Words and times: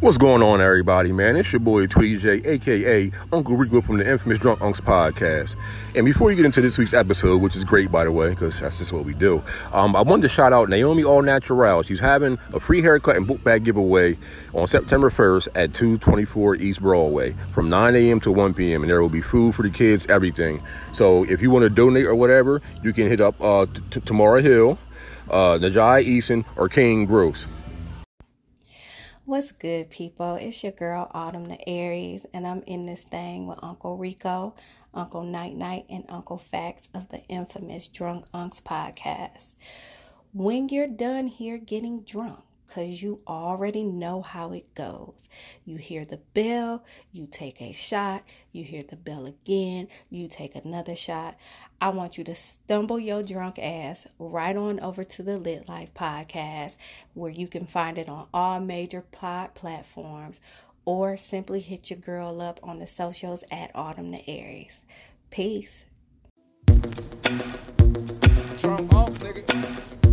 What's 0.00 0.16
going 0.16 0.42
on, 0.42 0.60
everybody, 0.60 1.10
man? 1.10 1.34
It's 1.34 1.52
your 1.52 1.58
boy 1.58 1.88
Tweety 1.88 2.18
J, 2.18 2.34
aka 2.48 3.10
Uncle 3.32 3.56
Rico 3.56 3.80
from 3.80 3.98
the 3.98 4.08
infamous 4.08 4.38
Drunk 4.38 4.60
Unks 4.60 4.80
podcast. 4.80 5.56
And 5.96 6.06
before 6.06 6.30
you 6.30 6.36
get 6.36 6.44
into 6.44 6.60
this 6.60 6.78
week's 6.78 6.92
episode, 6.92 7.42
which 7.42 7.56
is 7.56 7.64
great, 7.64 7.90
by 7.90 8.04
the 8.04 8.12
way, 8.12 8.30
because 8.30 8.60
that's 8.60 8.78
just 8.78 8.92
what 8.92 9.04
we 9.04 9.12
do, 9.12 9.42
um, 9.72 9.96
I 9.96 10.02
wanted 10.02 10.22
to 10.22 10.28
shout 10.28 10.52
out 10.52 10.68
Naomi 10.68 11.02
All 11.02 11.20
Natural. 11.20 11.82
She's 11.82 11.98
having 11.98 12.38
a 12.54 12.60
free 12.60 12.80
haircut 12.80 13.16
and 13.16 13.26
book 13.26 13.42
bag 13.42 13.64
giveaway 13.64 14.16
on 14.54 14.68
September 14.68 15.10
1st 15.10 15.48
at 15.56 15.74
224 15.74 16.54
East 16.54 16.80
Broadway 16.80 17.32
from 17.52 17.68
9 17.68 17.96
a.m. 17.96 18.20
to 18.20 18.30
1 18.30 18.54
p.m. 18.54 18.82
And 18.82 18.90
there 18.92 19.02
will 19.02 19.08
be 19.08 19.20
food 19.20 19.56
for 19.56 19.64
the 19.64 19.70
kids, 19.70 20.06
everything. 20.06 20.62
So 20.92 21.24
if 21.24 21.42
you 21.42 21.50
want 21.50 21.64
to 21.64 21.70
donate 21.70 22.06
or 22.06 22.14
whatever, 22.14 22.62
you 22.84 22.92
can 22.92 23.08
hit 23.08 23.20
up 23.20 23.34
uh, 23.40 23.66
Tamara 23.90 24.42
Hill, 24.42 24.78
uh, 25.28 25.58
Najai 25.58 26.06
Eason, 26.06 26.44
or 26.56 26.68
King 26.68 27.04
Gross. 27.04 27.48
What's 29.28 29.52
good, 29.52 29.90
people? 29.90 30.36
It's 30.36 30.62
your 30.62 30.72
girl 30.72 31.10
Autumn 31.12 31.48
the 31.48 31.68
Aries, 31.68 32.24
and 32.32 32.46
I'm 32.46 32.62
in 32.62 32.86
this 32.86 33.04
thing 33.04 33.46
with 33.46 33.58
Uncle 33.62 33.98
Rico, 33.98 34.54
Uncle 34.94 35.22
Night 35.22 35.54
Night, 35.54 35.84
and 35.90 36.06
Uncle 36.08 36.38
Facts 36.38 36.88
of 36.94 37.10
the 37.10 37.22
infamous 37.28 37.88
Drunk 37.88 38.24
Unks 38.32 38.62
podcast. 38.62 39.52
When 40.32 40.70
you're 40.70 40.86
done 40.88 41.26
here 41.26 41.58
getting 41.58 42.00
drunk, 42.04 42.38
because 42.68 43.02
you 43.02 43.20
already 43.26 43.82
know 43.82 44.22
how 44.22 44.52
it 44.52 44.74
goes. 44.74 45.28
You 45.64 45.78
hear 45.78 46.04
the 46.04 46.20
bell, 46.34 46.84
you 47.10 47.26
take 47.30 47.60
a 47.60 47.72
shot, 47.72 48.22
you 48.52 48.62
hear 48.62 48.82
the 48.82 48.96
bell 48.96 49.26
again, 49.26 49.88
you 50.10 50.28
take 50.28 50.54
another 50.54 50.94
shot. 50.94 51.36
I 51.80 51.88
want 51.88 52.18
you 52.18 52.24
to 52.24 52.34
stumble 52.34 52.98
your 52.98 53.22
drunk 53.22 53.58
ass 53.58 54.06
right 54.18 54.56
on 54.56 54.80
over 54.80 55.02
to 55.02 55.22
the 55.22 55.38
Lit 55.38 55.68
Life 55.68 55.94
podcast, 55.94 56.76
where 57.14 57.30
you 57.30 57.48
can 57.48 57.66
find 57.66 57.96
it 57.98 58.08
on 58.08 58.26
all 58.34 58.60
major 58.60 59.00
pod 59.00 59.54
platforms, 59.54 60.40
or 60.84 61.16
simply 61.16 61.60
hit 61.60 61.90
your 61.90 61.98
girl 61.98 62.40
up 62.40 62.60
on 62.62 62.78
the 62.78 62.86
socials 62.86 63.44
at 63.50 63.70
Autumn 63.74 64.10
the 64.10 64.28
Aries. 64.28 64.84
Peace. 65.30 65.84
Nigga. 69.28 70.07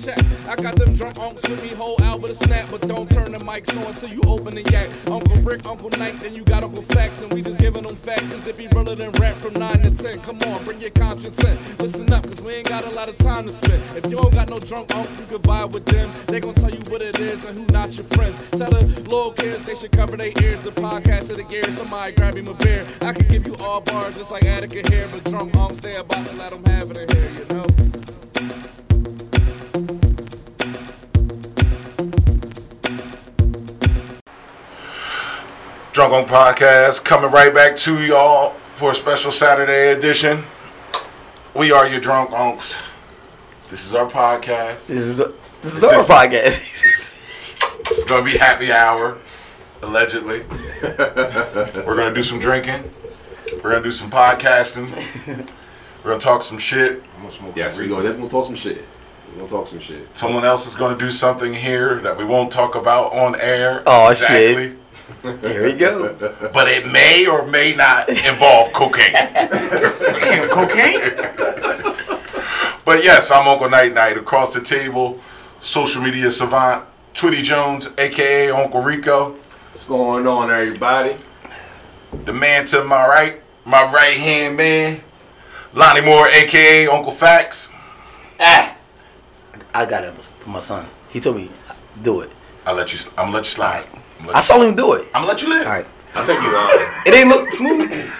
Check. 0.00 0.18
I 0.48 0.56
got 0.56 0.76
them 0.76 0.94
drunk 0.94 1.16
unks 1.16 1.46
with 1.46 1.62
me, 1.62 1.68
whole 1.76 2.00
album 2.02 2.30
a 2.30 2.34
snap, 2.34 2.66
but 2.70 2.80
don't 2.88 3.10
turn 3.10 3.32
the 3.32 3.38
mics 3.38 3.68
on 3.86 3.92
till 3.92 4.08
you 4.08 4.22
open 4.26 4.54
the 4.54 4.62
yak. 4.72 4.88
Uncle 5.10 5.36
Rick, 5.42 5.66
Uncle 5.66 5.90
Night, 5.98 6.18
then 6.20 6.34
you 6.34 6.42
got 6.42 6.64
Uncle 6.64 6.80
Facts, 6.80 7.20
and 7.20 7.30
we 7.34 7.42
just 7.42 7.60
giving 7.60 7.82
them 7.82 7.96
facts, 7.96 8.26
cause 8.30 8.46
it 8.46 8.56
be 8.56 8.66
realer 8.68 8.94
than 8.94 9.12
rap 9.20 9.34
from 9.34 9.52
9 9.54 9.82
to 9.82 9.90
10. 9.90 10.20
Come 10.22 10.38
on, 10.38 10.64
bring 10.64 10.80
your 10.80 10.90
conscience 10.90 11.38
in. 11.44 11.76
Listen 11.84 12.10
up, 12.14 12.26
cause 12.26 12.40
we 12.40 12.54
ain't 12.54 12.68
got 12.68 12.86
a 12.86 12.90
lot 12.90 13.10
of 13.10 13.16
time 13.18 13.46
to 13.46 13.52
spend. 13.52 13.82
If 13.94 14.10
you 14.10 14.16
don't 14.16 14.32
got 14.32 14.48
no 14.48 14.58
drunk 14.58 14.94
uncle, 14.94 15.14
you 15.16 15.26
can 15.26 15.38
vibe 15.38 15.72
with 15.72 15.84
them. 15.84 16.10
They 16.28 16.40
gon' 16.40 16.54
tell 16.54 16.70
you 16.70 16.80
what 16.88 17.02
it 17.02 17.18
is 17.18 17.44
and 17.44 17.58
who 17.58 17.66
not 17.66 17.94
your 17.94 18.04
friends. 18.04 18.38
Tell 18.52 18.70
the 18.70 18.86
little 19.02 19.32
kids 19.32 19.64
they 19.64 19.74
should 19.74 19.92
cover 19.92 20.16
their 20.16 20.32
ears. 20.40 20.62
The 20.62 20.70
podcast 20.70 21.28
of 21.28 21.36
the 21.36 21.44
gear, 21.44 21.64
somebody 21.64 22.12
grab 22.12 22.36
him 22.36 22.48
a 22.48 22.54
beer. 22.54 22.86
I 23.02 23.12
can 23.12 23.28
give 23.28 23.46
you 23.46 23.54
all 23.56 23.82
bars 23.82 24.16
just 24.16 24.30
like 24.30 24.46
Attica 24.46 24.88
here, 24.90 25.08
but 25.12 25.24
drunk 25.24 25.52
unks, 25.52 25.82
they 25.82 25.96
about 25.96 26.26
to 26.26 26.36
let 26.36 26.50
them 26.50 26.64
have 26.64 26.90
it 26.90 26.96
in 26.96 27.16
here, 27.16 27.30
you 27.38 27.54
know? 27.54 27.99
Drunk 35.92 36.12
on 36.12 36.24
Podcast 36.26 37.04
coming 37.04 37.30
right 37.30 37.52
back 37.52 37.76
to 37.78 37.94
y'all 38.06 38.50
for 38.50 38.92
a 38.92 38.94
special 38.94 39.32
Saturday 39.32 39.92
edition. 39.92 40.44
We 41.54 41.72
are 41.72 41.88
your 41.88 42.00
drunk 42.00 42.30
unks. 42.30 42.80
This 43.68 43.84
is 43.86 43.94
our 43.94 44.06
podcast. 44.08 44.86
This 44.86 44.90
is 44.90 45.20
a, 45.20 45.32
this 45.62 45.74
is 45.74 45.80
This 45.80 45.92
our 45.92 46.00
is- 46.00 46.08
podcast. 46.08 47.56
This 47.90 47.98
is 47.98 48.04
gonna 48.04 48.24
be 48.24 48.38
happy 48.38 48.70
hour, 48.70 49.18
allegedly. 49.82 50.42
We're 50.82 51.96
gonna 51.96 52.14
do 52.14 52.22
some 52.22 52.38
drinking. 52.38 52.88
We're 53.64 53.70
gonna 53.72 53.82
do 53.82 53.90
some 53.90 54.08
podcasting. 54.08 54.88
We're 56.04 56.10
gonna 56.12 56.20
talk 56.20 56.42
some 56.44 56.56
shit. 56.58 57.02
I'm 57.16 57.22
gonna 57.22 57.32
smoke 57.32 57.56
Yes, 57.56 57.78
we 57.78 57.92
reefer. 57.92 58.12
gonna, 58.12 58.28
talk 58.28 58.44
some 58.44 58.54
shit. 58.54 58.84
We 59.32 59.38
gonna 59.38 59.48
talk 59.50 59.66
some 59.66 59.80
shit. 59.80 60.16
Someone 60.16 60.44
else 60.44 60.68
is 60.68 60.76
gonna 60.76 60.96
do 60.96 61.10
something 61.10 61.52
here 61.52 61.96
that 61.96 62.16
we 62.16 62.24
won't 62.24 62.52
talk 62.52 62.76
about 62.76 63.12
on 63.12 63.34
air. 63.40 63.82
Aw, 63.88 64.12
shit. 64.14 64.76
Here 65.22 65.64
we 65.64 65.74
go. 65.74 66.14
But 66.52 66.68
it 66.68 66.90
may 66.90 67.26
or 67.26 67.46
may 67.46 67.74
not 67.74 68.08
involve 68.08 68.72
cocaine. 68.72 69.12
cocaine? 70.48 71.00
But 72.84 73.04
yes, 73.04 73.30
I'm 73.30 73.46
Uncle 73.46 73.68
Night 73.68 73.94
Night. 73.94 74.16
Across 74.16 74.54
the 74.54 74.60
table, 74.60 75.20
social 75.60 76.02
media 76.02 76.30
savant, 76.30 76.84
Twitty 77.14 77.42
Jones, 77.42 77.88
aka 77.98 78.50
Uncle 78.50 78.82
Rico. 78.82 79.32
What's 79.70 79.84
going 79.84 80.26
on, 80.26 80.50
everybody? 80.50 81.16
The 82.24 82.32
man 82.32 82.64
to 82.66 82.82
my 82.84 83.06
right, 83.06 83.40
my 83.64 83.82
right 83.92 84.16
hand 84.16 84.56
man, 84.56 85.00
Lonnie 85.74 86.00
Moore, 86.00 86.26
aka 86.28 86.86
Uncle 86.88 87.12
Facts. 87.12 87.68
Ah, 88.40 88.76
I 89.74 89.86
got 89.86 90.02
it 90.02 90.12
for 90.14 90.50
my 90.50 90.58
son. 90.58 90.86
He 91.10 91.20
told 91.20 91.36
me 91.36 91.50
do 92.02 92.20
it. 92.22 92.30
I'll 92.66 92.74
let 92.74 92.92
you. 92.92 92.98
I'm 93.10 93.26
gonna 93.26 93.36
let 93.36 93.44
you 93.44 93.50
slide. 93.50 93.86
I'm 94.20 94.26
gonna 94.26 94.32
I 94.32 94.36
let 94.36 94.44
saw 94.44 94.60
him 94.62 94.74
do 94.76 94.92
it. 94.94 95.06
I'm 95.14 95.22
gonna 95.22 95.26
let 95.28 95.42
you 95.42 95.48
live. 95.48 95.66
All 95.66 95.72
right. 95.72 95.86
I 96.14 96.24
think 96.26 96.42
you 96.42 96.52
lying. 96.52 96.88
It 97.06 97.14
ain't 97.14 97.28
look 97.28 97.52
smooth. 97.52 98.10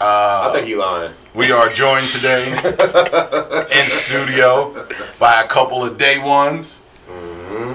I 0.00 0.50
think 0.52 0.66
you 0.68 0.78
lying. 0.78 1.12
We 1.34 1.52
are 1.52 1.68
joined 1.72 2.08
today 2.08 2.48
in 3.82 3.88
studio 3.88 4.86
by 5.20 5.42
a 5.42 5.46
couple 5.46 5.84
of 5.84 5.96
day 5.96 6.18
ones. 6.18 6.80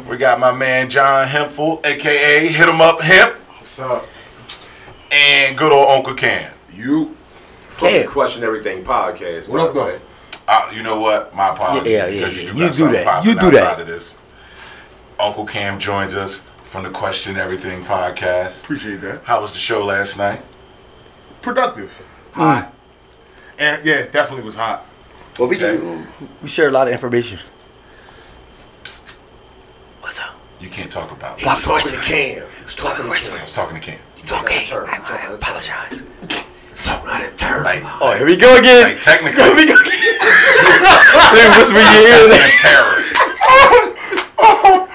We 0.09 0.18
got 0.18 0.40
my 0.40 0.53
man 0.53 0.90
John 0.90 1.25
Hempful, 1.28 1.80
aka 1.85 2.47
Hit 2.47 2.56
Hit 2.56 2.68
'em 2.68 2.81
Up 2.81 3.00
Hemp, 3.02 3.34
What's 3.35 3.79
up? 3.79 4.06
and 5.12 5.58
good 5.58 5.72
old 5.72 5.88
Uncle 5.90 6.16
Cam. 6.16 6.52
You? 6.74 7.16
Fucking 7.69 7.96
Damn. 8.02 8.08
question 8.09 8.44
everything 8.44 8.84
podcast. 8.84 9.47
What 9.47 9.58
by 9.59 9.64
up, 9.64 9.74
the 9.74 9.79
though? 9.79 10.00
Uh, 10.47 10.72
you 10.74 10.84
know 10.84 11.00
what? 11.00 11.34
My 11.35 11.50
apologies. 11.50 11.91
Yeah, 11.91 12.08
yeah, 12.08 12.19
because 12.25 12.38
yeah. 12.44 12.52
do 12.52 12.58
You 12.58 12.68
got 12.68 12.75
do 12.75 12.91
that. 12.91 13.25
You 13.25 13.35
do 13.35 13.52
that. 13.52 13.64
outside 13.64 13.81
Of 13.81 13.88
this. 13.88 14.14
Uncle 15.19 15.46
Cam 15.46 15.79
joins 15.79 16.14
us 16.16 16.41
from 16.78 16.84
the 16.84 16.92
Question 16.92 17.38
Everything 17.38 17.82
podcast. 17.86 18.62
Appreciate 18.64 19.02
that. 19.02 19.24
How 19.24 19.42
was 19.42 19.52
the 19.52 19.58
show 19.58 19.84
last 19.84 20.16
night? 20.16 20.44
Productive. 21.42 21.90
Hmm. 22.36 22.40
Hi. 22.40 22.70
And 23.58 23.84
yeah, 23.84 24.04
definitely 24.06 24.44
was 24.46 24.54
hot. 24.54 24.86
Well, 25.40 25.48
we 25.48 25.56
Okay. 25.56 25.76
Um, 25.76 26.06
we 26.44 26.48
share 26.48 26.68
a 26.68 26.72
lot 26.72 26.86
of 26.88 26.94
information. 26.94 27.40
What's 30.02 30.20
up? 30.20 30.36
You 30.62 30.70
can't 30.70 30.92
talk 30.92 31.12
about. 31.12 31.40
Stop 31.40 31.58
it. 31.58 31.64
Talking 31.64 31.92
to 31.94 31.98
Cam. 32.04 32.44
He's 32.64 32.76
talking 32.76 33.06
to 33.06 33.12
I 33.12 33.18
Cam. 33.18 33.42
was 33.42 33.56
talking 33.56 33.76
to 33.80 33.82
Cam. 33.82 34.00
Okay, 34.44 34.66
Turn. 34.68 34.88
I, 34.88 34.98
I 35.30 35.34
apologize. 35.34 36.04
Talking 36.84 37.09
out 37.09 37.26
of 37.28 37.38
turn. 37.38 37.64
Like, 37.64 37.82
Oh, 38.02 38.14
here 38.16 38.28
we 38.28 38.36
go 38.36 38.56
again. 38.56 38.84
like 38.94 39.02
technically, 39.02 39.42
Here 39.42 39.56
we 39.56 39.66
go 39.66 39.74
again. 39.74 40.18
Let 40.22 41.34
me 41.34 41.58
whisper 41.58 41.80
in 41.80 41.86
your 41.92 42.06
ear. 42.06 42.28
they're 42.30 42.52
terrorists. 42.62 43.14
Oh 44.40 44.87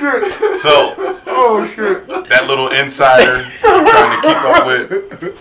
shit! 0.00 0.58
So 0.58 0.94
Oh 1.26 1.66
shit! 1.74 2.06
that 2.28 2.46
little 2.46 2.68
insider 2.68 3.44
I'm 3.64 3.86
trying 3.86 4.20
to 4.20 4.28
keep 4.28 4.36
up 4.36 4.66
with. 4.66 5.38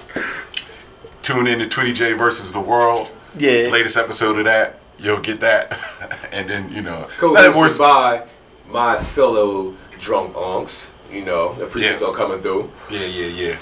Tune 1.21 1.47
in 1.47 1.59
to 1.59 1.65
Twitty 1.67 1.93
J 1.95 2.13
versus 2.13 2.51
the 2.51 2.59
World. 2.59 3.09
Yeah. 3.37 3.69
Latest 3.71 3.97
episode 3.97 4.37
of 4.39 4.45
that, 4.45 4.79
you'll 4.97 5.19
get 5.19 5.39
that, 5.41 5.79
and 6.31 6.49
then 6.49 6.71
you 6.71 6.81
know, 6.81 7.07
Cool. 7.17 7.35
it's 7.35 7.45
not 7.47 7.55
worse. 7.55 7.77
by 7.77 8.25
my 8.69 8.97
fellow 8.97 9.73
drunk 9.99 10.33
unks. 10.33 10.89
You 11.11 11.25
know, 11.25 11.49
appreciate 11.61 11.93
Yeah. 11.93 11.99
y'all 11.99 12.13
coming 12.13 12.39
through. 12.41 12.69
Yeah, 12.89 13.05
yeah, 13.05 13.25
yeah. 13.27 13.57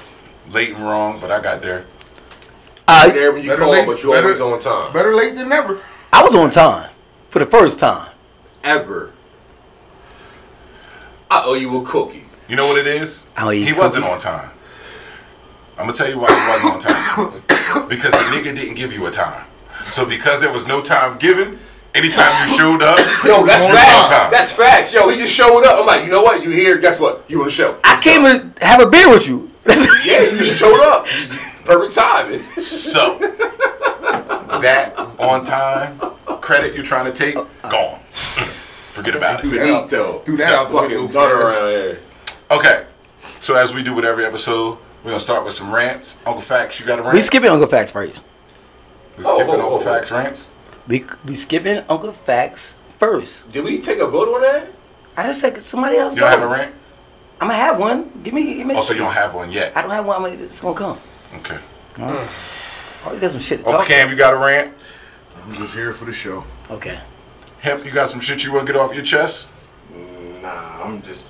Late 0.51 0.69
and 0.75 0.83
wrong, 0.83 1.19
but 1.19 1.31
I 1.31 1.41
got 1.41 1.61
there. 1.61 1.85
I, 2.87 3.07
uh, 3.09 3.13
There 3.13 3.31
when 3.33 3.43
you 3.43 3.55
call, 3.55 3.71
late- 3.71 3.85
but 3.87 4.01
you 4.03 4.11
better- 4.11 4.27
always 4.27 4.41
on 4.41 4.59
time. 4.59 4.93
Better 4.93 5.13
late 5.15 5.35
than 5.35 5.49
never. 5.49 5.79
I 6.13 6.23
was 6.23 6.33
on 6.35 6.49
time 6.49 6.89
for 7.29 7.39
the 7.39 7.45
first 7.45 7.79
time. 7.79 8.09
Ever. 8.63 9.11
I 11.29 11.43
owe 11.43 11.53
you 11.53 11.75
a 11.81 11.85
cookie. 11.85 12.23
You 12.47 12.55
know 12.55 12.67
what 12.67 12.77
it 12.77 12.87
is? 12.87 13.23
I'll 13.35 13.51
eat 13.51 13.65
he 13.65 13.73
wasn't 13.73 14.05
on 14.05 14.19
time. 14.19 14.49
I'm 15.77 15.85
gonna 15.85 15.93
tell 15.93 16.09
you 16.09 16.17
why 16.19 16.27
he 16.27 16.65
wasn't 16.65 16.73
on 16.73 17.43
time. 17.45 17.87
because 17.89 18.11
the 18.11 18.17
nigga 18.17 18.55
didn't 18.55 18.75
give 18.75 18.93
you 18.93 19.05
a 19.05 19.11
time. 19.11 19.45
So 19.91 20.05
because 20.05 20.41
there 20.41 20.51
was 20.51 20.65
no 20.65 20.81
time 20.81 21.17
given, 21.17 21.59
anytime 21.93 22.49
you 22.49 22.57
showed 22.57 22.81
up, 22.81 22.97
Yo, 23.25 23.45
that's 23.45 23.61
you 23.61 23.67
were 23.67 23.77
on 23.77 24.09
facts. 24.09 24.31
That's 24.31 24.51
facts. 24.51 24.93
Yo, 24.93 25.09
he 25.09 25.17
just 25.17 25.33
showed 25.33 25.63
up. 25.65 25.79
I'm 25.79 25.85
like, 25.85 26.05
you 26.05 26.11
know 26.11 26.21
what? 26.21 26.41
You 26.41 26.51
here? 26.51 26.77
Guess 26.77 26.99
what? 26.99 27.25
You 27.27 27.39
on 27.39 27.45
the 27.47 27.51
show. 27.51 27.77
I 27.83 27.99
came 28.01 28.23
to 28.23 28.65
have 28.65 28.81
a 28.81 28.87
beer 28.87 29.09
with 29.09 29.27
you. 29.27 29.51
Yeah, 30.05 30.21
you 30.21 30.45
showed 30.45 30.79
up. 30.79 31.05
Perfect 31.65 31.95
timing. 31.95 32.41
So 32.61 33.17
that 34.61 34.97
on 35.19 35.43
time 35.43 35.99
credit 36.39 36.73
you're 36.73 36.85
trying 36.85 37.05
to 37.05 37.11
take, 37.11 37.35
gone. 37.69 37.99
Forget 38.97 39.15
about 39.15 39.45
it. 39.45 39.47
Finito. 39.49 40.17
Threw 40.19 40.37
that 40.37 40.53
out 40.53 40.69
the 40.69 40.73
fucking 40.73 40.97
window 40.97 41.13
gutter 41.13 41.95
fast. 42.25 42.37
Okay. 42.49 42.85
So 43.39 43.53
as 43.55 43.71
we 43.71 43.83
do 43.83 43.93
with 43.93 44.03
every 44.05 44.25
episode, 44.25 44.79
we're 45.03 45.11
gonna 45.11 45.19
start 45.19 45.45
with 45.45 45.53
some 45.53 45.71
rants. 45.71 46.17
Uncle 46.25 46.41
Facts, 46.41 46.79
you 46.79 46.85
got 46.87 46.97
a 46.97 47.03
rant? 47.03 47.13
we 47.13 47.21
skipping 47.21 47.51
Uncle 47.51 47.67
Facts 47.67 47.91
first. 47.91 48.19
We 49.15 49.23
skipping 49.23 49.27
Oh, 49.27 49.47
oh, 49.49 49.51
Uncle 49.51 49.73
oh. 49.75 49.79
Facts 49.79 50.09
rants. 50.09 50.49
We 50.87 51.05
we 51.25 51.35
skipping 51.35 51.83
Uncle 51.87 52.11
Facts 52.11 52.73
first. 52.97 53.51
Did 53.51 53.63
we 53.65 53.81
take 53.83 53.99
a 53.99 54.07
vote 54.07 54.33
on 54.33 54.41
that? 54.41 54.67
I 55.15 55.27
just 55.27 55.41
said 55.41 55.61
somebody 55.61 55.97
else 55.97 56.15
You 56.15 56.21
don't 56.21 56.31
have 56.31 56.41
a 56.41 56.47
rant? 56.47 56.73
I'm 57.39 57.49
gonna 57.49 57.59
have 57.59 57.77
one. 57.79 58.09
Give 58.23 58.33
me, 58.33 58.55
give 58.55 58.65
me. 58.65 58.73
Oh, 58.75 58.81
so 58.81 58.93
you 58.93 58.99
don't 58.99 59.13
have 59.13 59.35
one 59.35 59.51
yet? 59.51 59.77
I 59.77 59.83
don't 59.83 59.91
have 59.91 60.07
one. 60.07 60.23
Gonna, 60.23 60.43
it's 60.43 60.59
gonna 60.59 60.75
come. 60.75 60.97
Okay. 61.35 61.59
Always 63.05 63.19
got 63.21 63.29
some 63.29 63.39
shit 63.39 63.59
to 63.59 63.65
Oh, 63.67 63.71
talk. 63.73 63.85
Cam, 63.87 64.09
you 64.09 64.15
got 64.15 64.33
a 64.33 64.37
rant? 64.37 64.73
I'm 65.43 65.53
just 65.53 65.75
here 65.75 65.93
for 65.93 66.05
the 66.05 66.13
show. 66.13 66.43
Okay. 66.71 66.99
Hemp, 67.61 67.85
you 67.85 67.91
got 67.91 68.09
some 68.09 68.19
shit 68.19 68.43
you 68.43 68.53
want 68.53 68.67
to 68.67 68.73
get 68.73 68.79
off 68.79 68.93
your 68.93 69.03
chest? 69.03 69.47
Nah, 70.41 70.83
I'm 70.83 71.01
just 71.01 71.25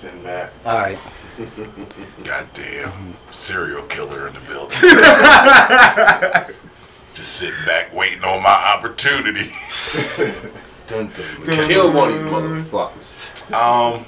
sitting 0.00 0.22
back. 0.22 0.52
All 0.64 0.78
right. 0.78 0.98
Goddamn 2.24 3.14
serial 3.32 3.82
killer 3.86 4.28
in 4.28 4.34
the 4.34 4.40
building. 4.40 4.78
Just 7.14 7.34
sitting 7.34 7.64
back 7.66 7.92
waiting 7.94 8.24
on 8.24 8.42
my 8.42 8.50
opportunity. 8.50 9.50
Kill 10.88 11.92
one 11.92 12.08
of 12.08 12.14
these 12.14 12.24
motherfuckers. 12.24 13.52
Um, 13.52 14.04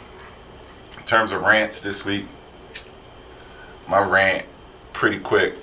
in 0.97 1.05
terms 1.05 1.33
of 1.33 1.43
rants 1.43 1.81
this 1.81 2.05
week, 2.05 2.25
my 3.89 4.03
rant 4.03 4.47
pretty 4.93 5.19
quick, 5.19 5.55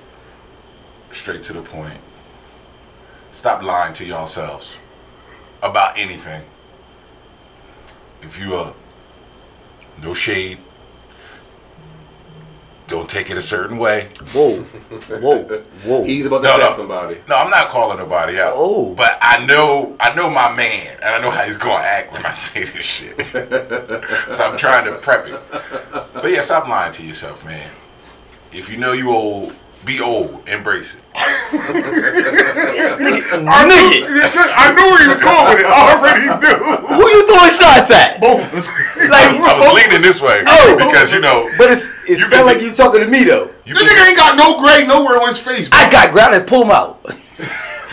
straight 1.11 1.41
to 1.43 1.53
the 1.53 1.61
point. 1.61 1.99
Stop 3.31 3.63
lying 3.63 3.93
to 3.93 4.05
yourselves 4.05 4.75
about 5.61 5.97
anything. 5.97 6.41
If 8.21 8.39
you 8.39 8.55
are 8.55 8.73
no 10.01 10.13
shade, 10.13 10.57
don't 12.87 13.09
take 13.09 13.29
it 13.29 13.37
a 13.37 13.41
certain 13.41 13.77
way. 13.77 14.09
Whoa. 14.33 14.57
Whoa. 14.59 15.43
Whoa. 15.85 16.03
He's 16.03 16.25
about 16.25 16.39
to 16.39 16.43
No, 16.43 16.57
no, 16.57 16.65
no. 16.65 16.71
somebody. 16.71 17.17
No, 17.29 17.37
I'm 17.37 17.49
not 17.49 17.69
calling 17.69 17.97
nobody 17.97 18.37
out. 18.39 18.53
Oh. 18.55 18.93
But 18.95 19.17
I 19.21 19.45
know 19.45 19.95
I 19.99 20.13
know 20.13 20.29
my 20.29 20.53
man 20.53 20.97
and 21.01 21.15
I 21.15 21.21
know 21.21 21.31
how 21.31 21.43
he's 21.43 21.55
gonna 21.57 21.83
act 21.83 22.11
when 22.11 22.25
I 22.25 22.29
say 22.31 22.65
this 22.65 22.85
shit. 22.85 23.15
so 24.35 24.43
I'm 24.45 24.57
trying 24.57 24.85
to 24.85 24.97
prep 24.97 25.25
it. 25.27 25.41
But 26.13 26.31
yeah, 26.31 26.41
stop 26.41 26.67
lying 26.67 26.91
to 26.93 27.03
yourself, 27.03 27.45
man. 27.45 27.71
If 28.51 28.69
you 28.69 28.77
know 28.77 28.91
you 28.91 29.11
old, 29.11 29.55
be 29.85 29.99
old. 29.99 30.47
Embrace 30.47 30.95
it. 30.95 31.01
This 31.51 32.93
nigga. 32.93 33.45
I 33.47 33.65
nigga. 33.67 34.07
knew, 34.07 34.41
I 34.55 34.73
knew 34.75 34.87
where 34.89 35.01
he 35.03 35.07
was 35.09 35.19
going 35.19 35.45
with 35.49 35.59
it. 35.59 35.65
I 35.65 35.95
already 35.97 36.25
knew. 36.27 36.87
Who 36.95 37.07
you 37.09 37.27
throwing 37.27 37.51
shots 37.51 37.91
at? 37.91 38.19
Both. 38.21 38.41
Like, 39.01 39.41
I 39.41 39.59
was 39.59 39.73
leaning 39.75 40.01
this 40.01 40.21
way 40.21 40.43
Oh. 40.45 40.75
because 40.77 41.11
you 41.11 41.19
know 41.19 41.49
but 41.57 41.71
it's 41.71 41.93
it 42.05 42.11
You 42.11 42.17
sound 42.17 42.31
been- 42.31 42.45
like 42.45 42.61
you 42.61 42.71
talking 42.71 43.01
to 43.01 43.07
me 43.07 43.23
though. 43.23 43.49
you 43.65 43.73
This 43.73 43.83
been- 43.83 43.91
nigga 43.97 44.07
ain't 44.09 44.17
got 44.17 44.35
no 44.37 44.59
gray 44.61 44.85
nowhere 44.85 45.19
on 45.21 45.27
his 45.27 45.39
face. 45.39 45.67
bro. 45.69 45.79
I 45.79 45.89
got 45.89 46.11
grounded. 46.11 46.47
Pull 46.47 46.63
him 46.63 46.71
out. 46.71 46.99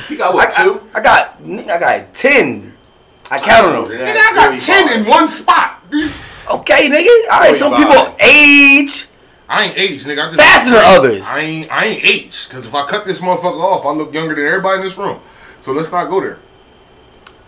He 0.09 0.17
got 0.17 0.33
I, 0.33 0.35
what, 0.35 0.53
two? 0.53 0.81
I, 0.95 0.99
I 0.99 1.03
got 1.03 1.37
I 1.45 1.79
got 1.79 2.15
ten. 2.15 2.73
I 3.31 3.39
counted 3.39 3.73
them. 3.73 3.85
Nigga, 3.87 4.17
I 4.17 4.35
got 4.35 4.61
ten 4.61 5.01
in 5.01 5.07
one 5.07 5.29
spot. 5.29 5.83
Okay, 6.51 6.89
nigga. 6.89 7.33
All 7.33 7.41
right. 7.41 7.55
Some 7.55 7.75
people 7.75 8.15
age 8.21 9.08
I 9.49 9.65
ain't 9.65 9.79
age, 9.79 10.05
nigga. 10.05 10.27
I 10.29 10.31
just 10.31 10.37
faster 10.37 10.71
than 10.73 10.85
others. 10.85 11.25
I 11.27 11.41
ain't 11.41 11.73
I 11.73 11.85
ain't 11.87 12.05
age. 12.05 12.49
Cause 12.51 12.67
if 12.67 12.75
I 12.75 12.87
cut 12.87 13.05
this 13.07 13.21
motherfucker 13.21 13.61
off, 13.63 13.87
I 13.87 13.91
look 13.93 14.13
younger 14.13 14.35
than 14.35 14.45
everybody 14.47 14.81
in 14.81 14.85
this 14.85 14.97
room. 14.97 15.21
So 15.63 15.73
let's 15.73 15.91
not 15.91 16.09
go 16.09 16.21
there. 16.21 16.39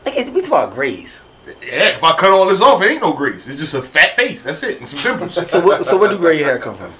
Nigga, 0.04 0.32
we 0.32 0.40
talk 0.40 0.64
about 0.64 0.74
grays. 0.74 1.20
Yeah, 1.62 1.88
if 1.96 2.02
I 2.04 2.16
cut 2.16 2.30
all 2.30 2.46
this 2.46 2.60
off, 2.60 2.80
it 2.82 2.86
ain't 2.90 3.02
no 3.02 3.12
grace. 3.12 3.46
It's 3.46 3.58
just 3.58 3.74
a 3.74 3.82
fat 3.82 4.16
face. 4.16 4.42
That's 4.42 4.62
it, 4.62 4.78
and 4.78 4.88
some 4.88 4.98
pimples. 5.00 5.34
So, 5.48 5.60
wh- 5.60 5.82
so 5.84 5.96
where 5.98 6.08
do 6.08 6.16
gray 6.16 6.38
hair 6.38 6.58
come 6.58 6.74
from? 6.74 6.92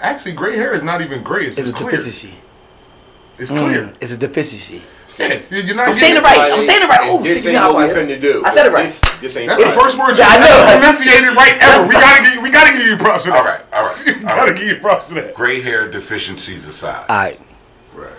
Actually, 0.00 0.32
gray 0.32 0.56
hair 0.56 0.74
is 0.74 0.82
not 0.82 1.00
even 1.00 1.22
gray. 1.22 1.46
It's 1.46 1.56
It's 1.58 1.68
a 1.68 1.70
just 1.70 1.82
clear. 1.82 1.90
deficiency. 1.92 2.34
It's 3.38 3.50
clear. 3.50 3.84
Mm, 3.84 3.94
it's 4.00 4.12
a 4.12 4.16
deficiency. 4.16 4.82
Yeah, 5.18 5.40
you're 5.50 5.76
not 5.76 5.88
I'm 5.88 5.94
saying 5.94 6.14
getting 6.14 6.16
it 6.16 6.36
right. 6.36 6.52
I'm 6.52 6.62
saying 6.62 6.82
it 6.82 6.88
right. 6.88 7.00
Oh, 7.02 7.22
this 7.22 7.36
ain't 7.36 7.46
you 7.46 7.52
know 7.52 7.72
what 7.74 7.88
we 7.88 7.94
how 7.94 8.00
I- 8.00 8.04
finna 8.04 8.20
do. 8.20 8.42
I 8.44 8.50
said 8.50 8.66
it 8.66 8.72
right. 8.72 8.84
This, 8.84 9.00
this 9.20 9.36
ain't 9.36 9.48
That's 9.50 9.62
right. 9.62 9.72
the 9.74 9.80
first 9.80 9.98
word 9.98 10.10
you 10.16 10.18
Yeah, 10.24 10.28
I 10.30 10.38
know. 10.40 10.78
pronunciated 10.80 11.36
right 11.36 11.54
ever. 11.60 11.86
We 11.86 11.94
gotta 11.94 12.22
give 12.24 12.34
you, 12.34 12.40
we 12.42 12.50
gotta 12.50 12.72
give 12.72 12.86
you 12.86 12.96
props 12.96 13.24
for 13.24 13.30
that. 13.30 13.38
all 13.38 13.44
right, 13.44 13.60
all 13.72 13.84
right, 13.86 14.06
We 14.06 14.12
gotta 14.22 14.40
right. 14.52 14.56
give 14.58 14.66
you 14.68 14.76
props 14.76 15.08
for 15.10 15.14
that. 15.16 15.34
Gray 15.34 15.60
hair 15.60 15.90
deficiencies 15.90 16.66
aside. 16.66 17.06
All 17.08 17.16
right. 17.16 17.40
Right. 17.94 18.10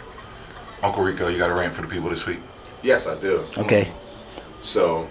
Uncle 0.84 1.04
Rico, 1.04 1.28
you 1.28 1.38
got 1.40 1.50
a 1.50 1.54
rant 1.56 1.74
for 1.74 1.82
the 1.82 1.88
people 1.88 2.10
this 2.10 2.26
week? 2.28 2.40
Yes, 2.84 3.08
I 3.08 3.20
do. 3.20 3.44
Okay. 3.58 3.90
So, 4.62 5.10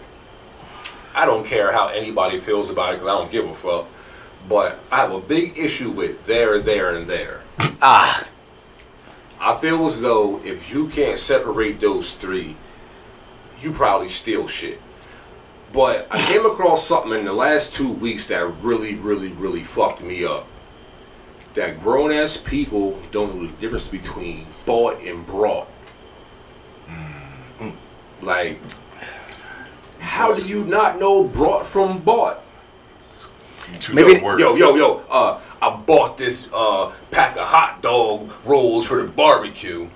I 1.14 1.25
don't 1.26 1.44
care 1.44 1.73
how 1.73 1.88
anybody 1.88 2.38
feels 2.41 2.70
about 2.70 2.91
it 2.94 3.00
because 3.00 3.09
I 3.09 3.19
don't 3.19 3.31
give 3.32 3.44
a 3.49 3.55
fuck. 3.55 3.87
But 4.49 4.79
I 4.93 4.97
have 4.99 5.12
a 5.12 5.20
big 5.20 5.59
issue 5.59 5.91
with 5.91 6.25
there, 6.26 6.61
there, 6.61 6.94
and 6.94 7.06
there. 7.09 7.41
Ah. 7.82 8.25
I 9.41 9.55
feel 9.56 9.87
as 9.87 10.00
though 10.00 10.41
if 10.44 10.71
you 10.73 10.88
can't 10.88 11.19
separate 11.19 11.81
those 11.81 12.15
three, 12.15 12.56
you 13.61 13.73
probably 13.73 14.09
steal 14.09 14.47
shit. 14.47 14.81
But 15.73 16.06
I 16.11 16.19
came 16.23 16.47
across 16.47 16.87
something 16.87 17.12
in 17.12 17.25
the 17.25 17.33
last 17.33 17.75
two 17.75 17.93
weeks 17.93 18.29
that 18.29 18.44
really, 18.62 18.94
really, 18.94 19.29
really 19.29 19.62
fucked 19.65 20.03
me 20.03 20.25
up. 20.25 20.47
That 21.55 21.81
grown 21.81 22.12
ass 22.12 22.37
people 22.37 22.99
don't 23.11 23.35
know 23.35 23.47
the 23.47 23.53
difference 23.59 23.88
between 23.88 24.47
bought 24.65 25.00
and 25.03 25.27
brought. 25.27 25.69
Like, 28.23 28.59
how 29.99 30.35
do 30.35 30.47
you 30.49 30.65
not 30.65 30.99
know 30.99 31.25
brought 31.25 31.67
from 31.67 31.99
bought? 32.00 32.41
Two 33.81 33.94
Maybe- 33.94 34.21
words. 34.21 34.41
Yo, 34.41 34.55
yo, 34.55 34.75
yo, 34.77 35.03
uh, 35.11 35.41
I 35.62 35.76
bought 35.76 36.19
this 36.19 36.49
uh, 36.53 36.93
pack 37.11 37.37
of 37.37 37.47
hot 37.47 37.82
dog 37.82 38.31
rolls 38.44 38.87
for 38.87 39.03
the 39.03 39.08
barbecue. 39.08 39.88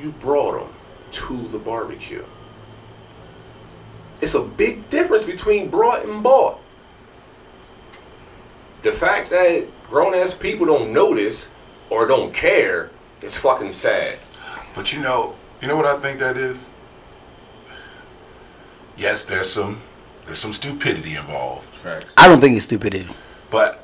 You 0.00 0.10
brought 0.12 0.60
them 0.60 0.74
to 1.12 1.48
the 1.48 1.58
barbecue. 1.58 2.24
It's 4.20 4.34
a 4.34 4.42
big 4.42 4.88
difference 4.90 5.24
between 5.24 5.68
brought 5.68 6.04
and 6.04 6.22
bought. 6.22 6.58
The 8.82 8.92
fact 8.92 9.30
that 9.30 9.66
grown 9.88 10.14
ass 10.14 10.34
people 10.34 10.66
don't 10.66 10.92
notice 10.92 11.46
or 11.90 12.06
don't 12.06 12.32
care 12.32 12.90
is 13.20 13.36
fucking 13.36 13.70
sad. 13.70 14.18
But 14.74 14.92
you 14.92 15.00
know, 15.00 15.34
you 15.60 15.68
know 15.68 15.76
what 15.76 15.86
I 15.86 15.98
think 15.98 16.18
that 16.18 16.36
is? 16.36 16.70
Yes, 18.96 19.24
there's 19.24 19.50
some 19.50 19.80
there's 20.26 20.38
some 20.38 20.52
stupidity 20.52 21.14
involved. 21.16 21.68
I 22.16 22.28
don't 22.28 22.40
think 22.40 22.56
it's 22.56 22.66
stupidity. 22.66 23.08
But 23.50 23.81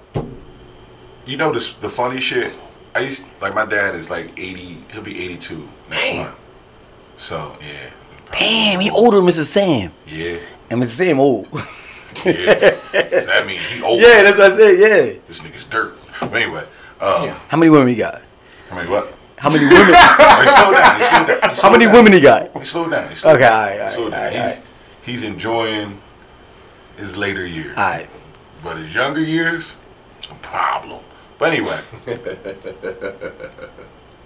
you 1.29 1.37
know 1.37 1.53
this 1.53 1.73
the 1.75 1.89
funny 1.89 2.21
shit. 2.21 2.53
I 2.95 3.01
used 3.01 3.25
like 3.41 3.55
my 3.55 3.65
dad 3.67 3.95
is 3.95 4.11
like 4.11 4.27
eighty. 4.39 4.79
He'll 4.93 5.03
be 5.03 5.23
eighty 5.23 5.37
two 5.37 5.69
next 5.91 6.09
Damn. 6.09 6.17
month. 6.27 7.15
So 7.19 7.57
yeah. 7.61 7.91
Damn, 8.33 8.81
he 8.81 8.91
older 8.91 9.17
than 9.19 9.27
Mrs. 9.27 9.45
Sam. 9.47 9.91
Yeah, 10.07 10.37
And 10.71 10.83
Mrs. 10.83 10.89
Sam 10.91 11.19
old. 11.21 11.49
yeah. 11.53 11.61
so 12.25 13.27
that 13.27 13.45
mean 13.47 13.59
he 13.61 13.83
old. 13.83 14.01
yeah, 14.01 14.23
that's 14.23 14.37
what 14.39 14.53
I 14.53 14.57
said. 14.57 14.79
Yeah. 14.79 15.19
This 15.27 15.41
nigga's 15.41 15.65
dirt. 15.65 15.97
But 16.21 16.35
anyway, 16.35 16.65
uh, 17.01 17.29
How 17.49 17.57
many 17.57 17.71
women 17.71 17.89
he 17.89 17.95
got? 17.95 18.21
how 18.69 18.77
many 18.77 18.91
what? 18.91 19.15
How 19.39 19.49
many 19.51 19.65
women? 19.65 19.95
Hey, 19.95 20.47
slow 20.47 20.73
down. 20.73 20.99
He 20.99 21.05
slowed 21.07 21.27
down. 21.41 21.51
He 21.55 21.61
How 21.63 21.71
many 21.71 21.85
down. 21.87 21.95
women 21.95 22.13
he 22.13 22.21
got? 22.21 22.57
He 22.59 22.65
slowed 22.65 22.91
down. 22.91 23.09
He 23.09 23.15
slowed 23.17 23.37
Okay, 23.37 23.43
down. 23.45 23.53
all 23.53 23.67
right, 23.67 23.75
He 23.75 23.81
all 23.81 23.89
slowed 23.89 24.11
down. 24.13 24.25
all 24.25 24.31
he's, 24.31 24.41
right. 24.57 24.63
he's 25.03 25.23
enjoying 25.25 25.99
his 26.99 27.17
later 27.17 27.47
years. 27.47 27.77
All 27.77 27.85
right. 27.85 28.09
But 28.63 28.77
his 28.79 28.95
younger 28.95 29.23
years, 29.23 29.75
a 30.31 30.35
problem. 30.37 31.01
But 31.39 31.53
anyway, 31.53 31.81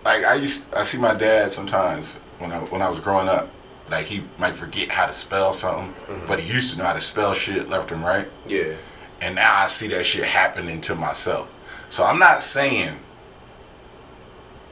like 0.05 0.25
I 0.25 0.35
used, 0.35 0.73
I 0.75 0.83
see 0.83 0.99
my 0.99 1.15
dad 1.15 1.53
sometimes 1.53 2.09
when 2.39 2.53
I 2.53 2.59
when 2.59 2.83
I 2.83 2.89
was 2.89 3.01
growing 3.01 3.29
up. 3.29 3.49
Like 3.91 4.07
he 4.07 4.23
might 4.39 4.55
forget 4.55 4.89
how 4.89 5.07
to 5.07 5.13
spell 5.13 5.53
something, 5.53 5.93
mm-hmm. 5.93 6.27
but 6.27 6.41
he 6.41 6.51
used 6.51 6.73
to 6.73 6.79
know 6.79 6.85
how 6.85 6.95
to 6.95 7.01
spell 7.01 7.35
shit 7.35 7.69
left 7.69 7.93
and 7.93 8.03
right. 8.03 8.27
Yeah. 8.47 8.73
And 9.21 9.35
now 9.35 9.55
I 9.55 9.67
see 9.69 9.89
that 9.89 10.07
shit 10.07 10.25
happening 10.25 10.81
to 10.83 10.95
myself. 10.95 11.51
So 11.91 12.03
I'm 12.05 12.19
not 12.19 12.43
saying 12.43 12.97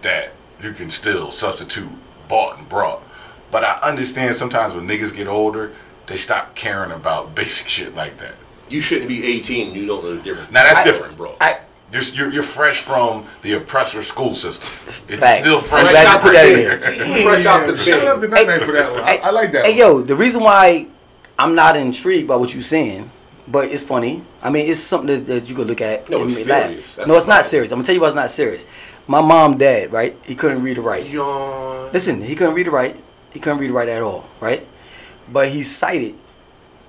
that 0.03 0.33
you 0.63 0.73
can 0.73 0.89
still 0.89 1.31
substitute 1.31 1.91
bought 2.29 2.59
and 2.59 2.69
brought. 2.69 3.03
But 3.51 3.65
I 3.65 3.79
understand 3.83 4.37
sometimes 4.37 4.75
when 4.75 4.89
niggas 4.89 5.15
get 5.15 5.27
older, 5.27 5.73
they 6.07 6.17
stop 6.17 6.55
caring 6.55 6.93
about 6.93 7.35
basic 7.35 7.69
shit 7.69 7.95
like 7.95 8.17
that. 8.19 8.35
You 8.69 8.81
shouldn't 8.81 9.09
be 9.09 9.25
18. 9.25 9.75
You 9.75 9.87
don't 9.87 10.05
know 10.05 10.17
the 10.17 10.23
difference. 10.23 10.51
Now, 10.53 10.63
that's 10.63 10.79
I- 10.79 10.85
different. 10.85 11.17
bro. 11.17 11.35
I, 11.41 11.59
You're, 11.93 12.03
you're, 12.03 12.33
you're 12.33 12.43
fresh 12.43 12.81
from 12.83 13.27
the 13.43 13.55
oppressor 13.55 14.03
school 14.03 14.35
system. 14.35 14.69
It's 15.09 15.19
Facts. 15.19 15.45
still 15.45 15.61
fresh. 15.61 15.87
I'm 15.87 15.93
glad 15.93 16.03
you 16.03 16.09
out 16.09 16.23
put 16.23 16.29
the 16.29 16.89
that 16.89 17.19
in 17.19 17.27
Fresh 17.27 17.47
out 17.47 17.67
the 17.67 17.77
Shout 17.77 18.07
out 18.07 18.21
to 18.21 18.29
bin. 18.29 18.61
For 18.61 18.73
that 18.73 18.93
one. 18.93 19.03
I, 19.03 19.17
I 19.17 19.31
like 19.31 19.51
that. 19.53 19.67
Hey, 19.67 19.73
one. 19.73 19.79
yo, 19.79 20.03
the 20.03 20.15
reason 20.15 20.43
why 20.43 20.87
I'm 21.37 21.55
not 21.55 21.77
intrigued 21.77 22.29
by 22.29 22.37
what 22.37 22.55
you're 22.55 22.63
saying, 22.63 23.11
but 23.49 23.69
it's 23.69 23.83
funny. 23.83 24.23
I 24.43 24.51
mean, 24.51 24.71
it's 24.71 24.79
something 24.79 25.09
that, 25.09 25.27
that 25.27 25.49
you 25.49 25.57
could 25.57 25.67
look 25.67 25.81
at. 25.81 26.09
No, 26.09 26.21
and 26.21 26.31
it's 26.31 26.47
laugh. 26.47 26.69
serious. 26.69 26.95
That's 26.95 27.09
No, 27.09 27.17
it's 27.17 27.27
not 27.27 27.45
serious. 27.45 27.73
I'm 27.73 27.79
gonna 27.79 27.87
tell 27.87 27.95
you 27.95 28.01
why 28.01 28.07
it's 28.07 28.15
not 28.15 28.31
serious. 28.31 28.65
My 29.09 29.21
mom, 29.21 29.59
dad, 29.59 29.91
right? 29.91 30.15
He 30.25 30.37
couldn't 30.37 30.63
read 30.63 30.79
or 30.79 30.83
write. 30.83 31.07
Yawn. 31.09 31.93
Listen, 31.93 32.23
he 32.23 32.37
couldn't 32.37 32.55
read 32.55 32.69
or 32.69 32.73
write. 32.73 32.97
He 33.33 33.41
couldn't 33.41 33.59
read 33.59 33.71
or 33.71 33.75
write 33.75 33.89
at 33.89 34.03
all, 34.03 34.27
right? 34.41 34.65
But 35.33 35.49
he 35.49 35.65
cited 35.65 36.15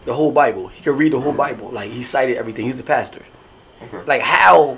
the 0.06 0.14
whole 0.14 0.32
Bible. 0.32 0.68
He 0.68 0.84
could 0.84 0.98
read 0.98 1.14
the 1.14 1.20
whole 1.20 1.34
mm. 1.34 1.38
Bible. 1.38 1.70
Like 1.70 1.90
he 1.90 2.04
cited 2.04 2.38
everything. 2.38 2.66
He's 2.66 2.80
a 2.80 2.84
pastor. 2.84 3.26
Okay. 3.84 4.04
Like 4.04 4.22
how 4.22 4.78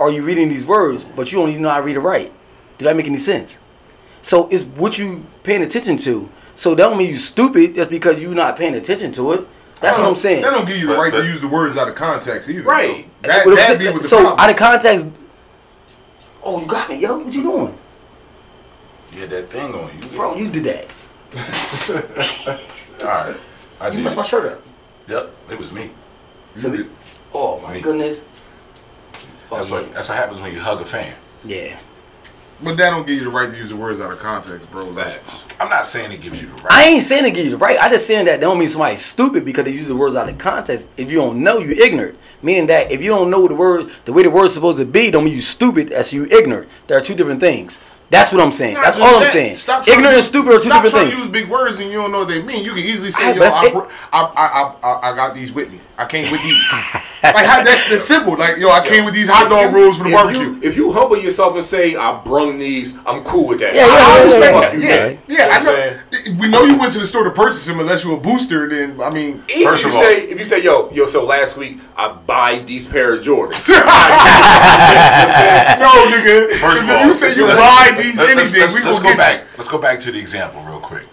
are 0.00 0.10
you 0.10 0.22
reading 0.24 0.48
these 0.48 0.66
words, 0.66 1.04
but 1.04 1.30
you 1.30 1.38
don't 1.38 1.50
even 1.50 1.62
know 1.62 1.70
how 1.70 1.76
to 1.76 1.82
read 1.82 1.96
or 1.96 2.00
write? 2.00 2.32
Did 2.78 2.86
that 2.86 2.96
make 2.96 3.06
any 3.06 3.18
sense? 3.18 3.58
So 4.22 4.48
it's 4.48 4.64
what 4.64 4.98
you 4.98 5.24
paying 5.44 5.62
attention 5.62 5.96
to 5.98 6.28
So 6.54 6.74
that 6.74 6.82
don't 6.82 6.98
mean 6.98 7.08
you 7.08 7.16
stupid 7.16 7.74
just 7.74 7.90
because 7.90 8.20
you're 8.20 8.34
not 8.34 8.56
paying 8.58 8.74
attention 8.74 9.12
to 9.12 9.32
it. 9.32 9.46
That's 9.80 9.96
what 9.96 10.06
I'm 10.06 10.14
saying. 10.14 10.42
That 10.42 10.50
don't 10.50 10.66
give 10.66 10.76
you 10.78 10.88
the 10.88 10.94
right 10.96 11.10
but- 11.12 11.22
to 11.22 11.26
use 11.26 11.40
the 11.40 11.48
words 11.48 11.76
out 11.76 11.88
of 11.88 11.94
context 11.94 12.48
either. 12.50 12.62
Right. 12.62 13.06
though. 13.22 13.28
That, 13.28 13.46
What 13.46 13.52
I'm 13.52 13.56
that 13.56 13.66
saying- 13.68 13.78
be 13.78 13.86
with 13.90 14.02
the 14.02 14.08
so 14.08 14.18
problem. 14.20 14.40
out 14.40 14.50
of 14.50 14.56
context. 14.56 15.06
Oh, 16.42 16.60
you 16.60 16.66
got 16.66 16.88
me, 16.90 16.96
yo. 16.96 17.18
What 17.18 17.32
you 17.32 17.42
doing, 17.42 17.74
You 19.12 19.20
had 19.20 19.30
that 19.30 19.50
thing 19.50 19.74
on 19.74 19.90
you. 20.00 20.06
bro? 20.16 20.36
You 20.36 20.48
did 20.50 20.64
that. 20.64 20.86
All 23.00 23.06
right. 23.06 23.36
I 23.80 23.86
You 23.88 23.92
did. 23.94 24.04
messed 24.04 24.16
my 24.16 24.22
shirt 24.22 24.52
up. 24.52 24.60
Yep, 25.08 25.30
it 25.50 25.58
was 25.58 25.72
me. 25.72 25.90
So 26.54 26.74
oh 27.34 27.60
my 27.60 27.74
Me. 27.74 27.80
goodness. 27.80 28.20
That's 29.50 29.70
what 29.70 29.92
that's 29.94 30.08
what 30.08 30.16
happens 30.18 30.40
when 30.40 30.52
you 30.52 30.60
hug 30.60 30.80
a 30.80 30.84
fan. 30.84 31.14
Yeah. 31.44 31.78
But 32.62 32.76
that 32.76 32.90
don't 32.90 33.06
give 33.06 33.16
you 33.16 33.24
the 33.24 33.30
right 33.30 33.50
to 33.50 33.56
use 33.56 33.70
the 33.70 33.76
words 33.76 34.00
out 34.02 34.12
of 34.12 34.18
context, 34.18 34.70
bro. 34.70 34.84
Like, 34.90 35.20
Facts. 35.20 35.44
I'm 35.58 35.70
not 35.70 35.86
saying 35.86 36.12
it 36.12 36.20
gives 36.20 36.42
you 36.42 36.48
the 36.48 36.54
right. 36.62 36.72
I 36.72 36.84
ain't 36.88 37.02
saying 37.02 37.24
it 37.24 37.30
gives 37.30 37.46
you 37.46 37.52
the 37.52 37.56
right. 37.56 37.78
I 37.78 37.88
just 37.88 38.06
saying 38.06 38.26
that 38.26 38.32
that 38.32 38.40
don't 38.40 38.58
mean 38.58 38.68
somebody's 38.68 39.02
stupid 39.02 39.46
because 39.46 39.64
they 39.64 39.70
use 39.70 39.86
the 39.88 39.96
words 39.96 40.14
out 40.14 40.28
of 40.28 40.36
context. 40.36 40.88
If 40.98 41.10
you 41.10 41.18
don't 41.18 41.42
know, 41.42 41.58
you 41.58 41.72
ignorant. 41.72 42.18
Meaning 42.42 42.66
that 42.66 42.90
if 42.90 43.02
you 43.02 43.10
don't 43.10 43.30
know 43.30 43.48
the 43.48 43.54
word, 43.54 43.90
the 44.04 44.12
way 44.12 44.22
the 44.22 44.30
word's 44.30 44.54
supposed 44.54 44.76
to 44.78 44.84
be, 44.84 45.10
don't 45.10 45.24
mean 45.24 45.34
you 45.34 45.40
stupid. 45.40 45.90
As 45.90 46.12
you 46.12 46.26
ignorant. 46.26 46.68
There 46.86 46.98
are 46.98 47.00
two 47.02 47.14
different 47.14 47.40
things. 47.40 47.80
That's 48.10 48.32
what 48.32 48.42
I'm 48.42 48.50
saying. 48.52 48.74
Not 48.74 48.84
That's 48.84 48.96
just 48.96 49.08
all 49.08 49.16
I'm 49.16 49.22
that. 49.22 49.32
saying. 49.32 49.56
Stop 49.56 49.84
trying 49.84 49.98
ignorant 49.98 50.16
and 50.16 50.24
stupid 50.24 50.48
are 50.52 50.58
two 50.58 50.64
stop 50.64 50.82
different 50.82 50.94
trying 50.94 51.06
things. 51.06 51.20
to 51.20 51.26
use 51.26 51.32
big 51.32 51.48
words 51.48 51.78
and 51.78 51.90
you 51.90 51.98
don't 51.98 52.10
know 52.12 52.18
what 52.20 52.28
they 52.28 52.42
mean. 52.42 52.64
You 52.64 52.72
can 52.72 52.80
easily 52.80 53.10
say, 53.10 53.22
Alright, 53.22 53.36
"Yo, 53.36 53.42
I, 53.42 53.44
that's 53.44 53.92
I, 54.12 54.18
I, 54.18 54.22
I, 54.22 54.74
I, 54.82 55.12
I 55.12 55.16
got 55.16 55.34
these 55.34 55.52
with 55.52 55.70
me. 55.70 55.78
I 55.96 56.06
came 56.06 56.30
with 56.30 56.42
these." 56.42 56.62
like 57.22 57.44
how, 57.44 57.62
that's, 57.62 57.88
that's 57.90 58.04
simple. 58.04 58.36
Like 58.36 58.56
yo, 58.56 58.70
I 58.70 58.86
came 58.86 59.04
with 59.04 59.14
these 59.14 59.28
hot 59.28 59.48
dog 59.48 59.66
If 59.66 59.72
you- 59.72 59.76
rolls 59.84 59.96
for 59.98 60.04
the 60.04 60.10
if 60.10 60.14
barbecue. 60.16 60.40
You, 60.54 60.60
if 60.62 60.76
you 60.76 60.92
humble 60.92 61.18
yourself 61.18 61.54
and 61.54 61.64
say, 61.64 61.94
I 61.96 62.18
brung 62.22 62.58
these, 62.58 62.94
I'm 63.06 63.22
cool 63.24 63.46
with 63.48 63.60
that. 63.60 63.74
Yeah, 63.74 63.82
I 63.82 63.88
yeah, 63.88 64.24
don't 64.24 64.80
yeah, 64.80 64.88
yeah, 64.88 64.88
yeah. 64.88 65.16
yeah, 65.28 65.36
yeah, 65.36 65.58
I 65.58 65.62
know. 65.62 65.98
We 66.40 66.48
know 66.48 66.64
you 66.64 66.76
went 66.78 66.92
to 66.94 66.98
the 66.98 67.06
store 67.06 67.24
to 67.24 67.30
purchase 67.30 67.64
them 67.66 67.80
unless 67.80 68.04
you're 68.04 68.16
a 68.16 68.20
booster. 68.20 68.68
Then 68.68 69.00
I 69.00 69.10
mean, 69.10 69.42
Even 69.48 69.68
First 69.68 69.84
if 69.84 69.88
of 69.88 69.92
you 69.94 69.98
all- 69.98 70.04
say, 70.04 70.22
if 70.28 70.38
you 70.38 70.44
say, 70.46 70.62
yo, 70.62 70.90
yo, 70.92 71.06
so 71.06 71.24
last 71.24 71.56
week 71.56 71.78
I 71.96 72.08
buy 72.12 72.60
these 72.60 72.88
pair 72.88 73.14
of 73.14 73.20
Jordans. 73.24 73.68
no, 73.68 73.74
nigga. 76.10 76.58
First 76.58 76.82
of 76.82 76.90
all, 76.90 77.04
you 77.06 77.12
say 77.12 77.34
you 77.36 77.46
let's- 77.46 77.60
buy 77.60 77.96
these 78.02 78.16
let's- 78.16 78.30
anything, 78.32 78.60
let's, 78.60 78.74
we 78.74 78.82
let's 78.82 78.98
gonna 78.98 79.02
go 79.02 79.08
get 79.10 79.18
back. 79.18 79.44
Let's 79.58 79.68
go 79.68 79.78
back 79.78 80.00
to 80.00 80.10
the 80.12 80.18
example 80.18 80.62
real 80.62 80.80
quick. 80.80 81.04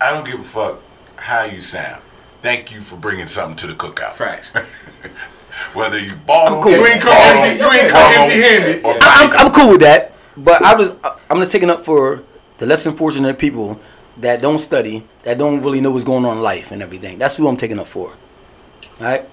I 0.00 0.12
don't 0.12 0.24
give 0.24 0.40
a 0.40 0.42
fuck 0.42 0.78
how 1.16 1.44
you 1.44 1.60
sound. 1.60 2.00
Thank 2.40 2.72
you 2.72 2.80
for 2.80 2.96
bringing 2.96 3.26
something 3.26 3.56
to 3.56 3.66
the 3.66 3.74
cookout. 3.74 4.12
Facts. 4.14 4.52
Whether 5.74 5.98
you 5.98 6.14
bought 6.26 6.50
them, 6.50 6.62
cool. 6.62 6.72
You 6.72 6.86
ain't 6.86 7.00
come 7.00 7.12
empty. 7.12 7.58
them, 7.58 7.72
You 7.72 7.78
ain't 7.80 7.90
come 7.92 8.12
empty-handed. 8.12 8.84
I'm, 9.02 9.46
I'm 9.46 9.52
cool 9.52 9.70
with 9.70 9.80
that, 9.80 10.12
but 10.36 10.62
I 10.62 10.74
was 10.74 10.92
I'm 11.30 11.38
just 11.38 11.52
taking 11.52 11.70
up 11.70 11.84
for 11.84 12.22
the 12.58 12.66
less 12.66 12.86
unfortunate 12.86 13.38
people 13.38 13.80
that 14.18 14.40
don't 14.40 14.58
study, 14.58 15.04
that 15.22 15.38
don't 15.38 15.60
really 15.62 15.80
know 15.80 15.90
what's 15.90 16.04
going 16.04 16.24
on 16.24 16.38
in 16.38 16.42
life 16.42 16.72
and 16.72 16.82
everything. 16.82 17.18
That's 17.18 17.36
who 17.36 17.46
I'm 17.48 17.56
taking 17.56 17.78
up 17.78 17.86
for. 17.86 18.08
All 18.10 19.06
right, 19.06 19.24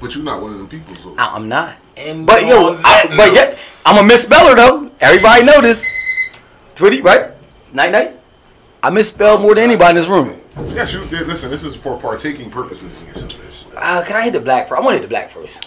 But 0.00 0.14
you're 0.14 0.24
not 0.24 0.42
one 0.42 0.52
of 0.52 0.58
them 0.58 0.68
people. 0.68 0.94
So. 0.96 1.14
I- 1.18 1.34
I'm 1.34 1.48
not. 1.48 1.76
And 1.96 2.26
But 2.26 2.42
yo, 2.46 2.80
I, 2.82 3.04
but 3.08 3.16
note. 3.16 3.34
yet 3.34 3.58
I'm 3.84 4.04
a 4.04 4.08
misspeller 4.12 4.56
though. 4.56 4.90
Everybody 5.00 5.44
know 5.44 5.60
this. 5.60 5.84
Twitty, 6.74 7.02
right? 7.04 7.30
Night 7.72 7.92
night. 7.92 8.14
I 8.82 8.88
misspell 8.90 9.38
more 9.38 9.54
than 9.54 9.64
anybody 9.64 9.90
in 9.90 9.96
this 9.96 10.06
room. 10.08 10.40
Yes, 10.74 10.92
you 10.94 11.04
did. 11.06 11.26
Listen, 11.26 11.50
this 11.50 11.62
is 11.62 11.76
for 11.76 11.98
partaking 12.00 12.50
purposes. 12.50 13.02
Uh, 13.76 14.02
can 14.04 14.16
I 14.16 14.22
hit 14.22 14.32
the 14.32 14.40
black 14.40 14.68
first? 14.68 14.80
I 14.80 14.84
want 14.84 14.94
to 14.96 15.00
hit 15.00 15.02
the 15.02 15.08
black 15.08 15.30
first. 15.30 15.64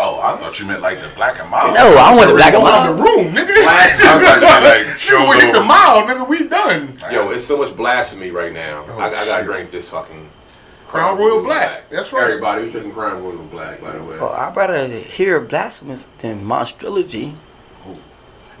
Oh, 0.00 0.18
I 0.22 0.36
thought 0.38 0.58
you 0.58 0.66
meant 0.66 0.80
like 0.80 0.98
the 1.00 1.08
black 1.14 1.38
and 1.40 1.50
mild. 1.50 1.74
No, 1.74 1.94
I 1.98 2.14
want 2.16 2.28
the 2.30 2.34
black 2.36 2.54
and 2.54 2.62
Out 2.62 2.86
the 2.96 3.02
room, 3.02 3.34
nigga. 3.34 3.54
Last- 3.66 4.00
I 4.00 4.18
thought 4.18 4.34
you 4.36 4.40
meant 4.40 4.64
like 4.64 4.86
Nigga, 4.86 4.98
shows 4.98 5.28
we 5.34 5.40
hit 5.40 5.52
the 5.52 5.58
over. 5.58 5.66
mile, 5.66 6.02
nigga. 6.02 6.26
We 6.28 6.48
done. 6.48 6.98
Yo, 7.12 7.30
it's 7.30 7.44
so 7.44 7.58
much 7.58 7.76
blasphemy 7.76 8.30
right 8.30 8.52
now. 8.52 8.84
Oh, 8.88 8.98
I, 8.98 9.08
I 9.08 9.24
gotta 9.26 9.44
drink 9.44 9.70
this 9.70 9.90
fucking 9.90 10.26
Crown 10.88 11.18
Royal 11.18 11.42
Black. 11.42 11.88
That's 11.90 12.12
right. 12.12 12.24
Everybody, 12.30 12.64
we 12.64 12.70
drinking 12.72 12.92
Crown 12.92 13.22
Royal 13.22 13.44
Black, 13.44 13.80
by 13.82 13.92
the 13.92 14.02
way. 14.04 14.18
Well, 14.18 14.32
I'd 14.32 14.56
rather 14.56 14.86
hear 14.88 15.38
blasphemous 15.40 16.06
than 16.18 16.42
monstrology. 16.44 17.34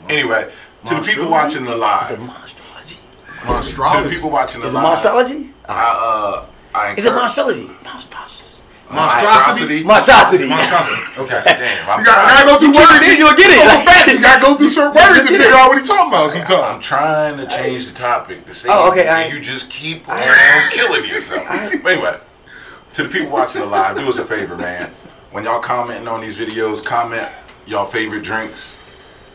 Anyway, 0.08 0.50
to 0.86 0.94
the 0.94 1.00
people 1.02 1.28
watching 1.28 1.64
the 1.64 1.70
Is 1.72 1.76
it 1.76 1.80
live, 1.80 2.18
monstrology? 2.18 2.96
Monstrology. 3.40 4.02
to 4.02 4.08
the 4.08 4.14
people 4.14 4.30
watching 4.30 4.60
the 4.60 4.66
Is 4.66 4.74
it 4.74 4.76
live, 4.76 4.98
monstrology? 4.98 5.50
I, 5.68 6.42
uh, 6.42 6.46
I 6.80 6.94
Is 6.96 7.04
it 7.04 7.08
encourage- 7.12 7.30
monstrology? 7.32 7.66
Monstrology. 7.84 8.46
Monstrosity. 8.90 9.84
Monstrosity. 9.84 10.48
Monstrosity. 10.48 11.20
Okay, 11.22 11.42
damn. 11.46 11.90
I'm, 11.90 12.00
You 12.00 12.06
gotta, 12.06 12.26
gotta 12.26 12.46
go 12.48 12.58
through 12.58 12.68
You 12.68 12.74
words. 12.74 12.98
see, 12.98 13.18
you'll 13.18 13.34
get 13.36 13.50
it. 13.50 13.62
So 13.62 13.78
for 13.78 13.84
facts, 13.84 14.12
you 14.12 14.20
gotta 14.20 14.42
go 14.44 14.56
through 14.56 14.68
certain 14.68 14.94
words 14.94 15.08
to 15.18 15.32
You'll 15.32 15.40
figure 15.42 15.54
out 15.56 15.68
what 15.68 15.78
he's 15.78 15.86
talking 15.86 16.08
about 16.10 16.30
sometimes. 16.32 16.50
I'm 16.50 16.80
trying 16.80 17.36
to 17.38 17.46
change 17.46 17.86
the 17.88 17.94
topic 17.94 18.44
to 18.46 18.54
say 18.54 18.68
Oh, 18.72 18.90
okay, 18.90 19.06
I- 19.08 19.26
you 19.28 19.38
just 19.40 19.70
keep 19.70 20.08
on 20.08 20.20
killing 20.72 21.04
yourself. 21.08 21.46
But 21.82 21.92
anyway, 21.92 22.18
to 22.94 23.02
the 23.04 23.08
people 23.08 23.30
watching 23.30 23.60
the 23.60 23.66
live, 23.68 23.96
do 23.96 24.08
us 24.08 24.18
a 24.18 24.24
favor, 24.24 24.56
man. 24.56 24.90
When 25.30 25.44
y'all 25.44 25.60
commenting 25.60 26.08
on 26.08 26.20
these 26.20 26.36
videos, 26.36 26.84
comment 26.84 27.28
y'all 27.66 27.84
favorite 27.86 28.22
drinks. 28.24 28.74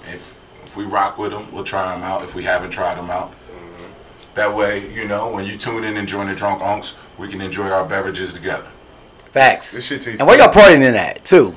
If 0.08 0.36
if 0.66 0.76
we 0.76 0.84
rock 0.84 1.18
with 1.18 1.32
them, 1.32 1.48
we'll 1.54 1.64
try 1.64 1.94
them 1.94 2.04
out. 2.04 2.22
If 2.24 2.36
we 2.36 2.44
haven't 2.44 2.72
tried 2.72 2.96
them 2.98 3.10
out, 3.10 3.32
that 4.36 4.54
way, 4.54 4.92
you 4.94 5.08
know, 5.08 5.30
when 5.32 5.46
you 5.46 5.58
tune 5.58 5.84
in 5.84 5.98
and 5.98 6.08
join 6.08 6.28
the 6.28 6.36
Drunk 6.36 6.62
Unks, 6.62 6.94
we 7.18 7.28
can 7.28 7.42
enjoy 7.42 7.68
our 7.70 7.86
beverages 7.88 8.34
together. 8.34 8.68
Facts. 9.32 9.72
This 9.72 9.86
shit 9.86 10.02
tastes 10.02 10.20
And 10.20 10.28
where 10.28 10.38
y'all 10.38 10.52
partying 10.54 10.82
in 10.82 10.96
at 10.96 11.24
too? 11.26 11.56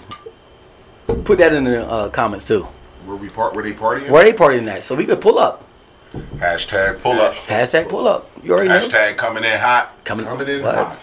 Put 1.24 1.38
that 1.38 1.52
in 1.52 1.64
the 1.64 1.86
uh, 1.86 2.08
comments 2.10 2.46
too. 2.46 2.62
Where 3.04 3.16
we 3.16 3.28
part? 3.28 3.54
Where 3.54 3.64
they 3.64 3.72
partying? 3.72 4.10
Where 4.10 4.24
they 4.24 4.32
partying 4.32 4.66
at? 4.68 4.82
So 4.82 4.94
we 4.94 5.06
could 5.06 5.20
pull 5.20 5.38
up. 5.38 5.64
Hashtag 6.36 7.00
pull 7.02 7.20
up. 7.20 7.34
Hashtag 7.34 7.88
pull 7.88 8.08
up. 8.08 8.30
You 8.42 8.52
already 8.54 8.68
know. 8.68 8.80
Hashtag 8.80 9.16
coming 9.16 9.44
in 9.44 9.58
hot. 9.58 9.92
Coming, 10.04 10.26
Coming 10.26 10.48
in 10.48 10.62
what? 10.62 10.74
hot. 10.74 10.98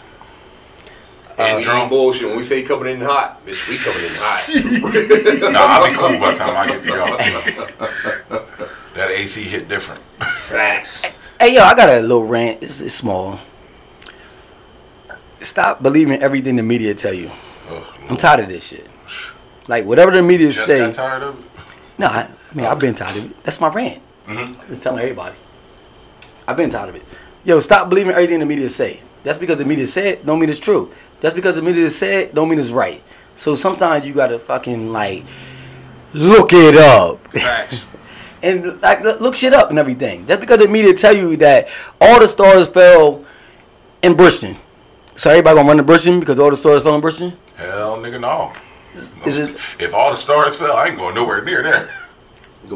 and 1.38 1.58
we 1.58 1.64
drunk. 1.64 1.90
bullshit. 1.90 2.28
When 2.28 2.38
we 2.38 2.44
say 2.44 2.64
coming 2.64 2.94
in 2.94 3.02
hot, 3.02 3.46
bitch, 3.46 3.70
we 3.70 3.78
coming 3.78 4.04
in 4.04 4.12
hot. 4.16 5.52
No, 5.52 5.60
I'll 5.66 5.90
be 5.90 5.96
cool 5.98 6.20
by 6.20 6.32
the 6.32 6.38
time 6.38 6.56
I 6.58 6.68
get 6.68 6.84
to 6.84 8.40
y'all. 8.40 8.42
That 8.96 9.12
AC 9.12 9.42
hit 9.42 9.68
different. 9.68 10.02
Facts. 10.22 11.04
Hey 11.40 11.54
yo, 11.56 11.62
I 11.64 11.76
got 11.76 11.90
a 11.90 12.02
little 12.02 12.26
rant. 12.26 12.64
It's, 12.64 12.82
it's 12.82 12.94
small. 12.94 13.40
Stop 15.42 15.84
believing 15.84 16.22
everything 16.22 16.56
the 16.56 16.64
media 16.64 16.96
tell 16.96 17.14
you. 17.14 17.30
Ugh, 17.70 17.84
I'm 18.10 18.18
tired 18.18 18.40
of 18.42 18.48
this 18.50 18.66
shit. 18.66 18.88
Like 19.68 19.86
whatever 19.86 20.12
the 20.12 20.22
media 20.22 20.52
Just 20.52 20.66
say. 20.68 20.80
got 20.80 20.94
tired 20.94 21.24
of 21.24 21.40
it. 21.40 22.00
No, 22.00 22.08
I, 22.08 22.22
I 22.52 22.56
mean 22.56 22.66
I've 22.66 22.80
been 22.80 22.96
tired 22.96 23.18
of 23.18 23.32
it. 23.32 23.44
That's 23.44 23.60
my 23.60 23.68
rant. 23.70 24.02
Mhm. 24.26 24.60
I'm 24.62 24.68
just 24.68 24.82
telling 24.82 25.00
everybody. 25.02 25.36
I've 26.48 26.58
been 26.58 26.70
tired 26.70 26.90
of 26.90 26.96
it. 26.96 27.04
Yo, 27.44 27.60
stop 27.60 27.90
believing 27.90 28.12
everything 28.14 28.40
the 28.40 28.46
media 28.46 28.70
say. 28.70 29.02
That's 29.24 29.38
because 29.38 29.58
the 29.58 29.66
media 29.66 29.88
said 29.88 30.26
don't 30.26 30.40
mean 30.40 30.50
it's 30.50 30.60
true. 30.60 30.92
Just 31.22 31.36
because 31.36 31.56
the 31.56 31.62
media 31.62 31.90
said 31.90 32.34
don't 32.34 32.50
mean 32.50 32.60
it's 32.60 32.70
right. 32.70 33.04
So 33.36 33.56
sometimes 33.56 34.06
you 34.06 34.14
gotta 34.14 34.40
fucking 34.40 34.92
like 34.94 35.26
look 36.14 36.54
it 36.54 36.76
up. 36.78 37.20
Facts. 37.28 37.84
and 38.46 38.82
like 38.82 39.02
look 39.02 39.20
look 39.20 39.36
shit 39.36 39.54
up 39.54 39.70
and 39.72 39.80
everything. 39.80 40.26
Just 40.28 40.40
because 40.40 40.60
the 40.60 40.68
media 40.68 40.94
tell 40.94 41.16
you 41.16 41.36
that 41.38 41.68
all 42.00 42.20
the 42.20 42.28
stars 42.28 42.68
fell 42.68 43.26
in 44.04 44.16
Bristol, 44.16 44.56
so 45.16 45.32
everybody 45.32 45.56
gonna 45.56 45.68
run 45.68 45.78
to 45.78 45.84
Bristol 45.84 46.20
because 46.20 46.40
all 46.40 46.52
the 46.52 46.56
stars 46.56 46.84
fell 46.84 46.96
in 46.96 47.02
Bristol. 47.02 47.34
Hell, 47.58 47.98
nigga, 47.98 48.20
no. 48.22 48.54
Is 49.26 49.40
it? 49.40 49.56
If 49.80 49.94
all 49.94 50.12
the 50.12 50.18
stars 50.18 50.56
fell, 50.56 50.76
I 50.78 50.88
ain't 50.88 50.98
going 50.98 51.16
nowhere 51.16 51.44
near 51.44 51.64
there. 51.64 51.90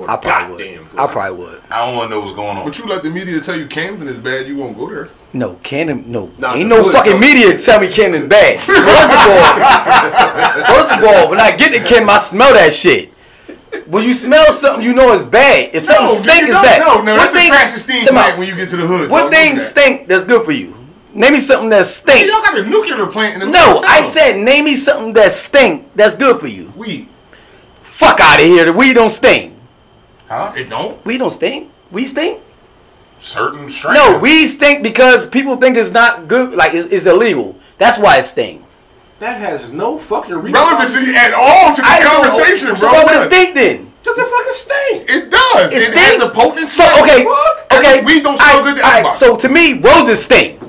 I 0.07 0.17
probably 0.17 0.65
goddamn 0.65 0.89
would. 0.91 0.99
I 0.99 1.07
probably 1.07 1.39
would. 1.39 1.61
I 1.71 1.85
don't 1.85 1.95
want 1.95 2.09
to 2.11 2.15
know 2.15 2.21
what's 2.21 2.35
going 2.35 2.57
on. 2.57 2.65
But 2.65 2.77
you 2.77 2.85
let 2.85 3.01
the 3.01 3.09
media 3.09 3.39
tell 3.39 3.57
you 3.57 3.65
Camden 3.67 4.07
is 4.07 4.19
bad, 4.19 4.47
you 4.47 4.55
won't 4.57 4.77
go 4.77 4.87
there. 4.89 5.09
No, 5.33 5.55
Camden, 5.63 6.11
No, 6.11 6.29
Nah, 6.37 6.53
ain't 6.55 6.69
no 6.69 6.83
hood 6.83 6.93
fucking 6.93 7.13
tell- 7.13 7.19
media 7.21 7.57
tell 7.57 7.79
me 7.79 7.87
Cannon 7.87 8.27
bad. 8.27 8.59
First 8.59 9.13
of 9.13 9.19
all, 9.31 10.75
first 10.75 10.91
of 10.91 11.03
all, 11.03 11.29
when 11.29 11.39
I 11.39 11.55
get 11.55 11.71
to 11.71 11.79
Cannon, 11.87 12.09
I 12.09 12.17
smell 12.17 12.53
that 12.53 12.71
shit. 12.73 13.11
When 13.87 14.03
you 14.03 14.13
smell 14.13 14.51
something, 14.51 14.83
you 14.83 14.93
know 14.93 15.13
it's 15.13 15.23
bad. 15.23 15.71
If 15.75 15.83
something 15.83 16.07
stink, 16.07 16.31
nigga, 16.31 16.41
it's 16.43 16.51
bad. 16.51 16.79
No, 16.79 17.01
no, 17.01 17.13
What 17.13 17.17
that's 17.17 17.29
the 17.31 17.37
thing- 17.39 17.47
trash 17.49 17.71
steam 17.73 18.05
Time 18.05 18.17
out. 18.17 18.23
plant 18.25 18.39
when 18.39 18.47
you 18.47 18.55
get 18.55 18.69
to 18.69 18.77
the 18.77 18.85
hood. 18.87 19.09
What 19.09 19.23
dog. 19.23 19.31
thing 19.31 19.49
Look 19.53 19.59
that. 19.59 19.65
stink 19.65 20.07
that's 20.07 20.23
good 20.23 20.45
for 20.45 20.51
you? 20.51 20.75
Name 21.13 21.33
me 21.33 21.39
something 21.39 21.69
that 21.69 21.77
Hey, 21.77 21.83
stink. 21.83 22.27
Y'all 22.31 22.41
got 22.41 22.57
a 22.57 22.63
nuclear 22.63 23.05
plant 23.07 23.33
in 23.35 23.39
the 23.41 23.45
No, 23.47 23.81
I 23.87 24.01
said 24.03 24.37
name 24.37 24.65
me 24.65 24.75
something 24.75 25.13
that 25.13 25.31
stink 25.31 25.87
that's 25.95 26.15
good 26.15 26.39
for 26.39 26.47
you. 26.47 26.71
weed. 26.75 27.07
Fuck 27.81 28.19
out 28.19 28.39
of 28.39 28.45
here. 28.45 28.65
The 28.65 28.73
weed 28.73 28.93
don't 28.93 29.09
stink. 29.09 29.53
Huh? 30.29 30.53
It 30.55 30.69
don't. 30.69 31.03
We 31.05 31.17
don't 31.17 31.31
stink. 31.31 31.69
We 31.91 32.05
stink. 32.05 32.39
Certain 33.19 33.69
strains. 33.69 33.97
No, 33.97 34.17
we 34.19 34.45
stink 34.47 34.81
because 34.83 35.25
people 35.25 35.57
think 35.57 35.75
it's 35.77 35.91
not 35.91 36.27
good. 36.27 36.53
Like 36.53 36.73
it's, 36.73 36.85
it's 36.85 37.05
illegal. 37.05 37.55
That's 37.77 37.97
why 37.97 38.17
it 38.17 38.23
stink. 38.23 38.61
That 39.19 39.37
has 39.39 39.69
no 39.69 39.97
fucking 39.99 40.33
Relevancy 40.35 41.11
at 41.15 41.33
all 41.35 41.75
to 41.75 41.81
the 41.81 41.87
I 41.87 41.99
don't 41.99 42.23
conversation, 42.23 42.75
So 42.75 42.87
bro. 42.87 42.93
why 42.93 43.03
would 43.03 43.11
it 43.11 43.15
None. 43.19 43.27
stink 43.27 43.55
then? 43.55 43.91
Just 44.01 44.15
a 44.17 44.23
fucking 44.23 44.55
stink. 44.55 45.09
It 45.11 45.29
does. 45.29 45.73
It 45.73 45.77
It, 45.77 45.85
stink? 45.91 45.99
has 46.07 46.23
a 46.23 46.29
potent 46.31 46.69
So 46.69 46.83
smell. 46.87 47.03
okay, 47.03 47.27
okay. 47.75 48.03
Weed 48.07 48.23
don't 48.23 48.37
smell 48.39 48.61
Aight, 48.61 48.63
good 48.63 48.75
to 48.79 48.81
aight. 48.87 49.11
So 49.13 49.35
to 49.35 49.49
me, 49.49 49.73
roses 49.75 50.23
stink. 50.23 50.59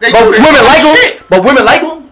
They 0.00 0.10
But 0.10 0.24
do 0.24 0.40
women 0.40 0.64
like 0.64 0.80
them. 0.82 1.24
But 1.28 1.44
women 1.44 1.64
like 1.66 1.82
them. 1.82 2.08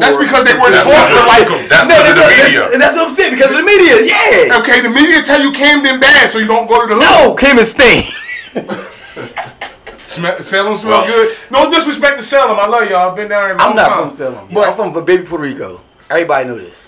That's 0.00 0.16
because 0.16 0.42
they 0.48 0.54
weren't 0.56 0.74
forced 0.82 1.12
to 1.12 1.22
like 1.28 1.46
them. 1.46 1.68
That's 1.68 1.86
No, 1.86 1.94
because 1.94 2.08
of 2.08 2.16
the 2.16 2.24
that's- 2.24 2.48
media. 2.48 2.60
That's, 2.64 2.78
that's 2.80 2.96
what 2.96 3.04
I'm 3.08 3.14
saying 3.14 3.32
because 3.36 3.50
of 3.52 3.58
the 3.60 3.62
media. 3.68 3.94
Yeah. 4.08 4.58
Okay, 4.64 4.80
the 4.80 4.88
media 4.90 5.20
tell 5.22 5.40
you 5.44 5.52
Camden 5.52 6.00
bad, 6.00 6.30
so 6.32 6.38
you 6.38 6.46
don't 6.48 6.66
go 6.66 6.80
to 6.80 6.86
the 6.88 6.96
hood. 6.96 7.04
No, 7.04 7.34
Kim 7.36 7.58
is 7.60 7.70
stink. 7.76 8.08
Smell, 10.04 10.38
Salem 10.40 10.76
smell 10.76 11.02
Well- 11.02 11.06
good. 11.06 11.36
No 11.50 11.70
disrespect 11.70 12.18
to 12.18 12.22
Salem. 12.22 12.58
I 12.58 12.66
love 12.66 12.88
y'all. 12.90 13.10
I've 13.10 13.16
been 13.16 13.28
down 13.28 13.46
here. 13.46 13.56
a 13.56 13.62
I'm 13.62 13.74
not 13.76 13.88
time. 13.88 14.08
from 14.08 14.16
Salem. 14.16 14.48
But 14.52 14.68
I'm 14.68 14.74
from 14.76 15.04
baby 15.04 15.24
Puerto 15.24 15.42
Rico. 15.44 15.80
Everybody 16.10 16.48
know 16.48 16.58
this. 16.58 16.84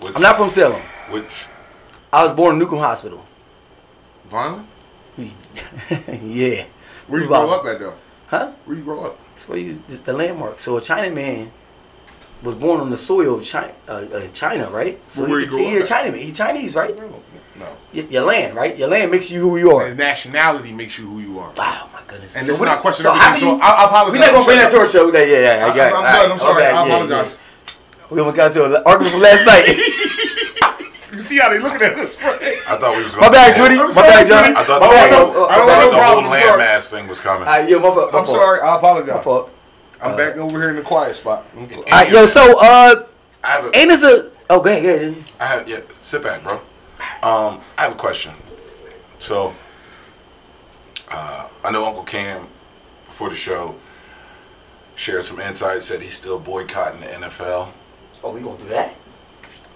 Which, 0.00 0.16
I'm 0.16 0.22
not 0.22 0.36
from 0.36 0.50
Salem. 0.50 0.80
Which 1.10 1.46
I 2.12 2.22
was 2.24 2.32
born 2.32 2.54
in 2.54 2.58
Newcomb 2.58 2.78
Hospital. 2.78 3.24
violent. 4.28 4.66
yeah. 5.18 6.64
Where 7.06 7.20
you 7.22 7.28
Wow. 7.28 7.44
grow 7.46 7.50
up 7.50 7.66
at 7.66 7.78
though? 7.78 7.92
Huh? 8.28 8.52
Where 8.64 8.76
you 8.76 8.82
grow 8.82 9.04
up? 9.04 9.18
That's 9.34 9.48
where 9.48 9.58
you. 9.58 9.80
It's 9.88 10.00
the 10.00 10.12
landmark. 10.14 10.58
So 10.58 10.76
a 10.78 10.80
Chinaman 10.80 11.48
was 12.42 12.54
born 12.54 12.80
on 12.80 12.90
the 12.90 12.96
soil 12.96 13.36
of 13.38 13.44
China, 13.44 13.72
uh, 13.88 13.92
uh, 14.12 14.26
China 14.32 14.68
right? 14.70 14.98
So 15.08 15.22
Well, 15.22 15.32
where 15.32 15.40
he's, 15.40 15.50
you 15.52 15.58
grew 15.58 15.64
he 15.68 15.76
a 15.76 15.82
Chinaman. 15.82 16.18
He 16.20 16.32
Chinese, 16.32 16.74
right? 16.74 16.96
No. 16.96 17.66
Y- 17.94 18.06
your 18.08 18.22
land, 18.24 18.56
right? 18.56 18.76
Your 18.76 18.88
land 18.88 19.10
makes 19.10 19.30
you 19.30 19.40
who 19.40 19.58
you 19.58 19.76
are. 19.76 19.86
And 19.86 19.98
nationality 19.98 20.72
makes 20.72 20.98
you 20.98 21.06
who 21.06 21.20
you 21.20 21.38
are. 21.38 21.52
My 21.56 21.86
goodness. 22.12 22.36
And 22.36 22.44
So 22.44 22.46
this 22.52 22.56
is 22.56 22.60
what- 22.60 22.66
not 22.66 22.80
question 22.80 23.02
so 23.04 23.12
how 23.12 23.28
everything. 23.28 23.48
do 23.48 23.52
So 23.52 23.56
you- 23.56 23.62
I, 23.62 23.70
I 23.70 23.84
apologize. 23.86 24.12
We're 24.12 24.24
not 24.26 24.32
gonna 24.32 24.44
bring 24.44 24.58
that 24.58 24.70
to 24.70 24.78
our 24.78 24.86
show. 24.86 25.12
Yeah, 25.12 25.18
yeah, 25.24 25.38
yeah. 25.58 25.66
I 25.66 25.68
up. 25.70 25.76
got 25.76 25.86
it. 25.86 25.94
I, 25.94 25.96
All 25.96 25.96
am 25.96 26.04
right. 26.04 26.12
done. 26.22 26.32
I'm 26.32 26.38
sorry. 26.38 26.62
Okay, 26.62 26.70
I 26.70 26.86
apologize. 26.86 27.30
yeah. 27.32 27.36
We 28.10 28.18
almost 28.20 28.36
got 28.36 28.46
into 28.48 28.64
an 28.66 28.82
argument 28.84 29.12
from 29.12 29.22
last 29.22 29.44
night. 29.46 29.66
You 31.12 31.18
see 31.18 31.36
how 31.36 31.50
they 31.50 31.58
looking 31.58 31.82
at 31.82 31.92
us? 31.98 32.16
I 32.22 32.76
thought 32.78 32.96
we 32.96 33.04
was 33.04 33.12
my 33.14 33.20
going. 33.20 33.32
bad, 33.32 33.54
Twitty. 33.54 33.78
I'm 33.78 33.86
My 33.88 33.92
sorry, 33.92 34.08
bad, 34.08 34.26
John. 34.26 34.56
I 34.56 34.64
thought 34.64 34.80
My 34.80 34.86
the 34.88 34.92
bad. 34.94 35.12
whole, 35.12 35.46
I 35.46 35.56
don't 35.58 35.66
my 35.66 35.66
want 35.66 35.68
bad. 35.68 35.84
no 35.84 35.90
the 35.90 35.92
whole 35.92 36.22
problem, 36.22 36.32
I'm 36.32 36.58
landmass 36.58 36.88
thing 36.88 37.06
was 37.06 37.20
coming. 37.20 37.46
All 37.48 37.52
right, 37.54 37.68
yo, 37.68 37.78
my 37.80 37.88
fault. 37.90 38.12
my 38.14 38.18
I'm 38.18 38.24
fault. 38.24 38.28
sorry. 38.38 38.60
I 38.62 38.64
My 38.64 38.76
apologize. 38.78 39.24
fault. 39.24 39.50
I'm 40.02 40.16
back 40.16 40.36
over 40.38 40.58
here 40.58 40.70
in 40.70 40.76
the 40.76 40.82
quiet 40.82 41.14
spot. 41.14 41.44
All 41.54 41.66
right, 41.92 42.10
yo. 42.10 42.24
So, 42.24 42.58
uh, 42.58 43.04
I 43.44 43.46
have 43.50 43.64
a, 43.66 43.76
ain't 43.78 43.90
this 43.90 44.02
a? 44.02 44.30
Oh, 44.48 44.60
go 44.60 44.70
ahead, 44.70 44.82
go 44.84 44.88
ahead. 44.94 45.24
I 45.38 45.44
have 45.46 45.68
yeah. 45.68 45.80
Sit 46.00 46.22
back, 46.22 46.42
bro. 46.42 46.54
Um, 47.22 47.60
I 47.76 47.82
have 47.82 47.92
a 47.92 47.96
question. 47.96 48.32
So, 49.18 49.52
uh, 51.12 51.48
I 51.64 51.70
know 51.70 51.84
Uncle 51.84 52.04
Cam 52.04 52.40
before 53.06 53.28
the 53.28 53.36
show 53.36 53.74
shared 54.96 55.24
some 55.24 55.38
insights. 55.40 55.86
Said 55.86 56.00
he's 56.02 56.14
still 56.14 56.38
boycotting 56.38 57.00
the 57.00 57.06
NFL. 57.06 57.68
Oh, 58.24 58.32
we 58.32 58.40
gonna 58.40 58.58
do 58.58 58.68
that? 58.68 58.90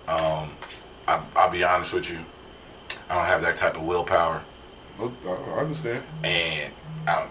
Um, 0.08 0.50
I, 1.08 1.22
I'll 1.34 1.50
be 1.50 1.64
honest 1.64 1.92
with 1.92 2.10
you. 2.10 2.18
I 3.10 3.14
don't 3.16 3.26
have 3.26 3.42
that 3.42 3.56
type 3.56 3.76
of 3.76 3.82
willpower, 3.82 4.42
I 5.00 5.30
understand. 5.58 6.02
and 6.24 6.72
I, 7.06 7.26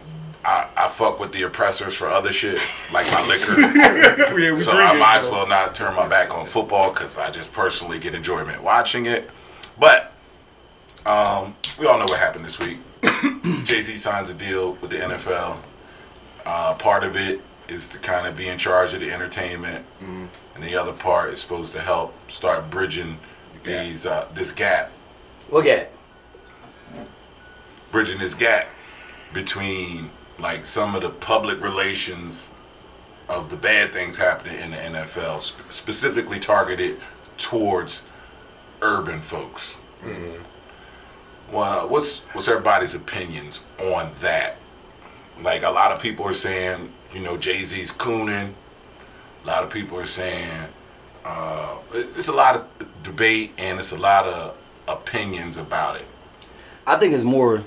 I, 0.46 0.70
I 0.78 0.88
fuck 0.88 1.20
with 1.20 1.34
the 1.34 1.44
oppressors 1.44 1.94
for 1.96 2.08
other 2.08 2.32
shit 2.32 2.60
like 2.94 3.12
my 3.12 3.26
liquor. 3.28 3.60
yeah, 4.40 4.56
so 4.58 4.74
I 4.74 4.98
might 4.98 5.18
as 5.18 5.28
well 5.28 5.48
not 5.48 5.76
turn 5.76 5.96
my 5.96 6.08
back 6.08 6.34
on 6.34 6.46
football 6.46 6.94
because 6.94 7.18
I 7.18 7.30
just 7.32 7.52
personally 7.52 8.00
get 8.00 8.14
enjoyment 8.14 8.62
watching 8.64 9.06
it. 9.06 9.30
But 9.80 10.14
um, 11.06 11.56
we 11.80 11.88
all 11.88 11.98
know 11.98 12.06
what 12.06 12.20
happened 12.20 12.46
this 12.46 12.60
week. 12.60 12.78
Jay 13.66 13.82
Z 13.82 13.98
signs 13.98 14.30
a 14.30 14.34
deal 14.34 14.74
with 14.82 14.92
the 14.92 14.98
NFL. 14.98 15.58
Uh, 16.46 16.74
part 16.76 17.04
of 17.04 17.16
it 17.16 17.40
is 17.68 17.88
to 17.90 17.98
kind 18.00 18.28
of 18.28 18.38
be 18.38 18.48
in 18.48 18.58
charge 18.58 18.94
of 18.94 19.00
the 19.00 19.12
entertainment, 19.12 19.84
and 20.02 20.64
the 20.64 20.76
other 20.76 20.94
part 20.94 21.30
is 21.34 21.40
supposed 21.40 21.74
to 21.74 21.82
help 21.82 22.14
start 22.30 22.70
bridging 22.70 23.18
these 23.64 24.06
uh, 24.06 24.28
this 24.34 24.52
gap, 24.52 24.92
Look 25.52 25.66
at 25.66 25.90
bridging 27.92 28.20
this 28.20 28.34
gap 28.34 28.68
between 29.34 30.10
like 30.40 30.66
some 30.66 30.96
of 30.96 31.02
the 31.02 31.10
public 31.10 31.62
relations 31.62 32.48
of 33.30 33.50
the 33.50 33.56
bad 33.56 33.92
things 33.92 34.18
happening 34.18 34.60
in 34.60 34.72
the 34.72 34.78
NFL, 34.78 35.42
sp- 35.42 35.58
specifically 35.72 36.40
targeted 36.40 36.98
towards 37.38 38.04
urban 38.82 39.20
folks. 39.22 39.76
Well, 41.52 41.88
what's 41.90 42.20
what's 42.34 42.48
everybody's 42.48 42.96
opinions 42.96 43.64
on 43.80 44.12
that? 44.22 44.58
Like 45.42 45.64
a 45.64 45.70
lot 45.70 45.92
of 45.92 46.02
people 46.02 46.26
are 46.26 46.34
saying, 46.34 46.90
you 47.14 47.22
know, 47.22 47.38
Jay 47.38 47.62
Z's 47.64 47.92
cooning. 47.92 48.54
A 49.44 49.48
lot 49.48 49.64
of 49.64 49.72
people 49.72 50.00
are 50.00 50.08
saying 50.08 50.50
uh, 51.24 51.78
it's 51.94 52.28
a 52.28 52.34
lot 52.34 52.56
of 52.56 53.04
debate 53.04 53.52
and 53.58 53.80
it's 53.80 53.92
a 53.92 53.98
lot 53.98 54.26
of 54.26 54.58
opinions 54.88 55.58
about 55.58 55.98
it. 55.98 56.06
I 56.88 56.98
think 56.98 57.14
it's 57.14 57.24
more 57.24 57.64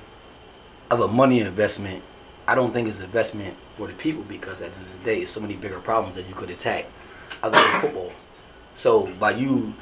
of 0.91 1.01
a 1.01 1.09
money 1.09 1.41
investment. 1.41 2.03
I 2.47 2.55
don't 2.55 2.73
think 2.73 2.89
it's 2.89 3.01
investment 3.01 3.55
for 3.55 3.87
the 3.87 3.93
people 3.95 4.25
because 4.29 4.61
at 4.63 4.73
the 4.73 4.79
end 4.79 4.87
of 4.87 4.99
the 4.99 5.05
day, 5.05 5.19
it's 5.19 5.31
so 5.31 5.41
many 5.41 5.55
bigger 5.57 5.79
problems 5.81 6.17
that 6.17 6.29
you 6.29 6.35
could 6.35 6.51
attack 6.51 6.87
other 7.43 7.61
than 7.61 7.81
football. 7.81 8.13
So 8.75 9.07
by 9.21 9.33
you 9.33 9.75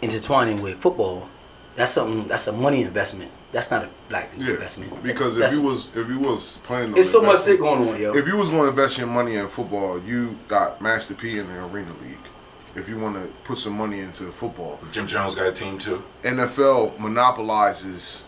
intertwining 0.00 0.62
with 0.62 0.76
football, 0.78 1.28
that's 1.76 1.92
something. 1.92 2.28
That's 2.28 2.46
a 2.46 2.52
money 2.52 2.82
investment. 2.82 3.30
That's 3.52 3.70
not 3.70 3.84
a 3.84 3.88
black 4.08 4.30
Yeah, 4.36 4.50
investment. 4.50 5.02
because 5.02 5.34
if 5.36 5.40
That's- 5.40 5.54
you 5.54 5.62
was 5.62 5.88
if 5.94 6.08
you 6.08 6.18
was 6.18 6.58
planning 6.64 6.96
it's 6.96 7.10
so 7.10 7.22
much 7.22 7.44
shit 7.44 7.58
going 7.60 7.88
on, 7.88 8.00
yo. 8.00 8.14
If 8.14 8.26
you 8.26 8.36
was 8.36 8.50
going 8.50 8.62
to 8.62 8.68
invest 8.68 8.98
your 8.98 9.06
money 9.06 9.36
in 9.36 9.48
football, 9.48 10.00
you 10.00 10.36
got 10.48 10.80
Master 10.80 11.14
P 11.14 11.38
in 11.38 11.46
the 11.46 11.60
Arena 11.66 11.90
League. 12.02 12.18
If 12.76 12.88
you 12.88 12.98
want 12.98 13.14
to 13.14 13.28
put 13.44 13.58
some 13.58 13.74
money 13.78 14.00
into 14.00 14.24
football, 14.32 14.80
Jim 14.90 15.06
Jones 15.06 15.34
got 15.36 15.46
a 15.46 15.52
team 15.52 15.78
too. 15.78 16.02
NFL 16.24 16.98
monopolizes 16.98 18.22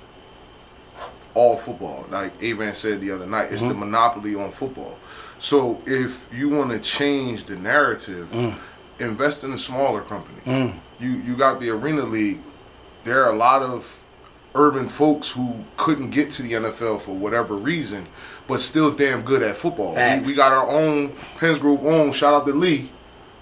all 1.34 1.56
football. 1.58 2.06
Like 2.10 2.32
Avan 2.40 2.74
said 2.74 3.00
the 3.00 3.10
other 3.10 3.26
night, 3.26 3.48
it's 3.52 3.62
the 3.62 3.74
monopoly 3.74 4.34
on 4.36 4.50
football. 4.52 4.96
So 5.38 5.82
if 5.86 6.32
you 6.32 6.48
want 6.48 6.70
to 6.70 6.78
change 6.78 7.44
the 7.44 7.56
narrative, 7.56 8.32
invest 9.00 9.44
in 9.44 9.52
a 9.52 9.58
smaller 9.58 10.00
company. 10.02 10.38
Mm. 10.46 10.72
You 11.00 11.10
you 11.10 11.36
got 11.36 11.60
the 11.60 11.70
Arena 11.70 12.04
League. 12.04 12.38
There 13.06 13.24
are 13.24 13.32
a 13.32 13.36
lot 13.36 13.62
of 13.62 13.96
urban 14.56 14.88
folks 14.88 15.30
who 15.30 15.54
couldn't 15.76 16.10
get 16.10 16.32
to 16.32 16.42
the 16.42 16.54
NFL 16.54 17.02
for 17.02 17.14
whatever 17.14 17.54
reason, 17.54 18.04
but 18.48 18.60
still 18.60 18.90
damn 18.90 19.22
good 19.22 19.44
at 19.44 19.54
football. 19.54 19.94
We, 19.94 20.26
we 20.26 20.34
got 20.34 20.52
our 20.52 20.68
own 20.68 21.12
Pens 21.38 21.60
Group 21.60 21.84
own. 21.84 22.10
Shout 22.10 22.34
out 22.34 22.46
to 22.46 22.52
Lee, 22.52 22.88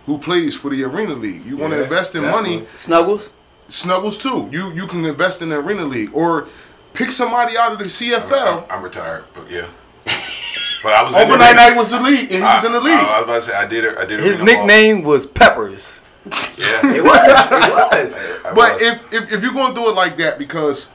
who 0.04 0.18
plays 0.18 0.54
for 0.54 0.68
the 0.70 0.84
Arena 0.84 1.14
League. 1.14 1.46
You 1.46 1.56
want 1.56 1.72
to 1.72 1.82
invest 1.82 2.14
in 2.14 2.24
definitely. 2.24 2.56
money. 2.56 2.68
Snuggles. 2.74 3.30
Snuggles 3.70 4.18
too. 4.18 4.50
You 4.52 4.70
you 4.72 4.86
can 4.86 5.02
invest 5.06 5.40
in 5.40 5.48
the 5.48 5.56
Arena 5.56 5.86
League 5.86 6.10
or 6.12 6.46
pick 6.92 7.10
somebody 7.10 7.56
out 7.56 7.72
of 7.72 7.78
the 7.78 7.86
CFL. 7.86 8.64
I'm, 8.64 8.78
I'm 8.78 8.84
retired, 8.84 9.24
but 9.34 9.50
yeah. 9.50 9.66
But 10.82 10.92
I 10.92 11.02
was 11.02 11.14
in 11.14 11.20
the 11.26 11.34
Overnight 11.34 11.56
night 11.56 11.74
was 11.74 11.90
the 11.90 11.98
league, 11.98 12.30
and 12.30 12.32
he 12.32 12.40
was 12.40 12.62
in 12.62 12.72
the 12.72 12.78
I, 12.78 12.82
league. 12.82 12.92
I, 12.92 13.20
was 13.20 13.24
about 13.24 13.34
to 13.36 13.42
say 13.42 13.54
I 13.54 13.66
did 13.66 13.84
it. 13.84 13.96
I 13.96 14.04
did 14.04 14.20
it. 14.20 14.26
His 14.26 14.38
nickname 14.38 15.02
was 15.02 15.24
Peppers. 15.24 15.98
Yeah. 16.26 16.94
It 16.94 17.04
was. 17.04 17.18
It 17.26 17.72
was. 17.72 18.14
I 18.44 18.52
but 18.54 18.74
was. 18.74 18.82
if, 18.82 19.12
if 19.12 19.32
if 19.32 19.42
you're 19.42 19.52
going 19.52 19.74
to 19.74 19.80
do 19.80 19.88
it 19.88 19.94
like 19.94 20.16
that, 20.18 20.38
because 20.38 20.88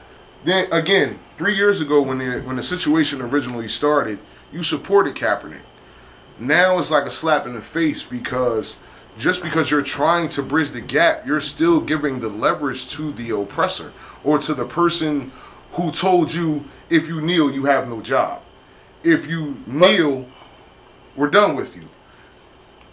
then 0.44 0.70
again, 0.72 1.18
three 1.36 1.54
years 1.54 1.80
ago 1.80 2.02
when 2.02 2.18
the 2.18 2.40
when 2.40 2.56
the 2.56 2.62
situation 2.62 3.20
originally 3.20 3.68
started, 3.68 4.18
you 4.52 4.62
supported 4.62 5.14
Kaepernick. 5.14 5.62
Now 6.38 6.78
it's 6.78 6.90
like 6.90 7.04
a 7.04 7.10
slap 7.10 7.46
in 7.46 7.54
the 7.54 7.60
face 7.60 8.02
because 8.02 8.74
just 9.18 9.42
because 9.42 9.70
you're 9.70 9.82
trying 9.82 10.28
to 10.30 10.42
bridge 10.42 10.70
the 10.70 10.80
gap, 10.80 11.26
you're 11.26 11.40
still 11.40 11.80
giving 11.80 12.20
the 12.20 12.28
leverage 12.28 12.88
to 12.90 13.12
the 13.12 13.30
oppressor 13.30 13.92
or 14.24 14.38
to 14.38 14.54
the 14.54 14.64
person 14.64 15.30
who 15.72 15.92
told 15.92 16.32
you 16.32 16.64
if 16.88 17.06
you 17.06 17.20
kneel, 17.20 17.50
you 17.50 17.64
have 17.66 17.88
no 17.88 18.00
job. 18.00 18.42
If 19.04 19.26
you 19.26 19.56
kneel, 19.66 20.26
we're 21.16 21.30
done 21.30 21.54
with 21.54 21.76
you. 21.76 21.82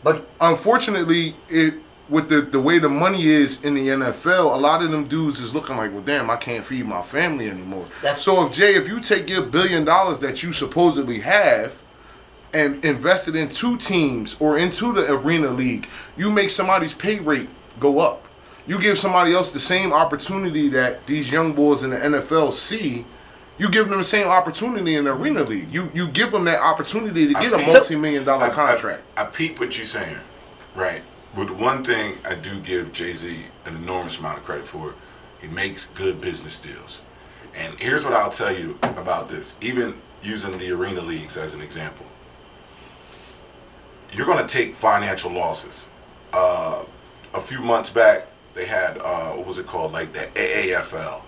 But 0.04 0.28
unfortunately, 0.40 1.36
it 1.50 1.74
with 2.10 2.30
the 2.30 2.42
the 2.42 2.60
way 2.60 2.80
the 2.80 2.90
money 2.90 3.26
is 3.28 3.64
in 3.64 3.74
the 3.76 3.88
NFL, 3.90 4.54
a 4.54 4.58
lot 4.58 4.82
of 4.84 4.92
them 4.92 5.08
dudes 5.08 5.40
is 5.42 5.54
looking 5.54 5.76
like, 5.78 5.92
well, 5.92 6.02
damn, 6.02 6.30
I 6.30 6.38
can't 6.38 6.64
feed 6.66 6.86
my 6.86 7.02
family 7.02 7.50
anymore. 7.50 7.86
That's- 8.02 8.22
so 8.22 8.46
if 8.46 8.54
Jay, 8.54 8.76
if 8.76 8.88
you 8.88 9.00
take 9.00 9.30
your 9.30 9.42
billion 9.44 9.84
dollars 9.86 10.20
that 10.20 10.42
you 10.44 10.54
supposedly 10.54 11.20
have 11.20 11.74
and 12.54 12.84
invest 12.86 13.28
it 13.28 13.36
in 13.36 13.50
two 13.50 13.78
teams 13.78 14.36
or 14.40 14.58
into 14.58 14.94
the 14.94 15.12
arena 15.12 15.50
league, 15.50 15.88
you 16.16 16.32
make 16.32 16.50
somebody's 16.50 16.94
pay 16.94 17.20
rate 17.20 17.50
go 17.80 18.00
up. 18.00 18.24
You 18.66 18.80
give 18.80 18.98
somebody 18.98 19.34
else 19.34 19.52
the 19.52 19.60
same 19.60 19.94
opportunity 19.94 20.68
that 20.70 21.06
these 21.08 21.32
young 21.32 21.54
boys 21.54 21.84
in 21.84 21.90
the 21.92 21.98
NFL 21.98 22.54
see. 22.54 23.06
You 23.60 23.70
give 23.70 23.90
them 23.90 23.98
the 23.98 24.04
same 24.04 24.28
opportunity 24.28 24.96
in 24.96 25.06
the 25.06 25.12
arena 25.14 25.44
league. 25.44 25.72
You 25.72 25.90
you 25.94 26.08
give 26.10 26.32
them 26.32 26.46
that 26.46 26.62
opportunity 26.62 27.28
to 27.28 27.34
get 27.34 27.44
a 27.54 27.66
see. 27.66 27.74
multi-million 27.74 28.24
dollar 28.24 28.46
I- 28.46 28.50
contract. 28.50 29.02
I, 29.18 29.24
I, 29.24 29.26
peep 29.26 29.60
what 29.60 29.76
you're 29.78 29.86
saying, 29.86 30.18
right? 30.76 31.02
But 31.38 31.52
one 31.52 31.84
thing 31.84 32.18
I 32.26 32.34
do 32.34 32.60
give 32.62 32.92
Jay 32.94 33.14
Z 33.14 33.44
an 33.68 33.76
enormous 33.76 34.18
amount 34.18 34.40
of 34.40 34.44
credit 34.44 34.68
for, 34.68 34.96
he 35.40 35.48
makes 35.48 35.86
good 35.86 36.20
business 36.20 36.58
deals. 36.58 37.00
And 37.56 37.76
here's 37.80 38.04
what 38.04 38.14
I'll 38.14 38.32
tell 38.32 38.52
you 38.52 38.80
about 38.82 39.30
this, 39.30 39.54
even 39.62 39.94
using 40.24 40.58
the 40.58 40.72
arena 40.72 41.02
leagues 41.02 41.38
as 41.38 41.54
an 41.54 41.62
example. 41.62 42.08
You're 44.14 44.26
going 44.26 44.40
to 44.40 44.48
take 44.48 44.74
financial 44.74 45.30
losses. 45.32 45.88
Uh, 46.34 46.84
a 47.36 47.40
few 47.40 47.62
months 47.62 47.92
back, 47.92 48.26
they 48.56 48.66
had, 48.66 48.98
uh, 48.98 49.34
what 49.34 49.46
was 49.46 49.60
it 49.60 49.68
called? 49.68 49.92
Like 49.92 50.14
the 50.14 50.22
AAFL. 50.34 51.22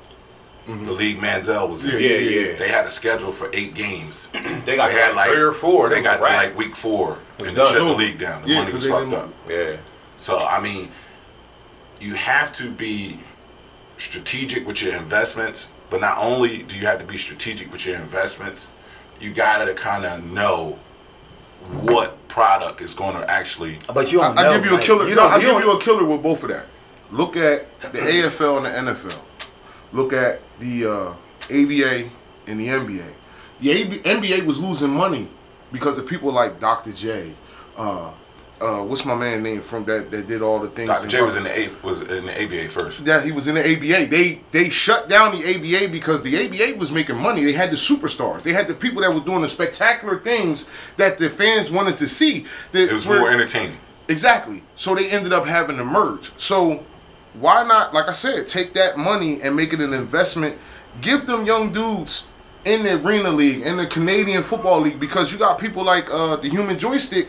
The 0.85 0.91
league 0.91 1.17
Manziel 1.17 1.67
was 1.67 1.83
in. 1.83 1.91
Yeah, 1.91 2.17
yeah. 2.17 2.55
They 2.57 2.69
had 2.69 2.85
a 2.85 2.91
schedule 2.91 3.31
for 3.31 3.49
eight 3.53 3.73
games. 3.73 4.27
They 4.65 4.75
got 4.75 4.89
They 4.89 4.93
had 4.93 5.15
like 5.15 5.31
three 5.31 5.41
or 5.41 5.53
four. 5.53 5.89
They 5.89 6.03
got 6.03 6.19
right. 6.19 6.47
like 6.47 6.57
week 6.57 6.75
four, 6.75 7.17
and 7.39 7.47
they 7.47 7.55
shut 7.55 7.75
the 7.75 7.85
league 7.85 8.19
down. 8.19 8.43
The 8.43 8.49
yeah, 8.49 8.59
money 8.59 8.73
was 8.73 8.87
fucked 8.87 9.13
up. 9.13 9.29
Yeah. 9.49 9.77
So 10.19 10.37
I 10.37 10.59
mean, 10.61 10.89
you 11.99 12.13
have 12.13 12.53
to 12.57 12.69
be 12.69 13.19
strategic 13.97 14.67
with 14.67 14.81
your 14.81 14.95
investments. 14.95 15.71
But 15.89 16.01
not 16.01 16.19
only 16.19 16.61
do 16.63 16.75
you 16.75 16.85
have 16.85 16.99
to 16.99 17.05
be 17.05 17.17
strategic 17.17 17.71
with 17.71 17.83
your 17.85 17.95
investments, 17.95 18.69
you 19.19 19.33
gotta 19.33 19.73
kind 19.73 20.05
of 20.05 20.23
know 20.23 20.77
what 21.81 22.27
product 22.27 22.81
is 22.81 22.93
going 22.93 23.15
to 23.15 23.29
actually. 23.29 23.79
But 23.93 24.11
you 24.11 24.21
I, 24.21 24.27
don't 24.27 24.37
I 24.37 24.43
know. 24.43 24.51
give 24.61 24.65
you 24.69 24.77
a 24.77 24.81
killer. 24.81 25.07
You 25.07 25.15
no, 25.15 25.23
don't. 25.23 25.31
I 25.31 25.35
you 25.37 25.41
give 25.41 25.51
don't- 25.51 25.61
you 25.63 25.71
a 25.71 25.81
killer 25.81 26.05
with 26.05 26.21
both 26.21 26.43
of 26.43 26.49
that. 26.49 26.65
Look 27.11 27.35
at 27.37 27.65
the 27.81 27.87
AFL 27.99 28.57
and 28.57 28.87
the 28.87 28.93
NFL. 28.93 29.17
Look 29.93 30.13
at 30.13 30.39
the 30.59 30.85
uh, 30.85 31.13
ABA 31.45 32.09
and 32.47 32.59
the 32.59 32.67
NBA. 32.67 33.05
The 33.61 33.71
AB, 33.71 33.97
NBA 33.99 34.45
was 34.45 34.59
losing 34.59 34.91
money 34.91 35.27
because 35.73 35.97
of 35.97 36.07
people 36.07 36.31
like 36.31 36.59
Dr. 36.59 36.91
J. 36.93 37.31
Uh, 37.75 38.11
uh, 38.61 38.83
what's 38.83 39.05
my 39.05 39.15
man 39.15 39.41
name 39.43 39.61
from 39.61 39.83
that 39.85 40.11
that 40.11 40.27
did 40.27 40.41
all 40.41 40.59
the 40.59 40.69
things? 40.69 40.89
Dr. 40.89 41.07
J 41.07 41.21
was 41.21 41.35
in 41.37 41.43
the 41.43 41.59
A, 41.59 41.69
was 41.83 42.01
in 42.01 42.25
the 42.25 42.43
ABA 42.43 42.69
first. 42.69 42.99
Yeah, 43.01 43.21
he 43.21 43.31
was 43.31 43.47
in 43.47 43.55
the 43.55 43.61
ABA. 43.61 44.07
They 44.07 44.41
they 44.51 44.69
shut 44.69 45.07
down 45.09 45.31
the 45.31 45.43
ABA 45.43 45.91
because 45.91 46.21
the 46.21 46.45
ABA 46.45 46.77
was 46.77 46.91
making 46.91 47.17
money. 47.17 47.43
They 47.45 47.53
had 47.53 47.71
the 47.71 47.75
superstars. 47.77 48.43
They 48.43 48.53
had 48.53 48.67
the 48.67 48.73
people 48.73 49.01
that 49.01 49.13
were 49.13 49.19
doing 49.21 49.41
the 49.41 49.47
spectacular 49.47 50.19
things 50.19 50.67
that 50.97 51.17
the 51.17 51.29
fans 51.29 51.71
wanted 51.71 51.97
to 51.97 52.07
see. 52.07 52.45
That 52.71 52.89
It 52.89 52.93
was 52.93 53.07
were- 53.07 53.19
more 53.19 53.31
entertaining. 53.31 53.77
Exactly. 54.07 54.63
So 54.75 54.95
they 54.95 55.09
ended 55.09 55.33
up 55.33 55.45
having 55.45 55.77
to 55.77 55.83
merge. 55.85 56.31
So 56.37 56.83
why 57.39 57.63
not, 57.65 57.93
like 57.93 58.07
I 58.07 58.13
said, 58.13 58.47
take 58.47 58.73
that 58.73 58.97
money 58.97 59.41
and 59.41 59.55
make 59.55 59.71
it 59.71 59.79
an 59.79 59.93
investment? 59.93 60.57
Give 61.01 61.25
them 61.27 61.45
young 61.45 61.71
dudes 61.71 62.23
in 62.65 62.83
the 62.83 62.95
Arena 62.95 63.29
League, 63.29 63.61
in 63.61 63.77
the 63.77 63.85
Canadian 63.85 64.43
Football 64.43 64.81
League, 64.81 64.99
because 64.99 65.31
you 65.31 65.37
got 65.37 65.59
people 65.59 65.83
like 65.83 66.11
uh, 66.11 66.35
the 66.37 66.49
Human 66.49 66.77
Joystick. 66.79 67.27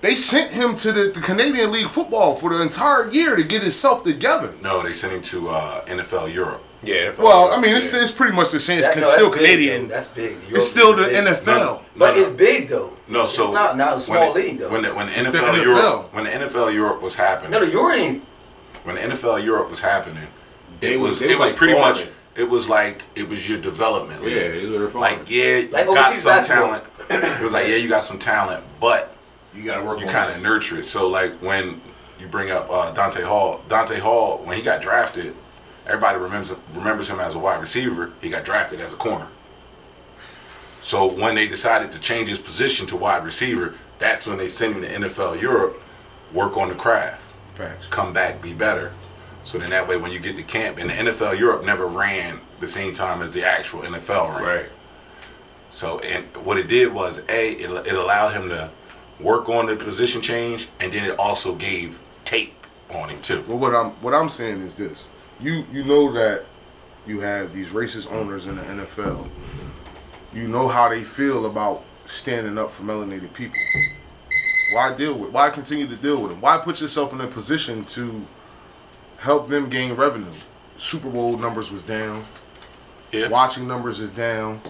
They 0.00 0.14
sent 0.14 0.52
him 0.52 0.76
to 0.76 0.92
the, 0.92 1.10
the 1.10 1.20
Canadian 1.20 1.72
League 1.72 1.88
football 1.88 2.36
for 2.36 2.50
the 2.56 2.62
entire 2.62 3.10
year 3.10 3.34
to 3.34 3.42
get 3.42 3.62
himself 3.62 4.04
together. 4.04 4.52
No, 4.62 4.80
they 4.82 4.92
sent 4.92 5.12
him 5.12 5.22
to 5.22 5.48
uh, 5.50 5.84
NFL 5.86 6.32
Europe. 6.32 6.62
Yeah. 6.84 7.12
Well, 7.18 7.50
I 7.50 7.60
mean, 7.60 7.74
it's, 7.76 7.92
it's 7.92 8.12
pretty 8.12 8.32
much 8.36 8.52
the 8.52 8.60
same. 8.60 8.78
It's 8.78 8.86
That- 8.88 8.98
no, 8.98 9.08
still 9.10 9.30
that's 9.30 9.40
big, 9.42 9.50
Canadian. 9.50 9.88
though. 9.88 9.94
That's 9.94 10.06
big. 10.08 10.36
it's 10.50 10.68
still 10.70 10.94
the 10.94 11.04
big. 11.08 11.24
NFL. 11.26 11.46
No, 11.46 11.80
But 11.96 12.14
no, 12.14 12.20
it's 12.20 12.30
big 12.30 12.68
though. 12.68 12.92
No, 13.08 13.20
so 13.22 13.24
it's 13.24 13.34
so 13.36 13.52
not 13.52 13.76
not 13.76 13.96
a 13.96 14.00
small 14.00 14.32
the- 14.32 14.40
league 14.40 14.58
though. 14.58 14.68
When 14.70 14.82
the, 14.82 14.94
when 14.94 15.06
the 15.06 15.18
It's 15.18 15.28
NFL, 15.28 15.56
the 15.56 15.62
Europe 15.62 16.14
when 16.14 16.24
the 16.24 16.30
NFL 16.30 16.72
Europe 16.72 17.02
was 17.02 17.16
happening, 17.16 17.50
no, 17.50 17.60
the 17.64 17.72
Euro 17.72 17.92
ain't. 17.94 18.22
when 18.84 18.94
the 18.94 19.00
NFL 19.00 19.42
Europe 19.44 19.68
was 19.70 19.80
happening, 19.80 20.28
They 20.78 20.94
it 20.94 21.00
was- 21.00 21.10
was 21.10 21.22
it 21.22 21.26
was 21.30 21.38
was 21.40 21.48
like 21.50 21.56
pretty 21.56 21.74
much 21.74 21.96
farming. 22.02 22.14
it 22.36 22.48
was 22.48 22.68
like 22.68 23.02
it 23.16 23.28
was 23.28 23.48
your 23.48 23.58
development. 23.58 24.22
league. 24.22 24.36
Yeah, 24.36 24.42
it 24.42 24.68
was 24.68 24.94
like 24.94 25.14
farming. 25.18 25.26
yeah, 25.26 25.56
you 25.56 25.68
Like 25.72 25.86
got 25.86 26.14
some 26.14 26.30
basketball. 26.32 26.66
talent. 26.68 26.84
it 27.40 27.42
was 27.42 27.52
like 27.52 27.66
yeah, 27.66 27.74
you 27.76 27.88
got 27.88 28.04
some 28.04 28.20
talent, 28.20 28.62
but 28.80 29.12
You 29.54 29.64
gotta 29.64 29.84
work. 29.84 30.00
you 30.00 30.06
kind 30.06 30.34
of 30.34 30.42
nurture 30.42 30.78
it. 30.78 30.84
So 30.84 31.08
like 31.08 31.32
when 31.34 31.80
you 32.20 32.26
bring 32.26 32.50
up 32.50 32.68
uh, 32.70 32.92
Dante 32.92 33.22
Hall, 33.22 33.60
Dante 33.68 33.98
Hall 33.98 34.38
when 34.44 34.56
he 34.56 34.62
got 34.62 34.82
drafted, 34.82 35.34
everybody 35.86 36.18
remembers 36.18 36.52
remembers 36.74 37.08
him 37.08 37.20
as 37.20 37.34
a 37.34 37.38
wide 37.38 37.60
receiver. 37.60 38.12
He 38.20 38.30
got 38.30 38.44
drafted 38.44 38.80
as 38.80 38.92
a 38.92 38.96
corner. 38.96 39.26
So 40.82 41.12
when 41.12 41.34
they 41.34 41.48
decided 41.48 41.92
to 41.92 42.00
change 42.00 42.28
his 42.28 42.38
position 42.38 42.86
to 42.86 42.96
wide 42.96 43.24
receiver, 43.24 43.74
that's 43.98 44.26
when 44.26 44.38
they 44.38 44.48
sent 44.48 44.76
him 44.76 44.82
to 44.82 45.08
NFL 45.08 45.40
Europe, 45.40 45.82
work 46.32 46.56
on 46.56 46.68
the 46.68 46.74
craft, 46.74 47.22
Facts. 47.54 47.86
come 47.88 48.12
back, 48.12 48.40
be 48.40 48.52
better. 48.52 48.92
So 49.44 49.58
then 49.58 49.70
that 49.70 49.88
way, 49.88 49.96
when 49.96 50.12
you 50.12 50.20
get 50.20 50.36
to 50.36 50.42
camp, 50.42 50.78
and 50.78 50.90
the 50.90 50.94
NFL 50.94 51.38
Europe 51.38 51.64
never 51.64 51.86
ran 51.86 52.38
the 52.60 52.66
same 52.66 52.94
time 52.94 53.22
as 53.22 53.32
the 53.32 53.44
actual 53.44 53.80
NFL 53.80 54.36
ran. 54.36 54.42
Right. 54.42 54.66
So, 55.70 55.98
and 56.00 56.24
what 56.44 56.58
it 56.58 56.68
did 56.68 56.92
was, 56.92 57.20
A, 57.28 57.52
it, 57.52 57.86
it 57.86 57.94
allowed 57.94 58.30
him 58.34 58.48
to 58.50 58.70
work 59.20 59.48
on 59.48 59.66
the 59.66 59.76
position 59.76 60.22
change, 60.22 60.68
and 60.80 60.92
then 60.92 61.08
it 61.08 61.18
also 61.18 61.54
gave 61.54 61.98
tape 62.24 62.52
on 62.90 63.08
him 63.08 63.20
too. 63.22 63.44
Well, 63.48 63.58
what 63.58 63.74
I'm 63.74 63.90
what 64.02 64.14
I'm 64.14 64.28
saying 64.28 64.60
is 64.60 64.74
this: 64.74 65.06
you 65.40 65.64
you 65.72 65.84
know 65.84 66.12
that 66.12 66.44
you 67.06 67.20
have 67.20 67.52
these 67.52 67.68
racist 67.68 68.10
owners 68.12 68.46
in 68.46 68.56
the 68.56 68.62
NFL. 68.62 69.28
You 70.32 70.46
know 70.46 70.68
how 70.68 70.88
they 70.88 71.02
feel 71.02 71.46
about 71.46 71.82
standing 72.06 72.58
up 72.58 72.70
for 72.70 72.82
melanated 72.82 73.32
people. 73.34 73.56
Why 74.72 74.94
deal 74.94 75.18
with? 75.18 75.32
Why 75.32 75.50
continue 75.50 75.86
to 75.86 75.96
deal 75.96 76.20
with 76.20 76.32
them? 76.32 76.40
Why 76.40 76.58
put 76.58 76.80
yourself 76.80 77.12
in 77.12 77.20
a 77.20 77.26
position 77.26 77.84
to 77.86 78.22
help 79.18 79.48
them 79.48 79.70
gain 79.70 79.94
revenue? 79.94 80.26
Super 80.76 81.10
Bowl 81.10 81.36
numbers 81.38 81.70
was 81.70 81.82
down. 81.82 82.24
Yeah. 83.12 83.28
Watching 83.28 83.66
numbers 83.66 84.00
is 84.00 84.10
down. 84.10 84.60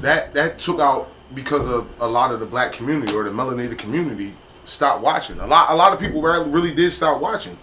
That 0.00 0.32
that 0.34 0.58
took 0.58 0.78
out 0.78 1.08
because 1.34 1.66
of 1.66 1.90
a 2.00 2.06
lot 2.06 2.32
of 2.32 2.40
the 2.40 2.46
black 2.46 2.72
community 2.72 3.14
or 3.14 3.24
the 3.24 3.30
melanated 3.30 3.78
community 3.78 4.32
stopped 4.64 5.02
watching. 5.02 5.38
A 5.40 5.46
lot 5.46 5.70
a 5.70 5.74
lot 5.74 5.92
of 5.92 6.00
people 6.00 6.20
really 6.22 6.74
did 6.74 6.92
stop 6.92 7.20
watching. 7.20 7.56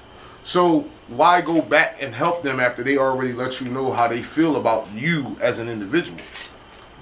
So 0.43 0.81
why 1.07 1.41
go 1.41 1.61
back 1.61 1.97
and 2.01 2.13
help 2.13 2.43
them 2.43 2.59
after 2.59 2.83
they 2.83 2.97
already 2.97 3.33
let 3.33 3.61
you 3.61 3.69
know 3.69 3.91
how 3.91 4.07
they 4.07 4.21
feel 4.23 4.55
about 4.57 4.87
you 4.93 5.37
as 5.41 5.59
an 5.59 5.69
individual? 5.69 6.17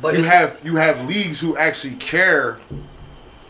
But 0.01 0.15
you 0.15 0.23
have 0.23 0.59
you 0.63 0.75
have 0.75 1.07
leagues 1.07 1.39
who 1.39 1.57
actually 1.57 1.95
care 1.95 2.59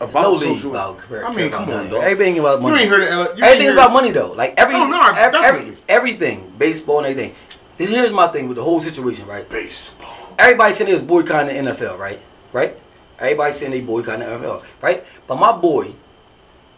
about 0.00 0.22
no 0.22 0.38
social. 0.38 0.70
about 0.70 1.00
I 1.10 1.34
mean, 1.34 1.50
come 1.50 1.64
about 1.64 1.86
on, 1.86 1.90
money. 1.90 2.04
Everything 2.04 2.38
about 2.38 2.58
You 2.60 2.62
money. 2.68 2.82
ain't 2.82 2.90
heard 2.90 3.02
it. 3.02 3.10
You 3.10 3.20
ain't 3.20 3.42
Everything's 3.42 3.72
about 3.72 3.92
money 3.92 4.10
though. 4.12 4.32
Like 4.32 4.54
oh, 4.56 4.62
every, 4.62 4.74
No, 4.74 4.86
no, 4.88 5.00
ev- 5.14 5.34
every- 5.34 5.76
everything, 5.88 6.52
baseball 6.56 6.98
and 6.98 7.06
everything. 7.06 7.34
This 7.76 7.90
here's 7.90 8.12
my 8.12 8.26
thing 8.28 8.48
with 8.48 8.56
the 8.56 8.64
whole 8.64 8.80
situation, 8.80 9.26
right? 9.26 9.48
Baseball. 9.48 10.14
Everybody 10.38 10.72
saying 10.72 10.92
was 10.92 11.02
boycotting 11.02 11.64
the 11.64 11.72
NFL, 11.72 11.98
right? 11.98 12.18
Right? 12.52 12.74
Everybody 13.18 13.52
saying 13.52 13.72
they 13.72 13.80
boycotting 13.80 14.20
the 14.20 14.26
NFL, 14.26 14.64
right? 14.82 15.04
But 15.26 15.36
my 15.36 15.52
boy, 15.52 15.92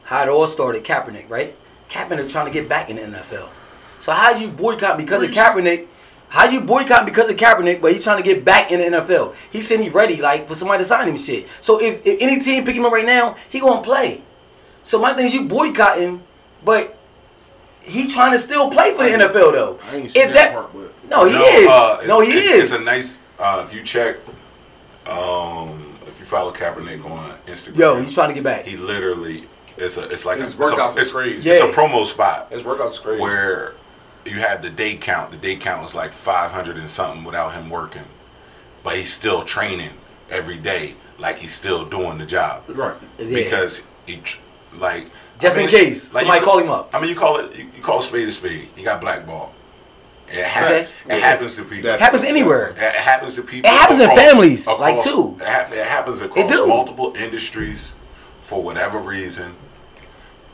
how 0.05 0.23
it 0.23 0.29
all 0.29 0.47
started, 0.47 0.85
Kaepernick, 0.85 1.29
right? 1.29 1.55
Kaepernick 1.89 2.31
trying 2.31 2.47
to 2.47 2.53
get 2.53 2.69
back 2.69 2.89
in 2.89 2.97
the 2.97 3.03
NFL. 3.03 3.49
So 4.01 4.13
how 4.13 4.31
you 4.31 4.49
boycott 4.49 4.97
because 4.97 5.23
of 5.23 5.31
Kaepernick? 5.31 5.87
How 6.31 6.49
you 6.49 6.61
boycott 6.61 7.05
because 7.05 7.29
of 7.29 7.37
Kaepernick, 7.37 7.81
but 7.81 7.93
he's 7.93 8.05
trying 8.05 8.17
to 8.17 8.23
get 8.23 8.45
back 8.45 8.71
in 8.71 8.81
the 8.81 8.99
NFL? 8.99 9.35
He 9.51 9.61
said 9.61 9.81
he's 9.81 9.93
ready, 9.93 10.21
like 10.23 10.47
for 10.47 10.55
somebody 10.55 10.83
to 10.83 10.85
sign 10.85 11.09
him 11.09 11.17
shit. 11.17 11.49
So 11.61 11.81
if, 11.81 12.07
if 12.07 12.23
any 12.23 12.41
team 12.41 12.65
pick 12.65 12.77
him 12.77 12.87
up 12.87 12.93
right 12.93 13.05
now, 13.05 13.37
he 13.51 13.61
gonna 13.61 13.83
play. 13.83 14.23
So 14.83 15.01
my 15.01 15.13
thing 15.13 15.27
is 15.27 15.35
you 15.35 15.45
boycott 15.45 15.99
him, 15.99 16.23
but 16.65 16.97
he 17.83 18.09
trying 18.09 18.33
to 18.33 18.39
still 18.39 18.71
play 18.71 18.95
for 18.95 19.03
the 19.03 19.11
NFL 19.11 19.53
though. 19.53 19.79
I 19.85 19.97
ain't 19.97 20.11
seen 20.11 20.29
If 20.29 20.35
that 20.35 20.55
part, 20.55 20.73
but 20.73 20.93
no, 21.11 21.25
he 21.25 21.33
no, 21.33 21.45
is. 21.45 21.67
uh, 21.69 22.03
no, 22.07 22.21
he 22.21 22.33
it's, 22.33 22.47
is. 22.47 22.71
It's 22.71 22.81
a 22.81 22.85
nice. 22.85 23.19
Uh, 23.39 23.63
if 23.67 23.75
you 23.75 23.83
check, 23.83 24.17
um, 25.07 25.71
if 25.71 25.80
you 25.80 25.80
follow 26.31 26.53
Kaepernick 26.53 27.05
on 27.05 27.31
Instagram, 27.47 27.77
Yo, 27.77 28.03
he's 28.03 28.15
trying 28.15 28.29
to 28.29 28.35
get 28.35 28.45
back. 28.45 28.65
he 28.65 28.77
literally 28.77 29.45
it's 29.77 29.97
a 29.97 30.09
it's 30.11 30.25
like 30.25 30.39
His 30.41 30.59
a, 30.59 30.63
it's, 30.63 30.73
a, 30.73 30.75
workouts 30.77 30.97
it's, 30.97 31.13
crazy. 31.13 31.51
it's 31.51 31.61
a 31.63 31.67
promo 31.69 32.07
spot 32.07 32.51
His 32.51 32.63
workouts 32.63 33.01
crazy. 33.03 33.21
where 33.21 33.75
you 34.27 34.35
have 34.35 34.61
the 34.63 34.69
day 34.71 34.97
count. 34.97 35.31
The 35.31 35.39
day 35.39 35.57
count 35.57 35.83
was 35.83 35.95
like 35.95 36.11
500 36.11 36.77
and 36.77 36.91
something 36.91 37.25
without 37.25 37.55
him 37.55 37.71
working, 37.71 38.03
but 38.85 38.97
he's 38.97 39.13
still 39.13 39.43
training 39.45 39.91
every 40.31 40.59
day, 40.59 40.95
like 41.19 41.37
he's 41.39 41.53
still 41.55 41.85
doing 41.87 42.19
the 42.19 42.27
job 42.27 42.63
right. 42.69 42.95
Yeah. 43.19 43.35
because 43.43 43.83
he 44.07 44.21
like 44.79 45.07
Just 45.41 45.57
I 45.59 45.63
in 45.63 45.69
case 45.69 46.13
like, 46.15 46.23
somebody 46.25 46.41
you- 46.41 46.45
call 46.45 46.59
him 46.59 46.69
up. 46.71 46.95
I 46.95 47.01
mean, 47.01 47.09
you 47.11 47.17
call 47.17 47.39
it 47.39 47.57
you, 47.57 47.65
you 47.77 47.83
call 47.83 47.99
a 47.99 48.03
spade 48.03 48.29
a 48.29 48.33
spade. 48.33 48.69
He 48.77 48.85
got 48.85 49.01
blackballed. 49.01 49.53
It, 50.33 50.45
hap- 50.45 50.65
Okay. 50.71 50.89
it 51.09 51.23
happens 51.23 51.57
to 51.57 51.65
people. 51.65 51.91
That- 51.91 52.01
happens 52.01 52.25
anywhere. 52.25 52.69
It 52.77 52.95
happens 52.95 53.35
to 53.35 53.43
people. 53.43 53.69
It 53.71 53.75
happens 53.75 54.01
in 54.01 54.09
families, 54.11 54.67
like, 54.67 55.03
too. 55.03 55.37
It, 55.41 55.47
hap- 55.47 55.73
it 55.73 55.85
happens 55.85 56.21
across 56.21 56.51
do. 56.51 56.67
multiple 56.67 57.15
industries 57.17 57.93
for 58.41 58.63
whatever 58.63 58.99
reason, 58.99 59.53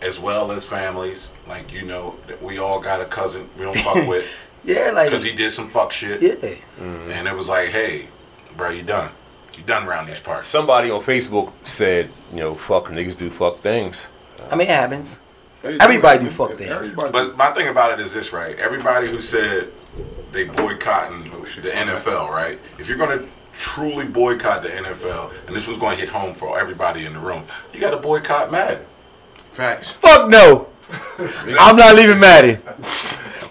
as 0.03 0.19
well 0.19 0.53
as 0.53 0.65
families. 0.65 1.31
Like 1.49 1.73
you 1.73 1.83
know, 1.83 2.15
we 2.43 2.59
all 2.59 2.81
got 2.81 3.01
a 3.01 3.05
cousin 3.05 3.49
we 3.59 3.65
don't 3.65 3.77
fuck 3.77 4.07
with 4.09 4.27
Yeah, 4.65 4.91
like 4.93 5.09
because 5.09 5.23
he 5.23 5.33
did 5.33 5.51
some 5.51 5.69
fuck 5.69 5.93
shit, 5.93 6.21
yeah. 6.23 6.33
Mm-hmm. 6.33 7.11
and 7.13 7.29
it 7.29 7.35
was 7.37 7.49
like, 7.49 7.69
hey, 7.69 8.09
bro, 8.57 8.71
you 8.71 8.83
done. 8.83 9.11
You 9.57 9.63
done 9.63 9.87
around 9.87 10.07
these 10.07 10.21
parts. 10.21 10.49
Somebody 10.49 10.91
on 10.91 11.01
Facebook 11.01 11.51
said, 11.67 12.11
you 12.33 12.41
know, 12.41 12.55
fuck 12.55 12.85
niggas 12.87 13.17
do 13.17 13.31
fuck 13.31 13.57
things. 13.57 14.03
I 14.51 14.55
mean, 14.55 14.69
it 14.69 14.75
happens. 14.75 15.19
They 15.67 15.81
Everybody 15.81 16.19
do 16.21 16.25
that. 16.27 16.35
fuck 16.35 16.53
things. 16.53 16.71
Everybody 16.71 17.13
But 17.13 17.37
my 17.37 17.51
thing 17.51 17.69
about 17.69 17.99
it 17.99 18.01
is 18.05 18.13
this, 18.13 18.33
right? 18.33 18.57
Everybody 18.59 19.09
who 19.09 19.21
said 19.21 19.69
they 20.33 20.45
boycotting 20.45 21.25
the 21.25 21.71
NFL, 21.71 22.31
right? 22.31 22.59
If 22.79 22.89
you're 22.89 22.99
gonna 22.99 23.23
truly 23.59 24.07
boycott 24.07 24.63
the 24.63 24.69
NFL, 24.69 25.33
and 25.47 25.57
this 25.57 25.67
was 25.67 25.77
going 25.77 25.95
to 25.95 26.01
hit 26.01 26.11
home 26.11 26.35
for 26.35 26.59
everybody 26.59 27.07
in 27.07 27.13
the 27.15 27.19
room, 27.19 27.43
you 27.73 27.81
got 27.81 27.91
to 27.91 27.97
boycott 27.97 28.53
Madden. 28.53 28.85
Facts. 29.53 29.93
Fuck 29.93 30.29
no. 30.29 30.69
I'm 31.59 31.77
not 31.77 31.97
leaving 31.97 32.21
Maddie. 32.21 32.59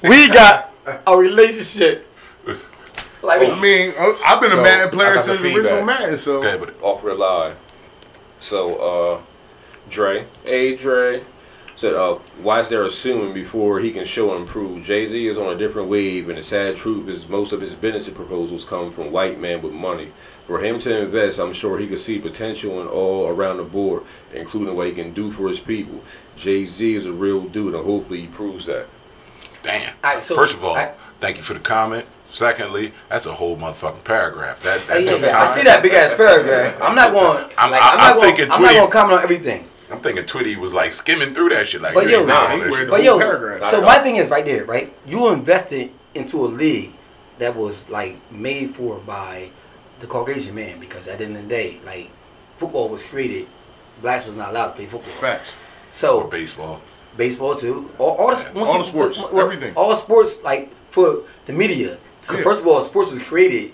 We 0.04 0.28
got 0.28 0.72
a 1.08 1.18
relationship. 1.18 2.08
Like 3.24 3.42
I 3.42 3.60
mean, 3.60 3.94
uh, 3.98 4.14
I've 4.24 4.40
been 4.40 4.52
a 4.52 4.56
So, 4.56 4.62
Madden 4.62 4.90
player 4.92 5.16
since 5.20 5.42
the 5.42 5.48
original 5.48 5.64
feedback. 5.64 5.86
Madden, 5.86 6.18
so 6.20 6.38
Okay, 6.38 6.58
but 6.60 6.76
Off 6.84 7.04
real 7.04 7.18
live. 7.18 7.58
So, 8.40 8.76
uh, 9.16 9.22
Dre, 9.90 10.26
hey 10.44 10.76
Dre, 10.76 11.22
said, 11.76 11.94
uh, 11.94 12.14
why 12.42 12.62
is 12.62 12.70
there 12.70 12.84
assuming 12.84 13.34
before 13.34 13.80
he 13.80 13.92
can 13.92 14.06
show 14.06 14.36
and 14.36 14.48
prove? 14.48 14.84
Jay 14.86 15.08
Z 15.08 15.28
is 15.28 15.38
on 15.38 15.54
a 15.54 15.58
different 15.58 15.90
wave, 15.90 16.30
and 16.30 16.38
the 16.38 16.44
sad 16.44 16.78
truth 16.78 17.08
is 17.10 17.28
most 17.28 17.52
of 17.52 17.62
his 17.62 17.74
business 17.74 18.08
proposals 18.10 18.64
come 18.66 18.92
from 18.92 19.12
white 19.12 19.40
men 19.40 19.62
with 19.62 19.74
money. 19.74 20.08
For 20.48 20.60
him 20.60 20.80
to 20.82 21.00
invest, 21.02 21.40
I'm 21.40 21.54
sure 21.54 21.78
he 21.78 21.88
could 21.88 22.00
see 22.00 22.20
potential 22.20 22.82
in 22.82 22.88
all 22.88 23.28
around 23.28 23.58
the 23.58 23.64
board, 23.64 24.04
including 24.34 24.76
what 24.76 24.88
he 24.88 24.94
can 24.94 25.12
do 25.14 25.32
for 25.32 25.50
his 25.50 25.60
people. 25.60 26.02
Jay 26.38 26.66
Z 26.66 26.96
is 26.96 27.06
a 27.06 27.12
real 27.12 27.42
dude, 27.42 27.74
and 27.76 27.84
hopefully 27.86 28.22
he 28.22 28.28
proves 28.28 28.66
that. 28.68 28.86
damn. 29.64 29.94
Alright, 30.04 30.24
so- 30.24 30.36
First 30.36 30.56
of 30.56 30.64
all, 30.64 30.76
I- 30.76 30.92
thank 31.20 31.38
you 31.38 31.44
for 31.44 31.54
the 31.56 31.60
comment. 31.60 32.06
Secondly, 32.30 32.92
that's 33.10 33.26
a 33.26 33.34
whole 33.34 33.56
motherfucking 33.58 34.04
paragraph. 34.04 34.62
That 34.64 34.86
that 34.88 34.98
Hey, 35.02 35.06
took 35.08 35.22
yeah, 35.22 35.30
time. 35.30 35.48
I 35.48 35.52
see 35.52 35.64
that 35.64 35.82
big 35.82 35.94
ass 35.94 36.14
paragraph. 36.14 36.80
I'm 36.82 36.94
not 36.94 37.12
going. 37.14 37.44
I'm- 37.58 37.72
like, 37.72 37.82
I- 37.82 37.90
I'm, 37.92 37.92
I'm 37.94 37.98
not 37.98 38.16
going. 38.16 38.26
thinking 38.36 38.52
I'm 38.52 38.62
not 38.62 38.74
going 38.74 38.86
to 38.88 38.92
comment 38.92 39.18
on 39.20 39.24
everything. 39.24 39.66
I'm 39.96 40.02
thinking 40.02 40.24
Twitty 40.26 40.56
was 40.58 40.74
like 40.74 40.92
skimming 40.94 41.34
through 41.34 41.50
that 41.50 41.68
shit. 41.68 41.82
Like, 41.82 41.94
But 41.94 42.06
you 42.06 42.12
yo, 42.12 42.20
ain't 42.20 42.28
nah, 42.28 42.42
reading 42.42 42.52
all 42.52 42.58
he 42.58 42.64
this 42.64 42.72
read 42.74 42.80
shit. 42.82 42.90
But 42.90 43.04
yo, 43.04 43.18
paragraph. 43.20 43.64
so 43.70 43.82
my 43.82 43.98
thing 44.00 44.16
is 44.18 44.30
right 44.30 44.46
there, 44.46 44.66
right? 44.66 44.92
You 45.08 45.32
invested 45.32 45.92
into 46.14 46.46
a 46.46 46.48
league 46.48 46.92
that 47.40 47.56
was 47.56 47.90
like 47.90 48.16
made 48.32 48.72
for 48.72 49.00
by 49.00 49.50
the 50.00 50.08
Caucasian 50.08 50.56
man 50.56 50.80
because 50.80 51.08
at 51.08 51.18
the 51.20 51.26
end 51.26 51.36
of 51.38 51.44
the 51.44 51.50
day, 51.50 51.78
like 51.86 52.08
football 52.58 52.90
was 52.90 53.04
created, 53.04 53.48
blacks 54.02 54.26
was 54.26 54.36
not 54.36 54.50
allowed 54.52 54.68
to 54.70 54.74
play 54.76 54.86
football. 54.86 55.12
Facts. 55.20 55.50
So 55.92 56.18
Or 56.18 56.24
So 56.24 56.30
baseball. 56.30 56.82
baseball 57.18 57.56
too, 57.56 57.90
all, 57.98 58.12
all 58.18 58.36
the 58.36 58.46
once 58.54 58.70
All 58.70 58.78
you- 58.78 58.84
the 58.84 58.90
sports, 58.90 59.18
well, 59.32 59.40
everything. 59.46 59.74
all 59.76 59.96
sports 59.96 60.42
like 60.44 60.70
for 60.70 61.22
the 61.46 61.54
media. 61.54 61.98
Yeah. 62.32 62.42
First 62.44 62.62
of 62.62 62.68
all, 62.68 62.82
sports 62.82 63.12
was 63.12 63.26
created 63.28 63.72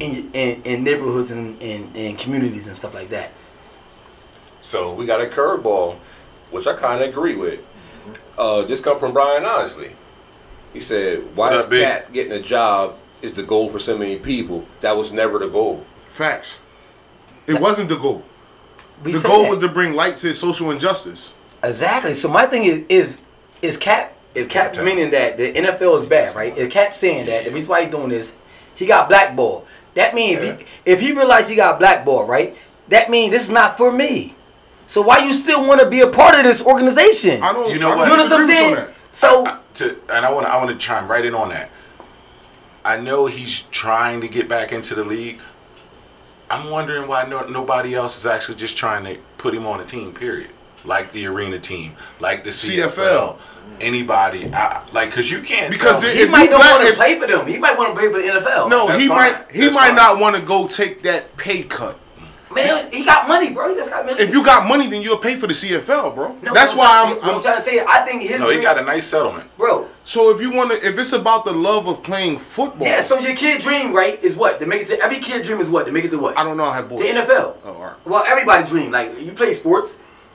in 0.00 0.30
in, 0.32 0.62
in 0.64 0.84
neighborhoods 0.84 1.30
and 1.30 1.60
in, 1.62 1.88
in 1.94 2.16
communities 2.16 2.66
and 2.66 2.76
stuff 2.76 2.92
like 2.94 3.08
that. 3.10 3.30
So 4.64 4.94
we 4.94 5.04
got 5.04 5.20
a 5.20 5.26
curveball, 5.26 5.96
which 6.50 6.66
I 6.66 6.74
kind 6.74 7.02
of 7.02 7.08
agree 7.10 7.36
with. 7.36 7.60
Uh, 8.38 8.62
this 8.62 8.80
come 8.80 8.98
from 8.98 9.12
Brian 9.12 9.44
Honestly. 9.44 9.92
He 10.72 10.80
said, 10.80 11.20
"Why 11.36 11.54
is 11.54 11.64
up, 11.64 11.70
Big? 11.70 11.84
Cat 11.84 12.12
getting 12.12 12.32
a 12.32 12.40
job 12.40 12.96
is 13.20 13.34
the 13.34 13.42
goal 13.42 13.68
for 13.68 13.78
so 13.78 13.96
many 13.96 14.16
people? 14.16 14.64
That 14.80 14.96
was 14.96 15.12
never 15.12 15.38
the 15.38 15.48
goal." 15.48 15.84
Facts. 16.14 16.54
It 17.46 17.60
wasn't 17.60 17.90
the 17.90 17.96
goal. 17.96 18.24
We 19.04 19.12
The 19.12 19.20
goal 19.20 19.42
that. 19.42 19.50
was 19.50 19.58
to 19.60 19.68
bring 19.68 19.92
light 19.92 20.16
to 20.18 20.34
social 20.34 20.70
injustice. 20.70 21.30
Exactly. 21.62 22.14
So 22.14 22.28
my 22.28 22.46
thing 22.46 22.64
is 22.64 22.86
is 22.88 23.18
is 23.60 23.76
Cap 23.76 24.14
if 24.34 24.48
Cap 24.48 24.76
meaning 24.78 25.10
that 25.10 25.36
the 25.36 25.52
NFL 25.52 26.00
is 26.00 26.06
bad, 26.06 26.34
right? 26.34 26.56
If 26.56 26.72
Cap 26.72 26.96
saying 26.96 27.26
that 27.26 27.44
the 27.44 27.50
reason 27.50 27.68
why 27.68 27.82
he's 27.82 27.90
doing 27.90 28.08
this, 28.08 28.32
he 28.76 28.86
got 28.86 29.08
blackballed. 29.08 29.66
That 29.92 30.14
means 30.14 30.42
if 30.42 30.58
he 30.58 30.66
if 30.86 31.00
he 31.00 31.12
realized 31.12 31.50
he 31.50 31.54
got 31.54 31.78
blackballed, 31.78 32.30
right? 32.30 32.56
That 32.88 33.10
means 33.10 33.30
this 33.30 33.44
is 33.44 33.50
not 33.50 33.76
for 33.76 33.92
me. 33.92 34.34
So 34.86 35.00
why 35.02 35.18
you 35.24 35.32
still 35.32 35.66
want 35.66 35.80
to 35.80 35.88
be 35.88 36.00
a 36.00 36.06
part 36.08 36.34
of 36.36 36.44
this 36.44 36.62
organization? 36.64 37.42
I 37.42 37.52
don't. 37.52 37.70
You 37.72 37.78
know 37.78 37.96
what? 37.96 38.08
you 38.08 38.16
know 38.16 38.22
what 38.24 38.32
I'm 38.32 38.46
saying? 38.46 38.70
with 38.72 38.78
you 38.78 38.82
on 38.82 38.86
that. 38.86 38.94
So 39.12 39.46
I- 39.46 39.58
to 39.74 39.96
and 40.12 40.24
I 40.24 40.30
want 40.32 40.46
to 40.46 40.52
I 40.52 40.56
want 40.58 40.70
to 40.70 40.76
chime 40.76 41.08
right 41.08 41.24
in 41.24 41.34
on 41.34 41.48
that. 41.50 41.70
I 42.84 42.96
know 42.98 43.26
he's 43.26 43.62
trying 43.70 44.20
to 44.20 44.28
get 44.28 44.48
back 44.48 44.72
into 44.72 44.94
the 44.94 45.02
league. 45.04 45.40
I'm 46.50 46.70
wondering 46.70 47.08
why 47.08 47.24
no, 47.26 47.46
nobody 47.48 47.94
else 47.94 48.16
is 48.18 48.26
actually 48.26 48.56
just 48.56 48.76
trying 48.76 49.04
to 49.04 49.18
put 49.38 49.54
him 49.54 49.66
on 49.66 49.80
a 49.80 49.84
team. 49.84 50.12
Period. 50.12 50.50
Like 50.84 51.12
the 51.12 51.26
arena 51.26 51.58
team, 51.58 51.92
like 52.20 52.44
the 52.44 52.50
CFL, 52.50 52.90
CFL. 52.92 53.38
anybody. 53.80 54.52
I, 54.52 54.82
like, 54.92 55.10
cause 55.12 55.30
you 55.30 55.40
can't 55.40 55.70
Because 55.72 56.00
tell 56.02 56.10
it- 56.10 56.14
he 56.16 56.22
if 56.24 56.30
might 56.30 56.44
you 56.44 56.50
not 56.50 56.60
want 56.60 56.82
to 56.82 56.88
if- 56.88 56.96
play 56.96 57.18
for 57.18 57.26
them. 57.26 57.46
He 57.46 57.56
might 57.56 57.78
want 57.78 57.94
to 57.94 57.98
play 57.98 58.12
for 58.12 58.18
the 58.20 58.28
NFL. 58.28 58.68
No, 58.68 58.86
That's 58.88 59.00
he 59.00 59.08
fine. 59.08 59.32
might. 59.32 59.50
He 59.50 59.60
That's 59.62 59.74
might 59.74 59.86
fine. 59.88 59.96
not 59.96 60.18
want 60.18 60.36
to 60.36 60.42
go 60.42 60.68
take 60.68 61.00
that 61.02 61.34
pay 61.38 61.62
cut. 61.62 61.98
Man, 62.54 62.90
he 62.92 63.04
got 63.04 63.26
money, 63.28 63.52
bro. 63.52 63.68
He 63.70 63.74
just 63.74 63.90
got 63.90 64.06
money. 64.06 64.20
If 64.20 64.32
you 64.32 64.44
got 64.44 64.66
money, 64.66 64.86
then 64.86 65.02
you'll 65.02 65.18
pay 65.18 65.36
for 65.36 65.46
the 65.46 65.54
CFL, 65.54 66.14
bro. 66.14 66.36
No, 66.42 66.54
That's 66.54 66.72
what 66.74 66.78
why 66.78 66.86
trying- 67.02 67.18
I'm. 67.22 67.28
I'm 67.30 67.34
I'm 67.36 67.42
trying 67.42 67.56
to 67.56 67.62
say. 67.62 67.80
I 67.84 68.04
think 68.04 68.22
his 68.22 68.40
no, 68.40 68.50
he 68.50 68.60
got 68.60 68.78
a 68.78 68.82
nice 68.82 69.06
settlement. 69.06 69.48
bro. 69.56 69.86
so 70.04 70.30
if 70.30 70.40
you 70.40 70.52
want 70.52 70.70
to, 70.72 70.86
if 70.86 70.98
it's 70.98 71.12
about 71.12 71.44
the 71.44 71.52
love 71.52 71.86
of 71.88 72.02
playing 72.02 72.38
football, 72.38 72.86
Yeah. 72.86 73.00
So 73.02 73.18
your 73.18 73.34
kid 73.36 73.60
dream, 73.62 73.92
right, 73.92 74.22
is 74.22 74.36
what 74.36 74.58
to 74.60 74.66
make 74.66 74.82
it 74.82 74.88
to 74.88 75.00
every 75.00 75.18
kid 75.18 75.42
dream 75.44 75.60
is 75.60 75.68
what 75.68 75.86
to 75.86 75.92
make 75.92 76.04
it 76.04 76.10
to 76.10 76.18
what 76.18 76.38
I 76.38 76.44
don't 76.44 76.56
know. 76.56 76.64
I 76.64 76.74
have 76.76 76.88
boys. 76.88 77.00
the 77.00 77.08
NFL. 77.08 77.56
Oh, 77.64 77.72
all 77.72 77.82
right. 77.84 78.06
Well, 78.06 78.24
everybody 78.26 78.64
dream. 78.66 78.90
Like 78.90 79.18
you 79.20 79.32
play 79.32 79.52
sports. 79.54 79.94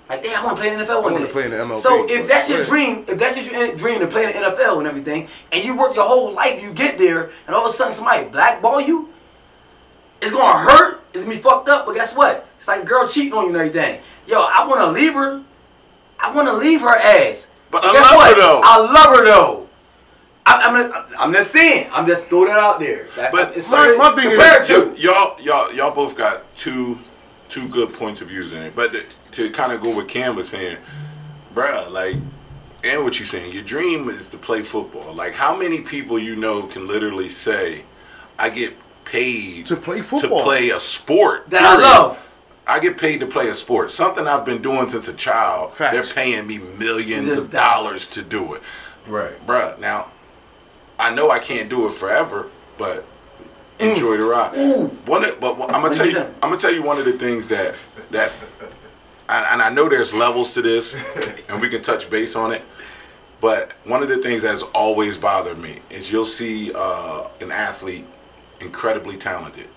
Like, 0.10 0.24
damn, 0.24 0.42
I 0.42 0.46
want 0.48 0.58
to 0.58 0.62
play 0.64 0.74
in 0.74 0.80
the 0.80 0.86
NFL 0.86 1.04
one 1.04 1.14
wanna 1.14 1.28
day. 1.28 1.32
play 1.32 1.44
in 1.46 1.52
the 1.52 1.58
MLB, 1.58 1.78
So 1.78 2.10
if 2.10 2.28
that's 2.28 2.50
your 2.50 2.64
dream, 2.64 3.06
if 3.08 3.20
that's 3.20 3.38
your 3.38 3.76
dream 3.76 4.00
to 4.00 4.08
play 4.08 4.24
in 4.26 4.30
the 4.42 4.50
NFL 4.50 4.80
and 4.80 4.88
everything, 4.88 5.28
and 5.52 5.64
you 5.64 5.78
work 5.78 5.94
your 5.94 6.06
whole 6.08 6.32
life, 6.34 6.64
you 6.64 6.74
get 6.74 6.98
there, 6.98 7.30
and 7.46 7.56
all 7.56 7.64
of 7.64 7.70
a 7.72 7.74
sudden 7.76 7.94
somebody 7.94 8.26
blackball 8.28 8.82
you, 8.82 9.10
it's 10.22 10.32
gonna 10.32 10.58
hurt. 10.60 11.02
It's 11.14 11.24
gonna 11.24 11.36
be 11.36 11.42
fucked 11.42 11.70
up. 11.70 11.86
But 11.86 11.96
guess 11.96 12.16
what? 12.16 12.48
It's 12.58 12.68
like 12.68 12.84
a 12.84 12.86
girl 12.86 13.08
cheating 13.08 13.34
on 13.34 13.44
you 13.44 13.50
and 13.50 13.58
everything. 13.58 14.02
Yo, 14.28 14.42
I 14.42 14.66
want 14.68 14.82
to 14.82 14.92
leave 14.92 15.14
her. 15.14 15.44
I 16.20 16.34
want 16.34 16.48
to 16.48 16.54
leave 16.54 16.82
her 16.82 16.96
ass. 16.96 17.48
But 17.72 17.84
I 17.86 17.94
guess 17.94 18.04
love 18.04 18.16
what? 18.16 18.36
her, 18.36 18.42
though. 18.42 18.62
I 18.64 18.78
love 18.78 19.18
her 19.18 19.26
though. 19.26 19.68
I, 20.46 20.54
I'm, 20.64 20.90
just, 20.90 21.20
I'm 21.20 21.34
just 21.34 21.52
saying. 21.52 21.90
I'm 21.92 22.08
just 22.08 22.28
throwing 22.28 22.48
that 22.48 22.60
out 22.60 22.80
there. 22.80 23.08
That- 23.16 23.32
But 23.32 23.56
it's 23.56 23.70
my- 23.70 23.96
my 23.98 24.16
thing 24.16 24.32
is- 24.32 24.70
y'all, 25.00 25.40
y'all, 25.40 25.72
y'all 25.74 25.94
both 25.94 26.18
got 26.18 26.42
two, 26.58 26.98
two 27.50 27.68
good 27.68 27.94
points 27.94 28.22
of 28.22 28.30
views 28.30 28.52
in 28.52 28.64
it. 28.64 28.76
But 28.76 28.92
to, 28.92 29.04
to 29.34 29.50
kind 29.52 29.72
of 29.72 29.82
go 29.82 29.96
with 29.96 30.08
Cam 30.08 30.36
was 30.36 30.50
saying, 30.50 30.78
bruh, 31.54 31.92
like, 31.92 32.16
and 32.84 33.04
what 33.04 33.20
you're 33.20 33.28
saying, 33.28 33.54
your 33.54 33.64
dream 33.64 34.10
is 34.10 34.30
to 34.30 34.38
play 34.38 34.64
football. 34.64 35.14
Like, 35.14 35.34
how 35.34 35.56
many 35.56 35.82
people 35.82 36.18
you 36.18 36.36
know 36.36 36.64
can 36.64 36.88
literally 36.88 37.30
say, 37.30 37.84
I 38.40 38.50
get 38.50 38.74
paid 39.12 39.66
To 39.68 39.76
play 39.76 40.02
football. 40.02 40.40
to 40.40 40.44
play 40.44 40.70
a 40.70 40.80
sport 40.80 41.50
that 41.50 41.64
I 41.64 41.78
love. 41.82 42.26
I 42.68 42.80
get 42.80 42.98
paid 42.98 43.20
to 43.22 43.26
play 43.26 43.48
a 43.50 43.56
sport. 43.56 43.90
Something 43.92 44.28
I've 44.28 44.46
been 44.46 44.62
doing 44.62 44.88
since 44.90 45.08
a 45.08 45.14
child. 45.14 45.74
Facts. 45.74 45.94
They're 45.94 46.14
paying 46.16 46.46
me 46.46 46.60
millions 46.78 47.34
of 47.36 47.50
dollars. 47.52 48.06
dollars 48.06 48.08
to 48.08 48.22
do 48.22 48.54
it. 48.54 48.62
Right. 49.08 49.34
Bruh, 49.48 49.80
now, 49.80 50.08
I 51.00 51.10
know 51.14 51.32
I 51.32 51.40
can't 51.40 51.68
do 51.70 51.88
it 51.88 51.94
forever, 51.94 52.48
but 52.78 53.04
enjoy 53.80 54.18
the 54.18 54.24
ride. 54.24 54.52
One, 55.08 55.24
of, 55.26 55.40
but 55.40 55.54
I'm 55.74 55.82
gonna 55.82 55.96
tell 55.96 56.06
you, 56.08 56.20
I'm 56.20 56.50
gonna 56.50 56.58
tell 56.58 56.74
you 56.74 56.84
one 56.84 57.00
of 57.00 57.06
the 57.06 57.14
things 57.14 57.48
that 57.48 57.74
that, 58.12 58.32
and, 59.30 59.46
and 59.48 59.62
I 59.62 59.70
know 59.70 59.90
there's 59.90 60.14
levels 60.14 60.54
to 60.54 60.62
this, 60.62 60.96
and 61.50 61.60
we 61.62 61.70
can 61.70 61.82
touch 61.82 62.10
base 62.12 62.36
on 62.36 62.52
it. 62.52 62.62
But 63.42 63.72
one 63.86 64.04
of 64.04 64.10
the 64.10 64.18
things 64.18 64.42
that's 64.44 64.64
always 64.76 65.18
bothered 65.18 65.58
me 65.58 65.80
is 65.90 66.12
you'll 66.12 66.26
see 66.26 66.72
uh, 66.76 67.24
an 67.42 67.52
athlete 67.52 68.06
incredibly 68.62 69.18
talented, 69.18 69.68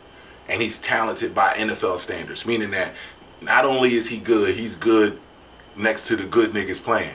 and 0.48 0.60
he's 0.62 0.78
talented 0.78 1.34
by 1.34 1.54
NFL 1.54 1.98
standards, 1.98 2.46
meaning 2.46 2.70
that 2.72 2.92
not 3.40 3.64
only 3.64 3.94
is 3.94 4.08
he 4.08 4.18
good, 4.18 4.54
he's 4.54 4.76
good 4.76 5.18
next 5.76 6.06
to 6.08 6.16
the 6.16 6.24
good 6.24 6.50
niggas 6.52 6.82
playing, 6.82 7.14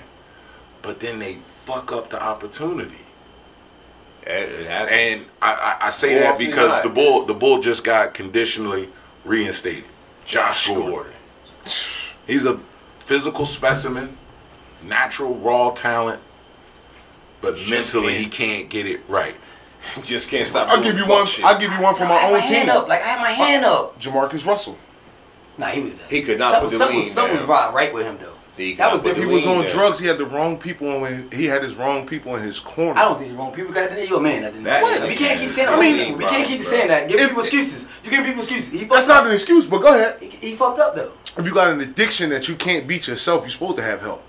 but 0.82 1.00
then 1.00 1.20
they 1.20 1.34
fuck 1.36 1.92
up 1.92 2.10
the 2.10 2.22
opportunity. 2.22 2.96
It- 4.26 4.50
it. 4.62 4.68
And 4.68 5.26
I, 5.42 5.54
I, 5.82 5.88
I 5.88 5.92
say 5.92 6.20
that 6.20 6.38
because 6.38 6.82
the 6.82 6.90
bull 6.90 7.26
the 7.26 7.34
bull 7.34 7.62
just 7.62 7.84
got 7.84 8.14
conditionally 8.14 8.90
reinstated. 9.24 9.86
Josh 10.26 10.68
Gordon. 10.68 11.14
He's 12.26 12.46
a 12.46 12.58
physical 13.06 13.46
specimen, 13.46 14.18
natural 14.84 15.36
raw 15.36 15.72
talent, 15.72 16.22
but 17.42 17.54
mentally 17.70 18.18
he 18.18 18.26
can't 18.26 18.68
get 18.70 18.86
it 18.86 19.00
right. 19.08 19.36
Just 20.04 20.30
can't 20.30 20.48
stop. 20.48 20.68
I'll 20.70 20.82
give 20.82 20.98
you 20.98 21.06
one. 21.08 21.26
shit. 21.26 21.44
I'll 21.46 21.60
give 21.60 21.72
you 21.72 21.82
one 21.82 21.96
for 21.96 22.04
I 22.04 22.08
my 22.10 22.16
had 22.16 22.28
own 22.28 22.40
my 22.40 22.46
hand 22.46 22.68
team. 22.70 22.78
up. 22.78 22.88
Like 22.88 23.02
I 23.02 23.08
had 23.08 23.22
my 23.22 23.32
uh, 23.32 23.36
hand 23.48 23.66
up. 23.66 24.00
JaMarcus 24.00 24.46
Russell. 24.46 24.78
Nah, 25.58 25.68
he 25.68 25.82
was. 25.82 26.00
He 26.10 26.22
could 26.22 26.38
not 26.40 26.52
something, 26.54 26.70
put 26.70 26.72
the 26.74 26.78
something, 26.78 27.00
lean 27.00 27.10
something 27.10 27.32
was 27.34 27.42
down. 27.42 27.50
right, 27.50 27.74
right 27.74 27.94
with 27.94 28.06
him 28.06 28.18
though. 28.20 28.34
He 28.58 28.74
That 28.76 28.92
was 28.92 29.02
could 29.02 29.10
not 29.10 29.16
put 29.18 29.24
He 29.28 29.34
was 29.36 29.46
on 29.48 29.62
down. 29.64 29.72
drugs. 29.72 30.00
He 30.00 30.08
had 30.08 30.18
the 30.18 30.26
wrong 30.26 30.58
people 30.58 30.90
on. 31.04 31.30
He 31.32 31.46
had 31.46 31.64
his 31.64 31.76
wrong 31.76 32.08
people 32.08 32.36
in 32.36 32.44
his 32.44 32.60
corner. 32.60 33.00
I 33.00 33.04
don't 33.04 33.18
think 33.20 33.30
you're 33.32 33.38
wrong. 33.40 33.52
People 33.54 33.74
got 33.74 33.90
that. 33.90 34.08
You're 34.08 34.20
a 34.20 34.22
man. 34.22 34.42
That 34.44 34.52
didn't. 34.54 34.64
That 34.66 34.82
What? 34.84 35.02
is- 35.02 35.08
We 35.08 35.16
can't 35.16 35.40
keep 35.40 35.50
saying 35.52 35.68
I 35.68 35.72
that. 35.72 35.80
mean- 35.80 36.18
we 36.18 36.26
can't 36.26 36.48
keep 36.48 36.64
saying 36.64 36.88
that. 36.90 37.08
Give 37.08 37.20
people 37.20 37.42
excuses. 37.42 37.86
You 38.04 38.10
give 38.12 38.24
people 38.26 38.40
excuses. 38.42 38.72
He 38.72 38.80
fucked 38.80 38.92
That's 38.94 39.08
not 39.08 39.22
up. 39.22 39.26
an 39.28 39.32
excuse, 39.34 39.66
but 39.66 39.80
go 39.80 39.88
ahead. 39.94 40.18
He, 40.22 40.28
he 40.50 40.56
fucked 40.56 40.80
up 40.80 40.96
though. 40.96 41.12
If 41.38 41.46
you 41.46 41.54
got 41.54 41.68
an 41.70 41.82
addiction 41.82 42.30
that 42.32 42.48
you 42.48 42.56
can't 42.56 42.88
beat 42.88 43.08
yourself, 43.08 43.42
you're 43.44 43.52
supposed 43.52 43.78
to 43.78 43.84
have 43.84 44.02
help. 44.02 44.24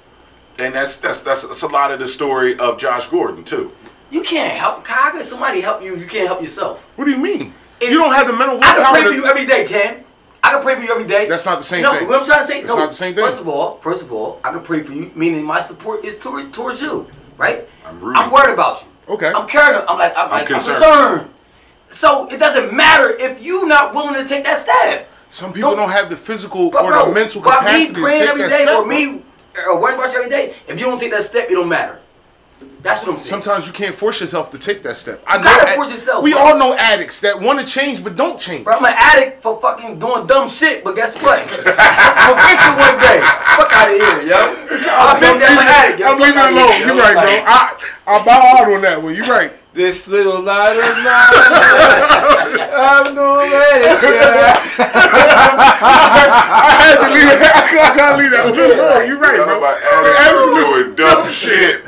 And 0.58 0.74
that's 0.74 0.96
that's 0.98 1.22
that's, 1.22 1.42
that's 1.42 1.62
a 1.62 1.68
lot 1.68 1.90
of 1.92 1.98
the 2.00 2.08
story 2.08 2.58
of 2.58 2.78
Josh 2.78 3.06
Gordon 3.06 3.44
too. 3.44 3.70
You 4.10 4.22
can't 4.22 4.56
help. 4.56 4.86
How 4.86 5.10
can 5.10 5.22
somebody 5.24 5.60
help 5.60 5.82
you? 5.82 5.96
You 5.96 6.06
can't 6.06 6.26
help 6.26 6.40
yourself. 6.40 6.80
What 6.96 7.04
do 7.04 7.10
you 7.10 7.18
mean? 7.18 7.52
If- 7.80 7.90
you 7.90 7.98
don't 7.98 8.12
have 8.12 8.26
the 8.26 8.32
mental 8.32 8.58
I 8.58 8.60
can 8.62 8.76
willpower 8.76 8.94
pray 8.94 9.04
for 9.06 9.12
you 9.12 9.26
every 9.26 9.46
day, 9.46 9.64
Ken. 9.66 10.04
I 10.42 10.50
can 10.52 10.62
pray 10.62 10.76
for 10.76 10.82
you 10.82 10.90
every 10.90 11.04
day. 11.06 11.28
That's 11.28 11.44
not 11.44 11.58
the 11.58 11.64
same 11.64 11.82
no, 11.82 11.92
thing. 11.92 12.08
what 12.08 12.20
I'm 12.20 12.26
trying 12.26 12.40
to 12.40 12.46
say, 12.46 12.60
It's 12.60 12.68
no. 12.68 12.76
not 12.76 12.88
the 12.90 12.94
same 12.94 13.14
thing. 13.14 13.24
First 13.24 13.40
of 13.40 13.48
all, 13.48 13.76
first 13.78 14.02
of 14.02 14.12
all, 14.12 14.40
I 14.44 14.50
can 14.52 14.62
pray 14.62 14.82
for 14.82 14.92
you, 14.92 15.10
meaning 15.14 15.44
my 15.44 15.60
support 15.60 16.04
is 16.04 16.16
toward, 16.18 16.52
towards 16.54 16.80
you, 16.80 17.06
right? 17.36 17.68
I'm 17.86 18.00
rooting 18.00 18.22
I'm 18.22 18.30
worried 18.30 18.54
about 18.54 18.82
you. 18.82 19.14
Okay. 19.14 19.28
I'm 19.28 19.46
caring. 19.48 19.82
I'm 19.88 19.98
like, 19.98 20.12
I'm, 20.16 20.24
I'm 20.26 20.30
like, 20.30 20.40
I'm 20.42 20.46
concerned. 20.46 20.78
concerned. 20.78 21.30
So 21.90 22.28
it 22.30 22.38
doesn't 22.38 22.72
matter 22.72 23.10
if 23.10 23.40
you're 23.42 23.66
not 23.66 23.94
willing 23.94 24.14
to 24.14 24.26
take 24.28 24.44
that 24.44 24.58
step. 24.58 25.10
Some 25.30 25.52
people 25.52 25.70
Don't- 25.70 25.80
don't 25.80 25.90
have 25.90 26.08
the 26.08 26.16
physical 26.16 26.70
But 26.70 26.84
or 26.84 26.90
bro, 26.92 27.06
the 27.06 27.12
mental 27.12 27.40
by 27.42 27.56
capacity 27.58 27.94
me 27.94 28.00
praying 28.00 28.18
to 28.20 28.24
take 28.26 28.30
every 28.30 28.42
that 28.42 28.48
day 28.48 28.64
step. 28.64 28.78
or 28.78 28.84
bro. 28.84 28.96
me 28.96 29.22
uh, 29.56 29.76
worrying 29.76 29.98
about 29.98 30.12
you 30.12 30.18
every 30.18 30.30
day, 30.30 30.54
if 30.66 30.78
you 30.78 30.86
don't 30.86 30.98
take 30.98 31.10
that 31.10 31.22
step, 31.24 31.50
it 31.50 31.54
don't 31.54 31.68
matter. 31.68 31.98
That's 32.82 33.00
what 33.04 33.10
I'm 33.12 33.18
saying. 33.18 33.28
Sometimes 33.42 33.66
you 33.66 33.72
can't 33.72 33.94
force 33.94 34.20
yourself 34.20 34.50
to 34.52 34.58
take 34.58 34.82
that 34.84 34.96
step. 34.96 35.20
I 35.26 35.36
You 35.38 35.42
gotta 35.44 35.74
force 35.74 35.90
yourself, 35.90 36.22
We 36.22 36.32
bro. 36.32 36.40
all 36.40 36.56
know 36.58 36.74
addicts 36.76 37.20
that 37.20 37.40
want 37.40 37.58
to 37.60 37.66
change 37.66 38.02
but 38.04 38.14
don't 38.16 38.38
change. 38.38 38.64
Bro, 38.64 38.76
I'm 38.78 38.84
an 38.84 38.94
addict 38.96 39.42
for 39.42 39.60
fucking 39.60 39.98
doing 39.98 40.26
dumb 40.26 40.48
shit, 40.48 40.84
but 40.84 40.94
guess 40.94 41.14
what? 41.22 41.40
I'm 41.66 42.34
gonna 42.34 42.48
fix 42.48 42.62
it 42.62 42.76
one 42.78 42.98
day. 43.02 43.18
Fuck 43.58 43.72
out 43.72 43.90
of 43.90 43.96
here, 43.96 44.22
yo. 44.22 44.38
I've 44.90 45.20
been 45.20 45.36
an 45.36 45.42
addict. 45.42 46.02
I'm 46.02 46.20
leaving 46.20 46.38
it 46.38 46.50
alone. 46.52 46.86
You're 46.86 47.02
right, 47.02 47.14
bro. 47.14 47.24
I 47.46 47.74
I 48.06 48.24
bow 48.24 48.62
out 48.62 48.72
on 48.72 48.80
that 48.82 49.02
one. 49.02 49.14
You're 49.14 49.26
right. 49.26 49.52
This 49.78 50.08
little 50.08 50.42
light 50.42 50.74
of 50.74 50.96
mine, 51.06 51.14
I'm 52.74 53.14
gonna 53.14 53.46
let 53.46 53.78
it 53.78 53.94
shine. 54.02 54.58
I 55.78 56.66
had 56.82 56.96
to 56.98 57.06
leave 57.14 57.30
it. 57.30 57.38
I 57.38 57.94
gotta 57.96 58.16
leave 58.18 58.32
that 58.32 58.42
one 58.50 58.58
alone. 58.58 59.06
You're 59.06 59.18
right, 59.22 59.36
Talk 59.36 59.46
bro. 59.46 59.58
about 59.58 59.78
Alex 59.78 60.50
doing 60.58 60.98
dumb 60.98 61.30
shit. 61.30 61.86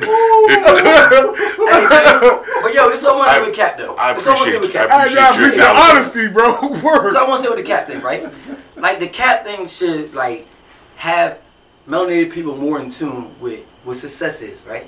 But 2.63 2.75
yo, 2.75 2.91
this 2.91 3.01
is 3.01 3.05
what 3.07 3.15
I 3.15 3.19
want 3.19 3.27
to 3.29 3.35
say 3.35 3.43
with 3.49 3.57
Cap 3.57 3.77
though. 3.77 3.97
I 3.97 4.13
This 4.13 4.23
is 4.23 4.27
what 4.29 4.39
I 4.39 4.41
appreciate 4.55 4.61
with 4.61 4.73
you. 4.73 4.81
I 4.81 4.83
I, 4.85 4.87
I 4.87 5.03
Appreciate 5.03 5.19
your 5.19 5.27
appreciate 5.27 5.43
your 5.43 5.51
intelligence. 5.51 5.91
honesty, 5.91 6.29
bro. 6.29 6.47
This 6.71 6.83
Word. 6.85 7.07
is 7.09 7.15
what 7.15 7.17
I 7.17 7.29
want 7.29 7.43
to 7.43 7.49
say 7.49 7.51
with 7.57 7.59
the 7.59 7.65
Cap 7.67 7.87
thing, 7.89 8.01
right? 8.03 8.23
Like 8.77 9.01
the 9.01 9.09
Cap 9.09 9.43
thing 9.43 9.67
should 9.67 10.15
like 10.15 10.47
have 10.97 11.41
melanated 11.89 12.31
people 12.31 12.55
more 12.57 12.79
in 12.81 12.89
tune 12.93 13.35
with 13.41 13.67
what 13.83 13.97
success 13.97 14.43
is, 14.43 14.63
right? 14.65 14.87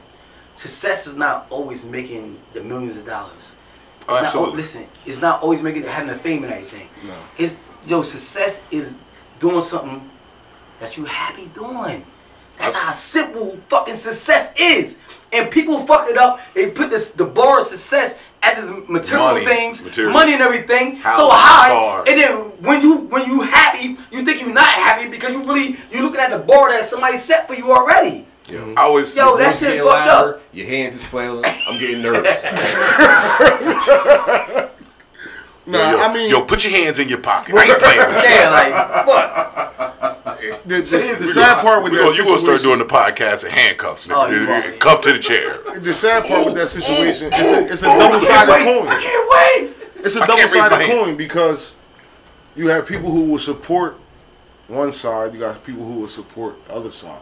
Success 0.62 1.08
is 1.08 1.16
not 1.16 1.46
always 1.50 1.84
making 1.84 2.38
the 2.54 2.62
millions 2.62 2.96
of 2.96 3.04
dollars. 3.04 3.54
It's 3.96 4.04
Oh, 4.08 4.14
not 4.14 4.24
absolutely. 4.24 4.56
listen, 4.56 4.84
it's 5.06 5.20
not 5.20 5.42
always 5.42 5.60
making 5.60 5.82
having 5.82 6.08
the 6.08 6.14
fame 6.16 6.44
and 6.44 6.52
everything. 6.52 6.86
No. 7.04 7.14
It's 7.36 7.56
yo, 7.86 8.02
success 8.02 8.62
is 8.70 8.94
doing 9.40 9.60
something 9.62 10.00
that 10.78 10.96
you 10.96 11.04
happy 11.04 11.46
doing. 11.52 12.04
That's 12.58 12.76
how 12.76 12.92
simple 12.92 13.56
fucking 13.68 13.96
success 13.96 14.52
is. 14.56 14.98
And 15.32 15.50
people 15.50 15.84
fuck 15.84 16.08
it 16.08 16.16
up. 16.16 16.38
They 16.54 16.70
put 16.70 16.90
this 16.90 17.08
the 17.10 17.24
bar 17.24 17.60
of 17.62 17.66
success 17.66 18.16
as 18.44 18.58
is 18.58 18.70
material 18.88 19.32
Money, 19.32 19.44
things, 19.44 19.82
material. 19.82 20.12
money 20.12 20.32
and 20.34 20.42
everything, 20.42 20.96
so 20.98 21.28
high. 21.30 21.68
car. 21.70 22.04
And 22.06 22.20
then 22.20 22.34
when 22.62 22.82
you 22.82 22.98
when 23.08 23.26
you 23.26 23.40
happy, 23.40 23.96
you 24.12 24.24
think 24.24 24.40
you're 24.40 24.52
not 24.54 24.66
happy 24.68 25.08
because 25.10 25.32
you 25.32 25.40
really 25.42 25.76
you're 25.90 26.02
looking 26.02 26.20
at 26.20 26.30
the 26.30 26.38
bar 26.38 26.70
that 26.70 26.84
somebody 26.84 27.16
set 27.18 27.48
for 27.48 27.54
you 27.54 27.72
already. 27.72 28.26
Mm-hmm. 28.46 28.76
I 28.78 28.88
was. 28.88 29.14
Yo, 29.14 29.36
that 29.38 29.52
shit 29.54 29.60
getting 29.68 29.82
fucked 29.84 30.06
louder, 30.06 30.34
up. 30.34 30.40
Your 30.52 30.66
hands 30.66 30.94
is 30.96 31.06
flailing. 31.06 31.44
I'm 31.44 31.78
getting 31.78 32.02
nervous. 32.02 32.42
Nah, 35.64 35.78
yo, 35.78 35.90
yo, 35.96 36.00
I 36.02 36.12
mean, 36.12 36.28
yo, 36.28 36.42
put 36.42 36.64
your 36.64 36.72
hands 36.72 36.98
in 36.98 37.08
your 37.08 37.20
pocket. 37.20 37.54
I 37.54 37.62
ain't 37.64 37.78
playing 37.78 37.98
with 37.98 38.08
you. 38.24 38.30
Yeah, 38.30 38.50
like 38.50 38.74
fuck. 39.06 40.64
the, 40.64 40.80
the, 40.80 40.82
the 40.82 41.28
sad 41.28 41.34
gonna- 41.34 41.62
part 41.62 41.84
with 41.84 41.92
we 41.92 41.98
that 41.98 42.04
gonna- 42.04 42.16
you 42.16 42.24
gonna 42.24 42.38
start 42.40 42.60
situation- 42.60 42.64
doing 42.64 42.78
the 42.80 42.84
podcast 42.92 43.44
in 43.44 43.50
handcuffs, 43.52 44.08
Oh, 44.10 44.26
you 44.26 44.38
nigga. 44.38 44.48
right. 44.48 44.80
Cuffed 44.80 45.04
to 45.04 45.12
the 45.12 45.20
chair. 45.20 45.58
The 45.78 45.94
sad 45.94 46.24
part 46.24 46.46
with 46.46 46.56
that 46.56 46.68
situation, 46.68 47.30
it's 47.32 47.52
a, 47.52 47.64
it's 47.72 47.82
a 47.84 47.86
I 47.86 47.90
can't 47.96 48.10
double-sided 48.12 48.50
wait. 48.50 48.64
coin. 48.64 48.88
I 48.88 48.98
can't 49.00 49.28
wait. 49.30 49.70
It's 50.04 50.16
a 50.16 50.20
I 50.22 50.26
can't 50.26 50.40
raise 50.40 50.52
my 50.56 50.68
double-sided 50.68 50.98
coin 50.98 51.16
because 51.16 51.74
you 52.56 52.66
have 52.66 52.84
people 52.88 53.12
who 53.12 53.26
will 53.30 53.38
support 53.38 53.98
one 54.66 54.90
side, 54.92 55.32
you 55.32 55.38
got 55.38 55.62
people 55.64 55.84
who 55.84 56.00
will 56.00 56.08
support 56.08 56.56
the 56.66 56.74
other 56.74 56.90
side. 56.90 57.20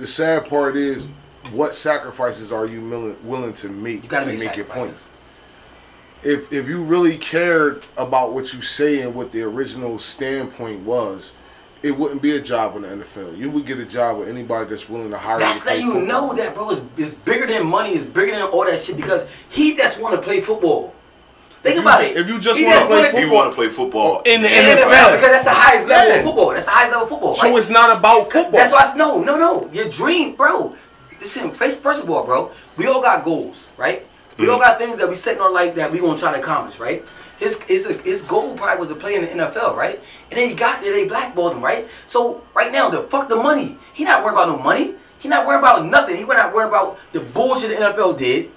The 0.00 0.06
sad 0.06 0.48
part 0.48 0.76
is, 0.76 1.04
what 1.52 1.74
sacrifices 1.74 2.50
are 2.50 2.64
you 2.64 2.80
willing, 2.80 3.16
willing 3.22 3.52
to 3.54 3.68
make 3.68 4.02
You 4.02 4.08
gotta 4.08 4.28
make 4.28 4.38
make 4.40 4.56
your 4.56 4.64
point? 4.64 4.94
If 6.22 6.50
if 6.50 6.68
you 6.68 6.82
really 6.82 7.18
cared 7.18 7.82
about 7.98 8.32
what 8.32 8.54
you 8.54 8.62
say 8.62 9.02
and 9.02 9.14
what 9.14 9.30
the 9.30 9.42
original 9.42 9.98
standpoint 9.98 10.80
was, 10.86 11.34
it 11.82 11.90
wouldn't 11.90 12.22
be 12.22 12.34
a 12.36 12.40
job 12.40 12.76
in 12.76 12.82
the 12.82 12.88
NFL. 12.88 13.36
You 13.36 13.50
would 13.50 13.66
get 13.66 13.78
a 13.78 13.84
job 13.84 14.18
with 14.18 14.28
anybody 14.28 14.70
that's 14.70 14.88
willing 14.88 15.10
to 15.10 15.18
hire 15.18 15.38
That's 15.38 15.60
to 15.60 15.64
that 15.66 15.80
you 15.80 15.92
football. 15.92 16.28
know 16.28 16.34
that, 16.34 16.54
bro. 16.54 16.70
It's, 16.70 16.80
it's 16.98 17.12
bigger 17.12 17.46
than 17.46 17.66
money. 17.66 17.90
It's 17.90 18.06
bigger 18.06 18.32
than 18.32 18.42
all 18.42 18.64
that 18.64 18.80
shit 18.80 18.96
because 18.96 19.26
he 19.50 19.76
just 19.76 20.00
want 20.00 20.14
to 20.16 20.22
play 20.22 20.40
football. 20.40 20.94
Think 21.62 21.76
If 21.76 21.82
about 21.82 22.00
ju- 22.00 22.06
it. 22.06 22.16
if 22.16 22.28
you 22.28 22.38
just 22.38 22.62
wanna 22.64 22.86
play 22.86 23.02
football- 23.04 23.20
You 23.20 23.30
want 23.32 23.50
to 23.50 23.54
play 23.54 23.68
football 23.68 24.22
In 24.24 24.40
the 24.42 24.48
NFL. 24.48 25.12
because 25.12 25.30
that's 25.30 25.44
the 25.44 25.50
highest 25.50 25.86
level 25.86 26.08
Yeah. 26.08 26.18
of 26.20 26.24
football. 26.24 26.50
That's 26.50 26.64
the 26.64 26.70
highest 26.70 26.90
level 26.92 27.04
of 27.04 27.08
football. 27.10 27.34
So 27.36 27.56
it's 27.58 27.68
not 27.68 27.96
about 27.96 28.32
football. 28.32 28.52
That's 28.52 28.72
why 28.72 28.80
I 28.80 28.84
s- 28.88 28.96
no, 28.96 29.20
no, 29.20 29.36
no. 29.36 29.68
Your 29.72 29.84
dream, 29.86 30.32
bro. 30.36 30.74
Listen, 31.20 31.50
first, 31.50 31.82
first 31.82 32.02
of 32.02 32.08
all, 32.10 32.24
bro, 32.24 32.50
we 32.78 32.86
all 32.86 33.02
got 33.02 33.24
goals, 33.24 33.64
right? 33.76 34.06
We 34.38 34.48
all 34.48 34.56
mm. 34.58 34.62
got 34.62 34.78
things 34.78 34.96
that 34.96 35.08
we 35.08 35.14
set 35.14 35.36
in 35.36 35.42
our 35.42 35.50
life 35.50 35.74
that 35.74 35.92
we 35.92 35.98
gonna 35.98 36.16
try 36.16 36.32
to 36.32 36.38
accomplish, 36.38 36.78
right? 36.80 37.04
His 37.38 37.60
his 37.68 37.84
his 38.04 38.22
goal 38.22 38.56
probably 38.56 38.80
was 38.80 38.88
to 38.88 38.94
play 38.94 39.14
in 39.16 39.22
the 39.22 39.28
NFL, 39.30 39.74
right? 39.76 40.00
And 40.30 40.40
then 40.40 40.48
he 40.48 40.54
got 40.54 40.80
there, 40.80 40.92
they 40.94 41.06
blackballed 41.06 41.52
him, 41.52 41.62
right? 41.62 41.86
So 42.06 42.40
right 42.54 42.72
now, 42.72 42.88
the 42.88 43.02
fuck 43.02 43.28
the 43.28 43.36
money. 43.36 43.76
He 43.92 44.04
not 44.04 44.24
worried 44.24 44.32
about 44.34 44.48
no 44.48 44.56
money. 44.56 44.94
He 45.18 45.28
not 45.28 45.46
worried 45.46 45.58
about 45.58 45.84
nothing. 45.84 46.16
He 46.16 46.24
went 46.24 46.40
not 46.40 46.54
worried 46.54 46.68
about 46.68 46.98
the 47.12 47.20
bullshit 47.20 47.68
the 47.70 47.76
NFL 47.76 48.14
did. 48.14 48.48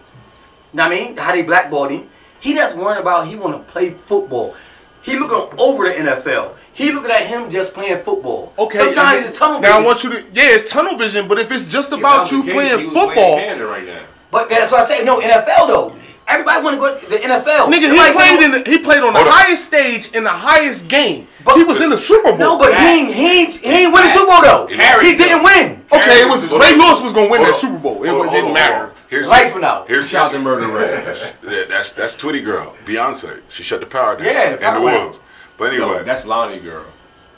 Know 0.71 0.83
what 0.83 0.91
I 0.93 0.95
mean? 0.95 1.17
How 1.17 1.33
they 1.33 1.41
blackballed 1.41 1.91
him. 1.91 2.03
He 2.43 2.53
just 2.53 2.75
worried 2.75 2.99
about 2.99 3.25
he 3.27 3.37
want 3.37 3.55
to 3.55 3.71
play 3.71 3.91
football. 3.91 4.53
He 5.01 5.17
looking 5.17 5.57
over 5.57 5.85
the 5.87 5.93
NFL. 5.93 6.51
He 6.73 6.91
looking 6.91 7.09
at 7.09 7.25
him 7.25 7.49
just 7.49 7.73
playing 7.73 7.99
football. 8.03 8.51
Okay. 8.59 8.79
Sometimes 8.79 9.11
then- 9.21 9.29
it's 9.29 9.39
tunnel 9.39 9.61
Now 9.61 9.79
I 9.79 9.81
want 9.81 10.03
you 10.03 10.09
to. 10.09 10.17
Yeah, 10.33 10.51
it's 10.51 10.69
tunnel 10.69 10.97
vision. 10.97 11.29
But 11.29 11.39
if 11.39 11.49
it's 11.53 11.63
just 11.63 11.93
about 11.93 12.25
that 12.25 12.31
you 12.33 12.39
was 12.39 12.47
case, 12.47 12.53
playing 12.55 12.79
he 12.79 12.85
was 12.87 12.93
football, 12.93 13.37
Panda 13.37 13.65
right 13.65 13.85
now. 13.85 14.01
But 14.29 14.49
that's 14.49 14.73
why 14.73 14.79
I 14.81 14.85
say 14.85 15.05
no 15.05 15.21
NFL 15.21 15.67
though. 15.67 15.93
Everybody 16.27 16.63
want 16.63 16.75
to 16.75 16.79
go 16.81 16.99
to 16.99 17.05
the 17.09 17.17
NFL. 17.17 17.71
nigga, 17.71 17.91
he 17.93 18.11
played 18.13 18.43
in. 18.43 18.51
The, 18.51 18.69
he 18.69 18.77
played 18.79 19.03
on 19.03 19.13
the 19.13 19.19
Hold 19.19 19.27
on. 19.27 19.33
highest 19.33 19.63
stage 19.65 20.11
in 20.11 20.23
the 20.25 20.29
highest 20.31 20.87
game. 20.89 21.27
But- 21.45 21.55
he 21.55 21.63
was 21.63 21.81
in 21.81 21.89
the 21.91 21.97
Super 21.97 22.29
Bowl. 22.31 22.37
No, 22.37 22.57
but 22.57 22.73
he 22.75 22.85
ain't, 22.85 23.13
he 23.13 23.39
ain't, 23.39 23.53
he 23.55 23.69
ain't 23.83 23.93
win 23.93 24.03
the 24.03 24.13
Super 24.13 24.31
Bowl 24.31 24.41
though. 24.41 24.67
Harry, 24.75 25.05
he 25.11 25.15
didn't 25.17 25.43
win. 25.43 25.79
okay, 25.93 26.23
it 26.23 26.29
was 26.29 26.45
Ray. 26.47 26.75
Lewis 26.75 27.01
was 27.01 27.13
gonna 27.13 27.29
win 27.29 27.41
that. 27.41 27.55
Super 27.55 27.77
Bowl. 27.79 28.03
It, 28.03 28.11
was- 28.11 28.27
on, 28.27 28.33
didn't 28.33 28.53
matter. 28.53 28.92
Hold 29.21 29.31
on. 29.33 29.39
Here's 29.39 29.43
Lights 29.43 29.53
went 29.53 29.65
out. 29.65 29.87
Here's 29.87 30.09
Shout 30.09 30.25
out 30.25 30.31
to 30.31 30.39
here's- 30.39 30.61
Murder 30.61 30.73
Ray. 30.73 31.53
Yeah, 31.57 31.63
that's 31.69 31.91
that's 31.91 32.15
Twitty 32.15 32.43
girl, 32.43 32.75
Beyonce. 32.85 33.41
She 33.49 33.63
shut 33.63 33.79
the 33.79 33.85
power 33.85 34.15
down. 34.15 34.25
Yeah, 34.25 34.51
the 34.51 34.57
power 34.57 34.75
in 34.75 34.79
New 34.81 34.85
went 34.85 34.97
Orleans. 34.97 35.21
But 35.57 35.73
No, 35.73 35.85
anyway, 35.89 36.03
that's 36.03 36.25
Lonnie 36.25 36.59
girl. 36.59 36.85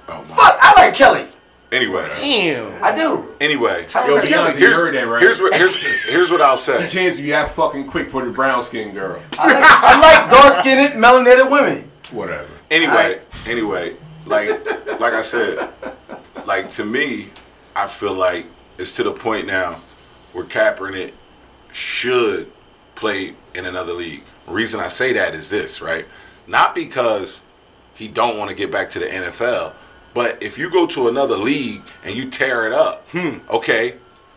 oh 0.10 0.24
my. 0.30 0.36
Fuck, 0.36 0.58
I 0.62 0.74
like 0.82 0.94
Kelly. 0.96 1.28
Anyway, 1.72 2.08
Damn. 2.12 2.82
I 2.84 2.96
do. 2.96 3.26
anyway. 3.42 3.82
Yo. 3.94 4.22
Beyonce, 4.22 4.60
you 4.60 4.72
heard 4.74 4.94
that, 4.94 5.08
right? 5.08 5.22
Here's 5.22 5.42
what 5.42 5.54
here's 5.54 5.76
here's 5.76 6.32
what 6.32 6.40
I'll 6.42 6.58
say. 6.58 6.78
The 6.84 6.88
say. 6.88 7.00
chance 7.06 7.18
to 7.18 7.24
be 7.24 7.32
that 7.32 7.50
fucking 7.52 7.88
quick 7.88 8.08
for 8.08 8.24
the 8.24 8.32
brown 8.32 8.62
skinned 8.62 8.94
girl. 8.94 9.20
I 9.38 9.48
like, 9.48 9.64
I 9.66 10.00
like 10.22 10.30
dark 10.32 10.60
skinned 10.60 10.94
melanated 10.94 11.50
women. 11.52 11.90
Whatever. 12.12 12.48
Anyway, 12.72 13.20
anyway, 13.48 13.94
like 14.26 14.50
like 15.00 15.14
I 15.14 15.22
said, 15.22 15.68
like 16.46 16.70
to 16.72 16.86
me, 16.86 17.30
I 17.76 17.88
feel 17.88 18.14
like 18.14 18.46
it's 18.78 18.96
to 18.98 19.04
the 19.04 19.12
point 19.12 19.48
now 19.48 19.82
where 20.34 20.46
Kaepernick 20.46 21.14
should 21.76 22.48
play 22.96 23.34
in 23.54 23.66
another 23.66 23.94
league. 23.94 24.24
Reason 24.48 24.80
I 24.80 24.88
say 24.88 25.14
that 25.14 25.34
is 25.34 25.50
this, 25.50 25.82
right? 25.82 26.06
Not 26.48 26.74
because 26.74 27.42
he 27.96 28.08
don't 28.08 28.38
want 28.38 28.50
to 28.50 28.56
get 28.56 28.72
back 28.72 28.90
to 28.92 29.00
the 29.00 29.06
NFL, 29.08 29.74
but 30.14 30.42
if 30.42 30.58
you 30.58 30.70
go 30.72 30.88
to 30.88 31.08
another 31.10 31.36
league 31.36 31.82
and 32.06 32.16
you 32.16 32.30
tear 32.30 32.66
it 32.66 32.74
up, 32.74 33.06
Hmm. 33.12 33.40
okay, 33.50 33.96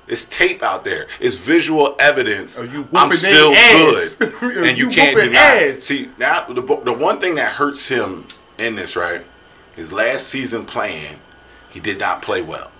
it's 0.08 0.24
tape 0.24 0.62
out 0.62 0.84
there. 0.84 1.06
It's 1.20 1.36
visual 1.36 1.94
evidence. 2.00 2.58
I'm 2.58 3.12
still 3.12 3.52
good, 3.52 4.32
and 4.66 4.78
you, 4.78 4.88
You 4.88 4.90
can't 4.90 5.16
deny. 5.16 5.54
it. 5.56 5.76
ass. 5.76 5.82
See 5.84 6.08
now, 6.18 6.44
the 6.46 6.62
the 6.62 6.92
one 6.92 7.20
thing 7.20 7.34
that 7.36 7.52
hurts 7.52 7.86
him 7.88 8.24
in 8.58 8.74
this, 8.74 8.96
right? 8.96 9.20
His 9.76 9.92
last 9.92 10.26
season 10.28 10.64
playing, 10.64 11.16
he 11.70 11.78
did 11.78 11.98
not 12.00 12.22
play 12.22 12.42
well. 12.42 12.70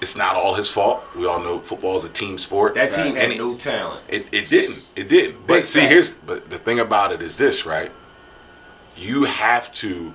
It's 0.00 0.16
not 0.16 0.36
all 0.36 0.54
his 0.54 0.70
fault. 0.70 1.02
We 1.16 1.26
all 1.26 1.40
know 1.40 1.58
football 1.58 1.98
is 1.98 2.04
a 2.04 2.10
team 2.10 2.38
sport. 2.38 2.74
That 2.74 2.90
team 2.90 3.08
and 3.08 3.16
had 3.16 3.30
it, 3.30 3.38
no 3.38 3.56
talent. 3.56 4.02
it, 4.08 4.26
it 4.32 4.48
didn't. 4.50 4.82
It 4.94 5.08
didn't. 5.08 5.46
But 5.46 5.54
Big 5.54 5.66
see, 5.66 5.80
facts. 5.80 5.92
here's 5.92 6.10
but 6.10 6.50
the 6.50 6.58
thing 6.58 6.80
about 6.80 7.12
it 7.12 7.22
is 7.22 7.36
this, 7.38 7.64
right? 7.64 7.90
You 8.96 9.24
have 9.24 9.72
to, 9.74 10.12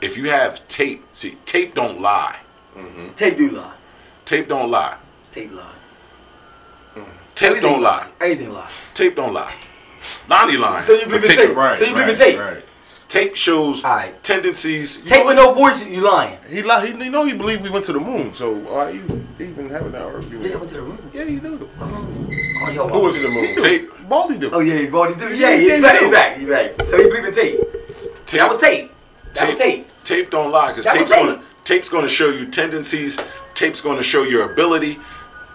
if 0.00 0.16
you 0.16 0.30
have 0.30 0.66
tape. 0.68 1.04
See, 1.14 1.36
tape 1.46 1.74
don't 1.74 2.00
lie. 2.00 2.38
Mm-hmm. 2.74 3.14
Tape 3.14 3.36
do 3.38 3.50
lie. 3.50 3.74
Tape 4.24 4.48
don't 4.48 4.70
lie. 4.70 4.96
Tape 5.30 5.52
lie. 5.52 5.72
Tape 7.34 7.48
Everything 7.48 7.70
don't 7.70 7.82
lie. 7.82 8.06
Everything 8.20 8.52
lie. 8.52 8.70
Tape 8.94 9.16
don't 9.16 9.32
lie. 9.32 9.54
Lonnie 10.28 10.56
lying. 10.56 10.84
So 10.84 10.92
you 10.92 11.06
believe 11.06 11.24
in 11.24 11.30
tape? 11.30 11.56
Right. 11.56 11.78
So 11.78 11.84
you 11.84 11.92
believe 11.92 12.08
in 12.10 12.16
tape? 12.16 12.38
Right. 12.38 12.62
Tape 13.12 13.36
shows 13.36 13.84
Alright. 13.84 14.22
tendencies. 14.22 14.96
You 14.96 15.04
Tape 15.04 15.26
with 15.26 15.36
no 15.36 15.52
voice, 15.52 15.84
you 15.84 16.00
lying. 16.00 16.38
He 16.48 16.62
li- 16.62 16.86
he, 16.86 17.04
you 17.04 17.10
know 17.10 17.24
he 17.26 17.34
believed 17.34 17.62
we 17.62 17.68
went 17.68 17.84
to 17.84 17.92
the 17.92 18.00
moon. 18.00 18.32
So 18.32 18.54
why 18.54 18.88
you 18.88 19.02
even 19.38 19.68
having 19.68 19.92
that 19.92 20.00
Yeah, 20.00 20.14
argument? 20.14 20.54
went 20.54 20.68
to 20.70 20.74
the 20.76 20.80
room. 20.80 20.98
Yeah, 21.12 21.24
he 21.24 21.36
do. 21.38 21.68
Oh, 21.78 22.70
yo, 22.74 22.88
Who 22.88 22.98
was 23.00 23.14
it 23.16 23.20
the 23.20 23.28
moon? 23.28 23.56
Tape. 23.58 23.90
Baldy 24.08 24.38
do. 24.38 24.50
Oh 24.50 24.60
yeah, 24.60 24.78
he 24.78 24.88
already 24.90 25.20
did. 25.20 25.36
Yeah, 25.38 25.50
Yeah, 25.50 25.56
yeah, 25.56 25.74
he's 25.74 25.82
back. 25.82 25.98
he 25.98 26.04
He's 26.06 26.10
back. 26.14 26.36
He's 26.38 26.48
back. 26.48 26.86
So 26.86 26.96
he 26.96 27.02
believe 27.04 27.24
in 27.26 27.34
tape. 27.34 27.60
Tape. 28.24 28.40
That 28.40 28.48
was 28.48 28.58
tape. 28.58 28.90
That 29.34 29.48
was 29.48 29.58
tape. 29.58 29.86
Tape 30.04 30.30
don't 30.30 30.50
lie 30.50 30.68
because 30.68 30.86
That 30.86 30.96
was 30.96 31.10
tape's 31.10 31.12
going 31.12 31.36
tape. 31.36 31.44
to 31.64 31.64
tape's 31.64 31.88
going 31.90 32.04
to 32.04 32.08
show 32.08 32.30
you 32.30 32.46
tendencies. 32.46 33.20
Tape's 33.52 33.82
going 33.82 33.98
to 33.98 34.02
show 34.02 34.22
your 34.22 34.50
ability. 34.50 34.98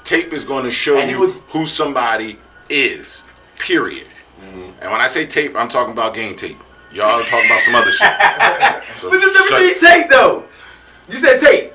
Tape 0.04 0.32
is 0.32 0.46
going 0.46 0.66
to 0.66 0.72
show 0.72 1.00
And 1.00 1.10
you 1.10 1.22
was- 1.22 1.42
who 1.50 1.66
somebody 1.66 2.38
is. 2.70 3.24
Period. 3.58 4.06
Mm-hmm. 4.40 4.84
And 4.84 4.92
when 4.92 5.02
I 5.02 5.08
say 5.08 5.26
tape, 5.26 5.56
I'm 5.56 5.70
talking 5.70 5.92
about 5.94 6.14
game 6.14 6.36
tape. 6.36 6.58
Y'all 6.92 7.22
talking 7.24 7.46
about 7.50 7.62
some 7.62 7.76
other 7.76 7.92
shit. 7.92 8.08
So 8.94 9.10
But 9.10 9.20
this 9.20 9.34
shut- 9.34 9.52
never 9.52 9.64
seen 9.74 9.80
tape 9.80 10.10
though. 10.10 10.44
You 11.10 11.18
said 11.18 11.40
tape. 11.40 11.74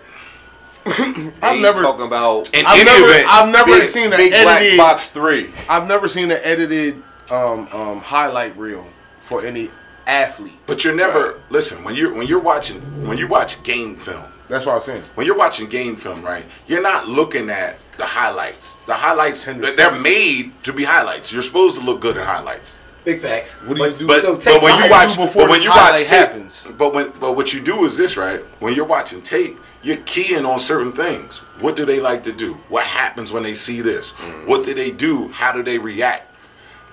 I've 0.84 1.60
never, 1.60 1.80
talking 1.82 2.06
about 2.06 2.52
in 2.52 2.66
I've 2.66 2.84
never, 2.84 3.04
event, 3.08 3.26
I've 3.30 3.52
never 3.52 3.66
Big, 3.78 3.88
seen 3.88 4.12
an 4.12 4.16
Big 4.18 4.32
Black 4.32 4.60
edited. 4.62 4.78
Box 4.78 5.08
Three. 5.10 5.50
I've 5.68 5.86
never 5.86 6.08
seen 6.08 6.30
an 6.32 6.40
edited 6.42 6.96
um, 7.30 7.68
um, 7.72 7.98
highlight 8.00 8.56
reel 8.56 8.84
for 9.26 9.44
any 9.46 9.70
athlete. 10.08 10.52
but 10.66 10.82
you're 10.82 10.94
never 10.96 11.40
listen 11.50 11.84
when 11.84 11.94
you're 11.94 12.12
when 12.12 12.26
you're 12.26 12.40
watching 12.40 12.80
when 13.06 13.16
you 13.16 13.28
watch 13.28 13.62
game 13.62 13.94
film. 13.94 14.24
That's 14.48 14.66
what 14.66 14.74
I'm 14.74 14.80
saying. 14.82 15.02
When 15.14 15.24
you're 15.24 15.36
watching 15.38 15.68
game 15.68 15.94
film, 15.94 16.20
right? 16.22 16.44
You're 16.66 16.82
not 16.82 17.08
looking 17.08 17.48
at 17.48 17.78
the 17.96 18.04
highlights. 18.04 18.74
The 18.86 18.94
highlights 18.94 19.44
Tender 19.44 19.70
they're 19.76 19.96
made 20.00 20.50
to 20.64 20.72
be 20.72 20.82
highlights. 20.82 21.32
You're 21.32 21.42
supposed 21.42 21.76
to 21.76 21.80
look 21.80 22.00
good 22.00 22.16
in 22.16 22.24
highlights. 22.24 22.78
Big 23.05 23.20
facts. 23.20 23.55
What 23.66 23.76
do 23.76 23.82
you 23.84 23.90
But- 23.90 23.98
do? 23.98 24.07
But, 24.07 24.20
So 24.42 24.55
but 24.55 24.62
when 24.62 24.82
you 24.84 24.90
watch 24.90 25.16
before 25.16 25.42
but 25.42 25.50
when 25.50 25.62
you 25.62 25.70
watch 25.70 25.98
tape, 25.98 26.07
happens. 26.07 26.62
but 26.78 26.94
when 26.94 27.12
but 27.18 27.34
what 27.36 27.53
you 27.53 27.61
do 27.61 27.84
is 27.84 27.96
this, 27.96 28.16
right? 28.16 28.40
When 28.61 28.74
you're 28.74 28.84
watching 28.84 29.22
tape, 29.22 29.59
you're 29.82 29.96
keying 30.07 30.46
on 30.46 30.61
certain 30.61 30.92
things. 30.92 31.38
What 31.61 31.74
do 31.74 31.84
they 31.84 31.98
like 31.98 32.22
to 32.24 32.32
do? 32.32 32.55
What 32.68 32.84
happens 32.84 33.32
when 33.32 33.42
they 33.42 33.55
see 33.55 33.80
this? 33.80 34.12
Mm. 34.12 34.46
What 34.46 34.62
do 34.64 34.72
they 34.74 34.92
do? 34.92 35.28
How 35.28 35.50
do 35.50 35.64
they 35.64 35.78
react? 35.78 36.28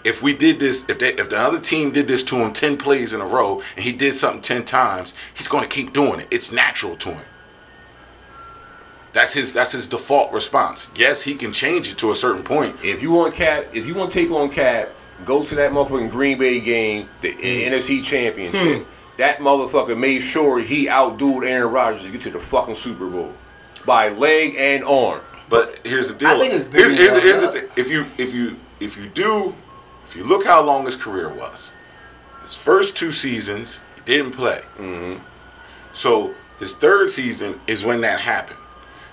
If 0.04 0.24
we 0.24 0.34
did 0.34 0.60
this, 0.60 0.86
if 0.90 0.98
they, 0.98 1.14
if 1.14 1.30
the 1.30 1.38
other 1.38 1.60
team 1.60 1.92
did 1.92 2.08
this 2.08 2.24
to 2.26 2.38
him 2.38 2.54
ten 2.54 2.78
plays 2.78 3.14
in 3.14 3.22
a 3.22 3.26
row, 3.28 3.62
and 3.76 3.84
he 3.86 3.92
did 3.92 4.16
something 4.16 4.42
ten 4.42 4.64
times, 4.66 5.14
he's 5.36 5.48
going 5.48 5.64
to 5.64 5.70
keep 5.70 5.94
doing 5.94 6.22
it. 6.22 6.28
It's 6.32 6.52
natural 6.52 6.96
to 6.96 7.10
him. 7.10 7.26
That's 9.14 9.34
his 9.34 9.54
that's 9.54 9.72
his 9.74 9.86
default 9.86 10.32
response. 10.32 10.88
Yes, 10.96 11.22
he 11.24 11.36
can 11.36 11.52
change 11.52 11.92
it 11.92 11.98
to 12.00 12.12
a 12.12 12.16
certain 12.16 12.44
point. 12.44 12.76
If 12.84 13.02
you 13.02 13.12
want 13.12 13.36
Kap, 13.36 13.66
if 13.74 13.86
you 13.86 13.94
want 13.96 14.12
tape 14.12 14.32
on 14.32 14.50
Kap, 14.50 14.90
go 15.26 15.44
to 15.44 15.56
that 15.56 15.72
motherfucking 15.72 16.12
Green 16.12 16.38
Bay 16.38 16.60
game, 16.60 17.08
the 17.22 17.32
Hmm. 17.32 17.74
NFC 17.74 18.04
Championship. 18.04 18.86
That 19.18 19.40
motherfucker 19.40 19.98
made 19.98 20.22
sure 20.22 20.60
he 20.60 20.86
outdued 20.88 21.46
Aaron 21.46 21.72
Rodgers 21.74 22.04
to 22.04 22.10
get 22.12 22.22
to 22.22 22.30
the 22.30 22.40
fucking 22.40 22.76
Super 22.76 23.08
Bowl 23.08 23.34
by 23.86 24.10
leg 24.10 24.56
and 24.58 24.84
arm. 24.84 25.20
But 25.50 25.80
here's 25.84 26.08
the 26.10 26.14
deal. 26.14 26.30
I 26.30 26.38
think 26.40 26.54
it's 26.54 26.66
here's, 26.72 26.98
here's, 26.98 27.24
here's 27.24 27.42
the 27.42 27.48
that. 27.48 27.54
thing. 27.62 27.70
If 27.76 27.90
you 27.90 28.06
if 28.18 28.34
you 28.34 28.56
if 28.80 28.96
you 28.98 29.08
do 29.10 29.54
if 30.06 30.16
you 30.16 30.24
look 30.24 30.46
how 30.46 30.62
long 30.64 30.86
his 30.86 30.96
career 30.96 31.28
was, 31.28 31.70
his 32.44 32.56
first 32.56 32.96
two 32.96 33.12
seasons 33.12 33.80
he 33.96 34.02
didn't 34.06 34.32
play. 34.34 34.62
Mm-hmm. 34.78 35.22
So 35.94 36.34
his 36.60 36.74
third 36.74 37.10
season 37.10 37.60
is 37.68 37.84
when 37.84 38.02
that 38.02 38.20
happened. 38.22 38.60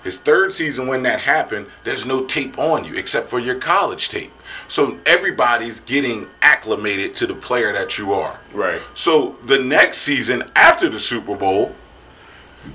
His 0.03 0.17
third 0.17 0.53
season 0.53 0.87
when 0.87 1.03
that 1.03 1.19
happened, 1.21 1.65
there's 1.83 2.05
no 2.05 2.23
tape 2.25 2.57
on 2.57 2.85
you 2.85 2.95
except 2.95 3.27
for 3.27 3.39
your 3.39 3.55
college 3.55 4.07
tape. 4.09 4.31
So 4.69 4.97
everybody's 5.05 5.79
getting 5.79 6.27
acclimated 6.41 7.15
to 7.15 7.27
the 7.27 7.33
player 7.35 7.71
that 7.73 7.97
you 7.97 8.13
are. 8.13 8.37
Right. 8.53 8.81
So 8.93 9.37
the 9.45 9.59
next 9.59 9.99
season 9.99 10.43
after 10.55 10.89
the 10.89 10.99
Super 10.99 11.35
Bowl, 11.35 11.73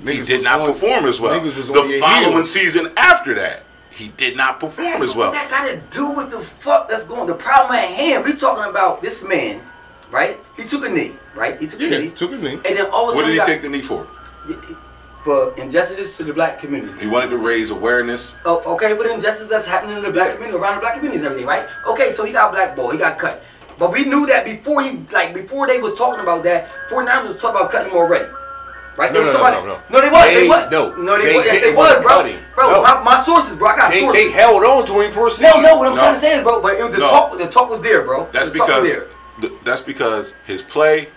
he 0.03 0.21
did 0.23 0.43
not 0.43 0.59
on- 0.61 0.73
perform 0.73 1.05
as 1.05 1.19
well. 1.19 1.39
niggas 1.39 1.55
was 1.55 1.69
on 1.69 1.75
The 1.87 1.99
following 1.99 2.33
heels. 2.37 2.51
season 2.51 2.91
after 2.97 3.35
that, 3.35 3.63
he 3.91 4.07
did 4.17 4.35
not 4.35 4.59
perform 4.59 5.03
as 5.03 5.15
well. 5.15 5.29
What 5.31 5.33
that 5.33 5.49
got 5.51 5.67
to 5.67 5.77
do 5.95 6.09
with 6.09 6.31
the 6.31 6.39
fuck 6.39 6.89
that's 6.89 7.05
going? 7.05 7.27
The 7.27 7.35
problem 7.35 7.75
at 7.75 7.89
hand. 7.89 8.25
We 8.25 8.33
talking 8.33 8.67
about 8.69 9.01
this 9.03 9.23
man, 9.23 9.61
right? 10.09 10.35
He 10.57 10.63
took 10.63 10.83
a 10.83 10.89
knee, 10.89 11.11
right? 11.35 11.59
He 11.59 11.67
took 11.67 11.79
a 11.79 11.87
knee, 11.87 12.09
took 12.09 12.31
a 12.31 12.37
knee. 12.37 12.53
and 12.53 12.63
then 12.77 12.87
all 12.87 13.09
of 13.09 13.09
a 13.09 13.11
sudden, 13.11 13.15
What 13.17 13.25
did 13.25 13.31
he 13.33 13.37
got- 13.37 13.45
take 13.47 13.61
the 13.61 13.69
knee 13.69 13.81
for? 13.83 14.07
For 15.23 15.53
injustice 15.57 16.17
to 16.17 16.23
the 16.23 16.33
black 16.33 16.59
community. 16.59 16.99
He 17.05 17.07
wanted 17.09 17.29
to 17.29 17.37
raise 17.37 17.71
awareness. 17.71 18.33
Oh, 18.45 18.61
okay, 18.75 18.93
but 18.93 19.05
injustice 19.05 19.47
that's 19.47 19.65
happening 19.65 19.97
in 19.97 20.03
the 20.03 20.11
black 20.11 20.33
community, 20.33 20.57
around 20.59 20.75
the 20.75 20.81
black 20.81 20.95
communities 20.95 21.21
and 21.21 21.27
everything, 21.27 21.47
right? 21.47 21.65
Okay, 21.87 22.11
so 22.11 22.25
he 22.25 22.33
got 22.33 22.51
blackballed, 22.51 22.91
he 22.93 22.99
got 22.99 23.17
cut. 23.17 23.41
But 23.79 23.91
we 23.91 24.03
knew 24.05 24.25
that 24.27 24.45
before 24.45 24.83
he, 24.83 24.97
like, 25.11 25.33
before 25.33 25.65
they 25.65 25.79
was 25.79 25.95
talking 25.95 26.19
about 26.21 26.43
that, 26.43 26.67
49ers 26.89 27.27
was 27.29 27.41
talking 27.41 27.59
about 27.61 27.71
cutting 27.71 27.91
him 27.91 27.97
already. 27.97 28.29
Right? 28.97 29.11
No, 29.11 29.23
no, 29.23 29.31
no, 29.31 29.39
about- 29.39 29.65
no, 29.65 29.79
no. 29.89 30.01
they 30.01 30.09
was, 30.11 30.23
They- 30.25 30.33
they 30.35 30.47
was. 30.47 30.71
no, 30.71 30.95
no, 30.97 31.17
they, 31.17 31.25
they 31.25 31.35
was, 31.37 31.45
yes, 31.45 31.61
they 31.63 31.73
was, 31.73 31.93
bro. 32.03 32.07
cutting. 32.07 32.37
Bro, 32.53 32.71
No. 32.73 32.81
my, 32.83 33.01
my 33.03 33.23
sources, 33.25 33.55
bro, 33.57 33.69
I 33.69 33.75
got 33.75 33.89
They, 33.91 34.01
sources. 34.01 34.21
they 34.21 34.31
held 34.31 34.63
on 34.63 34.85
to 34.85 34.99
him 35.01 35.11
for 35.11 35.21
a 35.21 35.23
no, 35.23 35.29
season. 35.29 35.61
no, 35.63 35.77
what 35.77 35.87
I'm 35.87 35.95
No. 35.95 36.01
trying 36.01 36.13
to 36.13 36.19
say 36.19 36.37
is, 36.37 36.43
bro, 36.43 36.61
but 36.61 36.73
it, 36.75 36.91
the 36.91 36.97
No. 36.99 37.09
talk, 37.09 37.37
the 37.37 37.47
talk 37.47 37.69
was 37.71 37.81
there, 37.81 38.03
bro. 38.03 38.27
That's 38.31 38.49
the 38.49 38.59
talk 38.59 38.67
was 38.67 38.77
because 38.91 38.93
there. 38.93 39.07
th- 39.49 39.53
that's 39.63 39.81
because 39.81 40.33
his 40.45 40.61
play 40.61 41.07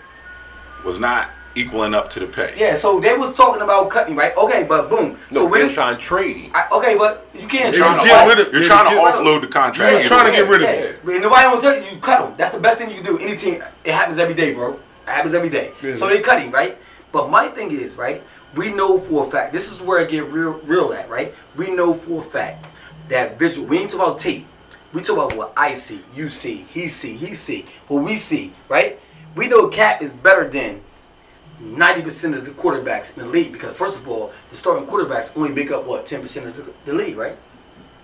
was 0.83 0.97
not 0.97 1.29
equaling 1.57 1.93
up 1.93 2.09
to 2.11 2.19
the 2.19 2.27
pay. 2.27 2.53
Yeah, 2.57 2.75
so 2.75 2.99
they 2.99 3.17
was 3.17 3.33
talking 3.33 3.61
about 3.61 3.89
cutting, 3.89 4.15
right? 4.15 4.35
Okay, 4.37 4.63
but 4.63 4.89
boom. 4.89 5.17
No, 5.31 5.41
so 5.41 5.49
they're 5.49 5.69
trying 5.71 5.95
to 5.95 6.01
trade 6.01 6.37
him. 6.37 6.51
I, 6.53 6.67
okay, 6.71 6.97
but 6.97 7.25
you 7.33 7.47
can't 7.47 7.73
They 7.73 7.79
You're 7.79 7.87
trying 7.87 8.05
to, 8.07 8.13
off- 8.13 8.27
rid 8.29 8.39
of- 8.39 8.53
you're 8.53 8.63
trying 8.63 8.85
to 8.89 8.95
getting- 8.95 9.25
offload 9.25 9.41
the 9.41 9.47
contract. 9.47 9.99
You're 9.99 10.07
trying 10.07 10.25
to 10.25 10.31
get 10.31 10.47
rid 10.47 10.61
of 10.61 10.69
yeah. 10.69 10.75
it. 10.75 10.99
But 11.03 11.19
nobody 11.21 11.41
don't 11.43 11.61
tell 11.61 11.75
you, 11.75 11.89
you 11.91 11.97
cut 11.99 12.27
him. 12.29 12.33
That's 12.37 12.53
the 12.53 12.59
best 12.59 12.77
thing 12.77 12.89
you 12.89 12.95
can 13.01 13.05
do. 13.05 13.17
Any 13.19 13.35
team, 13.35 13.63
it 13.83 13.93
happens 13.93 14.17
every 14.17 14.35
day, 14.35 14.53
bro. 14.53 14.73
It 14.73 14.79
happens 15.05 15.33
every 15.33 15.49
day. 15.49 15.71
Yeah. 15.81 15.95
So 15.95 16.07
they 16.07 16.21
cut 16.21 16.41
him, 16.41 16.51
right? 16.51 16.77
But 17.11 17.29
my 17.29 17.47
thing 17.47 17.71
is, 17.71 17.95
right? 17.95 18.21
We 18.55 18.71
know 18.71 18.99
for 18.99 19.27
a 19.27 19.31
fact. 19.31 19.53
This 19.53 19.71
is 19.71 19.81
where 19.81 19.99
it 19.99 20.09
get 20.09 20.23
real, 20.25 20.53
real 20.65 20.93
at, 20.93 21.09
right? 21.09 21.33
We 21.57 21.71
know 21.71 21.93
for 21.93 22.21
a 22.21 22.25
fact 22.25 22.65
that 23.09 23.37
visual. 23.39 23.67
We 23.67 23.79
ain't 23.79 23.91
talking 23.91 24.05
about 24.05 24.19
tape. 24.19 24.45
We 24.93 25.01
talk 25.01 25.17
about 25.17 25.35
what 25.37 25.53
I 25.57 25.73
see, 25.73 25.99
you 26.15 26.29
see, 26.29 26.65
he 26.73 26.87
see, 26.87 27.15
he 27.17 27.35
see, 27.35 27.65
what 27.89 28.03
we 28.03 28.15
see, 28.15 28.53
right? 28.69 28.97
We 29.35 29.47
know 29.47 29.67
Kap 29.67 30.01
is 30.01 30.11
better 30.11 30.47
than 30.47 30.79
90% 31.61 32.37
of 32.37 32.45
the 32.45 32.51
quarterbacks 32.51 33.15
in 33.17 33.23
the 33.23 33.29
league 33.29 33.51
because 33.51 33.75
first 33.75 33.97
of 33.97 34.07
all, 34.07 34.31
the 34.49 34.55
starting 34.55 34.85
quarterbacks 34.87 35.35
only 35.35 35.49
make 35.49 35.71
up 35.71 35.85
what 35.85 36.05
10% 36.05 36.45
of 36.45 36.55
the, 36.55 36.91
the 36.91 36.97
league, 36.97 37.17
right? 37.17 37.35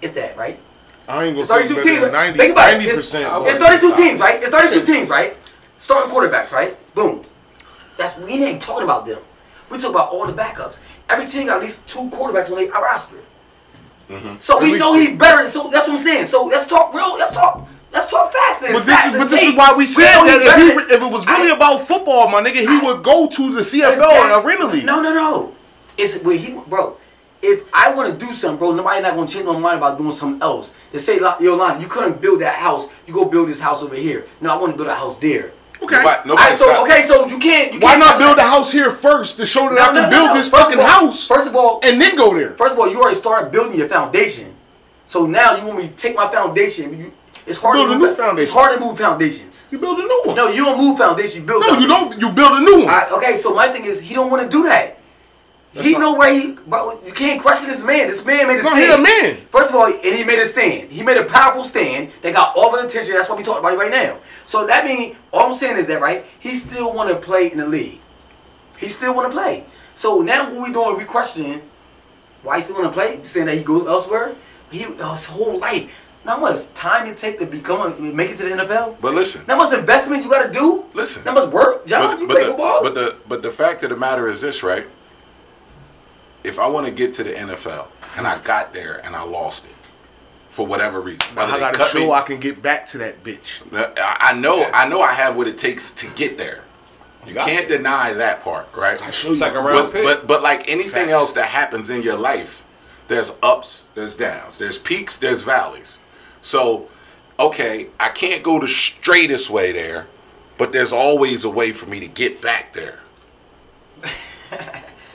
If 0.02 0.14
that, 0.16 0.36
right? 0.36 0.60
I 1.08 1.26
ain't 1.26 1.36
gonna 1.36 1.46
say 1.46 1.68
32 1.68 1.76
better 1.76 1.88
teams. 1.88 2.02
than 2.02 2.12
90, 2.14 2.38
Think 2.38 2.52
about 2.54 2.70
it. 2.70 2.78
90 2.78 2.88
It's, 2.88 2.98
percent. 2.98 3.48
it's 3.48 3.58
32 3.58 3.96
teams, 3.96 4.20
right? 4.20 4.42
It's 4.42 4.50
32 4.52 4.86
teams, 4.86 5.10
right? 5.10 5.38
Starting 5.80 6.12
quarterbacks, 6.12 6.52
right? 6.52 6.76
Boom. 6.96 7.24
That's 7.98 8.18
we 8.18 8.44
ain't 8.44 8.62
talking 8.62 8.84
about 8.84 9.06
them. 9.06 9.20
We 9.70 9.78
talk 9.78 9.92
about 9.92 10.10
all 10.10 10.26
the 10.26 10.34
backups. 10.34 10.78
Every 11.10 11.28
team 11.28 11.48
got 11.48 11.58
at 11.58 11.64
least 11.64 11.88
two 11.88 12.10
quarterbacks 12.10 12.50
on 12.50 12.56
their 12.56 12.72
roster. 12.72 13.18
Mm-hmm. 14.10 14.36
So 14.40 14.58
At 14.58 14.64
we 14.64 14.80
know 14.80 14.94
he's 14.96 15.18
better. 15.18 15.48
So 15.48 15.70
that's 15.70 15.88
what 15.88 15.98
I'm 15.98 16.04
saying. 16.04 16.26
So 16.26 16.46
let's 16.46 16.70
talk 16.70 16.94
real. 16.94 17.14
Let's 17.18 17.32
talk. 17.32 17.68
Let's 17.94 18.10
talk 18.10 18.34
fast. 18.34 18.62
Then. 18.62 18.74
But 18.74 18.86
this 18.86 18.96
Facts 18.96 19.14
is 19.14 19.20
but 19.20 19.30
this 19.30 19.40
tape. 19.40 19.50
is 19.52 19.56
why 19.56 19.74
we 19.74 19.86
said 19.86 20.16
know 20.18 20.26
that 20.26 20.60
if, 20.60 20.88
he, 20.88 20.94
if 20.96 21.02
it 21.02 21.12
was 21.12 21.26
really 21.28 21.52
I- 21.52 21.56
about 21.56 21.88
football, 21.88 22.28
my 22.28 22.42
nigga, 22.42 22.68
he 22.68 22.86
would 22.86 23.04
go 23.04 23.28
to 23.28 23.52
the 23.54 23.62
CFL 23.62 23.94
Exactly. 23.94 24.52
Arena 24.52 24.66
League. 24.66 24.86
No, 24.86 25.02
no, 25.02 25.14
no. 25.14 25.54
It's 25.98 26.16
where 26.24 26.36
he, 26.38 26.58
bro. 26.68 26.98
If 27.42 27.68
I 27.74 27.94
want 27.94 28.18
to 28.18 28.26
do 28.26 28.32
something, 28.34 28.58
bro, 28.58 28.72
nobody 28.74 29.02
not 29.02 29.16
gonna 29.16 29.28
change 29.28 29.46
my 29.46 29.58
mind 29.60 29.78
about 29.78 29.98
doing 29.98 30.14
something 30.14 30.42
else. 30.42 30.74
They 30.92 30.98
say, 30.98 31.20
yo, 31.20 31.56
Lon, 31.56 31.80
you 31.82 31.88
couldn't 31.88 32.22
build 32.22 32.40
that 32.42 32.56
house. 32.56 32.88
You 33.06 33.14
go 33.14 33.26
build 33.26 33.50
this 33.50 33.60
house 33.60 33.84
over 33.84 33.96
here. 33.96 34.26
No, 34.42 34.54
I 34.54 34.56
want 34.60 34.72
to 34.74 34.78
build 34.78 34.88
a 34.90 34.96
house 34.96 35.18
there. 35.20 35.52
Okay. 35.82 35.98
Nobody, 35.98 36.30
nobody 36.30 36.32
Alright, 36.32 36.58
so 36.58 36.66
stopped. 36.72 36.90
okay, 36.90 37.04
so 37.06 37.28
you 37.28 37.38
can't. 37.40 37.74
You 37.74 37.80
Why 37.82 37.92
can't 37.98 38.00
not 38.00 38.18
build 38.18 38.38
a 38.38 38.44
house 38.44 38.72
here 38.72 38.90
first 38.92 39.36
to 39.38 39.46
show 39.46 39.68
that 39.68 39.76
No, 39.76 39.82
I 39.82 39.86
can 39.88 39.96
no, 39.96 40.02
no, 40.04 40.10
build 40.10 40.28
no. 40.30 40.34
this 40.36 40.50
First 40.50 40.64
fucking 40.64 40.80
all- 40.80 40.88
house 40.88 41.28
First 41.28 41.48
of 41.48 41.56
all, 41.58 41.82
and 41.84 42.02
then 42.02 42.16
go 42.16 42.34
there? 42.34 42.52
First 42.52 42.74
of 42.74 42.80
all, 42.80 42.90
you 42.90 43.02
already 43.02 43.18
started 43.18 43.52
building 43.52 43.78
your 43.78 43.90
foundation. 43.90 44.54
So 45.08 45.26
now 45.26 45.58
you 45.58 45.66
want 45.68 45.80
me 45.80 45.88
to 45.90 45.94
take 45.96 46.16
my 46.16 46.32
foundation. 46.32 46.98
You, 46.98 47.12
it's 47.46 47.58
hard 47.60 47.76
Build 47.76 47.88
to 47.90 47.94
a 47.94 48.00
move 48.00 48.10
new 48.10 48.16
foundation. 48.16 48.44
It's 48.44 48.52
hard 48.52 48.74
to 48.78 48.80
move 48.86 48.98
foundations. 48.98 49.66
You 49.72 49.80
build 49.80 50.00
a 50.00 50.04
new 50.04 50.22
one. 50.26 50.36
No, 50.36 50.48
you 50.50 50.64
don't 50.66 50.78
move 50.78 50.98
foundation. 50.98 51.42
You 51.42 51.48
build. 51.48 51.62
No, 51.62 51.78
you 51.78 51.88
foundations. 51.88 52.12
don't. 52.12 52.22
You 52.22 52.30
build 52.36 52.52
a 52.52 52.60
new 52.64 52.80
one. 52.86 52.90
Alright, 52.94 53.12
okay, 53.12 53.38
so 53.38 53.54
my 53.54 53.70
thing 53.70 53.86
is 53.86 54.00
he 54.00 54.14
don't 54.14 54.30
want 54.32 54.44
to 54.44 54.50
do 54.50 54.64
that. 54.64 54.98
That's 55.74 55.88
he 55.88 55.94
not- 55.94 56.00
know 56.02 56.14
where 56.16 56.32
he. 56.32 56.56
But 56.68 57.04
you 57.06 57.12
can't 57.12 57.42
question 57.42 57.68
this 57.70 57.84
man. 57.84 58.08
This 58.08 58.24
man 58.24 58.48
made 58.48 58.60
a 58.60 58.64
No, 58.64 58.70
stand. 58.70 58.78
he 58.80 58.92
a 58.92 58.98
man. 58.98 59.38
First 59.50 59.70
of 59.70 59.76
all, 59.76 59.86
and 59.88 60.00
he 60.16 60.24
made 60.24 60.38
a 60.40 60.46
stand. 60.46 60.90
He 60.92 61.02
made 61.02 61.18
a 61.18 61.26
powerful 61.26 61.66
stand 61.66 62.12
that 62.22 62.34
got 62.34 62.56
all 62.56 62.72
the 62.72 62.86
attention. 62.88 63.16
That's 63.16 63.28
what 63.28 63.38
we 63.40 63.44
talking 63.44 63.60
about 63.60 63.74
it 63.74 63.78
right 63.78 63.90
now. 63.92 64.18
So 64.46 64.68
that 64.68 64.86
means 64.86 65.16
all 65.32 65.48
I'm 65.48 65.56
saying 65.56 65.78
is 65.78 65.88
that 65.88 66.00
right. 66.00 66.24
He 66.40 66.54
still 66.54 66.94
want 66.94 67.10
to 67.10 67.16
play 67.16 67.52
in 67.52 67.58
the 67.58 67.66
league. 67.66 67.98
He 68.78 68.88
still 68.88 69.16
want 69.16 69.32
to 69.32 69.34
play. 69.36 69.64
So 69.96 70.22
now 70.22 70.54
what 70.54 70.68
we 70.68 70.74
doing? 70.74 70.98
We 70.98 71.06
questioning 71.06 71.62
why 72.44 72.58
he 72.58 72.64
still 72.64 72.76
want 72.76 72.88
to 72.88 72.94
play. 72.94 73.20
Saying 73.26 73.48
that 73.48 73.58
he 73.58 73.64
goes 73.64 73.88
elsewhere. 73.88 74.36
He 74.70 74.80
his 74.80 75.26
whole 75.26 75.58
life. 75.60 75.90
How 76.26 76.40
much 76.40 76.74
time 76.74 77.08
it 77.08 77.18
take 77.18 77.38
to 77.40 77.46
become 77.46 77.92
a, 77.92 78.00
make 78.00 78.32
it 78.32 78.38
to 78.38 78.44
the 78.44 78.50
NFL? 78.52 79.02
But 79.02 79.14
listen, 79.14 79.44
How 79.46 79.58
much 79.58 79.74
investment 79.74 80.24
you 80.24 80.30
got 80.30 80.48
to 80.48 80.54
do? 80.54 80.86
listen. 80.94 81.22
How 81.24 81.34
much 81.34 81.50
work, 81.52 81.86
John? 81.86 82.12
But, 82.16 82.20
you 82.22 82.28
but 82.28 82.34
play 82.36 82.44
the, 82.44 82.50
football? 82.52 82.84
but 82.84 82.94
the 82.94 83.16
but 83.28 83.42
the 83.42 83.52
fact 83.52 83.84
of 83.84 83.90
the 83.90 83.98
matter 83.98 84.30
is 84.30 84.40
this, 84.40 84.64
right? 84.64 84.86
If 86.44 86.60
I 86.60 86.68
want 86.68 86.86
to 86.88 86.92
get 86.92 87.14
to 87.16 87.24
the 87.24 87.32
NFL 87.32 87.88
and 88.18 88.28
I 88.28 88.38
got 88.40 88.74
there 88.74 89.02
and 89.06 89.16
I 89.16 89.24
lost 89.24 89.66
it 89.66 89.72
for 90.50 90.66
whatever 90.68 91.02
reason, 91.02 91.22
whether 91.36 91.54
I 91.54 91.60
gotta 91.60 91.78
cut 91.78 91.92
show 91.92 92.00
me, 92.00 92.12
I 92.12 92.22
can 92.22 92.40
get 92.40 92.62
back 92.62 92.88
to 92.90 92.98
that 93.00 93.24
bitch. 93.24 93.62
Uh, 93.74 93.92
I 93.98 94.32
I 94.32 94.40
know 94.40 94.64
I 94.74 94.88
know 94.88 95.02
I 95.02 95.14
have 95.14 95.36
what 95.36 95.48
it 95.48 95.58
takes 95.58 95.92
to 95.92 96.08
get 96.12 96.38
there. 96.38 96.64
You 97.26 97.34
got 97.34 97.48
can't 97.48 97.68
deny 97.70 98.12
that 98.14 98.44
part, 98.44 98.68
right? 98.76 99.02
I 99.02 99.10
show 99.10 99.30
you. 99.30 99.36
Second 99.38 99.64
round 99.64 99.78
But, 99.78 99.92
pick. 99.94 100.04
but 100.04 100.28
but 100.28 100.42
like 100.44 100.70
anything 100.70 100.92
Facts. 100.92 101.12
else 101.12 101.34
that 101.34 101.48
happens 101.48 101.90
in 101.90 102.02
your 102.04 102.18
life, 102.18 102.62
there's 103.08 103.32
ups, 103.42 103.84
there's 103.96 104.16
downs, 104.16 104.58
there's 104.58 104.78
peaks, 104.78 105.16
there's 105.18 105.42
valleys. 105.42 105.98
So, 106.44 106.90
okay, 107.40 107.88
I 108.00 108.10
can't 108.10 108.44
go 108.44 108.60
the 108.60 108.68
straightest 108.68 109.50
way 109.50 109.72
there, 109.72 110.06
but 110.58 110.72
there's 110.72 110.94
always 110.94 111.44
a 111.44 111.50
way 111.50 111.72
for 111.72 111.90
me 111.90 112.00
to 112.02 112.08
get 112.08 112.42
back 112.42 112.74
there. 112.74 113.00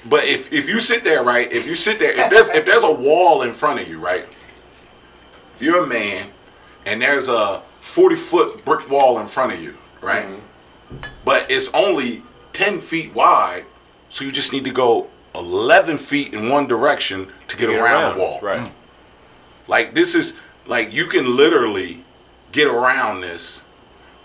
but 0.09 0.25
if 0.25 0.53
if 0.53 0.69
you 0.69 0.81
sit 0.81 1.05
there, 1.05 1.23
right, 1.23 1.53
if 1.53 1.67
you 1.67 1.77
sit 1.77 1.99
there, 1.99 2.19
if 2.19 2.31
there's 2.31 2.49
if 2.49 2.65
there's 2.65 2.83
a 2.83 2.93
wall 2.93 3.43
in 3.43 3.53
front 3.53 3.81
of 3.81 3.89
you, 3.89 4.01
right, 4.01 4.25
if 5.55 5.59
you're 5.61 5.85
a 5.85 5.87
man 5.87 6.27
and 6.87 7.03
there's 7.03 7.29
a 7.29 7.61
40 7.81 8.17
foot 8.17 8.65
brick 8.65 8.91
wall 8.91 9.21
in 9.21 9.27
front 9.27 9.53
of 9.53 9.63
you, 9.63 9.75
right, 10.01 10.25
mm-hmm. 10.25 10.99
but 11.25 11.51
it's 11.51 11.73
only 11.75 12.23
10 12.55 12.81
feet 12.81 13.15
wide, 13.15 13.65
so 14.09 14.25
you 14.25 14.33
just 14.33 14.53
need 14.53 14.65
to 14.65 14.73
go 14.73 15.07
11 15.35 15.99
feet 15.99 16.33
in 16.33 16.49
one 16.49 16.67
direction 16.67 17.27
to 17.49 17.57
get, 17.57 17.69
Get 17.69 17.79
around, 17.81 18.15
the 18.15 18.21
wall. 18.21 18.41
Right. 18.43 18.61
Mm. 18.61 19.69
Like 19.69 19.95
this 19.95 20.15
is 20.15 20.39
like 20.69 20.93
you 20.93 21.07
can 21.07 21.37
literally 21.37 21.99
get 22.53 22.69
around 22.69 23.21
this 23.23 23.63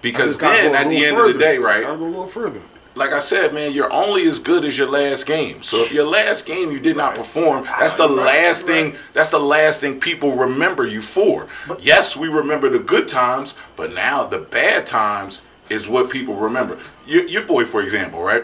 because 0.01 0.37
just 0.37 0.41
then 0.41 0.75
at 0.75 0.89
the 0.89 0.99
little 0.99 1.19
end 1.19 1.29
of 1.29 1.33
the 1.33 1.39
day, 1.39 1.57
right? 1.57 1.81
gotta 1.81 1.97
go 1.97 2.03
a 2.03 2.05
little 2.05 2.27
further. 2.27 2.59
like 2.95 3.11
I 3.11 3.21
said, 3.21 3.53
man, 3.53 3.71
you're 3.71 3.91
only 3.91 4.27
as 4.27 4.37
good 4.39 4.65
as 4.65 4.77
your 4.77 4.89
last 4.89 5.25
game. 5.25 5.63
So 5.63 5.77
if 5.83 5.91
your 5.91 6.05
last 6.05 6.45
game 6.45 6.71
you 6.71 6.79
did 6.79 6.97
not 6.97 7.15
perform, 7.15 7.63
that's 7.63 7.93
the 7.95 8.07
last 8.07 8.65
thing. 8.65 8.95
That's 9.13 9.29
the 9.29 9.39
last 9.39 9.79
thing 9.79 9.99
people 9.99 10.35
remember 10.35 10.85
you 10.85 11.01
for. 11.01 11.47
Yes, 11.79 12.15
we 12.15 12.27
remember 12.27 12.69
the 12.69 12.79
good 12.79 13.07
times, 13.07 13.55
but 13.75 13.93
now 13.93 14.25
the 14.25 14.39
bad 14.39 14.85
times 14.85 15.41
is 15.69 15.87
what 15.87 16.09
people 16.09 16.35
remember. 16.35 16.77
Your, 17.07 17.25
your 17.25 17.43
boy, 17.43 17.65
for 17.65 17.81
example, 17.81 18.21
right? 18.21 18.43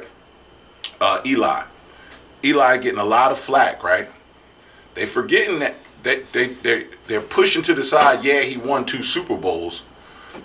Uh, 1.00 1.22
Eli. 1.26 1.64
Eli 2.44 2.78
getting 2.78 3.00
a 3.00 3.06
lot 3.06 3.32
of 3.32 3.38
flack, 3.38 3.84
right? 3.84 4.08
They 4.96 5.06
forgetting 5.06 5.60
that 5.60 5.76
they 6.04 6.22
they 6.32 6.48
they 6.48 6.86
they're 7.08 7.22
pushing 7.22 7.62
to 7.64 7.74
the 7.74 7.84
side. 7.84 8.24
Yeah, 8.24 8.42
he 8.42 8.58
won 8.58 8.86
two 8.86 9.04
Super 9.04 9.36
Bowls, 9.36 9.84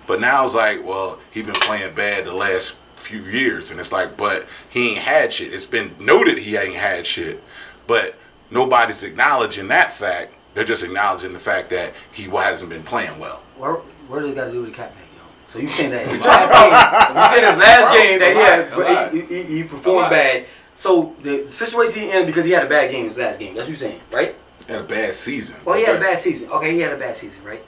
but 0.06 0.20
now 0.20 0.44
it's 0.44 0.54
like, 0.54 0.84
well, 0.84 1.18
he 1.32 1.42
been 1.42 1.54
playing 1.54 1.94
bad 1.94 2.24
the 2.24 2.34
last 2.34 2.74
few 2.96 3.20
years, 3.20 3.70
and 3.70 3.78
it's 3.78 3.92
like, 3.92 4.16
but 4.16 4.46
he 4.70 4.90
ain't 4.90 4.98
had 4.98 5.32
shit. 5.32 5.52
It's 5.52 5.64
been 5.64 5.92
noted 6.00 6.38
he 6.38 6.56
ain't 6.56 6.74
had 6.74 7.06
shit, 7.06 7.40
but 7.86 8.16
nobody's 8.50 9.02
acknowledging 9.02 9.68
that 9.68 9.92
fact. 9.92 10.32
They're 10.54 10.64
just 10.64 10.84
acknowledging 10.84 11.32
the 11.32 11.38
fact 11.38 11.70
that 11.70 11.92
he 12.12 12.24
hasn't 12.24 12.70
been 12.70 12.82
playing 12.82 13.18
well. 13.18 13.42
Where, 13.58 13.74
what 13.74 14.20
does 14.20 14.30
it 14.30 14.34
got 14.34 14.46
to 14.46 14.52
do 14.52 14.62
with 14.62 14.74
the 14.74 14.82
Kaepernick, 14.82 15.16
yo? 15.16 15.22
So 15.48 15.58
you 15.58 15.68
saying 15.68 15.90
that 15.90 16.06
his 16.08 16.24
last 16.24 16.52
game, 16.52 17.16
you 17.16 17.42
saying 17.42 17.52
his 17.52 17.60
last 17.60 17.98
game 17.98 18.18
that 18.20 18.32
he 18.32 18.40
had, 18.40 19.12
he, 19.12 19.42
he, 19.42 19.56
he 19.58 19.68
performed 19.68 20.10
bad. 20.10 20.46
So 20.74 21.14
the 21.22 21.48
situation 21.48 22.02
he 22.02 22.10
in 22.10 22.26
because 22.26 22.44
he 22.44 22.52
had 22.52 22.66
a 22.66 22.68
bad 22.68 22.90
game 22.90 23.06
his 23.06 23.18
last 23.18 23.38
game. 23.38 23.54
That's 23.54 23.68
what 23.68 23.70
you're 23.70 23.90
saying, 23.90 24.00
right? 24.12 24.34
Had 24.66 24.80
a 24.80 24.84
bad 24.84 25.14
season. 25.14 25.56
Well, 25.64 25.76
he 25.76 25.84
had 25.84 25.96
a 25.96 26.00
bad 26.00 26.18
season. 26.18 26.48
Okay, 26.50 26.72
he 26.72 26.80
had 26.80 26.92
a 26.92 26.96
bad 26.96 27.14
season, 27.14 27.44
right? 27.44 27.60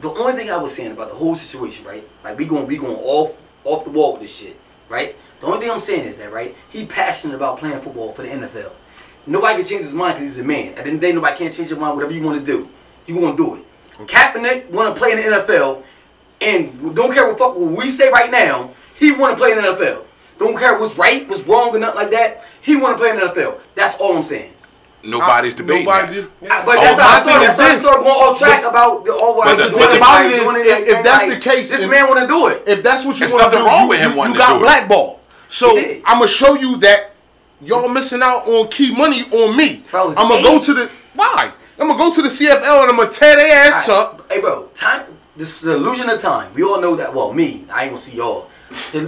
The 0.00 0.10
only 0.10 0.34
thing 0.34 0.50
I 0.50 0.56
was 0.56 0.74
saying 0.74 0.92
about 0.92 1.08
the 1.08 1.14
whole 1.14 1.36
situation, 1.36 1.84
right? 1.84 2.02
Like 2.24 2.38
we 2.38 2.46
going 2.46 2.66
we 2.66 2.76
going 2.76 2.96
off 2.96 3.36
off 3.64 3.84
the 3.84 3.90
wall 3.90 4.12
with 4.12 4.22
this 4.22 4.34
shit, 4.34 4.56
right? 4.88 5.14
The 5.40 5.46
only 5.46 5.60
thing 5.60 5.70
I'm 5.70 5.80
saying 5.80 6.06
is 6.06 6.16
that, 6.16 6.32
right? 6.32 6.54
He 6.70 6.84
passionate 6.84 7.34
about 7.34 7.58
playing 7.58 7.80
football 7.80 8.12
for 8.12 8.22
the 8.22 8.28
NFL. 8.28 8.72
Nobody 9.26 9.56
can 9.56 9.64
change 9.64 9.82
his 9.82 9.94
mind 9.94 10.14
because 10.14 10.36
he's 10.36 10.44
a 10.44 10.46
man. 10.46 10.68
At 10.74 10.84
the 10.84 10.90
end 10.90 10.94
of 10.96 11.00
the 11.00 11.06
day, 11.06 11.12
nobody 11.12 11.36
can 11.36 11.52
change 11.52 11.70
your 11.70 11.78
mind. 11.78 11.96
Whatever 11.96 12.12
you 12.12 12.22
want 12.22 12.40
to 12.40 12.46
do, 12.46 12.68
you 13.06 13.18
gonna 13.20 13.36
do 13.36 13.56
it. 13.56 13.62
Kaepernick 14.06 14.70
want 14.70 14.94
to 14.94 14.98
play 14.98 15.12
in 15.12 15.18
the 15.18 15.24
NFL, 15.24 15.82
and 16.40 16.94
don't 16.94 17.12
care 17.12 17.26
what 17.26 17.38
fuck 17.38 17.56
what 17.56 17.70
we 17.70 17.90
say 17.90 18.10
right 18.10 18.30
now. 18.30 18.70
He 18.94 19.12
want 19.12 19.36
to 19.36 19.38
play 19.38 19.52
in 19.52 19.56
the 19.56 19.62
NFL. 19.62 20.04
Don't 20.38 20.58
care 20.58 20.78
what's 20.78 20.96
right, 20.96 21.28
what's 21.28 21.42
wrong, 21.42 21.74
or 21.74 21.78
nothing 21.78 21.96
like 21.96 22.10
that. 22.10 22.46
He 22.62 22.76
want 22.76 22.96
to 22.96 22.98
play 22.98 23.10
in 23.10 23.16
the 23.16 23.26
NFL. 23.26 23.60
That's 23.74 23.96
all 24.00 24.16
I'm 24.16 24.22
saying. 24.22 24.52
Nobody's 25.02 25.54
debating 25.54 25.84
Nobody 25.86 26.06
that. 26.06 26.14
just. 26.14 26.28
I- 26.50 26.64
But 26.64 26.76
Oh, 26.78 26.80
that's 26.82 26.98
my 26.98 27.04
how 27.04 27.10
I 27.10 27.20
thing 27.20 27.28
started. 27.30 27.50
is 27.50 27.56
That's 27.56 27.58
how 27.60 27.66
I 27.66 27.72
this. 27.72 27.80
started 27.80 28.02
going 28.04 28.20
off 28.20 28.38
track 28.38 28.64
about 28.64 29.04
the 29.04 29.12
all 29.14 29.34
But 29.34 29.46
white. 29.46 29.56
the 29.56 29.64
people 29.64 29.78
thing 29.78 29.88
like 29.88 29.96
about 29.98 30.24
it 30.26 30.32
is, 30.32 30.40
doing 30.40 30.60
if- 30.66 30.88
if 30.88 31.02
that's 31.04 31.24
like, 31.26 31.30
the 31.34 31.40
case, 31.40 31.70
this 31.70 31.80
and- 31.82 31.90
man 31.90 32.08
want 32.08 32.20
to 32.20 32.26
do 32.26 32.46
it. 32.48 32.62
If 32.66 32.82
that's 32.82 33.04
what 33.04 33.14
you 33.16 33.20
There's 33.20 33.32
want 33.32 33.50
to 33.52 33.58
do, 33.58 33.64
wrong 33.64 33.82
you, 33.84 33.88
with 33.88 33.98
him 34.00 34.16
you, 34.16 34.24
you 34.28 34.34
got 34.34 34.60
blackball. 34.60 35.20
So 35.48 35.76
I'm 35.78 36.18
gonna 36.18 36.28
show 36.28 36.54
you 36.54 36.76
that 36.78 37.12
y'all 37.62 37.88
missing 37.88 38.22
out 38.22 38.46
on 38.46 38.68
key 38.68 38.94
money 38.94 39.24
on 39.32 39.56
me. 39.56 39.82
Bro, 39.90 40.14
I'm 40.16 40.28
gonna 40.28 40.42
go 40.42 40.58
to 40.62 40.74
the 40.74 40.90
why? 41.14 41.50
I'm 41.78 41.88
gonna 41.88 41.98
go 41.98 42.12
to 42.14 42.22
the 42.22 42.28
CFL 42.30 42.82
and 42.82 42.90
I'm 42.90 42.96
gonna 42.98 43.10
tear 43.10 43.36
their 43.36 43.56
ass 43.68 43.88
All 43.88 43.96
right, 43.96 44.02
up. 44.04 44.30
Hey, 44.30 44.40
bro, 44.40 44.64
time. 44.76 45.02
This 45.36 45.54
is 45.54 45.60
the 45.62 45.72
illusion 45.76 46.10
of 46.10 46.20
time. 46.20 46.48
We 46.54 46.62
all 46.62 46.80
know 46.80 46.94
that. 46.96 47.14
Well, 47.14 47.32
me, 47.32 47.64
I 47.72 47.82
ain't 47.84 47.92
gonna 47.92 48.02
see 48.02 48.12
y'all. 48.12 48.48
The- 48.92 49.02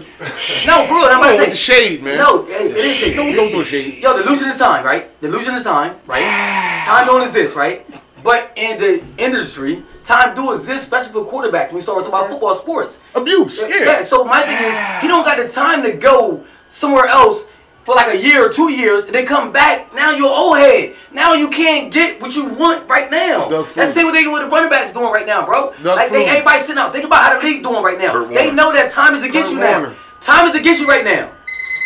no, 0.67 0.87
bro, 0.89 1.09
I'm 1.09 1.19
about 1.21 1.31
to 1.45 1.51
the 1.51 1.57
say. 1.57 1.89
shade, 1.89 2.03
man. 2.03 2.19
No, 2.19 2.45
hey, 2.45 2.71
it 2.71 2.77
is 2.77 2.97
shade. 2.97 3.15
Don't- 3.17 3.35
don't 3.37 3.51
do 3.53 3.65
shade. 3.65 4.03
Yo, 4.03 4.17
the 4.17 4.25
illusion 4.27 4.51
of 4.51 4.59
time, 4.59 4.85
right? 4.85 5.21
The 5.21 5.29
illusion 5.29 5.55
of 5.55 5.63
time, 5.63 5.95
right? 6.07 6.83
Time 6.87 7.07
don't 7.07 7.23
exist, 7.23 7.55
right? 7.55 7.87
But 8.25 8.51
in 8.57 8.79
the 8.81 9.03
industry, 9.19 9.83
time 10.05 10.35
do 10.35 10.53
exist, 10.53 10.85
especially 10.85 11.13
for 11.13 11.25
quarterbacks. 11.25 11.69
When 11.69 11.77
we 11.77 11.81
start 11.83 11.99
talking 12.05 12.09
about 12.13 12.29
football 12.31 12.55
sports. 12.57 12.99
Abuse, 13.15 13.61
yeah. 13.61 13.69
Yeah, 13.85 14.03
so 14.03 14.25
my 14.25 14.43
thing 14.43 14.57
is, 14.59 15.01
he 15.03 15.09
don't 15.09 15.25
got 15.25 15.39
the 15.39 15.49
time 15.49 15.83
to 15.85 15.93
go 15.93 16.45
somewhere 16.69 17.07
else 17.07 17.45
for 17.85 17.95
like 17.95 18.15
a 18.15 18.17
year 18.21 18.47
or 18.47 18.53
two 18.53 18.71
years 18.71 19.05
and 19.07 19.15
then 19.15 19.27
come 19.27 19.53
back. 19.53 19.93
Now 19.95 20.11
you're 20.13 20.31
old 20.31 20.59
head. 20.59 20.95
Now 21.13 21.35
you 21.35 21.51
can't 21.51 21.93
get 21.93 22.21
what 22.21 22.35
you 22.35 22.45
want 22.47 22.89
right 22.89 23.11
now. 23.11 23.49
Doug 23.49 23.67
That's 23.67 23.75
the 23.75 23.81
Flutie. 23.83 23.95
same 23.95 24.07
what 24.07 24.13
they 24.13 24.27
what 24.27 24.41
the 24.43 24.49
running 24.49 24.71
backs 24.71 24.93
doing 24.93 25.13
right 25.13 25.27
now, 25.27 25.45
bro. 25.45 25.73
Doug 25.83 25.97
like 25.97 26.11
they 26.13 26.25
Flutie. 26.25 26.29
everybody 26.29 26.61
sitting 26.63 26.79
out. 26.79 26.93
Think 26.93 27.05
about 27.07 27.23
how 27.25 27.39
the 27.41 27.45
league 27.47 27.63
doing 27.63 27.83
right 27.83 27.99
now. 27.99 28.13
Kurt 28.13 28.29
they 28.29 28.35
Warner. 28.35 28.53
know 28.53 28.73
that 28.73 28.91
time 28.93 29.15
is 29.15 29.25
against 29.25 29.51
Kurt 29.51 29.55
you 29.55 29.61
now. 29.61 29.95
Time 30.21 30.49
is 30.49 30.55
against 30.55 30.81
you 30.81 30.87
right 30.89 31.05
now. 31.05 31.31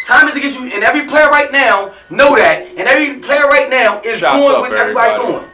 Time 0.07 0.29
is 0.29 0.37
against 0.37 0.59
you, 0.61 0.67
and 0.67 0.85
every 0.85 1.05
player 1.07 1.29
right 1.31 1.51
now 1.51 1.93
know 2.11 2.37
that, 2.37 2.63
and 2.77 2.87
every 2.87 3.19
player 3.19 3.43
right 3.49 3.69
now 3.69 4.01
is 4.03 4.21
Shots 4.21 4.37
doing 4.37 4.61
what 4.61 4.73
everybody 4.73 5.11
everybody. 5.11 5.33
doing. 5.41 5.51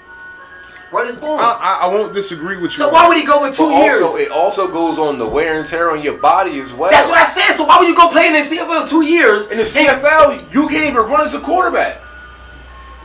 What 0.93 1.07
is 1.09 1.16
going? 1.16 1.40
I, 1.40 1.53
I, 1.53 1.78
I 1.84 1.86
won't 1.88 2.12
disagree 2.14 2.57
with 2.57 2.72
you. 2.72 2.76
so 2.78 2.90
why 2.90 3.09
would 3.09 3.16
he 3.16 3.24
go 3.24 3.40
with 3.40 3.57
two 3.57 3.64
But 3.70 3.82
years? 3.82 4.03
also, 4.03 4.16
it 4.16 4.30
also 4.30 4.68
goes 4.68 4.99
on 4.99 5.18
the 5.18 5.26
wear 5.26 5.59
and 5.59 5.66
tear 5.66 5.90
on 5.90 6.03
your 6.03 6.18
body 6.18 6.61
as 6.61 6.70
well. 6.72 6.90
That's 6.90 7.09
what 7.09 7.18
I 7.18 7.24
said. 7.32 7.57
So 7.57 7.64
why 7.64 7.78
would 7.78 7.88
you 7.88 7.97
go 7.97 8.09
play 8.11 8.26
in 8.28 8.34
the 8.34 8.40
CFL 8.40 8.88
two 8.88 9.03
years? 9.03 9.51
In 9.51 9.57
the 9.57 9.64
CFL, 9.64 10.53
you 10.53 10.68
can't 10.68 10.84
even 10.84 10.97
run 10.97 11.22
as 11.22 11.32
a 11.32 11.40
quarterback. 11.40 11.99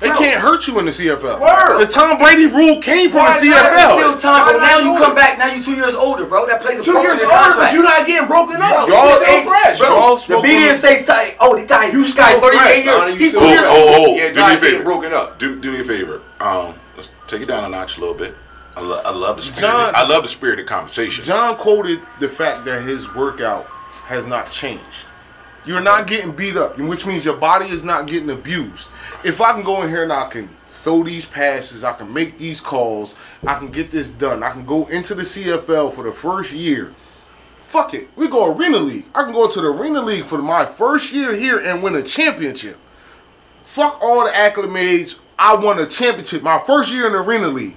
They 0.01 0.09
Bro. 0.09 0.17
can't 0.19 0.39
hurt 0.41 0.67
you 0.67 0.77
in 0.77 0.85
the 0.85 0.91
CFL. 0.91 1.39
Word. 1.41 1.79
The 1.79 1.87
Tom 1.87 2.19
Brady 2.19 2.45
rule 2.45 2.79
came 2.83 3.09
from 3.09 3.21
Why 3.21 3.39
the 3.39 3.47
not? 3.49 3.63
There's 3.63 3.81
CFL. 3.81 3.97
still 3.97 4.17
time, 4.19 4.45
but 4.45 4.61
Why 4.61 4.67
now 4.67 4.77
you 4.77 4.93
do 4.93 4.99
come 5.03 5.11
it? 5.13 5.15
back. 5.15 5.37
Now 5.39 5.47
you 5.51 5.63
two 5.63 5.73
years 5.73 5.95
older, 5.95 6.25
bro. 6.25 6.45
That 6.45 6.61
plays 6.61 6.77
a 6.79 6.83
Two 6.83 6.99
years 6.99 7.19
older, 7.19 7.33
your 7.33 7.55
but 7.57 7.73
you're 7.73 7.81
not 7.83 8.05
getting 8.05 8.27
broken 8.27 8.61
up. 8.61 8.85
Bro, 8.85 8.87
You're 8.87 8.95
y'all- 8.95 9.15
still 9.15 9.25
Hey, 9.25 9.45
fresh. 9.47 9.79
bro, 9.79 9.87
Y'all 9.87 10.15
the 10.15 10.21
smoke 10.21 10.43
media 10.43 10.57
on- 10.57 10.63
didn't 10.65 10.77
say, 10.79 11.03
st- 11.03 11.35
"Oh, 11.39 11.55
the 11.55 11.63
guy, 11.65 11.85
You 11.87 12.03
this 12.03 12.13
guy, 12.13 12.27
still 12.37 12.41
38 12.41 12.59
fresh, 12.59 12.75
years, 12.83 12.85
Donnie. 12.85 13.11
You 13.13 13.17
he's 13.17 13.29
still 13.29 13.39
two 13.41 13.45
Oh, 13.47 13.49
years 13.49 13.63
old." 13.63 13.71
oh, 13.71 14.05
oh, 14.11 14.15
Yeah, 14.17 14.17
do 14.17 14.21
me 14.21 14.27
a 14.27 14.33
guys 14.33 14.59
getting 14.61 14.69
favor. 14.77 14.83
broken 14.83 15.13
up. 15.13 15.39
Do, 15.39 15.55
do 15.55 15.71
me 15.71 15.79
a 15.79 15.83
favor. 15.83 16.21
Um, 16.41 16.65
let's 16.67 16.77
take 17.27 17.41
it 17.41 17.47
down 17.47 17.63
a 17.63 17.69
notch 17.69 17.97
a 17.97 17.99
little 17.99 18.15
bit. 18.15 18.33
I, 18.75 18.81
lo- 18.81 19.01
I 19.03 19.11
love 19.11 19.37
the 19.37 19.41
spirit. 19.41 19.61
John- 19.61 19.95
I 19.95 20.07
love 20.07 20.23
the 20.23 20.29
spirited 20.29 20.67
conversation. 20.67 21.23
John 21.23 21.55
quoted 21.57 21.99
the 22.19 22.29
fact 22.29 22.65
that 22.65 22.83
his 22.83 23.13
workout 23.15 23.65
has 24.05 24.25
not 24.25 24.51
changed. 24.51 24.83
You're 25.65 25.81
not 25.81 26.07
getting 26.07 26.31
beat 26.31 26.55
up, 26.55 26.77
which 26.77 27.05
means 27.05 27.25
your 27.25 27.35
body 27.35 27.69
is 27.69 27.83
not 27.83 28.07
getting 28.07 28.29
abused. 28.29 28.87
If 29.25 29.41
I 29.41 29.51
can 29.53 29.63
go 29.63 29.81
in 29.81 29.89
here 29.89 30.03
and 30.03 30.13
I 30.13 30.29
can 30.29 30.47
throw 30.83 31.03
these 31.03 31.25
passes, 31.25 31.83
I 31.83 31.91
can 31.93 32.13
make 32.13 32.37
these 32.37 32.61
calls, 32.61 33.15
I 33.45 33.55
can 33.55 33.69
get 33.71 33.91
this 33.91 34.09
done. 34.09 34.43
I 34.43 34.51
can 34.51 34.65
go 34.65 34.85
into 34.87 35.13
the 35.15 35.23
CFL 35.23 35.93
for 35.93 36.03
the 36.03 36.11
first 36.13 36.51
year. 36.51 36.93
Fuck 37.67 37.93
it. 37.93 38.07
We 38.15 38.29
go 38.29 38.55
Arena 38.55 38.77
League. 38.77 39.05
I 39.13 39.23
can 39.23 39.33
go 39.33 39.49
to 39.51 39.59
the 39.59 39.67
Arena 39.67 40.01
League 40.01 40.23
for 40.23 40.37
my 40.37 40.65
first 40.65 41.11
year 41.11 41.35
here 41.35 41.59
and 41.59 41.83
win 41.83 41.95
a 41.95 42.01
championship. 42.03 42.77
Fuck 43.65 44.01
all 44.01 44.23
the 44.23 44.31
acclimates. 44.31 45.19
I 45.39 45.55
won 45.55 45.79
a 45.79 45.85
championship 45.85 46.41
my 46.43 46.59
first 46.65 46.91
year 46.91 47.05
in 47.07 47.13
the 47.13 47.19
Arena 47.19 47.47
League. 47.47 47.75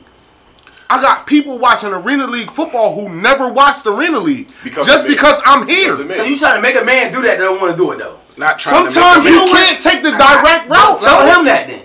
I 0.88 1.00
got 1.00 1.26
people 1.26 1.58
watching 1.58 1.90
Arena 1.92 2.26
League 2.26 2.50
football 2.50 2.94
who 3.00 3.08
never 3.14 3.48
watched 3.48 3.86
Arena 3.86 4.18
League 4.18 4.48
Because 4.64 4.86
just 4.86 5.06
because 5.06 5.40
I'm 5.44 5.68
here. 5.68 5.96
Because. 5.96 6.16
So 6.16 6.22
you 6.24 6.36
trying 6.38 6.56
to 6.56 6.62
make 6.62 6.74
a 6.74 6.84
man 6.84 7.12
do 7.12 7.22
that 7.22 7.38
that 7.38 7.44
don't 7.44 7.60
want 7.60 7.72
to 7.72 7.76
do 7.76 7.92
it 7.92 7.98
though? 7.98 8.16
Not 8.36 8.58
trying 8.58 8.90
Sometimes 8.90 9.24
to 9.24 9.30
you 9.30 9.44
make 9.44 9.52
a 9.52 9.56
can't 9.56 9.80
take 9.82 10.02
the 10.02 10.10
direct 10.10 10.68
route. 10.68 10.98
Tell 11.00 11.38
him 11.38 11.44
that 11.44 11.68
then. 11.68 11.82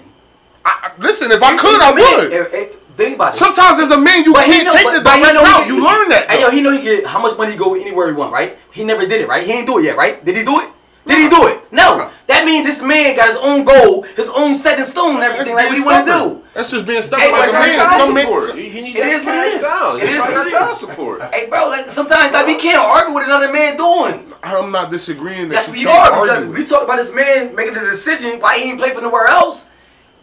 I- 0.65 0.91
listen, 0.97 1.31
if 1.31 1.43
I 1.43 1.51
He's 1.51 1.61
could, 1.61 1.81
a 1.81 1.83
I 1.85 1.93
man. 1.93 2.17
would. 2.19 2.33
Eh, 2.33 2.45
eh, 2.53 2.65
Think 2.95 3.15
about 3.15 3.35
it. 3.35 3.37
Sometimes 3.37 3.77
as 3.81 3.91
a 3.91 3.99
man, 3.99 4.23
you 4.23 4.31
But 4.31 4.45
can't 4.45 4.65
know- 4.65 4.73
take 4.73 4.85
but- 4.85 4.93
the 4.95 5.01
but 5.01 5.15
he 5.17 5.21
direct 5.23 5.35
route. 5.43 5.63
can- 5.65 5.67
You 5.67 5.83
learn 5.83 6.09
that. 6.09 6.31
Hey 6.31 6.39
yo, 6.39 6.45
though. 6.47 6.51
he 6.55 6.61
know 6.61 6.71
he 6.71 6.81
get 6.81 7.05
how 7.05 7.19
much 7.21 7.37
money 7.37 7.51
he 7.51 7.57
go 7.57 7.75
anywhere 7.75 8.07
he 8.07 8.13
want, 8.13 8.31
right? 8.31 8.57
He 8.71 8.85
never 8.85 9.05
did 9.05 9.19
it, 9.19 9.27
right? 9.27 9.43
He 9.43 9.51
ain't 9.51 9.67
do 9.67 9.77
it 9.79 9.83
yet, 9.83 9.97
right? 9.97 10.23
Did 10.23 10.37
he 10.37 10.43
do 10.45 10.61
it? 10.61 10.69
Did 11.05 11.17
he 11.19 11.29
do 11.29 11.47
it? 11.47 11.71
No. 11.71 12.09
That 12.27 12.45
means 12.45 12.65
this 12.65 12.81
man 12.81 13.15
got 13.15 13.27
his 13.29 13.37
own 13.37 13.63
goal, 13.63 14.01
his 14.01 14.27
own 14.29 14.55
set 14.55 14.79
in 14.79 14.85
stone, 14.85 15.15
and 15.15 15.21
That's 15.21 15.33
everything 15.33 15.55
like 15.55 15.69
what 15.69 15.77
he 15.77 15.83
want 15.83 16.05
to 16.07 16.11
do. 16.11 16.43
That's 16.55 16.71
just 16.71 16.85
being 16.87 16.97
Hey, 17.01 17.07
stubborn 17.07 17.29
but 17.31 17.39
like 17.39 17.49
a 17.49 17.51
that's 17.51 17.67
man. 17.67 17.75
child 17.77 18.01
Some 18.01 18.13
men- 18.15 18.25
support. 18.25 18.55
He, 18.57 18.69
he 18.69 18.81
need 18.81 18.95
It 18.95 19.01
that 19.03 19.11
is 19.13 19.25
what 19.25 19.35
it 19.35 19.37
cash 19.37 19.53
is. 19.55 19.61
down. 19.61 19.97
It 19.99 20.03
It's 20.03 20.11
is 20.13 20.17
like 20.19 20.29
what 20.31 20.43
that 20.45 20.51
child 20.51 20.75
support. 20.77 21.21
Hey, 21.33 21.45
bro, 21.47 21.67
like 21.69 21.89
sometimes 21.91 22.33
like 22.33 22.47
we 22.47 22.55
can't 22.55 22.77
argue 22.79 23.13
with 23.13 23.25
another 23.25 23.51
man 23.53 23.77
doing. 23.77 24.33
I'm 24.41 24.71
not 24.71 24.89
disagreeing 24.89 25.49
that 25.49 25.55
That's 25.55 25.67
you 25.67 25.73
what 25.73 25.79
you 25.79 25.87
can't 25.87 26.13
are 26.13 26.21
because 26.23 26.37
argue 26.37 26.51
we 26.53 26.59
with. 26.61 26.69
talked 26.69 26.83
about 26.85 26.97
this 26.97 27.13
man 27.13 27.53
making 27.55 27.73
the 27.75 27.81
decision 27.81 28.39
why 28.39 28.57
he 28.57 28.69
ain't 28.71 28.79
play 28.79 28.93
for 28.93 29.01
nowhere 29.01 29.27
else. 29.27 29.65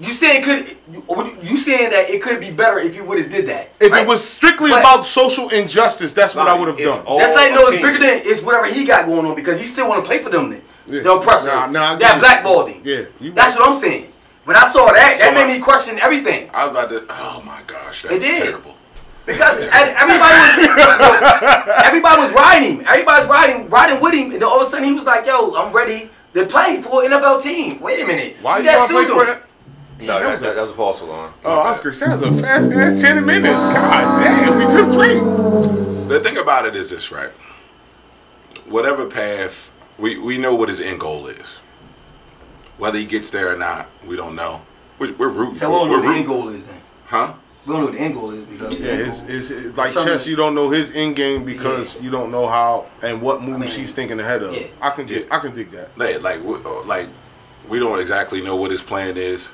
You 0.00 0.12
saying 0.14 0.42
could 0.42 0.76
you, 0.90 1.36
you 1.42 1.56
saying 1.56 1.90
that 1.90 2.10
it 2.10 2.22
could 2.22 2.40
be 2.40 2.50
better 2.50 2.78
if 2.80 2.96
you 2.96 3.04
would 3.04 3.18
have 3.18 3.30
did 3.30 3.46
that? 3.46 3.70
If 3.78 3.92
right? 3.92 4.02
it 4.02 4.08
was 4.08 4.26
strictly 4.26 4.70
But- 4.70 4.80
about 4.80 5.06
social 5.06 5.48
injustice, 5.50 6.12
that's 6.12 6.34
what 6.34 6.48
I 6.48 6.58
would 6.58 6.66
have 6.66 6.78
done. 6.78 7.06
all 7.06 7.18
That's 7.18 7.36
like 7.36 7.52
no, 7.52 7.68
it's 7.68 7.80
bigger 7.82 7.98
than 8.00 8.22
it's 8.24 8.42
whatever 8.42 8.66
he 8.66 8.84
got 8.84 9.06
going 9.06 9.26
on 9.26 9.36
because 9.36 9.60
he 9.60 9.66
still 9.66 9.88
want 9.88 10.02
to 10.02 10.08
play 10.08 10.20
for 10.20 10.30
them. 10.30 10.50
Then 10.50 10.62
Yeah. 10.86 11.02
the 11.02 11.12
oppressor, 11.12 11.48
Nah, 11.48 11.66
nah, 11.66 11.96
that 11.96 12.18
blackballed 12.20 12.68
him. 12.70 12.80
Yeah, 12.84 13.02
you 13.20 13.32
that's 13.32 13.56
what 13.56 13.68
I'm 13.68 13.76
saying. 13.76 14.08
When 14.44 14.56
I 14.56 14.72
saw 14.72 14.90
that, 14.92 15.18
So 15.18 15.24
that 15.26 15.34
made 15.34 15.44
I- 15.52 15.56
me 15.56 15.60
question 15.60 15.98
everything 16.00 16.50
I 16.52 16.64
was 16.66 16.72
about 16.72 16.90
to. 16.90 17.06
Oh 17.10 17.42
my 17.46 17.60
gosh, 17.66 18.02
that 18.02 18.12
It 18.12 18.18
was 18.18 18.26
did. 18.26 18.42
terrible. 18.42 18.74
because 19.24 19.58
and 19.60 19.90
everybody 19.96 20.34
was 20.34 21.72
everybody 21.84 22.20
was 22.22 22.32
riding 22.32 22.78
him. 22.78 22.86
Everybody's 22.88 23.28
riding 23.28 23.68
riding 23.70 24.00
with 24.00 24.14
him, 24.14 24.32
and 24.32 24.42
then 24.42 24.44
all 24.44 24.60
of 24.60 24.66
a 24.66 24.70
sudden 24.70 24.84
he 24.88 24.92
was 24.94 25.04
like, 25.04 25.24
"Yo, 25.26 25.54
I'm 25.54 25.72
ready 25.72 26.10
to 26.34 26.46
play 26.46 26.82
for 26.82 27.04
an 27.04 27.12
NFL 27.12 27.40
team." 27.42 27.78
Wait 27.80 28.00
a 28.02 28.06
minute, 28.06 28.36
Why 28.42 28.58
you 28.58 28.64
got 28.64 28.78
want 28.78 28.90
to 28.90 28.94
play 28.96 29.04
sued 29.06 29.12
for 29.14 29.26
that? 29.26 29.42
No, 30.00 30.18
that, 30.18 30.40
that, 30.40 30.54
that 30.56 30.60
was 30.62 30.70
a 30.70 30.74
false 30.74 31.00
alarm. 31.00 31.32
Oh, 31.44 31.60
Oscar, 31.60 31.92
that 31.92 32.18
was 32.20 32.22
a 32.38 32.42
fast 32.42 32.72
ass 32.72 33.00
10 33.00 33.24
minutes. 33.24 33.60
God 33.60 34.20
damn, 34.20 34.58
we 34.58 34.64
just 34.64 34.90
drank. 34.98 36.08
The 36.08 36.18
thing 36.18 36.38
about 36.38 36.66
it 36.66 36.74
is 36.74 36.90
this, 36.90 37.12
right? 37.12 37.30
Whatever 38.68 39.06
path, 39.08 39.70
we, 40.02 40.18
we 40.18 40.36
know 40.36 40.54
what 40.54 40.68
his 40.68 40.80
end 40.80 41.00
goal 41.00 41.28
is. 41.28 41.56
Whether 42.78 42.98
he 42.98 43.06
gets 43.06 43.30
there 43.30 43.54
or 43.54 43.56
not, 43.56 43.86
we 44.06 44.16
don't 44.16 44.34
know. 44.34 44.60
We're, 44.98 45.12
we're 45.14 45.28
rooting 45.28 45.54
So 45.54 45.66
for 45.66 45.70
what 45.72 45.88
we're 45.90 46.00
the 46.02 46.08
end 46.08 46.08
rooting, 46.08 46.26
goal 46.26 46.48
is 46.48 46.66
then? 46.66 46.76
huh? 47.06 47.32
We 47.64 47.72
don't 47.72 47.80
know 47.82 47.86
what 47.86 47.94
the 47.94 48.00
end 48.00 48.14
goal 48.14 48.30
is 48.32 48.44
because 48.44 48.80
Yeah, 48.80 48.92
it's, 48.94 49.20
it's, 49.28 49.50
it's 49.50 49.76
like 49.76 49.92
Some- 49.92 50.04
chess. 50.04 50.26
You 50.26 50.34
don't 50.34 50.56
know 50.56 50.68
his 50.70 50.90
end 50.90 51.14
game 51.14 51.44
because 51.44 52.00
you 52.02 52.10
don't 52.10 52.32
know 52.32 52.48
how 52.48 52.86
and 53.02 53.22
what 53.22 53.40
moves 53.40 53.60
mean, 53.60 53.68
he's 53.70 53.92
thinking 53.92 54.18
ahead 54.18 54.42
of. 54.42 54.52
yeah. 54.54 54.66
I 54.80 54.90
can 54.90 55.06
get, 55.06 55.26
Yeah. 55.26 55.36
I 55.36 55.38
can 55.38 55.54
dig 55.54 55.70
that. 55.70 55.96
Like, 55.96 56.20
like, 56.22 56.42
we- 56.42 56.56
uh, 56.56 56.82
like, 56.84 57.06
we 57.68 57.78
don't 57.78 58.00
exactly 58.00 58.42
know 58.42 58.56
what 58.56 58.72
his 58.72 58.82
plan 58.82 59.16
is. 59.16 59.48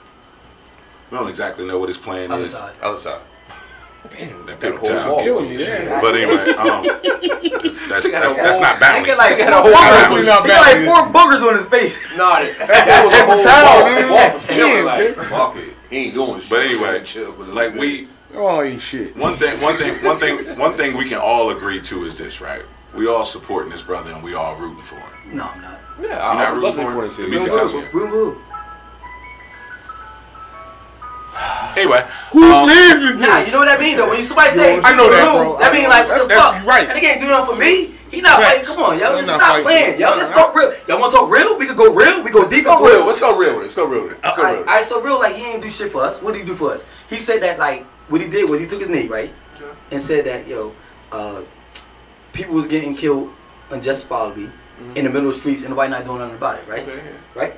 We 1.10 1.18
don't 1.18 1.28
exactly 1.28 1.66
know 1.66 1.78
what 1.78 1.88
his 1.90 1.98
plan 1.98 2.30
other 2.32 2.44
is. 2.44 2.52
side. 2.52 2.72
Other 2.82 2.98
side. 2.98 3.20
Damn, 4.10 4.46
that 4.46 4.58
Got 4.60 4.70
a 4.70 4.72
paper 4.72 4.78
whole 4.78 4.88
towel 4.88 5.22
killing 5.22 5.44
Killing 5.44 5.50
me. 5.50 5.56
me, 5.58 5.62
yeah. 5.64 6.00
But 6.00 6.14
anyway, 6.16 6.50
um, 6.54 6.82
that's, 6.82 7.86
that's, 7.86 8.02
Took 8.02 8.12
that's, 8.12 8.36
that's 8.36 8.58
wall. 8.58 8.60
not 8.60 8.74
He 8.76 8.80
bounty. 8.80 9.06
got 9.06 9.18
like 9.18 9.38
got 9.38 9.62
four 9.62 9.72
a 9.72 9.76
whole 9.76 10.16
boogers. 10.16 10.26
Not 10.26 10.42
He 10.42 10.48
got 10.48 10.66
like 10.66 10.84
four 10.86 11.22
boogers 11.22 11.48
on 11.48 11.56
his 11.58 11.66
face. 11.66 11.96
Nah, 12.16 12.40
that, 12.40 12.58
that 12.58 13.04
was 13.04 13.14
a 13.14 13.24
whole 13.26 13.44
towel, 13.44 13.82
wall. 13.82 13.90
man. 13.94 14.10
Wall 14.10 14.34
was 14.34 14.46
chilling 14.48 14.84
like, 14.84 15.14
dude. 15.14 15.26
fuck 15.26 15.56
it. 15.56 15.74
He 15.90 15.96
ain't 16.06 16.14
doing 16.14 16.40
shit. 16.40 16.50
But 16.50 16.60
anyway, 16.62 17.02
Chill 17.04 17.32
for 17.32 17.44
like 17.44 17.74
we, 17.74 18.08
Oh, 18.34 18.62
ain't 18.62 18.80
shit. 18.82 19.16
one 19.16 19.32
thing, 19.34 19.60
one 19.62 19.76
thing, 19.76 19.94
one 20.04 20.16
thing, 20.18 20.36
one 20.58 20.72
thing 20.72 20.96
we 20.96 21.08
can 21.08 21.18
all 21.18 21.50
agree 21.50 21.80
to 21.82 22.04
is 22.04 22.18
this, 22.18 22.40
right? 22.40 22.62
We 22.96 23.06
all 23.06 23.24
supporting 23.24 23.70
this 23.70 23.82
brother 23.82 24.10
and 24.12 24.22
we 24.22 24.34
all 24.34 24.56
rooting 24.56 24.82
for 24.82 24.96
him. 24.96 25.36
No, 25.36 25.44
I'm 25.44 25.60
not. 25.62 25.78
Yeah, 26.00 26.28
I'm 26.28 26.36
not 26.38 26.48
I 26.48 26.52
would 26.52 26.62
love 26.62 26.76
rooting 26.76 26.92
for 26.92 27.00
to 27.02 27.06
him 27.08 27.14
see 27.16 27.24
to 27.24 27.30
be 27.30 27.38
successful. 27.38 27.84
Woo 27.92 28.06
woo. 28.06 28.36
Anyway, 31.76 32.02
Whose 32.32 32.56
um, 32.56 32.66
man's 32.66 33.02
is 33.02 33.16
this? 33.18 33.28
Nah, 33.28 33.38
you 33.38 33.52
know 33.52 33.58
what 33.60 33.66
that 33.70 33.78
mean 33.78 33.96
though? 33.96 34.08
When 34.08 34.16
you 34.16 34.22
somebody 34.24 34.50
say, 34.50 34.80
I 34.82 34.96
know 34.96 35.08
that, 35.10 35.22
"Who?" 35.30 35.38
bro. 35.54 35.58
That 35.60 35.72
mean 35.72 35.88
like, 35.88 36.08
what 36.08 36.18
the 36.22 36.26
That- 36.26 36.28
that's- 36.28 36.52
fuck? 36.54 36.62
you 36.62 36.68
right. 36.68 36.86
That 36.88 36.96
nigga 36.96 37.08
ain't 37.14 37.20
do 37.20 37.28
nothing 37.28 37.54
for 37.54 37.60
me. 37.60 37.94
He 38.10 38.20
not 38.22 38.40
Facts. 38.40 38.66
playing. 38.72 38.76
Come 38.76 38.84
on, 38.84 38.98
yo. 38.98 39.16
He's 39.18 39.26
Just 39.26 39.36
stop 39.38 39.48
fighting. 39.50 39.64
playing, 39.64 40.00
yo. 40.00 40.08
Let's 40.16 40.30
Nah, 40.30 40.36
talk 40.36 40.54
real. 40.56 40.72
Y'all 40.88 40.98
want 40.98 41.12
to 41.12 41.18
talk 41.18 41.30
real? 41.30 41.58
We 41.58 41.66
could 41.66 41.76
go 41.76 41.92
real. 41.92 42.22
We 42.22 42.30
go 42.30 42.42
deep. 42.48 42.64
Let's 42.66 42.80
go 42.80 42.86
real. 42.88 43.04
Let's 43.06 43.20
go 43.20 43.36
real 43.36 43.50
with 43.50 43.58
it. 43.58 43.62
Let's 43.62 43.74
go 43.74 43.84
real 43.86 44.02
with 44.02 44.12
it. 44.12 44.18
Let's 44.24 44.36
go 44.36 44.42
real 44.42 44.48
Alright, 44.48 44.58
with 44.58 44.66
it. 44.66 44.70
alright, 44.70 44.84
so 44.86 45.00
real 45.02 45.18
like 45.20 45.36
he 45.36 45.44
ain't 45.44 45.62
do 45.62 45.68
shit 45.70 45.92
for 45.92 46.02
us. 46.02 46.22
What 46.22 46.32
did 46.32 46.40
he 46.40 46.46
do 46.46 46.54
for 46.54 46.72
us? 46.72 46.84
He 47.10 47.18
said 47.18 47.42
that 47.42 47.58
like 47.58 47.84
what 48.08 48.20
he 48.22 48.28
did 48.28 48.48
was 48.48 48.60
he 48.60 48.66
took 48.66 48.80
his 48.80 48.88
knee 48.88 49.06
right 49.08 49.30
and 49.92 50.00
said 50.00 50.24
that 50.24 50.46
yo, 50.48 50.72
uh, 51.12 51.40
people 52.32 52.54
was 52.54 52.66
getting 52.66 52.96
killed 52.96 53.30
unjustifiably 53.70 54.48
in 54.96 55.04
the 55.04 55.10
middle 55.10 55.28
of 55.28 55.34
the 55.34 55.40
streets 55.40 55.60
and 55.60 55.70
nobody 55.70 55.90
not 55.90 56.04
doing 56.04 56.18
nothing 56.18 56.36
about 56.36 56.58
it, 56.58 56.64
right? 56.68 56.80
Okay, 56.82 56.96
yeah. 56.96 57.40
Right. 57.40 57.52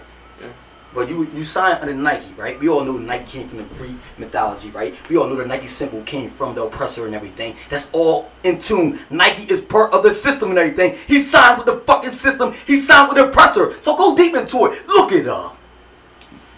Yeah. 0.92 1.00
But 1.00 1.08
you 1.08 1.26
you 1.34 1.44
signed 1.44 1.78
under 1.80 1.94
Nike, 1.94 2.32
right? 2.36 2.58
We 2.60 2.68
all 2.68 2.84
know 2.84 2.92
Nike 2.98 3.24
came 3.38 3.48
from 3.48 3.58
the 3.58 3.64
Greek 3.74 3.92
mythology, 4.18 4.70
right? 4.70 4.94
We 5.08 5.16
all 5.16 5.26
know 5.28 5.36
the 5.36 5.46
Nike 5.46 5.66
symbol 5.68 6.02
came 6.02 6.30
from 6.30 6.54
the 6.54 6.62
oppressor 6.64 7.06
and 7.06 7.14
everything. 7.14 7.56
That's 7.68 7.86
all 7.92 8.30
in 8.44 8.60
tune. 8.60 8.98
Nike 9.10 9.44
is 9.50 9.60
part 9.60 9.92
of 9.92 10.02
the 10.02 10.12
system 10.12 10.50
and 10.50 10.58
everything. 10.58 10.96
He 11.06 11.20
signed 11.22 11.58
with 11.58 11.66
the 11.66 11.76
fucking 11.78 12.10
system. 12.10 12.54
He 12.66 12.76
signed 12.76 13.08
with 13.08 13.16
the 13.18 13.28
oppressor. 13.28 13.74
So 13.80 13.96
go 13.96 14.16
deep 14.16 14.34
into 14.34 14.66
it. 14.66 14.86
Look 14.88 15.12
it 15.12 15.26
up. 15.28 15.56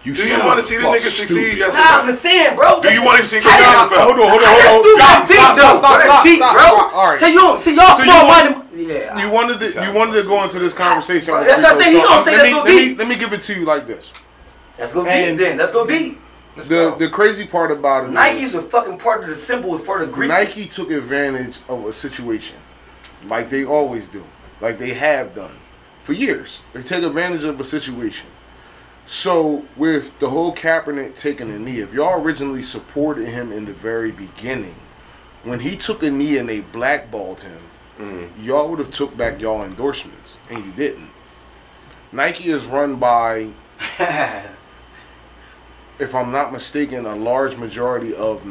You 0.05 0.15
do 0.15 0.27
you 0.27 0.39
want 0.41 0.59
to 0.59 0.65
see 0.67 0.77
the 0.79 0.83
nigga 0.83 0.99
succeed? 0.99 1.29
stupid. 1.29 1.59
Yes 1.59 1.75
Nah, 1.77 2.01
I'm 2.03 2.09
no? 2.09 2.13
saying, 2.13 2.57
bro. 2.57 2.81
Do 2.83 2.93
you 2.93 3.05
want 3.05 3.19
him 3.21 3.25
to 3.25 3.29
see 3.31 3.37
him 3.37 3.45
go 3.45 3.51
the 3.51 3.63
y'all- 3.63 3.87
Hold 3.87 4.19
on, 4.19 4.29
hold 4.35 4.43
on, 4.43 4.49
hold 4.51 4.67
on. 4.67 4.83
too 4.83 4.97
Stop, 4.99 5.29
deep, 5.29 5.37
stop, 5.37 5.57
stop, 5.57 5.79
stop, 5.79 6.03
stop, 6.03 6.25
deep, 6.25 6.37
stop, 6.39 6.53
bro. 6.55 6.63
stop. 6.65 6.95
All 6.95 7.07
right. 7.07 7.19
So 7.21 7.27
you, 7.27 7.39
don't 7.39 7.61
see 7.61 7.77
y'all 7.77 7.95
So 7.97 8.03
you 8.03 8.11
small 8.11 8.27
minded. 8.27 8.57
Yeah. 8.75 9.15
You 9.23 9.31
wanted 9.31 9.61
to, 9.61 9.67
you 9.85 9.93
wanted 9.93 10.21
to 10.21 10.27
go 10.27 10.43
into 10.43 10.59
this 10.59 10.75
conversation. 10.75 11.35
That's 11.35 11.63
what 11.63 11.73
I 11.73 11.77
Rico, 11.77 11.83
said. 11.83 11.93
He 11.93 12.01
gonna 12.03 12.17
um, 12.19 12.25
say 12.25 12.33
let 12.33 12.39
that's 12.39 12.51
me, 12.51 12.51
gonna 12.51 12.71
be. 12.71 12.95
let 12.97 13.07
me 13.07 13.15
give 13.17 13.33
it 13.33 13.43
to 13.43 13.55
you 13.55 13.65
like 13.65 13.87
this. 13.87 14.11
Let's 14.79 14.93
go 14.93 15.05
deep 15.05 15.13
And- 15.13 15.39
then. 15.39 15.59
Let's 15.59 15.73
go 15.73 15.87
deep. 15.87 16.19
Let's 16.57 16.69
The 16.69 16.75
go. 16.75 16.95
the 16.97 17.09
crazy 17.09 17.47
part 17.47 17.71
about 17.71 18.05
it 18.05 18.09
is 18.09 18.13
Nike's 18.15 18.55
a 18.55 18.63
fucking 18.63 18.99
part 18.99 19.23
of 19.23 19.31
the 19.31 19.37
symbol. 19.37 19.75
It's 19.77 19.87
part 19.87 20.03
of 20.03 20.09
the 20.09 20.15
Greek. 20.15 20.29
Nike 20.29 20.67
took 20.67 20.91
advantage 20.91 21.59
of 21.69 21.87
a 21.87 21.93
situation, 21.95 22.57
like 23.27 23.49
they 23.49 23.65
always 23.65 24.09
do, 24.09 24.23
like 24.61 24.79
they 24.79 24.93
have 24.95 25.35
done 25.35 25.55
for 26.03 26.13
years. 26.13 26.61
They 26.75 26.83
take 26.83 27.05
advantage 27.05 27.45
of 27.45 27.59
a 27.59 27.65
situation. 27.65 28.27
So 29.07 29.65
with 29.77 30.19
the 30.21 30.29
whole 30.31 30.55
Kaepernick 30.55 31.17
taking 31.17 31.51
a 31.51 31.59
knee, 31.59 31.81
if 31.81 31.93
y'all 31.95 32.23
originally 32.23 32.63
supported 32.63 33.29
him 33.29 33.51
in 33.51 33.65
the 33.65 33.73
very 33.73 34.11
beginning, 34.11 34.75
when 35.45 35.61
he 35.61 35.75
took 35.77 36.03
a 36.03 36.11
knee 36.11 36.37
and 36.39 36.49
they 36.49 36.61
blackballed 36.61 37.41
him, 37.43 37.59
Mm-hmm. 38.01 38.45
y'all 38.47 38.69
would 38.71 38.79
have 38.79 38.91
took 38.91 39.15
back 39.19 39.39
y'all 39.39 39.63
endorsements, 39.63 40.37
and 40.51 40.65
you 40.65 40.73
didn't. 40.73 41.09
Nike 42.11 42.49
is 42.51 42.65
run 42.65 42.97
by 42.97 43.49
if 45.99 46.15
I'm 46.15 46.33
not 46.33 46.53
mistaken, 46.53 47.07
a 47.07 47.15
large 47.17 47.57
majority 47.57 48.15
of 48.15 48.47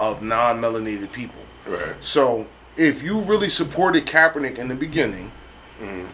of 0.00 0.22
non-melanated 0.22 1.12
people. 1.12 1.40
Right. 1.66 1.94
So 2.02 2.46
if 2.76 3.02
you 3.02 3.20
really 3.20 3.48
supported 3.48 4.06
Kaepernick 4.06 4.58
in 4.58 4.68
the 4.68 4.74
beginning, 4.74 5.30
mm-hmm. 5.80 6.06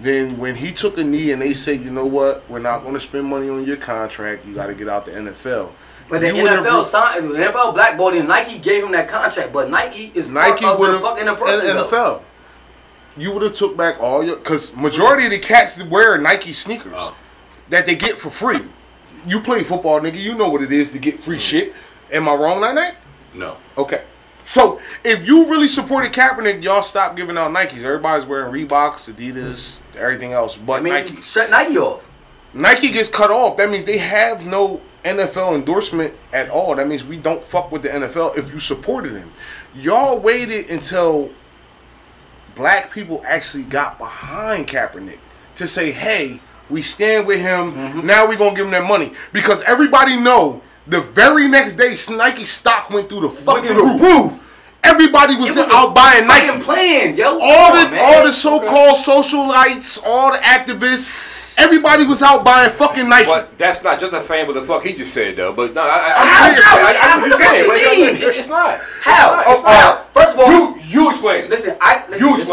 then 0.00 0.38
when 0.38 0.56
he 0.56 0.72
took 0.72 0.98
a 0.98 1.04
knee 1.04 1.30
and 1.30 1.40
they 1.40 1.54
say, 1.54 1.74
you 1.74 1.90
know 1.90 2.06
what, 2.06 2.48
we're 2.50 2.58
not 2.58 2.82
going 2.82 2.94
to 2.94 3.00
spend 3.00 3.26
money 3.26 3.48
on 3.48 3.64
your 3.64 3.76
contract, 3.76 4.44
you 4.44 4.54
got 4.54 4.66
to 4.66 4.74
get 4.74 4.88
out 4.88 5.06
the 5.06 5.12
NFL. 5.12 5.70
But 6.10 6.20
the 6.22 6.28
You 6.28 6.42
NFL 6.44 6.84
signed, 6.84 7.30
the 7.30 7.34
NFL 7.34 7.74
blackballed 7.74 8.14
him. 8.14 8.26
Nike 8.26 8.58
gave 8.58 8.82
him 8.82 8.92
that 8.92 9.08
contract, 9.08 9.52
but 9.52 9.70
Nike 9.70 10.10
is 10.14 10.28
Nike 10.28 10.64
part 10.64 10.78
would 10.78 10.88
of 10.90 10.94
have 10.94 11.02
the 11.02 11.08
fucking 11.08 11.28
oppressor. 11.28 11.66
though. 11.66 11.84
NFL. 11.84 12.22
You 13.16 13.32
would 13.32 13.42
have 13.42 13.54
took 13.54 13.76
back 13.76 14.00
all 14.00 14.24
your 14.24 14.36
because 14.36 14.74
majority 14.74 15.26
of 15.26 15.32
the 15.32 15.38
cats 15.38 15.74
that 15.74 15.88
wear 15.88 16.16
Nike 16.18 16.52
sneakers 16.52 16.92
Oh. 16.94 17.14
that 17.68 17.84
they 17.84 17.94
get 17.94 18.16
for 18.16 18.30
free. 18.30 18.60
You 19.26 19.40
play 19.40 19.62
football, 19.62 20.00
nigga. 20.00 20.20
You 20.20 20.34
know 20.34 20.48
what 20.48 20.62
it 20.62 20.72
is 20.72 20.92
to 20.92 20.98
get 20.98 21.18
free 21.18 21.38
shit. 21.38 21.74
Am 22.12 22.28
I 22.28 22.34
wrong, 22.34 22.60
night 22.60 22.74
night? 22.74 22.94
No. 23.34 23.56
Okay. 23.76 24.02
So 24.46 24.80
if 25.04 25.26
you 25.26 25.50
really 25.50 25.68
supported 25.68 26.12
Kaepernick, 26.12 26.62
y'all 26.62 26.82
stop 26.82 27.16
giving 27.16 27.36
out 27.36 27.50
Nikes. 27.50 27.82
Everybody's 27.84 28.26
wearing 28.26 28.50
Reeboks, 28.50 29.12
Adidas, 29.12 29.78
everything 29.96 30.32
else, 30.32 30.56
but 30.56 30.74
I 30.74 30.80
mean, 30.80 30.92
Nike. 30.94 31.20
shut 31.20 31.50
Nike 31.50 31.76
off. 31.76 32.02
Nike 32.54 32.90
gets 32.90 33.10
cut 33.10 33.30
off. 33.30 33.58
That 33.58 33.68
means 33.70 33.84
they 33.84 33.98
have 33.98 34.46
no 34.46 34.80
NFL 35.04 35.54
endorsement 35.54 36.14
at 36.32 36.48
all. 36.48 36.74
That 36.74 36.88
means 36.88 37.04
we 37.04 37.18
don't 37.18 37.42
fuck 37.42 37.70
with 37.70 37.82
the 37.82 37.90
NFL 37.90 38.38
if 38.38 38.52
you 38.52 38.58
supported 38.58 39.12
him. 39.12 39.30
Y'all 39.74 40.18
waited 40.18 40.70
until 40.70 41.28
black 42.56 42.90
people 42.90 43.22
actually 43.26 43.64
got 43.64 43.98
behind 43.98 44.66
Kaepernick 44.66 45.18
to 45.56 45.66
say, 45.66 45.92
"Hey, 45.92 46.40
we 46.70 46.82
stand 46.82 47.26
with 47.26 47.40
him. 47.40 47.72
Mm-hmm. 47.72 48.06
Now 48.06 48.26
we 48.26 48.36
gonna 48.36 48.54
give 48.56 48.66
him 48.66 48.72
that 48.72 48.84
money." 48.86 49.12
Because 49.32 49.62
everybody 49.62 50.16
know 50.18 50.62
the 50.86 51.00
very 51.00 51.48
next 51.48 51.74
day, 51.74 51.96
Nike 52.14 52.44
stock 52.44 52.90
went 52.90 53.08
through 53.08 53.20
the 53.22 53.28
fucking 53.30 53.74
the 53.74 53.82
roof. 53.82 54.00
roof. 54.00 54.44
Everybody 54.84 55.34
was, 55.36 55.50
was 55.56 55.58
out 55.70 55.88
a 55.90 55.92
buying 55.92 56.26
Fucking 56.28 56.48
Nike. 56.48 56.62
plan, 56.64 57.16
yo. 57.16 57.38
All 57.40 57.70
Come 57.72 57.90
the 57.90 57.98
on, 57.98 58.14
all 58.14 58.24
the 58.24 58.32
so-called 58.32 58.96
socialites, 58.98 59.98
all 60.06 60.32
the 60.32 60.38
activists, 60.38 61.54
everybody 61.58 62.06
was 62.06 62.22
out 62.22 62.44
buying 62.44 62.70
fucking 62.70 63.08
Nike. 63.08 63.26
But 63.26 63.58
that's 63.58 63.82
not 63.82 63.98
just 63.98 64.12
a 64.12 64.20
fan 64.20 64.46
what 64.46 64.54
the 64.54 64.62
fuck 64.62 64.84
he 64.84 64.94
just 64.94 65.12
said 65.12 65.34
though. 65.36 65.52
But 65.52 65.74
no, 65.74 65.82
I, 65.82 65.86
I, 65.86 65.90
I'm 65.90 66.28
I, 66.28 66.30
I, 66.30 66.48
saying- 66.48 66.62
I, 66.64 66.80
I, 66.80 67.12
I, 67.12 67.16
what 67.18 67.24
you 67.24 67.30
What 67.30 67.38
saying? 67.38 67.62
the 67.62 67.68
But 67.68 67.80
fuck 67.80 67.96
you 67.98 68.04
it's, 68.04 68.20
mean? 68.20 68.30
it's 68.38 68.48
not. 68.48 68.78
How? 69.02 69.52
It's 69.52 69.62
not. 69.62 69.72
How? 69.72 70.04
First 70.14 70.34
of 70.34 70.40
all, 70.40 70.50
You 70.50 70.78
you 70.84 71.10
explain 71.10 71.44
it. 71.44 71.50
Listen, 71.50 71.76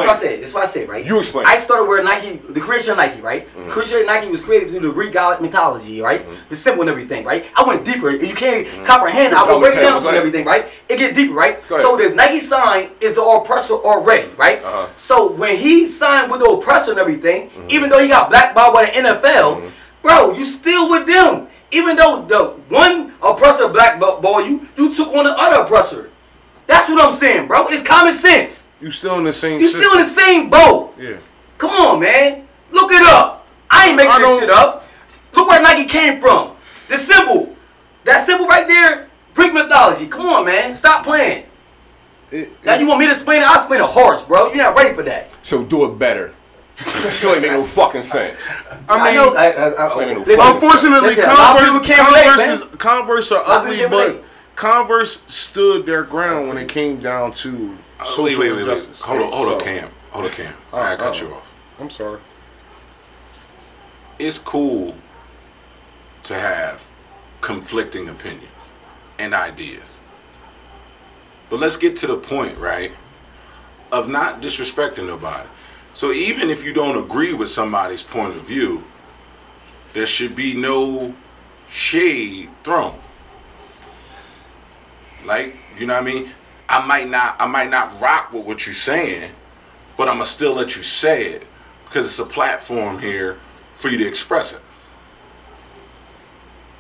I 0.04 0.12
listen, 0.12 0.12
You 0.12 0.12
this 0.12 0.12
is 0.12 0.12
what 0.12 0.12
I 0.12 0.14
explain 0.14 0.32
said. 0.32 0.42
This 0.42 0.50
is 0.50 0.54
what 0.56 0.64
I 0.64 0.68
said, 0.68 0.90
right? 0.90 1.06
You 1.06 1.20
explain 1.20 1.46
I 1.46 1.58
started 1.58 1.86
wearing 1.88 2.06
Nike, 2.06 2.36
the 2.38 2.60
creation 2.60 2.92
of 2.92 2.98
Nike, 2.98 3.22
right? 3.22 3.48
Mm-hmm. 3.48 3.70
Creation 3.70 4.00
of 4.00 4.06
Nike 4.06 4.28
was 4.30 4.42
created 4.42 4.70
through 4.70 4.80
the 4.82 4.92
Greek 4.92 5.14
god 5.14 5.42
mythology, 5.42 6.02
right? 6.02 6.22
The 6.50 6.56
symbol 6.56 6.82
and 6.82 6.90
everything, 6.90 7.24
right? 7.26 7.46
I 7.56 7.64
went 7.64 7.86
deeper. 7.86 8.10
You 8.12 8.36
can't 8.36 8.68
comprehend. 8.86 9.34
I 9.34 9.44
will 9.44 9.60
break 9.60 9.76
it 9.76 9.82
down 9.82 10.06
and 10.06 10.16
everything, 10.16 10.46
right? 10.46 10.66
It 10.90 10.98
get 10.98 11.16
deeper, 11.16 11.34
right? 11.34 11.64
So 11.68 11.96
the 11.98 12.10
Nike 12.10 12.40
sign 12.40 12.90
is 13.02 13.14
the 13.16 13.24
oppressor 13.24 13.74
already, 13.76 14.30
right? 14.38 14.62
Uh-huh. 14.64 14.88
So 15.00 15.32
when 15.32 15.56
he 15.58 15.88
signed 15.88 16.32
with 16.32 16.42
the 16.42 16.48
oppressor 16.48 16.92
and 16.92 17.00
everything, 17.00 17.50
Mm-hmm. 17.56 17.68
even 17.70 17.90
though 17.90 18.00
he 18.00 18.08
got 18.08 18.30
blackballed 18.30 18.74
by 18.74 18.86
the 18.86 18.92
NFL, 18.92 19.70
bro, 20.02 20.34
you 20.34 20.46
still 20.46 20.90
with 20.90 21.08
them. 21.08 21.48
Even 21.72 21.96
though 21.96 22.22
the 22.26 22.46
one 22.74 23.14
oppressor 23.24 23.68
blackball 23.68 24.42
you, 24.46 24.68
you 24.78 24.94
took 24.94 25.08
on 25.14 25.24
the 25.26 25.32
other 25.32 25.62
oppressor. 25.64 26.10
That's 26.68 26.90
what 26.90 27.04
I'm 27.04 27.14
saying, 27.14 27.48
bro. 27.48 27.68
It's 27.68 27.82
common 27.82 28.14
sense. 28.14 28.65
You 28.82 28.92
still 28.92 29.18
in 29.18 29.24
the 29.24 29.34
same. 29.34 29.60
You 29.60 29.68
system. 29.68 29.82
still 29.84 30.00
in 30.00 30.08
the 30.08 30.22
same 30.22 30.50
boat. 30.50 30.94
Yeah. 31.00 31.18
Come 31.58 31.72
on, 31.72 32.00
man. 32.00 32.46
Look 32.72 32.92
it 32.92 33.02
up. 33.04 33.48
I 33.70 33.88
ain't 33.88 33.98
making 33.98 34.12
I 34.12 34.20
this 34.20 34.40
shit 34.40 34.50
up. 34.50 34.86
Look 35.34 35.48
where 35.48 35.62
Nike 35.62 35.86
came 35.88 36.20
from. 36.20 36.52
The 36.90 36.98
symbol. 36.98 37.56
That 38.04 38.26
symbol 38.26 38.46
right 38.46 38.68
there, 38.68 39.08
Greek 39.34 39.54
mythology. 39.54 40.08
Come 40.08 40.28
on, 40.28 40.46
man. 40.46 40.74
Stop 40.74 41.04
playing. 41.04 41.46
It- 42.32 42.64
Now 42.64 42.76
you 42.76 42.88
want 42.88 43.00
me 43.00 43.06
to 43.06 43.12
explain 43.12 43.42
it? 43.42 43.48
I'll 43.48 43.56
explain 43.56 43.82
it 43.82 43.90
harsh, 43.90 44.22
bro. 44.24 44.48
You're 44.48 44.58
not 44.58 44.76
ready 44.76 44.94
for 44.94 45.04
that. 45.04 45.30
So 45.44 45.64
do 45.64 45.86
it 45.86 45.98
better. 46.00 46.34
Still 46.78 47.34
ain't 47.34 47.42
make 47.42 47.52
no 47.52 47.64
fucking 47.64 48.02
sense. 48.04 48.38
I 48.90 49.04
mean, 49.06 49.16
know. 49.16 49.34
I, 49.34 49.52
I, 49.52 49.70
I, 49.70 50.04
Ain't 50.04 50.20
no 50.20 50.26
listen, 50.26 50.56
unfortunately, 50.56 51.08
Listen, 51.10 51.24
a 51.24 51.28
Converse, 51.28 51.66
people 51.66 51.80
can't 51.80 52.10
relate, 52.10 52.26
Converse, 52.26 52.72
is, 52.74 52.78
Converse 52.78 53.32
are 53.32 53.44
ugly, 53.46 53.78
but 53.78 53.78
can't 53.78 53.92
relate. 53.92 54.22
Converse 54.56 55.22
stood 55.28 55.86
their 55.86 56.04
ground 56.04 56.50
when 56.50 56.58
it 56.58 56.68
came 56.68 57.00
down 57.00 57.32
to 57.34 57.76
Uh, 58.00 58.16
wait, 58.20 58.38
wait, 58.38 58.52
wait, 58.52 58.68
wait. 58.68 58.88
Hold 59.02 59.22
on, 59.22 59.32
hold 59.32 59.54
on, 59.54 59.60
Cam. 59.62 59.90
Hold 60.12 60.26
on, 60.26 60.32
Cam. 60.32 60.54
Uh, 60.74 60.78
I 60.78 60.96
cut 60.96 61.22
uh. 61.22 61.26
you 61.26 61.34
off. 61.34 61.78
I'm 61.80 61.90
sorry. 61.90 62.20
It's 64.20 64.40
cool 64.40 64.96
to 66.24 66.34
have 66.34 66.86
conflicting 67.42 68.10
opinions 68.10 68.72
and 69.20 69.34
ideas. 69.34 69.98
But 71.50 71.60
let's 71.60 71.78
get 71.78 71.96
to 71.98 72.08
the 72.08 72.18
point, 72.18 72.58
right? 72.58 72.92
Of 73.92 74.10
not 74.10 74.42
disrespecting 74.42 75.06
nobody. 75.08 75.48
So 75.94 76.12
even 76.12 76.50
if 76.50 76.66
you 76.66 76.74
don't 76.74 76.98
agree 76.98 77.34
with 77.34 77.50
somebody's 77.50 78.04
point 78.04 78.36
of 78.36 78.42
view, 78.44 78.84
there 79.94 80.06
should 80.06 80.36
be 80.36 80.54
no 80.54 81.14
shade 81.70 82.50
thrown. 82.64 82.96
Like, 85.26 85.56
you 85.78 85.86
know 85.86 85.94
what 85.94 86.04
I 86.04 86.06
mean? 86.06 86.30
I 86.68 86.86
might 86.86 87.10
not 87.10 87.36
I 87.40 87.48
might 87.48 87.70
not 87.70 88.00
rock 88.02 88.34
with 88.34 88.46
what 88.46 88.66
you're 88.66 88.74
saying, 88.74 89.32
but 89.98 90.08
I'm 90.08 90.18
gonna 90.18 90.26
still 90.26 90.54
let 90.54 90.76
you 90.76 90.84
say 90.84 91.28
it 91.28 91.44
because 91.86 92.06
it's 92.06 92.20
a 92.20 92.26
platform 92.26 93.00
here 93.00 93.36
for 93.76 93.90
you 93.90 93.98
to 94.00 94.08
express 94.08 94.54
it. 94.54 94.62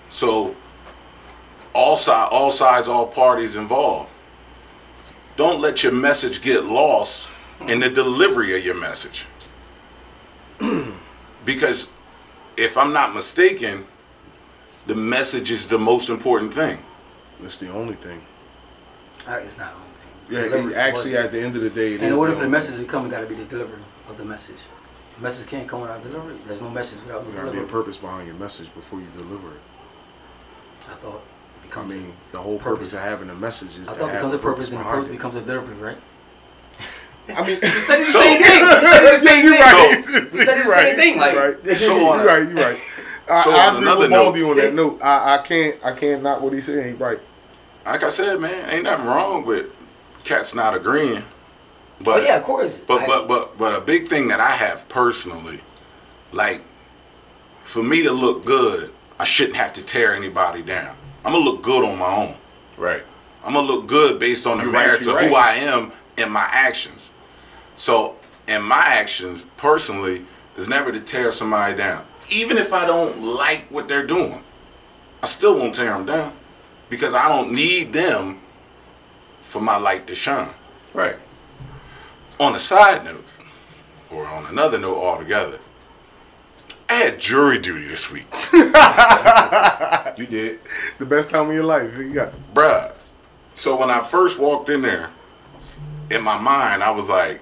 So 0.10 0.56
all 1.74 1.98
side 1.98 2.30
all 2.32 2.52
sides, 2.52 2.88
all 2.88 3.08
parties 3.08 3.56
involved. 3.56 4.10
Don't 5.38 5.62
let 5.62 5.84
your 5.84 5.92
message 5.92 6.42
get 6.42 6.64
lost 6.64 7.28
in 7.68 7.80
the 7.80 7.90
delivery 7.90 8.58
of 8.58 8.66
your 8.66 8.76
message. 8.76 9.26
because 11.46 11.90
if 12.58 12.78
I'm 12.78 12.94
not 12.94 13.14
mistaken, 13.14 13.84
the 14.88 14.96
message 14.96 15.52
is 15.52 15.68
the 15.68 15.78
most 15.78 16.10
important 16.10 16.54
thing. 16.54 16.80
That's 17.42 17.58
the 17.58 17.70
only 17.70 17.96
thing. 17.96 18.22
Uh, 19.28 19.32
It's 19.44 19.58
not 19.58 19.72
the 19.74 19.78
only 19.78 19.90
thing. 19.96 20.34
Yeah, 20.36 20.44
Delivery- 20.50 20.74
it- 20.74 20.78
actually, 20.78 21.18
at 21.18 21.32
the 21.32 21.42
end 21.42 21.56
of 21.56 21.62
the 21.62 21.70
day, 21.70 21.94
it 21.94 22.02
in 22.02 22.12
is 22.14 22.18
order 22.18 22.32
the 22.34 22.38
for 22.40 22.44
the 22.46 22.50
message 22.50 22.78
to 22.78 22.86
come, 22.86 23.06
it 23.06 23.10
got 23.12 23.22
to 23.22 23.28
be 23.28 23.36
the 23.36 23.46
delivery 23.46 23.82
of 24.10 24.18
the 24.18 24.26
message. 24.26 24.62
The 25.18 25.24
message 25.24 25.48
can't 25.48 25.68
come 25.68 25.82
without 25.82 26.04
delivery. 26.04 26.36
There's 26.46 26.62
no 26.62 26.70
message 26.70 27.00
without 27.06 27.26
the 27.26 27.32
There 27.32 27.46
gotta 27.46 27.58
be 27.58 27.64
a 27.64 27.68
purpose 27.68 27.98
behind 27.98 28.28
your 28.28 28.36
message 28.36 28.74
before 28.74 29.00
you 29.00 29.08
deliver 29.16 29.48
it. 29.56 29.62
I 30.90 30.94
thought 31.02 31.22
it 31.66 31.78
I 31.78 31.84
mean, 31.84 32.14
the 32.32 32.38
whole 32.40 32.58
purpose. 32.60 32.92
purpose 32.92 32.94
of 32.94 33.00
having 33.00 33.30
a 33.30 33.34
message 33.36 33.78
is 33.78 33.88
I 33.90 33.94
to 33.94 34.00
thought 34.00 34.10
it 34.10 34.12
have 34.12 34.22
becomes 34.22 34.34
a 34.34 34.38
a 34.38 34.40
purpose, 34.40 34.70
then 34.70 34.78
the 34.80 34.84
purpose 34.86 35.10
it. 35.10 35.12
becomes 35.12 35.36
a 35.36 35.42
delivery, 35.42 35.76
right? 35.76 35.98
I 37.36 37.42
mean, 37.48 37.60
You 37.62 37.80
study 37.82 38.04
the 38.06 38.12
So- 38.12 38.22
same 38.22 38.44
thing. 38.44 38.60
You 38.62 38.72
study 38.72 39.18
the 39.18 39.26
same 39.26 39.46
you're 39.46 39.54
thing. 39.54 39.62
right. 39.62 39.98
You 39.98 40.04
study 40.04 40.26
the 40.30 40.38
You're 40.46 40.56
same 40.64 40.70
right. 40.70 40.96
thing. 40.96 41.18
Like, 41.18 41.34
You're 41.34 41.52
right. 41.56 41.78
So 41.78 41.98
you're 41.98 42.10
on 42.10 42.20
a- 42.20 42.26
right. 42.26 42.48
You're 42.48 42.56
right. 42.56 42.80
I, 43.30 43.44
So 43.44 43.52
I 43.52 43.68
on 43.68 43.76
agree 43.78 43.88
another 43.88 44.00
with 44.02 44.10
note- 44.12 44.24
Baldy 44.24 44.44
on 44.44 44.58
that 44.58 44.74
note. 44.76 45.00
I, 45.02 45.36
I 45.36 45.38
can't. 45.40 45.76
I 45.84 45.92
can't 45.94 46.22
knock 46.24 46.42
what 46.42 46.54
he's 46.54 46.66
saying. 46.66 46.92
He's 46.92 47.00
right. 47.00 47.18
Like 47.86 48.04
I 48.04 48.10
said, 48.10 48.40
man, 48.40 48.70
ain't 48.72 48.84
nothing 48.84 49.06
wrong 49.06 49.46
with 49.46 49.68
cats 50.24 50.56
not 50.56 50.74
agreeing. 50.76 51.22
But 52.02 52.22
oh 52.22 52.24
yeah, 52.24 52.38
of 52.38 52.44
course. 52.44 52.78
But 52.80 53.04
I- 53.04 53.06
but 53.06 53.28
but 53.28 53.58
but 53.58 53.76
a 53.76 53.82
big 53.82 54.08
thing 54.08 54.28
that 54.30 54.40
I 54.40 54.52
have 54.52 54.90
personally, 54.90 55.60
like, 56.34 56.62
for 57.64 57.84
me 57.84 58.04
to 58.04 58.12
look 58.12 58.44
good, 58.46 58.92
I 59.20 59.24
shouldn't 59.24 59.56
have 59.58 59.74
to 59.74 59.84
tear 59.84 60.14
anybody 60.14 60.62
down. 60.62 60.96
I'm 61.24 61.32
gonna 61.34 61.46
look 61.46 61.62
good 61.62 61.86
on 61.86 61.98
my 61.98 62.14
own. 62.14 62.36
Right. 62.78 63.02
I'm 63.46 63.54
gonna 63.54 63.68
look 63.68 63.88
good 63.88 64.20
based 64.20 64.46
on 64.48 64.58
the 64.58 64.66
You 64.66 64.72
right, 64.72 64.88
merits 64.88 65.06
you 65.06 65.16
of 65.18 65.24
who. 65.24 65.36
I 65.36 65.54
am 65.56 65.92
and 66.18 66.32
my 66.32 66.48
actions. 66.52 67.12
So, 67.78 68.16
and 68.48 68.64
my 68.64 68.84
actions 68.84 69.42
personally 69.58 70.24
is 70.58 70.68
never 70.68 70.92
to 70.92 71.00
tear 71.00 71.32
somebody 71.32 71.76
down, 71.78 72.04
even 72.30 72.58
if 72.58 72.74
I 72.74 72.86
don't 72.86 73.22
like 73.22 73.66
what 73.70 73.88
they're 73.88 74.06
doing. 74.08 74.42
I 75.22 75.28
still 75.28 75.56
won't 75.56 75.76
tear 75.76 75.92
them 75.92 76.06
down 76.06 76.34
because 76.90 77.14
I 77.14 77.28
don't 77.30 77.52
need 77.54 77.94
them 77.94 78.40
for 79.40 79.62
my 79.62 79.78
light 79.78 80.08
to 80.08 80.16
shine. 80.16 80.50
Right. 80.94 81.16
On 82.40 82.56
a 82.56 82.60
side 82.60 83.06
note, 83.06 83.24
or 84.12 84.26
on 84.28 84.46
another 84.48 84.78
note 84.78 84.98
altogether, 84.98 85.60
I 86.90 86.94
had 86.96 87.20
jury 87.20 87.60
duty 87.60 87.88
this 87.88 88.12
week. 88.12 88.26
You 90.18 90.26
did. 90.26 90.60
The 90.98 91.06
best 91.06 91.30
time 91.30 91.50
of 91.50 91.54
your 91.54 91.66
life. 91.66 91.98
You 91.98 92.14
got. 92.14 92.32
Bruh. 92.54 92.94
So 93.54 93.78
when 93.78 93.90
I 93.90 94.00
first 94.00 94.40
walked 94.40 94.70
in 94.70 94.82
there, 94.82 95.10
in 96.10 96.22
my 96.24 96.38
mind, 96.38 96.84
I 96.84 96.92
was 96.92 97.10
like, 97.10 97.42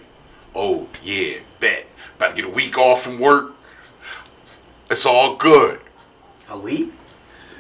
oh, 0.56 0.88
yeah, 1.04 1.38
bet. 1.60 1.86
About 2.18 2.32
to 2.32 2.36
get 2.36 2.46
a 2.46 2.50
week 2.54 2.78
off 2.78 3.04
from 3.04 3.20
work. 3.20 3.52
It's 4.90 5.06
all 5.06 5.36
good. 5.36 5.80
a 6.50 6.58
week. 6.58 6.92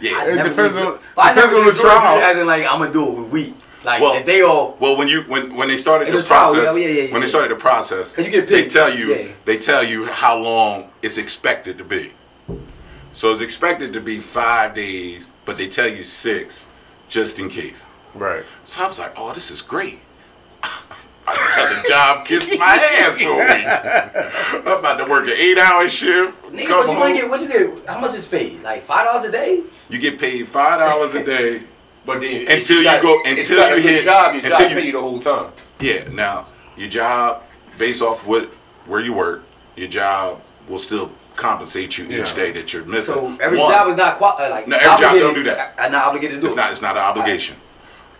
Yeah. 0.01 0.23
It 0.25 0.43
depends 0.49 0.77
on- 0.77 0.99
I 1.17 1.33
depends 1.33 1.55
on 1.57 1.65
the 1.65 1.73
trial. 1.73 2.21
As 2.21 2.37
in, 2.37 2.47
like, 2.47 2.63
I'm 2.65 2.79
gonna 2.79 2.91
do 2.93 3.03
it 3.07 3.11
with 3.11 3.29
week. 3.29 3.53
Like, 3.83 4.01
Well- 4.01 4.15
if 4.15 4.25
they 4.25 4.41
all. 4.41 4.77
Well, 4.79 4.95
when 4.95 5.07
you 5.07 5.21
when 5.23 5.55
when 5.55 5.67
they 5.67 5.77
started 5.77 6.07
the 6.07 6.15
was 6.17 6.25
trial, 6.27 6.53
process, 6.53 6.75
yeah, 6.77 6.87
yeah, 6.87 7.01
yeah, 7.03 7.11
when 7.11 7.21
they 7.21 7.27
started 7.27 7.51
the 7.51 7.55
process, 7.59 8.13
you 8.17 8.29
get 8.29 8.47
they 8.47 8.65
tell 8.65 8.93
you 8.93 9.29
they 9.45 9.57
tell 9.57 9.83
you 9.83 10.05
how 10.05 10.37
long 10.37 10.85
it's 11.01 11.17
expected 11.17 11.77
to 11.79 11.83
be. 11.83 12.11
So 13.13 13.31
it's 13.31 13.41
expected 13.41 13.93
to 13.93 14.01
be 14.01 14.19
five 14.19 14.73
days, 14.73 15.29
but 15.45 15.57
they 15.57 15.67
tell 15.67 15.87
you 15.87 16.03
six, 16.03 16.65
just 17.09 17.37
in 17.39 17.49
case. 17.49 17.85
Right. 18.15 18.43
So 18.63 18.83
I 18.83 18.87
was 18.87 18.99
like, 18.99 19.13
oh, 19.17 19.33
this 19.33 19.51
is 19.51 19.61
great. 19.61 19.99
I 20.63 21.51
tell 21.53 21.69
the 21.69 21.87
job 21.87 22.25
kiss 22.25 22.57
my 22.57 22.75
ass 22.75 23.17
for 23.21 23.31
a 23.31 23.37
week. 23.37 24.65
I'm 24.67 24.79
about 24.79 24.97
to 24.97 25.05
work 25.11 25.25
an 25.25 25.33
eight 25.37 25.57
hour 25.57 25.87
shift. 25.89 26.41
Nigga, 26.51 26.87
what 26.99 27.09
you 27.09 27.15
get? 27.15 27.29
What 27.29 27.41
you 27.41 27.47
get? 27.47 27.87
How 27.87 27.99
much 27.99 28.13
is 28.15 28.27
paid? 28.27 28.61
Like 28.63 28.83
five 28.83 29.05
dollars 29.05 29.25
a 29.25 29.31
day? 29.31 29.61
You 29.93 29.99
get 29.99 30.19
paid 30.19 30.47
five 30.47 30.79
dollars 30.79 31.13
a 31.13 31.23
day. 31.23 31.61
But 32.05 32.19
then 32.19 32.45
Until 32.51 32.79
you 32.79 32.83
got- 32.83 33.01
go- 33.01 33.21
until 33.25 33.77
you 33.77 33.81
hit- 33.81 34.03
job, 34.03 34.33
your 34.35 34.43
until 34.43 34.57
job 34.59 34.69
you- 34.71 34.75
pay 34.75 34.85
you 34.87 34.91
the 34.91 34.99
whole 34.99 35.21
time. 35.21 35.45
Yeah, 35.79 36.03
now 36.11 36.47
your 36.75 36.89
job, 36.89 37.41
based 37.77 38.01
off 38.01 38.25
what 38.27 38.43
where 38.87 38.99
you 38.99 39.13
work, 39.13 39.45
your 39.77 39.87
job 39.87 40.41
will 40.67 40.79
still 40.79 41.09
compensate 41.37 41.97
you 41.97 42.03
each 42.07 42.35
day 42.35 42.51
that 42.51 42.73
you're 42.73 42.83
missing. 42.83 43.15
So 43.15 43.37
every 43.39 43.57
One, 43.57 43.71
job 43.71 43.87
is 43.87 43.95
not 43.95 44.17
qual- 44.17 44.35
uh, 44.37 44.49
like 44.49 44.67
No, 44.67 44.75
every 44.75 45.01
job 45.01 45.13
don't 45.17 45.33
do 45.33 45.43
that. 45.43 45.75
I'm 45.79 45.93
not 45.93 46.07
obligated 46.07 46.35
to 46.37 46.41
do 46.41 46.47
It's 46.47 46.53
it. 46.53 46.57
not. 46.57 46.71
It's 46.71 46.81
not 46.81 46.97
an 46.97 47.03
obligation, 47.03 47.55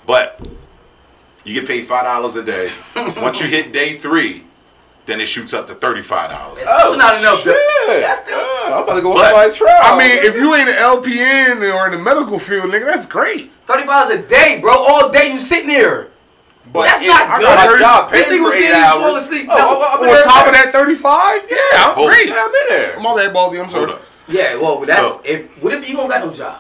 but 0.08 0.40
you 1.44 1.54
get 1.60 1.68
paid 1.68 1.84
five 1.86 2.06
dollars 2.06 2.38
a 2.38 2.44
day. 2.44 2.72
Once 3.18 3.42
you 3.42 3.48
hit 3.48 3.74
day 3.74 3.98
three, 3.98 4.44
then 5.08 5.20
it 5.20 5.28
shoots 5.28 5.54
up 5.54 5.68
to 5.68 5.74
thirty 5.76 6.02
five 6.04 6.30
dollars. 6.32 6.60
It's 6.62 6.70
still 6.70 6.96
not 6.96 7.20
enough. 7.20 7.42
Shit. 7.44 7.58
That's 7.88 8.22
still. 8.24 8.43
Yeah, 8.74 8.78
I'm 8.80 8.84
about 8.84 8.96
to 8.96 9.02
go 9.02 9.12
on 9.12 9.18
But- 9.18 9.30
somebody's 9.30 9.56
trial. 9.58 9.80
I 9.84 9.98
mean, 9.98 10.12
if 10.26 10.36
you 10.36 10.56
ain't 10.56 10.70
an 10.70 10.76
LPN 10.76 11.62
or 11.74 11.86
in 11.86 11.92
the 11.94 11.98
medical 12.00 12.40
field, 12.40 12.72
nigga, 12.72 12.86
that's 12.86 13.06
great. 13.06 13.52
Thirty 13.68 13.86
dollars 13.86 14.20
a 14.20 14.22
day, 14.24 14.60
bro. 14.60 14.74
All 14.76 15.10
day 15.10 15.32
you 15.32 15.40
sitting 15.40 15.68
there. 15.68 16.08
But 16.72 16.84
That's 16.84 17.02
not 17.02 17.30
I 17.30 17.38
good. 17.38 17.44
got 17.44 17.68
Thirty- 17.70 17.76
a 17.76 17.80
job 17.86 18.12
This 18.12 18.28
paying 18.28 18.40
for 18.42 18.46
was 18.46 18.56
eight 18.56 18.74
hours. 18.74 19.16
asleep. 19.24 19.48
Oh, 19.52 19.58
No. 19.58 19.64
oh, 19.68 19.90
I'm 19.94 20.00
On 20.00 20.06
there. 20.08 20.24
top 20.24 20.48
of 20.48 20.54
that 20.54 20.72
35, 20.72 21.42
yeah, 21.50 21.58
I'm 21.74 21.94
Hold 21.96 22.10
great. 22.10 22.30
Yeah, 22.30 22.46
I'm 22.48 22.56
in 22.56 22.68
there. 22.70 23.00
My 23.00 23.16
bad, 23.16 23.34
Baldy. 23.34 23.60
I'm 23.60 23.70
sorry. 23.70 23.86
Hold 23.86 23.98
up. 23.98 24.02
Yeah, 24.28 24.56
well, 24.56 24.80
that's 24.80 25.00
So- 25.00 25.22
if. 25.24 25.46
What 25.62 25.74
if 25.74 25.88
you 25.88 25.96
don't 25.98 26.10
got 26.10 26.26
no 26.26 26.32
job? 26.34 26.56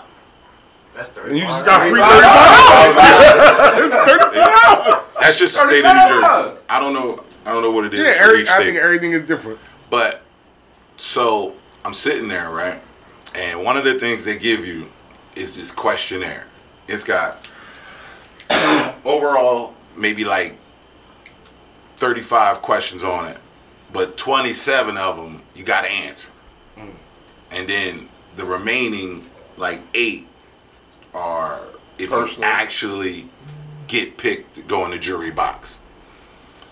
That's 0.95 1.09
And 1.25 1.35
you 1.37 1.43
just 1.45 1.65
got 1.65 1.81
free 1.89 1.99
$35. 1.99 4.05
35 4.05 4.99
That's 5.19 5.39
just 5.39 5.53
the 5.55 5.61
state 5.67 5.83
of 5.85 5.95
New 5.95 6.21
Jersey. 6.21 6.57
I 6.69 6.79
don't 6.79 6.93
know. 6.93 7.23
I 7.45 7.51
don't 7.51 7.61
know 7.63 7.71
what 7.71 7.85
it 7.85 7.93
is 7.93 7.99
Yeah, 8.01 8.13
for 8.13 8.23
every, 8.25 8.41
each 8.43 8.49
I 8.49 8.57
think 8.63 8.77
everything 8.77 9.11
is 9.13 9.25
different. 9.25 9.59
But 9.89 10.21
so 10.97 11.53
I'm 11.85 11.93
sitting 11.93 12.27
there, 12.27 12.49
right? 12.49 12.79
And 13.35 13.63
one 13.63 13.77
of 13.77 13.83
the 13.83 13.99
things 13.99 14.25
they 14.25 14.37
give 14.37 14.65
you 14.65 14.87
is 15.35 15.55
this 15.57 15.71
questionnaire. 15.71 16.45
It's 16.87 17.03
got 17.03 17.47
overall 19.05 19.73
maybe 19.97 20.23
like 20.23 20.53
35 21.97 22.61
questions 22.61 23.03
on 23.03 23.27
it, 23.27 23.37
but 23.91 24.17
27 24.17 24.97
of 24.97 25.17
them 25.17 25.41
you 25.55 25.63
got 25.63 25.81
to 25.81 25.89
answer. 25.89 26.29
Mm. 26.77 26.93
And 27.51 27.67
then 27.67 28.07
the 28.35 28.45
remaining 28.45 29.25
like 29.57 29.79
eight 29.93 30.27
are 31.13 31.59
if 31.99 32.09
you 32.09 32.43
actually 32.43 33.25
get 33.87 34.17
picked 34.17 34.55
to 34.55 34.61
go 34.61 34.85
in 34.85 34.91
the 34.91 34.97
jury 34.97 35.31
box. 35.31 35.79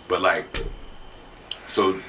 But 0.08 0.22
like, 0.22 0.46
so 1.68 2.00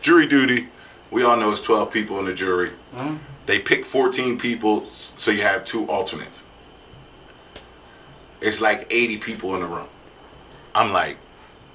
jury 0.00 0.26
duty, 0.26 0.68
we 1.14 1.22
all 1.22 1.36
know 1.36 1.52
it's 1.52 1.62
12 1.62 1.92
people 1.92 2.18
in 2.18 2.24
the 2.24 2.34
jury. 2.34 2.70
Mm-hmm. 2.92 3.16
They 3.46 3.60
pick 3.60 3.86
14 3.86 4.36
people, 4.36 4.80
so 4.86 5.30
you 5.30 5.42
have 5.42 5.64
two 5.64 5.88
alternates. 5.88 6.42
It's 8.42 8.60
like 8.60 8.88
80 8.90 9.18
people 9.18 9.54
in 9.54 9.60
the 9.60 9.68
room. 9.68 9.86
I'm 10.74 10.92
like, 10.92 11.16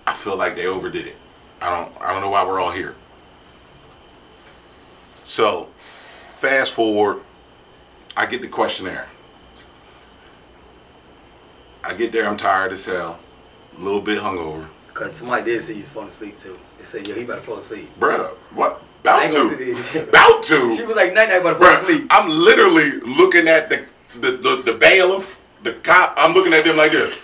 I 0.06 0.14
feel 0.14 0.36
like 0.36 0.58
they 0.58 0.68
overdid 0.68 1.08
it. 1.08 1.16
I 1.62 1.70
don't, 1.70 2.02
I 2.02 2.12
don't 2.12 2.22
know 2.22 2.30
why 2.30 2.46
we're 2.46 2.60
all 2.60 2.72
here. 2.72 2.96
So, 5.24 5.70
fast 6.38 6.74
forward, 6.74 7.22
I 8.18 8.26
get 8.26 8.42
the 8.42 8.50
questionnaire. 8.50 9.08
I 11.86 11.94
get 11.94 12.12
there, 12.12 12.28
I'm 12.28 12.36
tired 12.36 12.74
as 12.74 12.86
hell, 12.86 13.18
a 13.78 13.82
little 13.82 14.02
bit 14.02 14.20
hungover. 14.20 14.68
Cause 14.94 15.16
somebody 15.16 15.46
did 15.46 15.64
say 15.64 15.76
you 15.76 15.84
was 15.84 15.90
falling 15.90 16.10
asleep 16.10 16.38
too. 16.42 16.58
They 16.78 16.84
said, 16.84 17.08
yo, 17.08 17.16
he 17.16 17.24
about 17.24 17.36
to 17.36 17.42
fall 17.44 17.58
asleep. 17.58 17.88
Bruh, 17.98 18.28
what? 18.54 18.84
I 19.06 19.26
About 19.26 19.32
to. 19.32 20.04
About 20.10 20.44
to. 20.44 20.76
She 20.76 20.84
was 20.84 20.96
like, 20.96 21.14
night 21.14 21.30
night, 21.30 21.42
about 21.42 21.54
to 21.54 21.60
fall 21.60 21.74
asleep. 21.74 22.08
I'm 22.10 22.30
literally 22.30 22.92
looking 23.02 23.48
at 23.48 23.70
the, 23.70 23.86
the, 24.20 24.32
the, 24.32 24.62
the 24.66 24.74
bailiff, 24.74 25.40
the 25.64 25.74
cop. 25.74 26.14
I'm 26.18 26.34
looking 26.34 26.54
at 26.54 26.64
them 26.64 26.78
like 26.78 26.92
this. 26.92 27.18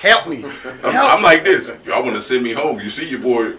Help 0.00 0.28
me. 0.28 0.44
I'm, 0.82 0.96
I'm 0.96 1.22
like 1.22 1.44
this. 1.44 1.70
Y'all 1.86 2.02
want 2.02 2.16
to 2.16 2.20
send 2.20 2.42
me 2.42 2.52
home? 2.52 2.80
You 2.80 2.90
see 2.90 3.08
your 3.08 3.20
boy? 3.20 3.52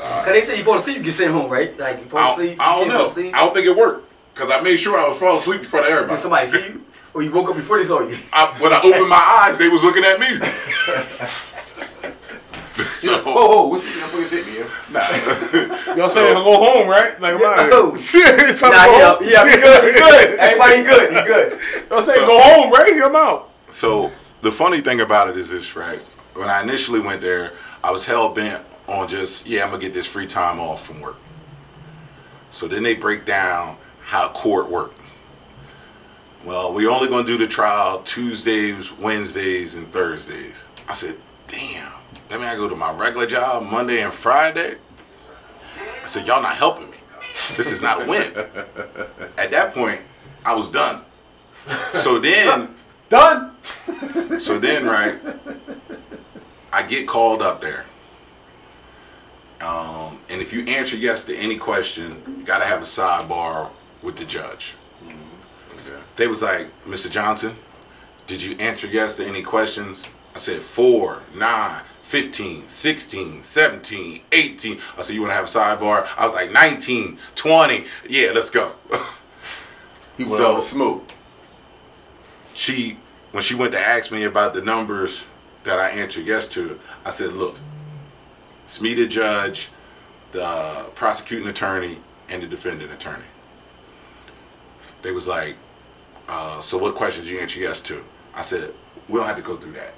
Uh, 0.00 0.24
Cause 0.24 0.32
they 0.32 0.42
say 0.42 0.58
you 0.58 0.64
fall 0.64 0.78
asleep, 0.78 0.98
you 0.98 1.04
get 1.04 1.14
sent 1.14 1.32
home, 1.32 1.50
right? 1.50 1.76
Like 1.78 1.98
you 1.98 2.04
fall 2.04 2.20
I, 2.20 2.32
asleep, 2.32 2.60
I 2.60 2.76
don't 2.76 2.90
can't 2.90 3.16
know. 3.16 3.38
I 3.38 3.44
don't 3.44 3.54
think 3.54 3.66
it 3.66 3.76
worked 3.76 4.10
because 4.34 4.50
I 4.50 4.60
made 4.60 4.78
sure 4.78 4.98
I 4.98 5.08
was 5.08 5.18
falling 5.18 5.38
asleep 5.38 5.60
in 5.60 5.66
front 5.66 5.86
of 5.86 5.92
everybody. 5.92 6.16
Did 6.16 6.22
somebody 6.22 6.46
see 6.48 6.66
you? 6.66 6.80
Or 7.14 7.22
you 7.22 7.30
woke 7.30 7.48
up 7.48 7.54
before 7.56 7.78
they 7.78 7.84
saw 7.84 8.00
you? 8.00 8.18
I, 8.32 8.46
when 8.60 8.72
I 8.72 8.80
opened 8.82 9.08
my 9.08 9.16
eyes, 9.46 9.56
they 9.56 9.68
was 9.68 9.84
looking 9.84 10.02
at 10.02 10.18
me. 10.18 10.26
so, 12.74 13.22
Whoa, 13.22 13.68
whoa, 13.68 13.70
what 13.78 13.84
you 13.84 14.26
think 14.26 14.43
I'm 14.94 15.50
hit 15.50 15.70
me? 15.70 15.76
nah. 15.76 15.94
Y'all 15.96 16.08
saying 16.08 16.34
go 16.34 16.56
home, 16.58 16.88
right? 16.88 17.20
Like, 17.20 17.40
Yeah, 17.40 17.68
no. 17.70 17.96
Shit, 17.96 18.22
it's 18.40 18.60
time 18.60 18.72
Nah, 18.72 18.84
to 18.84 18.90
he 18.92 18.98
go 18.98 19.06
up. 19.06 19.18
home. 19.18 19.24
He. 19.24 19.30
He 19.30 19.56
good. 19.62 19.84
He 19.94 19.98
good. 20.00 20.38
Everybody 20.38 20.82
good. 20.82 21.10
He 21.10 21.22
good. 21.22 21.60
Y'all 21.90 22.02
saying 22.02 22.20
So- 22.20 22.26
go 22.26 22.40
home, 22.40 22.70
right? 22.72 22.92
I'm 23.02 23.16
out. 23.16 23.50
So 23.68 24.10
the 24.42 24.52
funny 24.52 24.80
thing 24.80 25.00
about 25.00 25.28
it 25.28 25.36
is 25.36 25.50
this, 25.50 25.74
right? 25.76 25.98
When 26.34 26.48
I 26.48 26.62
initially 26.62 27.00
went 27.00 27.20
there, 27.20 27.52
I 27.82 27.90
was 27.90 28.04
hell 28.04 28.28
bent 28.32 28.62
on 28.88 29.08
just, 29.08 29.46
yeah, 29.46 29.64
I'm 29.64 29.70
gonna 29.70 29.80
get 29.82 29.94
this 29.94 30.06
free 30.06 30.26
time 30.26 30.60
off 30.60 30.84
from 30.86 31.00
work. 31.00 31.16
So 32.50 32.68
then 32.68 32.82
they 32.82 32.94
break 32.94 33.24
down 33.24 33.76
how 34.04 34.28
court 34.28 34.68
worked. 34.70 35.00
Well, 36.44 36.74
we're 36.74 36.90
only 36.90 37.08
gonna 37.08 37.26
do 37.26 37.38
the 37.38 37.46
trial 37.46 38.02
Tuesdays, 38.02 38.92
Wednesdays, 38.92 39.74
and 39.76 39.86
Thursdays. 39.88 40.64
I 40.88 40.92
said, 40.94 41.16
damn, 41.48 41.90
that 42.34 42.40
mean 42.40 42.48
I 42.48 42.56
go 42.56 42.68
to 42.68 42.74
my 42.74 42.92
regular 42.92 43.26
job 43.26 43.62
Monday 43.70 44.02
and 44.02 44.12
Friday? 44.12 44.74
I 46.02 46.06
said, 46.06 46.26
y'all 46.26 46.42
not 46.42 46.56
helping 46.56 46.90
me. 46.90 46.96
This 47.56 47.70
is 47.70 47.80
not 47.80 48.02
a 48.02 48.06
win. 48.06 48.32
At 49.38 49.52
that 49.52 49.72
point, 49.72 50.00
I 50.44 50.52
was 50.54 50.68
done. 50.68 51.02
So 51.94 52.18
then 52.18 52.68
Done. 53.08 53.52
so 54.40 54.58
then, 54.58 54.86
right, 54.86 55.14
I 56.72 56.82
get 56.82 57.06
called 57.06 57.40
up 57.42 57.60
there. 57.60 57.84
Um, 59.62 60.18
and 60.28 60.40
if 60.40 60.52
you 60.52 60.66
answer 60.66 60.96
yes 60.96 61.22
to 61.24 61.36
any 61.36 61.56
question, 61.56 62.16
you 62.26 62.44
gotta 62.44 62.64
have 62.64 62.80
a 62.80 62.86
sidebar 62.86 63.68
with 64.02 64.16
the 64.16 64.24
judge. 64.24 64.74
They 66.16 66.26
was 66.26 66.42
like, 66.42 66.66
Mr. 66.84 67.08
Johnson, 67.10 67.52
did 68.26 68.42
you 68.42 68.56
answer 68.58 68.88
yes 68.88 69.16
to 69.18 69.26
any 69.26 69.42
questions? 69.42 70.04
I 70.34 70.38
said, 70.38 70.62
4, 70.62 71.20
9, 71.36 71.80
15, 72.14 72.62
16, 72.68 73.42
17, 73.42 74.20
18. 74.30 74.78
I 74.96 75.02
said, 75.02 75.16
you 75.16 75.20
wanna 75.20 75.34
have 75.34 75.46
a 75.46 75.48
sidebar? 75.48 76.06
I 76.16 76.24
was 76.24 76.32
like, 76.32 76.52
19, 76.52 77.18
20. 77.34 77.84
Yeah, 78.08 78.30
let's 78.32 78.50
go. 78.50 78.70
He 80.16 80.22
went 80.22 80.36
So- 80.36 80.60
smooth. 80.60 81.02
she 82.54 82.98
when 83.32 83.42
she 83.42 83.56
went 83.56 83.72
to 83.72 83.80
ask 83.80 84.12
me 84.12 84.22
about 84.24 84.54
the 84.54 84.60
numbers 84.62 85.24
that 85.64 85.80
I 85.80 85.88
answered 85.90 86.24
yes 86.24 86.46
to, 86.54 86.78
I 87.04 87.10
said, 87.10 87.32
look, 87.32 87.56
it's 88.64 88.80
me 88.80 88.94
the 88.94 89.08
judge, 89.08 89.70
the 90.30 90.86
prosecuting 90.94 91.48
attorney, 91.48 91.98
and 92.30 92.40
the 92.40 92.46
defendant 92.46 92.92
attorney. 92.92 93.24
They 95.02 95.10
was 95.10 95.26
like, 95.26 95.56
uh, 96.28 96.60
so 96.60 96.78
what 96.78 96.94
questions 96.94 97.28
you 97.28 97.40
answer 97.40 97.58
yes 97.58 97.80
to? 97.80 98.00
I 98.36 98.42
said, 98.42 98.70
we 99.08 99.18
don't 99.18 99.26
have 99.26 99.34
to 99.36 99.42
go 99.42 99.56
through 99.56 99.72
that. 99.72 99.94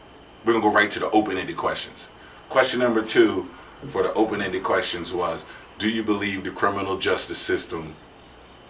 We're 0.47 0.53
gonna 0.53 0.62
go 0.64 0.72
right 0.72 0.90
to 0.92 1.01
the 1.01 1.11
open-ended 1.11 1.57
questions. 1.57 2.09
Question 2.49 2.78
number 2.78 3.03
two 3.03 3.42
for 3.90 4.05
the 4.05 4.14
open-ended 4.14 4.62
questions 4.62 5.12
was, 5.12 5.44
do 5.78 5.90
you 5.90 6.05
believe 6.05 6.44
the 6.44 6.51
criminal 6.51 6.97
justice 6.99 7.38
system 7.38 7.92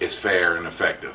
is 0.00 0.18
fair 0.18 0.56
and 0.56 0.66
effective? 0.66 1.14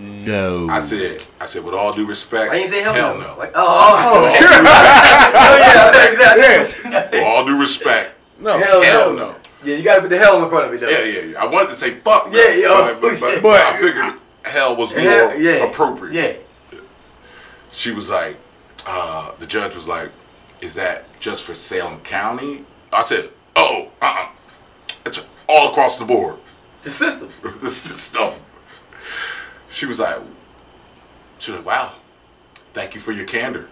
No. 0.00 0.68
I 0.68 0.80
said, 0.80 1.24
I 1.40 1.46
said, 1.46 1.64
with 1.64 1.74
all 1.74 1.92
due 1.92 2.06
respect, 2.06 2.50
Why 2.50 2.58
didn't 2.58 2.70
say 2.70 2.82
hell, 2.82 2.92
hell 2.92 3.14
no? 3.18 3.20
no. 3.34 3.38
Like, 3.38 3.52
oh, 3.54 3.64
oh, 3.64 4.24
oh, 4.24 4.28
yeah, 4.34 6.10
exactly. 6.12 7.18
With 7.18 7.24
all 7.26 7.46
due 7.46 7.58
respect, 7.60 8.18
No. 8.40 8.58
Hell, 8.58 8.82
hell 8.82 9.12
no. 9.12 9.16
no. 9.30 9.34
Yeah, 9.62 9.76
you 9.76 9.82
gotta 9.84 10.00
put 10.00 10.10
the 10.10 10.18
hell 10.18 10.42
in 10.42 10.48
front 10.50 10.66
of 10.66 10.74
it 10.74 10.80
though. 10.80 10.88
Yeah, 10.88 11.04
yeah, 11.04 11.32
yeah. 11.32 11.42
I 11.42 11.46
wanted 11.46 11.68
to 11.68 11.74
say 11.76 11.90
fuck. 11.92 12.32
no, 12.32 12.36
Yeah, 12.38 12.52
yeah, 12.54 12.68
But, 13.00 13.00
but, 13.00 13.20
but, 13.20 13.42
but- 13.42 13.60
I 13.60 13.78
figured 13.78 14.14
hell 14.42 14.74
was 14.76 14.92
more 14.94 15.04
Yeah, 15.04 15.34
yeah. 15.36 15.64
appropriate. 15.70 16.14
Yeah. 16.72 16.78
She 17.72 17.92
was 17.92 18.08
like, 18.08 18.36
uh, 18.86 19.34
the 19.36 19.46
judge 19.46 19.74
was 19.74 19.88
like, 19.88 20.10
is 20.60 20.74
that 20.74 21.04
just 21.20 21.44
for 21.44 21.54
Salem 21.54 22.00
County? 22.00 22.62
I 22.92 23.02
said, 23.02 23.30
oh, 23.56 23.88
uh-uh. 24.02 24.28
It's 25.06 25.24
all 25.48 25.70
across 25.70 25.96
the 25.96 26.04
board. 26.04 26.36
The 26.82 26.90
system. 26.90 27.28
the 27.60 27.70
system. 27.70 28.30
She 29.70 29.86
was 29.86 29.98
like, 29.98 30.18
she 31.38 31.52
was 31.52 31.60
like, 31.60 31.66
wow, 31.66 31.92
thank 32.72 32.94
you 32.94 33.00
for 33.00 33.12
your 33.12 33.26
candor. 33.26 33.66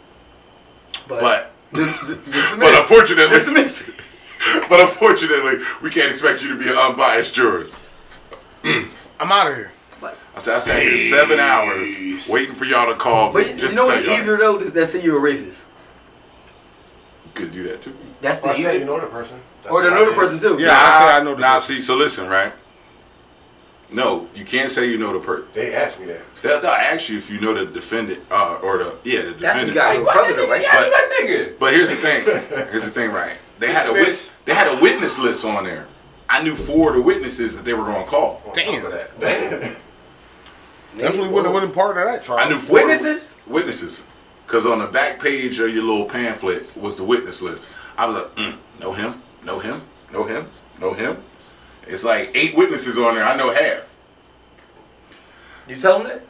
But, 1.08 1.20
But, 1.20 1.52
the, 1.72 1.84
the, 1.84 2.56
but 2.58 2.74
unfortunately, 2.74 3.38
but 4.68 4.80
unfortunately, 4.80 5.64
we 5.82 5.90
can't 5.90 6.10
expect 6.10 6.42
you 6.42 6.48
to 6.50 6.58
be 6.58 6.68
an 6.68 6.76
unbiased 6.76 7.34
jurist. 7.34 7.78
I'm 8.64 9.32
out 9.32 9.50
of 9.50 9.56
here. 9.56 9.72
I 10.02 10.38
said, 10.38 10.54
I 10.56 10.58
sat 10.60 10.82
here 10.82 10.96
seven 10.96 11.40
hours 11.40 12.28
waiting 12.30 12.54
for 12.54 12.64
y'all 12.64 12.86
to 12.92 12.94
call 12.98 13.32
me 13.32 13.42
But 13.44 13.56
just 13.58 13.70
you 13.74 13.76
know 13.76 13.84
to 13.90 13.96
what's 14.06 14.20
easier 14.20 14.36
though? 14.36 14.58
Is 14.60 14.72
that 14.72 14.86
say 14.86 15.02
you're 15.02 15.18
a 15.26 15.32
racist. 15.34 15.64
Could 17.34 17.50
do 17.52 17.64
that 17.64 17.82
too. 17.82 17.92
That's 18.20 18.42
Or 18.42 18.54
the 18.54 18.66
I 18.68 18.72
you 18.72 18.84
know 18.84 19.00
the 19.00 19.06
person. 19.06 19.36
That's 19.62 19.72
Or 19.72 19.82
the 19.82 19.90
what 19.90 19.92
I 19.92 19.96
another 20.02 20.10
did. 20.12 20.14
person 20.16 20.38
too. 20.38 20.62
Yeah. 20.62 20.70
I 20.72 21.08
say 21.10 21.16
I 21.16 21.24
know 21.24 21.34
the 21.34 21.40
Nah, 21.40 21.54
person. 21.54 21.76
see, 21.76 21.82
so 21.82 21.96
listen, 21.96 22.28
right? 22.28 22.52
No, 23.90 24.26
you 24.34 24.44
can't 24.44 24.70
say 24.70 24.90
you 24.90 24.98
know 24.98 25.12
the 25.12 25.24
person. 25.24 25.46
They 25.54 25.74
asked 25.74 25.98
me 25.98 26.06
that. 26.06 26.20
They'll, 26.42 26.60
they'll 26.60 26.70
ask 26.70 27.08
you 27.08 27.16
if 27.18 27.30
you 27.30 27.40
know 27.40 27.54
the 27.54 27.64
defendant, 27.72 28.20
uh, 28.30 28.58
or 28.62 28.78
the 28.78 28.94
yeah, 29.04 29.22
the 29.22 29.30
That's 29.30 29.40
defendant. 29.40 29.68
you 29.68 29.74
got 29.74 29.94
your 29.94 30.04
brother 30.04 30.46
right? 30.46 30.62
Yeah, 30.62 30.72
that 30.80 31.18
nigga. 31.20 31.58
But 31.58 31.72
here's 31.72 31.88
the 31.88 31.96
thing. 31.96 32.24
Here's 32.70 32.84
the 32.84 32.90
thing, 32.90 33.10
right? 33.10 33.36
They 33.58 33.72
had 33.72 33.88
a 33.88 33.92
wit- 33.92 34.32
they 34.44 34.54
had 34.54 34.78
a 34.78 34.80
witness 34.80 35.18
list 35.18 35.44
on 35.44 35.64
there. 35.64 35.88
I 36.30 36.42
knew 36.44 36.54
four 36.54 36.90
of 36.90 36.94
the 36.96 37.02
witnesses 37.02 37.56
that 37.56 37.64
they 37.64 37.74
were 37.74 37.82
going 37.82 38.04
to 38.04 38.08
call. 38.08 38.40
Damn. 38.54 38.84
that. 38.90 39.18
Damn. 39.18 39.74
Definitely 40.98 41.28
wouldn't 41.30 41.54
have 41.54 41.62
been 41.62 41.72
part 41.72 41.96
of 41.96 42.04
that 42.04 42.24
trial. 42.24 42.38
I 42.44 42.48
knew 42.48 42.58
four 42.58 42.74
Witnesses? 42.86 43.28
Witnesses, 43.46 44.02
because 44.46 44.66
on 44.66 44.78
the 44.80 44.86
back 44.86 45.20
page 45.20 45.58
of 45.60 45.72
your 45.74 45.84
little 45.84 46.04
pamphlet 46.06 46.76
was 46.76 46.96
the 46.96 47.04
witness 47.04 47.40
list. 47.40 47.68
I 47.96 48.06
was 48.06 48.16
like, 48.16 48.26
mm, 48.36 48.80
know 48.80 48.92
him, 48.92 49.14
know 49.44 49.58
him, 49.58 49.80
know 50.12 50.24
him, 50.24 50.44
know 50.80 50.92
him. 50.92 51.16
It's 51.86 52.04
like 52.04 52.30
eight 52.34 52.54
witnesses 52.56 52.98
on 52.98 53.14
there. 53.14 53.24
I 53.24 53.36
know 53.36 53.50
half. 53.50 53.86
You 55.68 55.76
tell 55.76 55.98
them 55.98 56.08
that? 56.08 56.22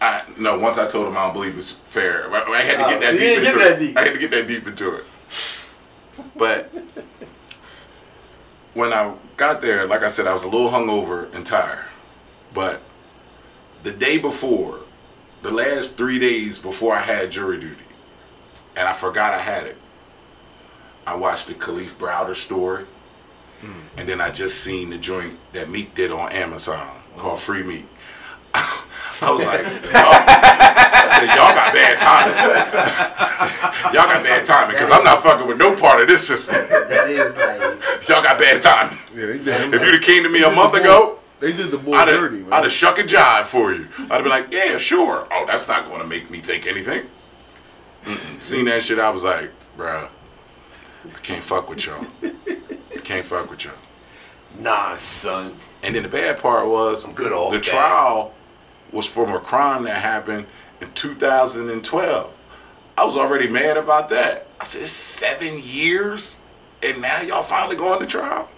I 0.00 0.22
no. 0.38 0.58
Once 0.58 0.78
I 0.78 0.86
told 0.88 1.06
him 1.06 1.16
I 1.16 1.24
don't 1.24 1.34
believe 1.34 1.56
it's 1.56 1.70
fair. 1.70 2.24
I, 2.30 2.42
I 2.50 2.60
had 2.62 2.78
to 2.78 2.86
Oh, 2.86 2.90
get 2.90 3.00
that 3.02 3.12
deep 3.18 3.38
into 3.38 3.42
get 3.42 3.56
it. 3.56 3.58
that 3.58 3.78
deep. 3.78 3.96
I 3.96 4.00
had 4.04 4.12
to 4.14 4.18
get 4.18 4.30
that 4.32 4.46
deep 4.46 4.66
into 4.66 4.94
it. 4.96 5.04
But 6.36 6.70
when 8.74 8.92
I 8.92 9.14
got 9.36 9.60
there, 9.60 9.86
like 9.86 10.02
I 10.02 10.08
said, 10.08 10.26
I 10.26 10.34
was 10.34 10.44
a 10.44 10.48
little 10.48 10.70
hungover 10.70 11.32
and 11.34 11.44
tired. 11.46 11.84
But 12.54 12.80
the 13.82 13.92
day 13.92 14.18
before, 14.18 14.78
the 15.42 15.50
last 15.50 15.96
three 15.96 16.18
days 16.18 16.58
before 16.58 16.94
I 16.94 17.00
had 17.00 17.30
jury 17.30 17.58
duty, 17.58 17.82
and 18.76 18.88
I 18.88 18.92
forgot 18.92 19.34
I 19.34 19.38
had 19.38 19.66
it. 19.66 19.76
I 21.06 21.16
watched 21.16 21.48
the 21.48 21.54
Kalief 21.54 21.94
Browder 21.94 22.36
story, 22.36 22.84
hmm. 23.60 23.98
and 23.98 24.08
then 24.08 24.20
I 24.20 24.30
just 24.30 24.62
seen 24.62 24.90
the 24.90 24.98
joint 24.98 25.34
that 25.52 25.68
Meek 25.68 25.94
did 25.94 26.12
on 26.12 26.30
Amazon 26.32 26.88
called 27.16 27.40
Free 27.40 27.62
Meek. 27.62 27.86
I 28.54 29.30
was 29.30 29.44
like, 29.44 29.62
y'all, 29.62 30.12
I 30.12 31.08
said, 31.14 31.28
y'all 31.36 31.54
got 31.54 31.72
bad 31.72 31.98
timing. 32.00 33.94
y'all 33.94 34.06
got 34.06 34.24
bad 34.24 34.44
timing 34.44 34.74
because 34.74 34.90
I'm 34.90 35.04
not 35.04 35.22
fucking 35.22 35.46
with 35.46 35.58
no 35.58 35.76
part 35.76 36.00
of 36.00 36.08
this 36.08 36.26
system. 36.26 36.54
That 36.54 37.08
is 37.08 37.36
like 37.36 37.62
Y'all 38.08 38.22
got 38.22 38.38
bad 38.38 38.60
timing. 38.60 38.98
Yeah. 39.14 39.54
If 39.54 39.72
you'd 39.72 39.94
have 39.94 40.02
came 40.02 40.22
to 40.24 40.28
me 40.28 40.42
a 40.42 40.50
month 40.50 40.74
ago, 40.74 41.18
They 41.42 41.52
did 41.52 41.72
the 41.72 41.78
boy 41.78 41.94
I'd 41.94 42.06
dirty, 42.06 42.38
have, 42.38 42.46
man. 42.46 42.52
I'd 42.52 42.62
have 42.62 42.72
shuck 42.72 42.98
a 42.98 43.02
jive 43.02 43.46
for 43.46 43.72
you. 43.72 43.88
I'd 43.98 44.12
have 44.12 44.22
been 44.22 44.30
like, 44.30 44.52
yeah, 44.52 44.78
sure. 44.78 45.26
Oh, 45.28 45.44
that's 45.44 45.66
not 45.66 45.88
going 45.88 46.00
to 46.00 46.06
make 46.06 46.30
me 46.30 46.38
think 46.38 46.68
anything. 46.68 47.02
Seen 48.38 48.66
that 48.66 48.84
shit, 48.84 49.00
I 49.00 49.10
was 49.10 49.24
like, 49.24 49.50
bruh, 49.76 50.08
I 51.04 51.18
can't 51.24 51.42
fuck 51.42 51.68
with 51.68 51.84
y'all. 51.84 52.06
I 52.22 53.00
can't 53.02 53.26
fuck 53.26 53.50
with 53.50 53.64
y'all. 53.64 53.74
Nah, 54.60 54.94
son. 54.94 55.52
And 55.82 55.96
then 55.96 56.04
the 56.04 56.08
bad 56.08 56.38
part 56.38 56.68
was 56.68 57.04
I'm 57.04 57.12
good 57.12 57.32
old 57.32 57.54
the 57.54 57.58
dad. 57.58 57.64
trial 57.64 58.34
was 58.92 59.08
from 59.08 59.30
a 59.30 59.40
crime 59.40 59.82
that 59.82 60.00
happened 60.00 60.46
in 60.80 60.92
2012. 60.92 62.94
I 62.96 63.04
was 63.04 63.16
already 63.16 63.48
mad 63.48 63.76
about 63.76 64.10
that. 64.10 64.46
I 64.60 64.64
said, 64.64 64.82
it's 64.82 64.92
seven 64.92 65.58
years, 65.60 66.38
and 66.84 67.02
now 67.02 67.20
y'all 67.22 67.42
finally 67.42 67.74
going 67.74 67.98
to 67.98 68.06
trial. 68.06 68.48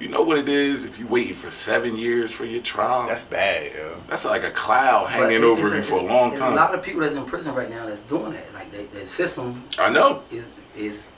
You 0.00 0.08
know 0.08 0.22
what 0.22 0.38
it 0.38 0.48
is 0.48 0.84
if 0.84 0.98
you 0.98 1.06
waiting 1.08 1.34
for 1.34 1.50
seven 1.50 1.96
years 1.96 2.30
for 2.30 2.44
your 2.44 2.62
trial. 2.62 3.06
That's 3.08 3.24
bad, 3.24 3.72
yo. 3.74 3.94
That's 4.08 4.24
like 4.24 4.44
a 4.44 4.50
cloud 4.50 5.08
hanging 5.08 5.38
it- 5.38 5.42
over 5.44 5.74
you 5.74 5.82
for 5.82 5.98
a 5.98 6.02
long 6.02 6.36
time. 6.36 6.52
a 6.52 6.56
lot 6.56 6.72
of 6.74 6.82
people 6.82 7.00
that's 7.00 7.14
in 7.14 7.24
prison 7.24 7.54
right 7.54 7.68
now 7.68 7.84
that's 7.86 8.02
doing 8.02 8.32
that. 8.32 8.54
Like 8.54 8.70
the, 8.70 8.82
the 8.98 9.06
system 9.06 9.62
I 9.78 9.90
know. 9.90 10.22
is 10.30 10.46
is 10.76 11.12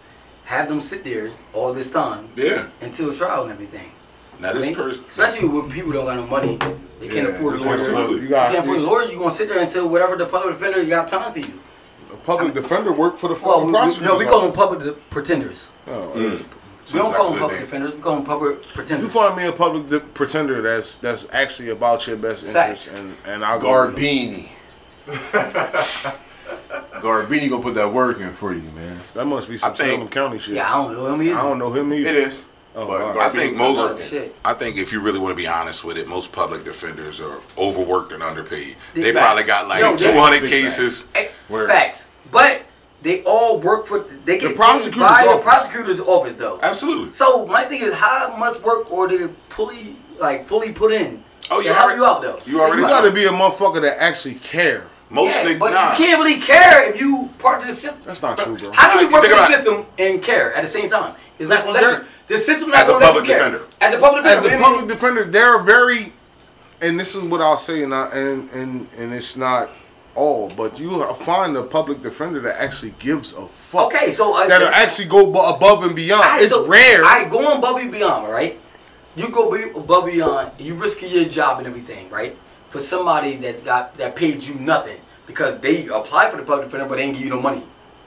have 0.46 0.68
them 0.68 0.80
sit 0.80 1.04
there 1.04 1.30
all 1.52 1.72
this 1.74 1.92
time 1.92 2.26
Yeah. 2.36 2.66
until 2.80 3.14
trial 3.14 3.42
and 3.42 3.52
everything. 3.52 3.90
Now 4.40 4.50
I 4.50 4.54
mean, 4.54 4.74
person. 4.74 5.04
especially 5.06 5.46
when 5.48 5.70
people 5.70 5.92
don't 5.92 6.06
got 6.06 6.16
no 6.16 6.26
money, 6.26 6.56
they 6.98 7.08
can't 7.08 7.28
afford 7.28 7.56
a 7.56 7.58
lawyer. 7.58 7.74
absolutely. 7.74 8.16
You 8.16 8.22
You 8.22 8.28
can't 8.30 8.58
afford 8.58 8.78
a 8.78 8.80
lawyer. 8.80 9.04
You 9.12 9.18
gonna 9.18 9.30
sit 9.30 9.48
there 9.50 9.60
until 9.60 9.88
whatever 9.88 10.16
the 10.16 10.24
public 10.24 10.58
defender 10.58 10.82
got 10.86 11.08
time 11.08 11.30
for 11.32 11.38
you. 11.40 11.52
a 12.12 12.16
public 12.24 12.54
defender 12.54 12.92
work 12.92 13.18
for 13.18 13.28
the 13.28 13.34
Well, 13.34 13.60
we, 13.66 13.72
we, 13.72 14.00
no, 14.04 14.16
we 14.16 14.24
call 14.24 14.40
them 14.40 14.52
public 14.52 14.80
de- 14.80 14.92
pretenders. 15.10 15.68
Oh, 15.86 16.12
Mm. 16.16 16.42
We 16.92 16.98
don't 16.98 17.08
like 17.08 17.16
call 17.16 17.30
them 17.30 17.38
public 17.38 17.56
name. 17.58 17.66
defenders. 17.66 17.94
We 17.94 18.00
call 18.02 18.16
them 18.16 18.24
public 18.24 18.62
pretenders. 18.74 19.04
You 19.04 19.10
find 19.10 19.36
me 19.36 19.46
a 19.46 19.52
public 19.52 19.88
de- 19.88 20.00
pretender 20.00 20.60
that's 20.62 20.96
that's 20.96 21.26
actually 21.32 21.70
about 21.70 22.06
your 22.06 22.16
best 22.16 22.44
interest, 22.44 22.88
and 22.88 23.14
and 23.26 23.44
I'll 23.44 23.60
go 23.60 23.86
with 23.86 23.96
them. 23.96 24.04
Garbini. 24.04 24.48
Garbini 27.00 27.48
gonna 27.48 27.62
put 27.62 27.74
that 27.74 27.92
work 27.92 28.20
in 28.20 28.30
for 28.32 28.52
you, 28.52 28.62
man. 28.74 28.98
That 29.14 29.24
must 29.24 29.48
be 29.48 29.58
some 29.58 29.72
I 29.72 29.76
think- 29.76 29.90
Salem 29.94 30.08
County 30.08 30.38
shit. 30.38 30.54
yeah, 30.54 30.68
I 30.72 30.82
don't 30.82 30.92
know 30.94 31.14
him 31.14 31.22
either. 31.22 31.38
I 31.38 31.42
don't 31.42 31.58
know 31.58 31.72
him 31.72 31.92
either. 31.92 32.08
It 32.08 32.14
is. 32.16 32.42
Oh, 32.76 32.86
But 32.86 33.00
wow. 33.00 33.14
Garbini 33.14 33.20
I 33.22 33.28
think 33.30 33.56
most- 33.56 33.78
that 33.78 33.86
work 33.94 34.00
in. 34.00 34.08
shit. 34.08 34.34
I 34.44 34.52
think 34.54 34.76
if 34.76 34.92
you 34.92 35.00
really 35.00 35.18
want 35.18 35.32
to 35.32 35.36
be 35.36 35.46
honest 35.46 35.82
with 35.84 35.96
it, 35.96 36.06
most 36.06 36.30
public 36.32 36.62
defenders 36.64 37.20
are 37.20 37.38
overworked 37.58 38.12
and 38.12 38.22
underpaid. 38.22 38.76
Big 38.94 39.04
They 39.04 39.12
facts. 39.12 39.24
probably 39.26 39.42
got 39.44 39.66
like 39.68 39.80
Yo, 39.80 39.92
yeah. 39.92 39.96
200 40.12 40.40
Big 40.42 40.50
cases. 40.50 41.04
Hey, 41.14 41.30
Word. 41.48 41.68
facts. 41.70 42.04
But 42.30 42.62
they 43.02 43.22
all 43.24 43.58
work 43.60 43.86
for 43.86 44.00
they 44.24 44.38
get 44.38 44.48
paid 44.48 44.56
prosecutor's 44.56 45.00
by 45.08 45.26
the 45.26 45.38
prosecutor's 45.42 46.00
office 46.00 46.36
though. 46.36 46.58
Absolutely. 46.62 47.12
So 47.12 47.46
my 47.46 47.64
thing 47.64 47.82
is, 47.82 47.94
how 47.94 48.34
much 48.36 48.60
work 48.62 48.90
or 48.92 49.08
they 49.08 49.26
fully 49.48 49.96
like 50.18 50.46
fully 50.46 50.72
put 50.72 50.92
in? 50.92 51.22
Oh, 51.50 51.58
to 51.60 51.66
you 51.66 51.72
help 51.72 51.84
already- 51.86 51.98
you 52.00 52.06
out 52.06 52.22
though. 52.22 52.40
you 52.46 52.60
already 52.60 52.82
You 52.82 52.88
gotta 52.88 53.10
be 53.10 53.24
a 53.24 53.30
motherfucker 53.30 53.80
that 53.82 54.00
actually 54.02 54.34
care. 54.36 54.84
Most 55.12 55.34
Yeah, 55.36 55.46
niggas, 55.50 55.58
but 55.58 55.72
nah. 55.72 55.90
you 55.90 55.96
can't 55.96 56.20
really 56.20 56.40
care 56.40 56.84
if 56.88 57.00
you 57.00 57.28
part 57.40 57.62
of 57.62 57.66
the 57.68 57.74
system. 57.74 58.02
That's 58.06 58.22
not 58.22 58.38
true, 58.38 58.56
bro. 58.56 58.70
How 58.70 58.92
do 58.96 59.04
you 59.04 59.10
work 59.12 59.22
the 59.22 59.46
system 59.46 59.84
and 59.98 60.22
care 60.22 60.54
at 60.54 60.62
the 60.62 60.68
same 60.68 60.88
time? 60.88 61.14
It's 61.38 61.48
not 61.48 61.60
gonna 61.64 61.72
let 61.72 61.98
you. 62.00 62.04
The 62.28 62.38
system 62.38 62.70
not 62.70 62.78
As 62.80 62.88
a 62.88 62.92
let 62.92 63.02
public 63.02 63.24
care. 63.24 63.38
defender. 63.38 63.62
As 63.80 63.94
a 63.94 63.98
public 63.98 64.22
defender. 64.22 64.38
As 64.38 64.44
a 64.44 64.48
what 64.48 64.50
do 64.50 64.56
you 64.58 64.62
public 64.64 64.88
defender, 64.88 65.24
they're 65.24 65.58
very, 65.58 66.12
and 66.80 67.00
this 67.00 67.16
is 67.16 67.24
what 67.24 67.40
I'll 67.40 67.58
say, 67.58 67.82
and 67.82 67.92
I, 67.92 68.06
and 68.10 68.48
and 68.52 68.86
and 68.98 69.12
it's 69.12 69.36
not 69.36 69.70
all, 70.14 70.50
but 70.56 70.78
you 70.78 71.02
find 71.14 71.56
a 71.56 71.62
public 71.62 72.02
defender 72.02 72.40
that 72.40 72.60
actually 72.60 72.94
gives 72.98 73.32
a 73.32 73.46
fuck. 73.46 73.94
Okay, 73.94 74.12
so 74.12 74.36
uh, 74.36 74.46
That'll 74.46 74.68
actually 74.68 75.08
go 75.08 75.30
above 75.54 75.84
and 75.84 75.94
beyond. 75.94 76.42
It's 76.42 76.52
so, 76.52 76.66
rare. 76.66 77.04
I 77.04 77.28
go 77.28 77.50
on 77.50 77.58
above 77.58 77.76
and 77.76 77.92
beyond, 77.92 78.30
right? 78.30 78.58
You 79.16 79.28
go 79.28 79.50
be- 79.50 79.70
above 79.70 80.04
and 80.04 80.12
beyond. 80.12 80.52
You 80.58 80.74
risk 80.74 81.02
your 81.02 81.24
job 81.24 81.58
and 81.58 81.66
everything, 81.66 82.08
right? 82.10 82.32
For 82.70 82.78
somebody 82.78 83.36
that 83.36 83.64
got 83.64 83.96
that 83.96 84.14
paid 84.16 84.42
you 84.42 84.54
nothing 84.54 84.98
because 85.26 85.60
they 85.60 85.86
applied 85.88 86.30
for 86.30 86.36
the 86.36 86.42
public 86.44 86.66
defender 86.66 86.88
but 86.88 86.96
they 86.96 87.02
didn't 87.06 87.16
give 87.16 87.24
you 87.24 87.30
no 87.30 87.40
money, 87.40 87.62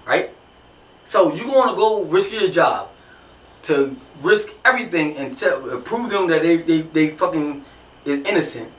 right? 0.05 0.29
So 1.05 1.33
you 1.33 1.47
want 1.51 1.69
to 1.71 1.75
go 1.75 2.03
risk 2.03 2.31
your 2.31 2.47
job 2.49 2.89
to 3.63 3.95
risk 4.21 4.49
everything 4.65 5.15
and 5.17 5.37
tell, 5.37 5.69
uh, 5.69 5.79
prove 5.81 6.09
them 6.09 6.27
that 6.27 6.41
they, 6.41 6.57
they 6.57 6.81
they 6.81 7.09
fucking 7.09 7.63
is 8.05 8.25
innocent 8.25 8.69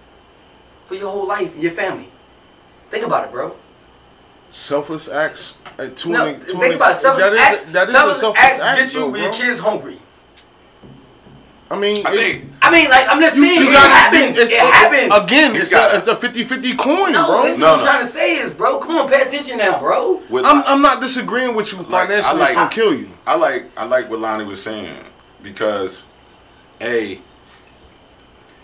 for 0.87 0.95
your 0.95 1.11
whole 1.11 1.27
life 1.27 1.53
and 1.55 1.63
your 1.63 1.73
family. 1.73 2.09
Think 2.95 3.07
about 3.07 3.25
it, 3.25 3.33
bro. 3.33 3.53
selfless 4.51 5.09
acts. 5.09 5.55
Uh, 5.77 5.83
At 5.83 5.97
two 5.97 6.11
No, 6.11 6.27
and, 6.27 6.39
two 6.47 6.53
think 6.53 6.63
and- 6.63 6.75
about 6.75 6.93
it. 6.93 6.99
Selfish 6.99 7.25
that 7.25 7.33
is 7.33 7.39
acts. 7.41 7.65
a, 7.65 7.71
that 7.73 7.89
is 7.89 7.91
a 7.91 7.93
selfish 7.99 8.19
selfless 8.21 8.45
acts 8.45 8.61
act, 8.61 8.79
get 8.79 8.95
you 8.95 9.01
though, 9.01 9.09
when 9.09 9.21
your 9.23 9.31
bro. 9.31 9.39
kids 9.41 9.59
hungry. 9.59 9.99
I 11.73 11.77
mean, 11.81 12.07
I 12.07 12.13
it- 12.13 12.17
think 12.17 12.45
I 12.63 12.71
mean, 12.71 12.89
like 12.89 13.09
I'm 13.09 13.21
just 13.21 13.35
you, 13.37 13.47
saying, 13.47 13.61
you 13.63 13.71
it 13.71 13.73
gotta 13.73 13.89
happens. 13.95 14.39
It's, 14.39 14.51
it 14.53 14.61
happens. 14.61 15.25
Again, 15.25 15.51
It's 15.57 15.63
it's, 15.65 15.71
gotta- 15.73 15.97
a, 15.97 15.99
it's 15.99 16.07
a 16.09 16.15
50-50 16.55 16.79
coin, 16.79 17.13
No, 17.13 17.27
bro. 17.27 17.43
listen, 17.43 17.61
No, 17.63 17.71
what 17.73 17.81
I'm 17.81 17.85
trying 17.85 18.01
to 18.03 18.07
say 18.07 18.37
is, 18.37 18.53
bro, 18.53 18.79
come 18.79 18.97
on, 18.97 19.09
pay 19.09 19.23
attention 19.23 19.59
now, 19.59 19.81
bro. 19.81 20.23
with 20.31 20.45
I'm, 20.45 20.63
I'm 20.65 20.81
not 20.81 21.01
disagreeing 21.01 21.57
with 21.57 21.73
you 21.73 21.79
financially. 21.83 22.23
I 22.23 22.33
like- 22.33 22.51
it's 22.51 22.55
gonna 22.55 22.71
kill 22.71 22.95
you. 22.95 23.09
I 23.27 23.35
like 23.35 23.65
I 23.77 23.87
like 23.87 24.09
what 24.09 24.21
Lonnie 24.21 24.45
was 24.45 24.63
saying 24.63 24.95
because 25.43 26.05
a 26.81 27.19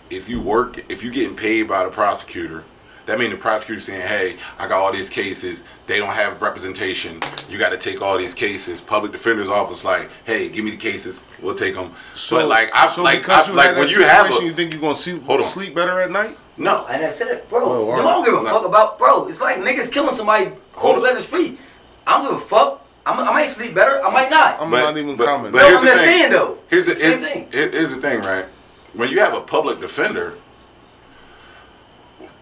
if 0.09 0.29
you 0.29 0.39
work 0.39 0.77
if 0.89 1.03
you're 1.03 1.11
getting 1.13 1.35
paid 1.35 1.63
by 1.67 1.83
the 1.83 1.91
prosecutor, 1.91 2.63
that 3.05 3.17
means 3.19 3.31
the 3.31 3.37
prosecutor 3.37 3.81
saying, 3.81 4.01
"Hey, 4.01 4.37
I 4.59 4.67
got 4.67 4.79
all 4.81 4.91
these 4.91 5.09
cases. 5.09 5.63
They 5.87 5.97
don't 5.99 6.09
have 6.09 6.41
representation. 6.41 7.19
You 7.49 7.57
got 7.57 7.71
to 7.71 7.77
take 7.77 8.01
all 8.01 8.17
these 8.17 8.33
cases." 8.33 8.79
Public 8.81 9.11
defender's 9.11 9.47
office 9.49 9.83
like, 9.83 10.09
"Hey, 10.25 10.49
give 10.49 10.63
me 10.63 10.71
the 10.71 10.77
cases. 10.77 11.23
We'll 11.41 11.55
take 11.55 11.75
them." 11.75 11.91
but 12.29 12.47
like 12.47 12.69
I 12.73 12.89
so 12.89 13.03
like 13.03 13.19
because 13.19 13.47
I, 13.47 13.51
you 13.51 13.57
like 13.57 13.75
when 13.77 13.87
you 13.87 14.03
have 14.03 14.27
situation, 14.27 14.43
a 14.43 14.47
you 14.47 14.53
think 14.53 14.71
you're 14.73 14.81
gonna 14.81 14.95
see, 14.95 15.17
Hold 15.19 15.41
on. 15.41 15.47
sleep 15.47 15.73
better 15.75 15.99
at 16.01 16.11
night? 16.11 16.37
no. 16.57 16.85
And 16.87 17.03
I 17.03 17.09
said 17.09 17.27
it, 17.29 17.49
bro. 17.49 17.63
Oh, 17.63 17.79
you 17.81 17.87
wow. 17.87 18.01
don't 18.03 18.25
give 18.25 18.33
a 18.35 18.43
No. 18.43 18.49
fuck 18.49 18.65
about, 18.65 18.99
bro. 18.99 19.27
It's 19.27 19.41
like 19.41 19.57
niggas 19.57 19.91
killing 19.91 20.13
somebody 20.15 20.51
cold 20.73 21.03
on. 21.03 21.09
in 21.09 21.15
the 21.15 21.21
street. 21.21 21.59
I 22.07 22.17
don't 22.21 22.31
give 22.31 22.41
a 22.41 22.45
fuck. 22.45 22.85
I'm, 23.05 23.19
I 23.19 23.31
might 23.31 23.49
sleep 23.49 23.73
better. 23.73 23.99
I 24.05 24.11
might 24.11 24.29
not. 24.29 24.59
I'm 24.61 24.69
But- 24.69 24.81
not 24.81 24.97
even 24.97 25.15
but- 25.17 25.25
commenting. 25.25 25.53
but 25.53 25.61
no, 25.63 25.67
here's 25.67 25.79
I'm 25.79 25.85
the 25.85 25.91
just 25.91 26.03
thing. 26.03 26.19
saying 26.19 26.31
though. 26.31 26.57
Here's 26.69 26.85
the 26.85 26.95
same 26.95 27.19
here- 27.19 27.29
thing. 27.29 27.47
here- 27.51 27.71
Here's 27.71 27.89
the 27.95 28.01
thing, 28.01 28.21
right? 28.21 28.45
When 28.93 29.09
you 29.09 29.19
have 29.21 29.33
a 29.33 29.41
public 29.41 29.79
defender, 29.79 30.33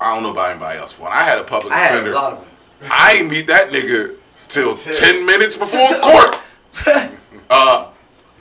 I 0.02 0.14
don't 0.14 0.24
know 0.24 0.32
about 0.32 0.52
anybody 0.52 0.80
else. 0.80 0.97
When 1.00 1.12
I 1.12 1.24
had 1.24 1.39
a 1.39 1.43
public 1.43 1.74
I 1.74 1.80
had 1.80 1.91
a 1.93 1.97
defender, 1.97 2.16
lot 2.16 2.34
of 2.34 2.39
them. 2.80 2.89
I 2.91 3.14
ain't 3.14 3.30
meet 3.30 3.47
that 3.47 3.70
nigga 3.72 4.16
till 4.47 4.76
ten 4.78 5.26
minutes 5.26 5.58
before 5.58 5.88
court. 6.02 6.36
Uh, 7.52 7.89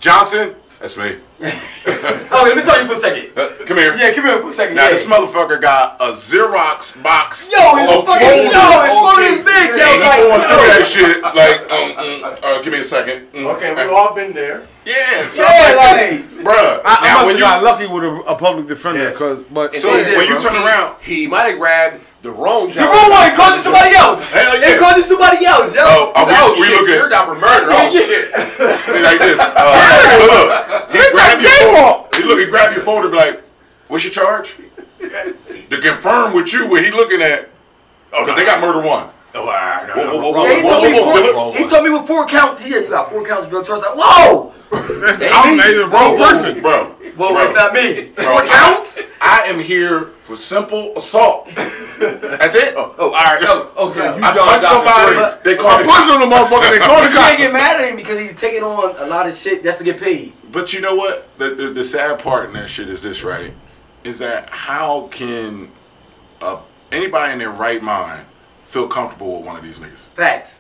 Johnson, 0.01 0.55
that's 0.81 0.99
me. 0.99 1.17
Oh, 1.41 2.43
let 2.45 2.57
me 2.57 2.63
tell 2.63 2.81
you 2.81 2.87
for 2.87 2.95
a 2.95 2.99
second. 2.99 3.31
Uh, 3.37 3.49
come 3.65 3.77
here. 3.79 3.97
Yeah, 3.97 4.13
come 4.13 4.25
here 4.27 4.41
for 4.41 4.51
a 4.51 4.53
second. 4.53 4.77
Now 4.77 4.85
yeah. 4.87 4.91
this 4.91 5.07
motherfucker 5.07 5.61
got 5.61 5.97
a 6.01 6.13
Xerox 6.13 7.01
box. 7.03 7.49
Yo, 7.51 7.59
he's 7.77 7.89
a 7.91 7.99
of 7.99 8.07
fucking 8.07 8.27
folders. 8.27 8.53
yo, 8.53 8.81
his 8.83 9.45
phone 9.45 9.45
big. 9.47 9.71
Yo, 9.79 9.87
And 9.87 10.01
like, 10.03 10.19
going 10.19 10.41
through 10.43 10.59
yo. 10.59 10.75
that 10.75 10.87
shit 10.93 11.23
like, 11.23 11.61
um, 11.71 11.93
mm, 11.95 12.39
uh, 12.43 12.63
give 12.63 12.73
me 12.73 12.81
a 12.81 12.83
second. 12.85 13.27
Mm, 13.33 13.55
Okay, 13.57 13.75
we've 13.75 13.91
all 13.93 14.15
been 14.15 14.33
there. 14.33 14.67
yeah, 14.85 15.29
so 15.29 15.43
Yeah, 15.45 15.75
like, 15.77 16.11
like- 16.11 16.25
bruh. 16.45 16.81
I, 16.85 16.99
I 17.01 17.07
now 17.07 17.15
must 17.15 17.27
when 17.27 17.29
have 17.29 17.37
you 17.37 17.41
got 17.41 17.63
lucky 17.63 17.87
with 17.87 18.05
a, 18.05 18.13
a 18.31 18.37
public 18.37 18.67
defender 18.67 19.05
Yes. 19.05 19.13
because, 19.13 19.45
but 19.45 19.75
so 19.75 19.93
when 19.93 20.27
you 20.29 20.39
turn 20.41 20.57
around, 20.57 20.97
He 21.03 21.27
might 21.27 21.49
have 21.51 21.59
grabbed 21.59 22.03
the 22.23 22.31
wrong 22.31 22.71
job. 22.71 22.91
The 22.91 22.91
wrong 22.91 23.11
one 23.11 23.31
called 23.37 23.55
you 23.57 23.63
somebody 23.63 23.95
else. 23.95 24.29
Hell 24.31 24.59
They 24.61 24.75
yeah. 24.75 24.79
called 24.79 24.97
you 24.97 25.05
somebody 25.05 25.45
else, 25.47 25.75
yo. 25.75 25.83
Oh, 25.87 26.13
Oh, 26.17 26.27
oh, 26.27 26.53
we, 26.55 26.61
we 26.61 26.67
shit, 26.67 26.75
looking 26.81 26.95
you're 26.95 27.09
down 27.09 27.27
for 27.27 27.35
murder. 27.39 27.69
Oh 27.71 27.91
shit. 27.91 28.33
like 29.07 29.19
this. 29.23 29.39
Uh, 29.39 30.19
look, 30.19 30.31
look. 30.35 30.91
He 30.93 30.99
grab 31.15 31.41
your 31.41 31.51
phone. 31.73 32.05
He 32.17 32.23
look. 32.27 32.39
He 32.41 32.47
grab 32.47 32.73
your 32.75 32.83
phone 32.83 33.03
and 33.03 33.11
be 33.13 33.17
like, 33.17 33.41
"What's 33.89 34.05
your 34.05 34.13
charge?" 34.13 34.55
to 34.99 35.81
confirm 35.81 36.33
with 36.35 36.53
you 36.53 36.67
what 36.69 36.83
he 36.85 36.91
looking 36.91 37.23
at. 37.23 37.49
Oh, 38.13 38.25
because 38.25 38.39
they 38.39 38.45
got 38.47 38.61
murder 38.61 38.81
one. 38.87 39.09
Oh, 39.35 39.41
all 39.43 39.47
right, 39.47 39.87
no, 39.87 39.95
Whoa, 39.95 40.05
no, 40.05 40.19
whoa, 40.19 40.31
whoa, 40.31 40.33
wrong 40.33 40.47
Yeah, 40.49 40.57
he 40.57 40.63
one, 40.65 40.73
told 40.73 40.85
me 40.85 40.99
wrong 40.99 41.07
one, 41.13 41.23
before. 41.23 41.35
wrong 41.35 41.53
He 41.53 41.61
one. 41.61 41.71
told 41.71 41.85
me 41.85 41.91
with 41.91 42.07
four 42.07 42.27
counts. 42.27 42.61
Yeah, 42.67 42.79
you 42.81 42.89
got 42.89 43.11
four 43.11 43.25
counts 43.25 43.45
of 43.45 43.51
drug 43.51 43.67
charges. 43.67 43.85
Like, 43.85 43.95
whoa. 43.97 44.53
I'm 44.73 45.57
the 45.57 45.89
wrong 45.91 46.17
person. 46.17 46.61
bro. 46.61 46.95
Well, 47.17 47.33
bro, 47.33 47.45
it's 47.47 47.55
not 47.55 47.73
me. 47.73 48.11
bro, 48.15 48.25
Four 48.25 48.47
counts. 48.47 48.99
I 49.21 49.43
am 49.47 49.59
here 49.59 50.03
for 50.23 50.37
simple 50.37 50.97
assault. 50.97 51.49
That's 51.55 52.55
it. 52.55 52.75
Oh, 52.77 52.95
all 52.99 53.11
right. 53.11 53.43
Oh, 53.43 53.73
oh, 53.77 53.89
so 53.89 54.05
you 54.17 54.23
I 54.23 54.35
John 54.35 54.49
punch 54.49 54.63
somebody. 54.63 55.41
three. 55.43 55.55
They 55.55 55.59
I 55.59 55.63
call 55.63 55.79
punched 55.79 56.07
me. 56.09 56.15
on 56.15 56.21
the 56.31 56.37
motherfucker. 56.37 56.71
They 56.71 56.79
called 56.79 57.05
the 57.05 57.09
cops. 57.09 57.13
You 57.15 57.19
can't 57.19 57.39
get 57.39 57.53
mad 57.53 57.81
at 57.81 57.89
him 57.91 57.97
because 57.97 58.21
he's 58.21 58.39
taking 58.39 58.63
on 58.63 58.95
a 58.99 59.07
lot 59.07 59.27
of 59.29 59.35
shit 59.35 59.63
just 59.65 59.79
to 59.79 59.85
get 59.85 59.99
paid. 60.01 60.33
But 60.53 60.73
you 60.73 60.81
know 60.81 60.95
what? 60.95 61.27
The, 61.39 61.51
the 61.51 61.69
the 61.71 61.85
sad 61.85 62.21
part 62.21 62.47
in 62.47 62.53
that 62.55 62.69
shit 62.69 62.89
is 62.89 63.03
this, 63.03 63.25
right? 63.25 63.53
Is 64.05 64.19
that 64.21 64.49
how 64.51 65.09
can 65.09 65.69
uh, 66.41 66.61
anybody 66.93 67.33
in 67.33 67.39
their 67.41 67.51
right 67.51 67.83
mind 67.83 68.25
feel 68.63 68.87
comfortable 68.87 69.39
with 69.39 69.47
one 69.47 69.57
of 69.57 69.63
these 69.65 69.79
niggas? 69.81 70.09
Facts. 70.11 70.55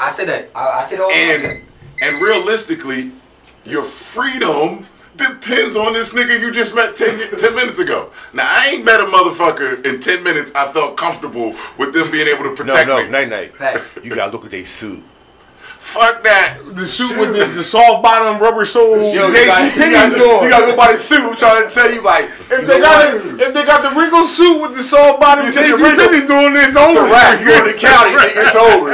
I 0.00 0.10
said 0.10 0.28
that. 0.28 0.48
I, 0.54 0.80
I 0.80 0.84
said 0.84 1.00
all 1.00 1.10
And 1.12 1.62
and 2.02 2.20
realistically, 2.20 3.12
your 3.64 3.84
freedom 3.84 4.86
depends 5.16 5.76
on 5.76 5.92
this 5.92 6.12
nigga 6.12 6.40
you 6.40 6.50
just 6.50 6.74
met 6.74 6.96
10, 6.96 7.36
10 7.36 7.54
minutes 7.54 7.78
ago. 7.78 8.10
Now 8.32 8.46
I 8.48 8.70
ain't 8.70 8.84
met 8.84 9.00
a 9.00 9.04
motherfucker 9.04 9.84
in 9.84 10.00
ten 10.00 10.22
minutes. 10.24 10.50
I 10.54 10.70
felt 10.72 10.96
comfortable 10.96 11.54
with 11.78 11.92
them 11.92 12.10
being 12.10 12.26
able 12.28 12.44
to 12.44 12.50
No, 12.50 12.54
protect 12.56 12.88
no, 12.88 12.98
me. 13.02 13.08
night 13.08 13.28
night. 13.28 13.52
Facts. 13.54 13.90
You 14.02 14.14
gotta 14.14 14.32
look 14.32 14.44
at 14.44 14.50
they 14.50 14.64
suit. 14.64 15.02
Fuck 15.82 16.22
that. 16.22 16.62
The 16.78 16.86
suit 16.86 17.18
with 17.18 17.34
the, 17.34 17.44
the 17.58 17.64
soft 17.64 18.04
bottom 18.04 18.40
rubber 18.40 18.64
sole 18.64 19.02
Yo, 19.12 19.26
you 19.26 19.34
gotta, 19.34 19.66
you, 19.74 19.90
gotta, 19.90 20.14
you 20.14 20.48
gotta 20.48 20.66
go 20.70 20.76
buy 20.76 20.92
the 20.92 20.96
suit. 20.98 21.18
I'm 21.26 21.34
trying 21.36 21.66
to 21.66 21.74
tell 21.74 21.90
you, 21.92 22.00
like, 22.02 22.30
If 22.48 22.66
they 22.70 22.78
got 22.78 23.02
it, 23.12 23.40
if 23.42 23.50
they 23.52 23.64
got 23.66 23.82
the 23.82 23.90
wrinkle 23.98 24.22
suit 24.24 24.62
with 24.62 24.76
the 24.76 24.82
soft 24.82 25.18
bottom 25.20 25.44
You 25.44 25.50
say 25.50 25.70
JC 25.74 25.82
wrinkle. 25.82 26.06
Penney's 26.06 26.30
on, 26.30 26.54
it's 26.54 26.68
it's 26.68 26.76
over. 26.78 27.02
a 27.02 27.02
oh 27.02 27.10
wrap. 27.10 27.40
You 27.42 27.50
in 27.50 27.64
the 27.66 27.74
county, 27.74 28.14
nigga, 28.14 28.46
it's 28.46 28.51
over. 28.62 28.90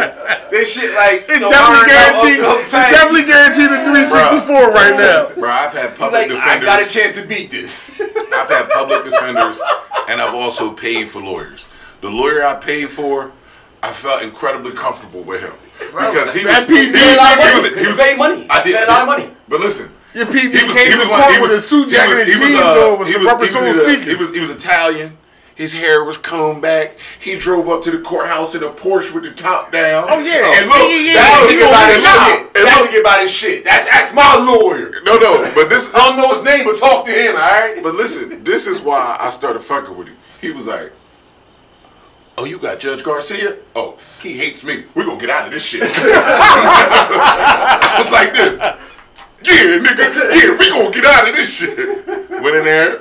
This 0.51 0.73
shit, 0.73 0.95
like, 0.95 1.27
It's 1.29 1.41
definitely 1.41 1.89
guaranteed. 1.89 2.41
up- 2.41 2.59
It's 2.61 2.73
definitely 2.73 3.25
guaranteed 3.25 3.71
at 3.71 3.85
364 3.85 4.71
right 4.73 4.97
now. 4.97 5.29
Bro, 5.35 5.51
I've 5.51 5.73
had 5.73 5.97
public 5.97 6.31
like, 6.31 6.39
I 6.41 6.59
got 6.59 6.81
a 6.83 6.87
chance 6.89 7.15
to 7.15 7.23
beat 7.25 7.51
this. 7.51 7.91
I've 8.01 8.49
had 8.49 8.69
public 8.71 9.05
defenders, 9.05 9.61
and 10.09 10.21
I've 10.21 10.35
also 10.35 10.71
paid 10.73 11.09
for 11.09 11.21
lawyers. 11.21 11.67
The 12.01 12.09
lawyer 12.11 12.45
I 12.45 12.55
paid 12.55 12.89
for, 12.91 13.31
I 13.83 13.91
felt 13.93 14.23
incredibly 14.23 14.73
comfortable 14.73 15.23
with 15.23 15.43
him 15.43 15.53
Bro, 15.93 16.13
because 16.13 16.33
he 16.35 16.45
was. 16.45 16.55
that 16.55 16.69
PD 16.69 16.87
he, 16.87 16.93
Paid 16.93 17.15
a 17.15 17.17
lot 17.17 17.39
of 17.39 17.45
he 17.45 17.51
money. 17.51 17.71
was. 17.75 17.81
He 17.83 17.87
was. 17.89 17.99
paid 17.99 18.19
money. 18.19 18.47
I 18.51 18.63
did. 18.63 18.75
Paid 18.77 18.85
a 18.85 18.91
lot 18.91 19.01
of 19.03 19.07
money. 19.07 19.29
But 19.49 19.61
listen, 19.61 19.91
Your 20.15 20.27
PD 20.27 20.51
he 20.55 20.65
was. 20.67 20.75
came 20.75 20.87
He 20.87 20.93
to 20.93 20.99
was. 20.99 21.07
court 21.09 21.21
one- 21.21 21.33
He 21.35 21.41
with 21.41 21.51
was 21.51 21.59
a 21.59 21.63
suit 21.63 21.91
jacket 21.91 22.11
he 22.11 22.15
was, 22.15 22.21
and 22.25 22.29
he 22.29 22.39
was, 22.39 22.49
jeans 22.55 22.61
uh, 22.63 22.93
on 22.93 22.99
with 22.99 23.09
some 23.13 23.27
rubber 23.27 23.45
he 23.47 23.51
sole 23.51 23.63
was, 23.63 23.77
sneakers. 23.85 24.07
He 24.07 24.15
was. 24.15 24.31
He 24.35 24.41
was 24.41 24.51
Italian. 24.51 25.13
His 25.59 25.73
hair 25.73 26.05
was 26.05 26.17
combed 26.17 26.63
back. 26.63 26.97
He 27.21 27.37
drove 27.37 27.69
up 27.69 27.83
to 27.83 27.91
the 27.91 27.99
courthouse 27.99 28.55
in 28.55 28.63
a 28.63 28.69
Porsche 28.69 29.13
with 29.13 29.25
the 29.25 29.33
top 29.33 29.73
down. 29.73 30.07
Oh, 30.09 30.21
yeah. 30.21 30.53
And 30.57 30.69
look, 30.69 30.89
Yeah, 30.89 30.97
yeah, 30.97 31.15
that 31.15 31.27
That 31.43 31.51
he 31.51 31.57
nigga 31.57 31.67
about 31.69 31.91
his 31.91 32.03
get 32.05 32.09
shit. 32.09 32.15
shot. 32.15 32.39
And 32.39 32.65
That 32.67 32.81
look, 32.81 32.91
nigga 32.91 33.01
about 33.01 33.21
his 33.23 33.31
shit. 33.33 33.65
That's 33.65 33.85
that's 33.87 34.13
my 34.15 34.37
lawyer. 34.37 34.93
no, 35.05 35.19
no, 35.19 35.51
but 35.57 35.69
this. 35.69 35.91
I 35.95 35.99
don't 35.99 36.17
know 36.17 36.33
his 36.33 36.43
name, 36.45 36.65
but 36.65 36.79
talk 36.79 37.05
to 37.07 37.11
him, 37.13 37.35
all 37.35 37.43
right? 37.43 37.83
But 37.83 37.95
listen, 37.97 38.45
this 38.45 38.67
is 38.69 38.81
why 38.81 39.17
I 39.21 39.31
started 39.31 39.59
fucking 39.61 39.97
with 39.99 40.07
him. 40.09 40.17
He 40.41 40.53
was 40.53 40.67
like, 40.69 40.93
"Oh, 42.39 42.45
you 42.45 42.59
got 42.59 42.79
Judge 42.79 43.03
Garcia? 43.03 43.57
Oh, 43.75 43.99
he 44.23 44.35
hates 44.39 44.63
me. 44.63 44.85
We're 44.95 45.07
gonna 45.07 45.21
get 45.21 45.31
out 45.31 45.47
of 45.47 45.53
this 45.53 45.65
shit." 45.65 45.83
it's 45.83 45.97
like 48.13 48.33
this. 48.33 48.59
Yeah, 49.43 49.79
nigga. 49.79 50.07
Yeah, 50.35 50.57
we 50.57 50.69
gonna 50.71 50.91
get 50.95 51.05
out 51.05 51.29
of 51.29 51.35
this 51.35 51.49
shit. 51.51 51.77
Went 52.31 52.55
in 52.57 52.65
there. 52.65 53.01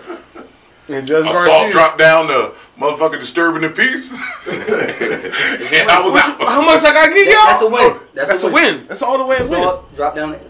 And 0.89 1.05
Judge 1.07 1.25
Assault 1.25 1.45
Garcia. 1.45 1.71
dropped 1.71 1.97
down 1.97 2.27
to 2.27 2.51
motherfucker 2.79 3.19
disturbing 3.19 3.61
the 3.61 3.69
peace. 3.69 4.11
and 4.47 5.89
I 5.89 6.01
was 6.03 6.15
out. 6.15 6.39
How 6.39 6.61
much 6.61 6.83
I 6.83 6.93
gotta 6.93 7.13
get 7.13 7.27
y'all? 7.27 7.45
That's 7.47 7.61
a 7.61 7.67
win. 7.69 7.99
That's, 8.13 8.29
That's 8.29 8.43
a 8.43 8.49
win. 8.51 8.87
That's 8.87 9.01
all 9.01 9.17
the 9.17 9.25
way 9.25 9.37
a 9.37 9.49
win. 9.49 9.79
Drop 9.95 10.15
down 10.15 10.31
there. 10.31 10.41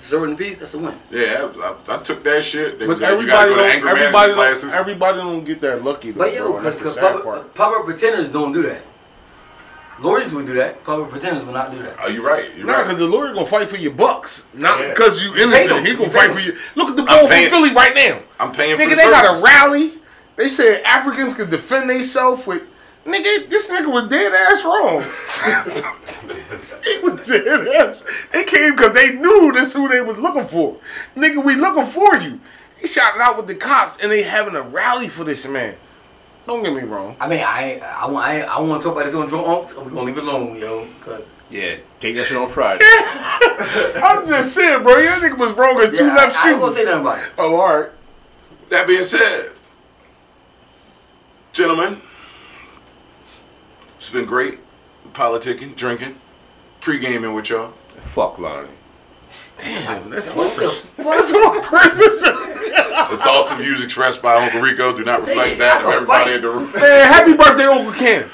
Zero 0.00 0.24
in 0.24 0.36
peace. 0.36 0.58
That's 0.58 0.74
a 0.74 0.78
win. 0.78 0.94
Yeah, 1.10 1.48
I, 1.56 1.74
I, 1.92 1.94
I 1.94 2.02
took 2.02 2.22
that 2.24 2.42
shit. 2.44 2.78
They 2.78 2.86
But 2.86 2.94
was 2.98 3.02
like, 3.02 3.20
you 3.20 3.26
gotta 3.26 3.50
everybody 3.50 3.54
go 3.54 3.56
to 3.56 3.64
anger 3.64 3.88
everybody 3.88 4.12
management 4.12 4.26
don't, 4.28 4.34
classes. 4.36 4.74
everybody 4.74 5.18
don't 5.18 5.44
get 5.44 5.60
that 5.60 5.84
lucky 5.84 6.10
though, 6.12 6.18
But 6.18 6.34
yo, 6.34 6.44
bro. 6.52 6.56
and 6.58 6.64
because 6.78 6.96
public, 6.96 7.54
public 7.54 7.84
pretenders 7.84 8.32
don't 8.32 8.52
do 8.52 8.62
that. 8.62 8.80
Lawyers 10.00 10.32
would 10.32 10.46
do 10.46 10.54
that. 10.54 10.84
Public 10.84 11.10
pretenders 11.10 11.44
would 11.44 11.54
not 11.54 11.72
do 11.72 11.78
that. 11.82 11.98
Are 11.98 12.10
you 12.10 12.24
right? 12.26 12.44
You're 12.56 12.66
Nah, 12.66 12.74
right. 12.74 12.82
because 12.84 12.98
the 12.98 13.06
lawyer 13.06 13.34
gonna 13.34 13.46
fight 13.46 13.68
for 13.68 13.76
your 13.76 13.92
bucks, 13.92 14.44
not 14.54 14.78
Yeah. 14.80 14.88
because 14.90 15.22
you 15.22 15.34
innocent. 15.36 15.86
He 15.86 15.94
gonna 15.94 16.10
fight 16.10 16.28
paid 16.28 16.34
for 16.34 16.40
you. 16.40 16.56
Look 16.76 16.90
at 16.90 16.96
the 16.96 17.02
I'm 17.02 17.08
ball 17.08 17.28
from 17.28 17.48
Philly 17.50 17.72
right 17.72 17.94
now. 17.94 18.18
I'm 18.38 18.52
paying 18.52 18.76
for 18.76 18.82
Nigga, 18.84 18.90
the 18.90 18.96
they 18.96 19.02
got 19.04 19.38
a 19.38 19.42
rally. 19.42 19.94
They 20.36 20.48
said 20.48 20.82
Africans 20.84 21.34
could 21.34 21.50
defend 21.50 21.90
themselves 21.90 22.46
with. 22.46 22.62
Nigga, 23.04 23.48
this 23.48 23.68
nigga 23.68 23.90
was 23.90 24.08
dead 24.08 24.32
ass 24.34 24.62
wrong. 24.64 25.02
he 26.84 26.98
was 26.98 27.26
dead 27.26 27.66
ass. 27.68 28.02
They 28.32 28.44
came 28.44 28.76
because 28.76 28.92
they 28.92 29.10
knew 29.14 29.50
this 29.52 29.72
who 29.72 29.88
they 29.88 30.00
was 30.02 30.18
looking 30.18 30.46
for. 30.46 30.76
Nigga, 31.16 31.42
we 31.42 31.54
looking 31.54 31.86
for 31.86 32.16
you. 32.16 32.38
He 32.78 32.86
shouting 32.86 33.20
out 33.20 33.36
with 33.36 33.46
the 33.46 33.54
cops 33.54 33.96
and 34.02 34.12
they 34.12 34.22
having 34.22 34.54
a 34.54 34.62
rally 34.62 35.08
for 35.08 35.24
this 35.24 35.46
man. 35.46 35.74
Don't 36.48 36.62
get 36.62 36.72
me 36.72 36.80
wrong. 36.80 37.14
I 37.20 37.28
mean, 37.28 37.40
I 37.40 37.78
I 37.78 38.06
want 38.10 38.26
I, 38.26 38.40
I 38.40 38.58
want 38.60 38.80
to 38.80 38.88
talk 38.88 38.96
about 38.96 39.04
this 39.04 39.14
on 39.14 39.28
drunk 39.28 39.46
unks. 39.46 39.76
We're 39.76 39.90
gonna 39.90 40.00
leave 40.00 40.16
it 40.16 40.24
alone, 40.24 40.58
yo. 40.58 40.86
Cause 41.02 41.22
Yeah, 41.50 41.76
take 42.00 42.16
that 42.16 42.24
shit 42.24 42.38
on 42.38 42.48
Friday. 42.48 42.86
I'm 44.02 44.26
just 44.26 44.54
saying, 44.54 44.82
bro. 44.82 44.96
Your 44.96 45.12
nigga 45.16 45.36
was 45.36 45.52
wrong 45.52 45.78
as 45.78 45.96
two 45.96 46.06
yeah, 46.06 46.14
left 46.14 46.34
I, 46.36 46.38
I 46.38 46.42
shoes. 46.44 46.52
ain't 46.52 46.60
gonna 46.60 46.72
say 46.72 46.84
nothing 46.84 47.00
about 47.02 47.18
it. 47.18 47.32
Oh, 47.36 47.56
all 47.60 47.80
right. 47.80 47.90
That 48.70 48.86
being 48.86 49.04
said, 49.04 49.50
gentlemen, 51.52 52.00
it's 53.96 54.08
been 54.08 54.24
great 54.24 54.58
politicking, 55.12 55.76
drinking, 55.76 56.14
pre-gaming 56.80 57.34
with 57.34 57.50
y'all. 57.50 57.68
Fuck 57.68 58.38
Lonnie. 58.38 58.68
Damn, 59.58 60.10
that's 60.10 60.30
What 60.30 60.54
the 60.56 60.68
That's 60.96 61.32
what 61.32 63.10
The 63.10 63.16
thoughts 63.18 63.50
and 63.50 63.60
views 63.60 63.82
expressed 63.84 64.22
by 64.22 64.34
Uncle 64.36 64.60
Rico 64.60 64.96
do 64.96 65.04
not 65.04 65.20
reflect 65.26 65.58
that 65.58 65.84
of 65.84 65.90
everybody 65.92 66.32
in 66.34 66.42
the 66.42 66.50
room. 66.50 66.72
Man, 66.72 67.12
happy 67.12 67.34
birthday, 67.34 67.64
Uncle 67.64 67.92
Ken. 67.92 68.28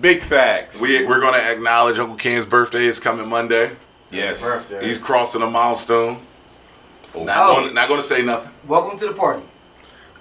Big 0.00 0.20
facts. 0.20 0.80
We, 0.80 1.04
we're 1.06 1.20
going 1.20 1.34
to 1.34 1.50
acknowledge 1.50 1.98
Uncle 1.98 2.16
Ken's 2.16 2.46
birthday 2.46 2.84
is 2.84 3.00
coming 3.00 3.28
Monday. 3.28 3.70
yes. 4.10 4.42
Birthday. 4.42 4.86
He's 4.86 4.98
crossing 4.98 5.42
a 5.42 5.50
milestone. 5.50 6.18
Not, 7.16 7.36
Oh. 7.50 7.60
gonna, 7.60 7.72
not 7.72 7.88
gonna 7.88 8.02
say 8.02 8.22
nothing. 8.22 8.52
Welcome 8.68 8.98
to 8.98 9.06
the 9.08 9.14
party. 9.14 9.42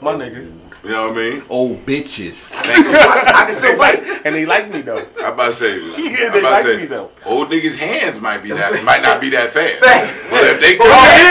My 0.01 0.13
nigga. 0.13 0.51
You 0.84 0.91
know 0.91 1.09
what 1.09 1.17
I 1.17 1.21
mean? 1.32 1.43
Old 1.49 1.86
bitches. 1.86 2.53
Thank 2.61 2.86
you. 2.86 2.91
I 2.93 3.45
can 3.45 3.53
still 3.53 3.75
fight. 3.78 4.03
And 4.25 4.36
they 4.36 4.45
like 4.45 4.71
me, 4.71 4.82
though. 4.82 5.05
I'm 5.19 5.34
about 5.34 5.47
to 5.47 5.53
say, 5.53 5.75
Yeah, 5.97 6.28
I'm 6.28 6.32
they 6.34 6.39
about 6.39 6.51
like 6.51 6.63
say 6.63 6.78
me, 6.78 6.86
though. 6.86 7.11
old 7.25 7.49
niggas' 7.49 7.75
hands 7.75 8.21
might 8.21 8.43
be 8.43 8.51
that, 8.51 8.84
might 8.84 9.01
not 9.01 9.19
be 9.19 9.30
that 9.32 9.51
fast. 9.51 9.82
But 10.30 10.43
if 10.45 10.61
they 10.61 10.78
Oh, 10.80 10.86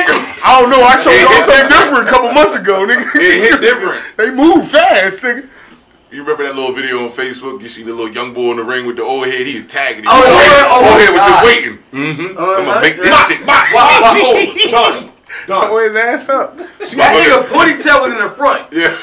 come, 0.06 0.26
I 0.44 0.60
don't 0.60 0.68
know. 0.70 0.82
I 0.82 0.96
showed 1.00 1.16
y'all 1.16 1.42
something 1.46 1.68
different 1.68 2.08
a 2.08 2.10
couple 2.10 2.32
months 2.32 2.56
ago, 2.56 2.84
nigga. 2.86 3.06
it 3.14 3.50
hit 3.50 3.60
different. 3.60 4.02
They 4.16 4.30
move 4.30 4.68
fast, 4.68 5.22
nigga. 5.22 5.48
You 6.10 6.22
remember 6.22 6.44
that 6.44 6.54
little 6.54 6.72
video 6.72 7.02
on 7.04 7.10
Facebook? 7.10 7.60
You 7.60 7.68
see 7.68 7.82
the 7.82 7.92
little 7.92 8.12
young 8.12 8.32
boy 8.32 8.52
in 8.52 8.56
the 8.58 8.64
ring 8.64 8.86
with 8.86 8.96
the 8.96 9.02
old 9.02 9.26
head. 9.26 9.46
He's 9.46 9.66
tagging 9.66 10.04
him. 10.04 10.08
Oh, 10.10 10.16
old 10.16 10.24
yeah, 10.26 10.38
head, 10.38 10.64
oh 10.68 10.76
old 10.78 11.00
head 11.00 11.10
was 11.10 11.20
just 11.20 11.30
God. 11.30 11.44
waiting. 11.44 11.76
Mm-hmm. 11.92 12.38
I'm 12.38 12.44
Uh-huh, 12.44 12.64
gonna 12.64 12.80
make 12.80 12.96
this 12.96 13.06
yeah. 13.06 13.28
shit. 13.28 13.46
Wow, 13.46 14.90
Done. 14.92 15.12
Done. 15.46 15.68
Throw 15.68 15.78
his 15.88 15.96
ass 15.96 16.28
up. 16.30 16.56
That 16.56 17.12
nigga 17.12 17.44
ponytail 17.50 18.02
was 18.02 18.12
in 18.14 18.18
the 18.22 18.30
front. 18.30 18.72
Yeah. 18.72 18.96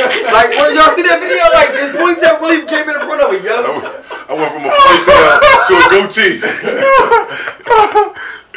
Like, 0.32 0.50
when 0.50 0.74
y'all 0.74 0.94
see 0.94 1.02
that 1.02 1.18
video? 1.20 1.44
Like, 1.52 1.70
his 1.74 1.90
ponytail 1.96 2.40
really 2.40 2.66
came 2.66 2.88
in 2.88 2.94
the 2.98 3.04
front 3.04 3.20
of 3.22 3.32
it, 3.34 3.42
yo. 3.44 3.62
I 4.28 4.34
went 4.34 4.52
from 4.52 4.64
a 4.64 4.70
ponytail 4.70 5.66
to 5.66 5.74
a 5.74 5.86
goatee. 5.90 6.40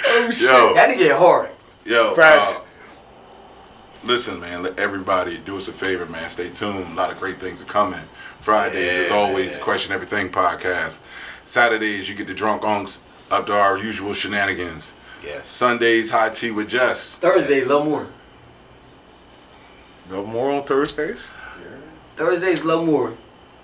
Oh, 0.05 0.29
shit. 0.31 0.41
Yo, 0.49 0.73
That 0.73 0.89
nigga 0.89 0.97
get 0.97 1.17
hard. 1.17 1.49
yo. 1.85 2.13
Facts. 2.15 2.57
uh, 2.57 2.63
listen, 4.05 4.39
man. 4.39 4.63
Let 4.63 4.77
everybody 4.79 5.37
do 5.39 5.57
us 5.57 5.67
a 5.67 5.73
favor, 5.73 6.05
man. 6.07 6.29
Stay 6.29 6.49
tuned. 6.49 6.87
A 6.91 6.93
lot 6.95 7.11
of 7.11 7.19
great 7.19 7.37
things 7.37 7.61
are 7.61 7.65
coming. 7.65 7.99
Fridays, 8.41 9.05
as 9.05 9.11
always, 9.11 9.55
Question 9.57 9.93
Everything 9.93 10.29
podcast. 10.29 10.99
Saturdays, 11.45 12.07
you 12.09 12.15
get 12.15 12.27
the 12.27 12.33
drunk 12.33 12.61
unks 12.63 12.99
up 13.31 13.45
to 13.47 13.53
our 13.53 13.77
usual 13.77 14.13
shenanigans. 14.13 14.93
Yes. 15.23 15.47
Sundays, 15.47 16.09
high 16.09 16.29
tea 16.29 16.51
with 16.51 16.67
Jess. 16.69 17.15
Thursdays, 17.17 17.69
Love 17.69 17.85
More. 17.85 18.05
No 20.11 20.25
more 20.25 20.51
on 20.51 20.63
Thursdays. 20.63 21.25
Thursdays, 22.15 22.63
Love 22.63 22.85
More 22.85 23.11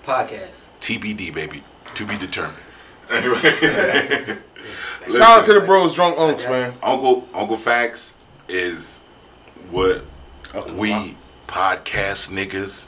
podcast. 0.04 0.78
TBD, 0.80 1.32
baby. 1.32 1.62
To 1.94 2.06
be 2.06 2.16
determined. 2.18 2.56
Anyway. 3.10 3.40
Shout 5.10 5.40
out 5.40 5.44
to 5.46 5.54
the 5.54 5.60
bros, 5.60 5.96
drunk 5.96 6.16
unks, 6.16 6.48
man. 6.48 6.72
Uncle 6.80 7.26
Uncle 7.34 7.56
Facts 7.56 8.14
is 8.48 8.98
what 9.72 10.02
we 10.76 11.16
podcast 11.48 12.30
niggas 12.30 12.86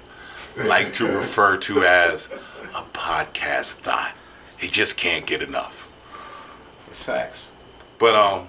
like 0.69 0.93
to 0.93 1.09
refer 1.09 1.57
to 1.57 1.83
as 1.83 2.27
a 2.73 2.83
podcast 2.93 3.75
thought. 3.79 4.15
He 4.61 4.69
just 4.69 4.97
can't 4.97 5.27
get 5.27 5.43
enough. 5.43 5.89
It's 6.87 7.03
facts. 7.03 7.51
But 7.99 8.15
um, 8.15 8.47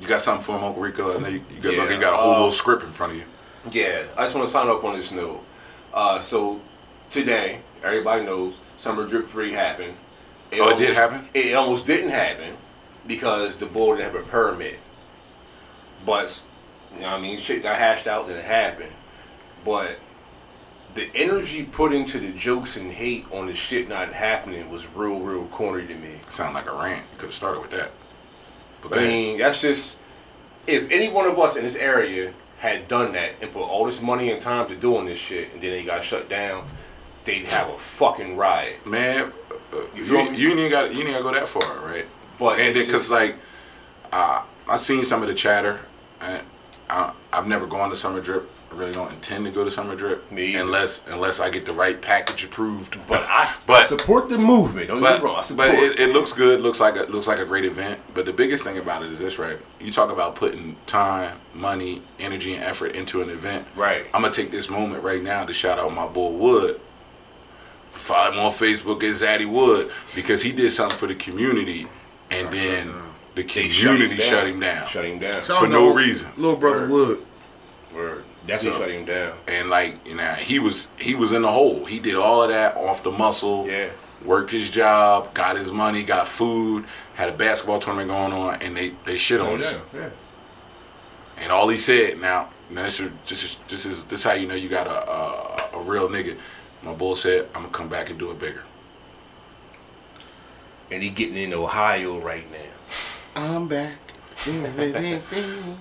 you 0.00 0.06
got 0.06 0.20
something 0.20 0.44
for 0.44 0.56
him, 0.56 0.62
Uncle 0.62 0.82
Rico? 0.82 1.16
I 1.16 1.20
know 1.20 1.28
you, 1.28 1.40
you 1.52 1.60
got, 1.60 1.72
Yeah, 1.74 1.92
you 1.92 2.00
got 2.00 2.12
a 2.12 2.16
whole 2.16 2.30
uh, 2.30 2.36
little 2.36 2.52
script 2.52 2.84
in 2.84 2.90
front 2.90 3.12
of 3.14 3.18
you. 3.18 3.24
Yeah, 3.72 4.04
I 4.16 4.22
just 4.22 4.36
want 4.36 4.46
to 4.46 4.52
sign 4.52 4.68
up 4.68 4.84
on 4.84 4.94
this 4.96 5.10
note. 5.10 5.40
Uh, 5.92 6.20
so 6.20 6.58
today, 7.10 7.58
everybody 7.82 8.24
knows 8.24 8.56
Summer 8.76 9.06
Drip 9.06 9.26
Three 9.26 9.52
happened. 9.52 9.94
Oh, 10.52 10.70
it 10.70 10.78
did 10.78 10.96
almost- 10.96 10.98
happen? 10.98 11.28
It 11.34 11.54
almost 11.54 11.86
didn't 11.86 12.10
happen 12.10 12.54
because 13.06 13.56
the 13.56 13.66
board 13.66 13.98
didn't 13.98 14.12
have 14.14 14.22
a 14.22 14.28
permit. 14.28 14.78
But 16.06 16.40
you 16.94 17.00
know, 17.00 17.10
what 17.10 17.18
I 17.18 17.20
mean, 17.20 17.38
shit 17.38 17.62
got 17.62 17.76
hashed 17.76 18.06
out 18.06 18.26
and 18.28 18.36
it 18.36 18.44
happened. 18.44 18.92
But 19.64 19.98
the 20.94 21.08
energy 21.14 21.64
put 21.64 21.92
into 21.92 22.18
the 22.18 22.32
jokes 22.32 22.76
and 22.76 22.90
hate 22.90 23.26
on 23.32 23.46
the 23.46 23.54
shit 23.54 23.88
not 23.88 24.08
happening 24.12 24.68
was 24.70 24.86
real, 24.94 25.20
real 25.20 25.44
corny 25.46 25.86
to 25.86 25.94
me. 25.94 26.14
Sound 26.30 26.54
like 26.54 26.68
a 26.68 26.74
rant. 26.74 27.04
You 27.12 27.18
could 27.18 27.26
have 27.26 27.34
started 27.34 27.60
with 27.60 27.70
that. 27.70 27.90
But 28.88 28.98
I 28.98 29.02
mean, 29.06 29.38
that's 29.38 29.60
just 29.60 29.96
if 30.66 30.90
any 30.90 31.08
one 31.08 31.26
of 31.26 31.38
us 31.38 31.56
in 31.56 31.62
this 31.62 31.76
area 31.76 32.32
had 32.60 32.86
done 32.88 33.12
that 33.12 33.32
and 33.40 33.50
put 33.52 33.62
all 33.62 33.86
this 33.86 34.02
money 34.02 34.30
and 34.30 34.40
time 34.40 34.68
to 34.68 34.76
doing 34.76 35.06
this 35.06 35.18
shit, 35.18 35.52
and 35.54 35.62
then 35.62 35.70
they 35.70 35.82
got 35.82 36.04
shut 36.04 36.28
down, 36.28 36.62
they'd 37.24 37.46
have 37.46 37.68
a 37.68 37.78
fucking 37.78 38.36
riot. 38.36 38.86
man, 38.86 39.32
uh, 39.72 39.76
you, 39.94 40.04
you, 40.04 40.32
you 40.32 40.58
ain't 40.58 40.70
got 40.70 40.94
you 40.94 41.00
ain't 41.00 41.10
got 41.10 41.18
to 41.18 41.24
go 41.24 41.32
that 41.32 41.48
far, 41.48 41.78
right? 41.86 42.04
But 42.38 42.60
and 42.60 42.74
because 42.74 43.10
like 43.10 43.34
uh, 44.12 44.44
I 44.68 44.76
seen 44.76 45.04
some 45.04 45.22
of 45.22 45.28
the 45.28 45.34
chatter, 45.34 45.80
and 46.20 46.42
I, 46.90 47.14
I've 47.32 47.48
never 47.48 47.66
gone 47.66 47.90
to 47.90 47.96
Summer 47.96 48.20
Drip. 48.20 48.42
I 48.72 48.76
really 48.76 48.92
don't 48.92 49.12
intend 49.12 49.44
to 49.46 49.50
go 49.50 49.64
to 49.64 49.70
Summer 49.70 49.96
Drip 49.96 50.30
Me 50.30 50.54
either. 50.54 50.62
unless 50.62 51.06
unless 51.08 51.40
I 51.40 51.50
get 51.50 51.66
the 51.66 51.72
right 51.72 52.00
package 52.00 52.44
approved. 52.44 52.96
but 53.08 53.20
I, 53.22 53.52
but- 53.66 53.86
support 53.86 54.28
the 54.28 54.38
movement. 54.38 54.88
Don't 54.88 55.00
get 55.02 55.10
but, 55.10 55.18
me 55.20 55.24
wrong. 55.26 55.36
I 55.38 55.40
support. 55.42 55.68
but 55.68 55.74
it, 55.76 55.98
it 55.98 56.12
looks 56.12 56.32
good. 56.32 56.60
Looks 56.60 56.78
like 56.78 56.94
a, 56.94 57.02
looks 57.10 57.26
like 57.26 57.40
a 57.40 57.44
great 57.44 57.64
event. 57.64 57.98
But 58.14 58.26
the 58.26 58.32
biggest 58.32 58.62
thing 58.62 58.78
about 58.78 59.02
it 59.02 59.10
is 59.10 59.18
this, 59.18 59.38
right? 59.38 59.56
You 59.80 59.90
talk 59.90 60.12
about 60.12 60.36
putting 60.36 60.76
time, 60.86 61.36
money, 61.54 62.00
energy, 62.20 62.54
and 62.54 62.62
effort 62.62 62.94
into 62.94 63.22
an 63.22 63.30
event. 63.30 63.66
Right. 63.74 64.04
I'm 64.14 64.22
gonna 64.22 64.32
take 64.32 64.52
this 64.52 64.70
moment 64.70 65.02
right 65.02 65.22
now 65.22 65.44
to 65.44 65.52
shout 65.52 65.78
out 65.80 65.92
my 65.92 66.06
boy 66.06 66.30
Wood. 66.30 66.76
Follow 66.76 68.32
him 68.32 68.38
on 68.38 68.52
Facebook 68.52 69.02
as 69.02 69.20
Zaddy 69.20 69.50
Wood 69.50 69.90
because 70.14 70.42
he 70.42 70.52
did 70.52 70.70
something 70.70 70.96
for 70.96 71.06
the 71.08 71.14
community, 71.16 71.86
and 72.30 72.48
then 72.48 72.86
the 73.34 73.42
They 73.42 73.68
community 73.68 74.16
shut 74.22 74.46
him 74.46 74.60
down. 74.60 74.86
Shut 74.86 75.04
him 75.04 75.18
down. 75.18 75.42
For 75.42 75.66
no 75.66 75.92
reason. 75.92 76.30
Little 76.36 76.56
brother 76.56 76.88
Word. 76.88 76.90
Wood. 76.90 77.18
Word. 77.94 78.24
Definitely 78.50 78.72
So- 78.72 78.86
shut 78.86 78.90
him 78.90 79.04
down. 79.04 79.32
And 79.48 79.70
like 79.70 79.94
you 80.06 80.14
know, 80.16 80.32
he 80.34 80.58
was 80.58 80.88
he 80.98 81.14
was 81.14 81.32
in 81.32 81.42
the 81.42 81.50
hole. 81.52 81.84
He 81.84 81.98
did 81.98 82.14
all 82.16 82.42
of 82.42 82.48
that 82.50 82.76
off 82.76 83.02
the 83.02 83.10
muscle. 83.10 83.66
Yeah. 83.68 83.88
Worked 84.24 84.50
his 84.50 84.68
job, 84.70 85.32
got 85.32 85.56
his 85.56 85.70
money, 85.72 86.02
got 86.02 86.28
food, 86.28 86.84
had 87.14 87.30
a 87.30 87.32
basketball 87.32 87.80
tournament 87.80 88.10
going 88.10 88.32
on, 88.32 88.60
and 88.60 88.76
they 88.76 88.90
they 89.06 89.16
shit 89.16 89.40
on 89.40 89.60
him. 89.60 89.80
Yeah. 89.94 90.10
And 91.38 91.50
all 91.50 91.68
he 91.68 91.78
said, 91.78 92.20
now, 92.20 92.48
now 92.70 92.82
this 92.82 93.00
is 93.00 93.10
this 93.28 93.42
is 93.44 93.56
this 93.68 93.86
is 93.86 94.04
this 94.04 94.22
how 94.24 94.32
you 94.32 94.46
know 94.46 94.54
you 94.54 94.68
got 94.68 94.86
a 94.86 95.10
a, 95.10 95.78
a 95.78 95.82
real 95.84 96.08
nigga. 96.08 96.36
My 96.82 96.92
bull 96.92 97.16
said, 97.16 97.46
I'm 97.54 97.62
gonna 97.62 97.72
come 97.72 97.88
back 97.88 98.10
and 98.10 98.18
do 98.18 98.30
it 98.30 98.38
bigger. 98.40 98.62
And 100.90 101.02
he 101.02 101.08
getting 101.08 101.36
in 101.36 101.54
Ohio 101.54 102.18
right 102.20 102.44
now. 102.50 103.42
I'm 103.42 103.68
back. 103.68 103.92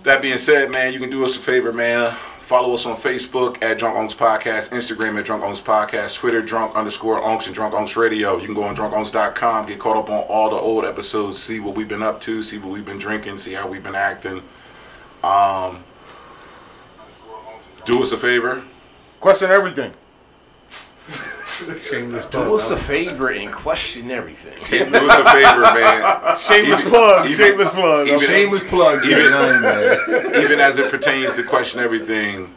That 0.04 0.20
being 0.22 0.38
said, 0.38 0.72
man, 0.72 0.94
you 0.94 1.00
can 1.00 1.10
do 1.10 1.24
us 1.26 1.36
a 1.36 1.40
favor, 1.40 1.72
man. 1.72 2.16
Follow 2.50 2.74
us 2.74 2.88
on 2.88 2.96
Facebook 2.96 3.62
at 3.62 3.78
Drunk 3.78 3.96
Unks 3.96 4.16
Podcast, 4.16 4.72
Instagram 4.72 5.20
at 5.20 5.26
Drunk 5.26 5.44
Unks 5.44 5.62
Podcast, 5.62 6.16
Twitter 6.16 6.42
Drunk 6.42 6.76
underscore 6.76 7.22
Unks 7.22 7.46
and 7.46 7.54
Drunk 7.54 7.76
Unks 7.76 7.96
Radio. 7.96 8.38
You 8.38 8.46
can 8.48 8.56
go 8.56 8.64
on 8.64 8.76
drunkunks.com, 8.76 9.68
get 9.68 9.78
caught 9.78 9.98
up 9.98 10.10
on 10.10 10.24
all 10.28 10.50
the 10.50 10.56
old 10.56 10.84
episodes, 10.84 11.38
see 11.38 11.60
what 11.60 11.76
we've 11.76 11.88
been 11.88 12.02
up 12.02 12.20
to, 12.22 12.42
see 12.42 12.58
what 12.58 12.72
we've 12.72 12.88
been 12.88 12.98
drinking, 12.98 13.38
see 13.38 13.54
how 13.54 13.70
we've 13.70 13.84
been 13.84 13.94
acting. 13.94 14.42
Um, 15.24 15.84
do 17.86 18.02
us 18.02 18.12
a 18.14 18.18
favor. 18.18 18.64
Question 19.20 19.52
everything. 19.52 19.94
Shameless 21.60 22.26
Do 22.28 22.38
plug. 22.40 22.52
us 22.54 22.70
a 22.72 22.78
favor 22.78 23.30
and 23.30 23.52
question 23.52 24.12
everything. 24.12 24.54
Do 24.92 25.10
us 25.10 25.20
a 25.20 25.32
favor, 25.32 25.62
man. 25.62 26.38
Shameless 26.38 26.80
Even- 26.80 26.92
plug. 26.92 27.26
even- 27.26 27.38
shameless 27.38 27.70
plug. 27.70 28.08
even- 28.08 28.20
Shameless 28.20 28.64
plug. 28.66 29.06
Even- 29.06 29.32
man. 29.62 30.36
even 30.44 30.60
as 30.60 30.78
it 30.78 30.90
pertains 30.92 31.36
to 31.36 31.44
question 31.44 31.80
everything, 31.80 32.54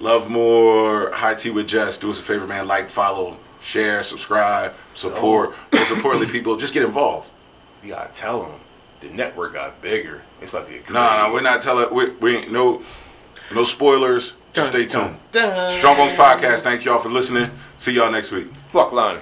love 0.00 0.28
more, 0.28 1.10
high 1.12 1.34
tea 1.34 1.50
with 1.50 1.68
Jess. 1.68 1.98
Do 1.98 2.10
us 2.10 2.18
a 2.18 2.22
favor, 2.22 2.46
man. 2.46 2.66
Like, 2.66 2.88
follow, 2.88 3.36
share, 3.62 4.02
subscribe, 4.02 4.72
support. 4.94 5.50
Oh. 5.72 5.78
most 5.78 5.90
importantly, 5.92 6.30
people 6.30 6.56
just 6.56 6.74
get 6.74 6.82
involved. 6.82 7.28
You 7.82 7.90
gotta 7.90 8.12
tell 8.12 8.42
them 8.42 8.52
the 9.00 9.08
network 9.10 9.52
got 9.54 9.80
bigger. 9.82 10.22
It's 10.40 10.50
about 10.50 10.66
to 10.66 10.72
get 10.72 10.90
No, 10.90 11.26
no, 11.28 11.32
we're 11.32 11.42
not 11.42 11.60
telling. 11.62 11.94
We, 11.94 12.10
we 12.20 12.36
ain't 12.38 12.50
no 12.52 12.82
no 13.54 13.62
spoilers. 13.64 14.34
Just 14.54 14.70
stay 14.70 14.86
tuned. 14.86 15.16
Strong 15.32 15.96
Bones 15.96 16.12
Podcast. 16.14 16.60
Thank 16.60 16.84
y'all 16.84 16.98
for 17.00 17.08
listening. 17.08 17.50
See 17.78 17.92
y'all 17.92 18.10
next 18.10 18.32
week. 18.32 18.46
Fuck 18.70 18.92
Lonnie. 18.92 19.20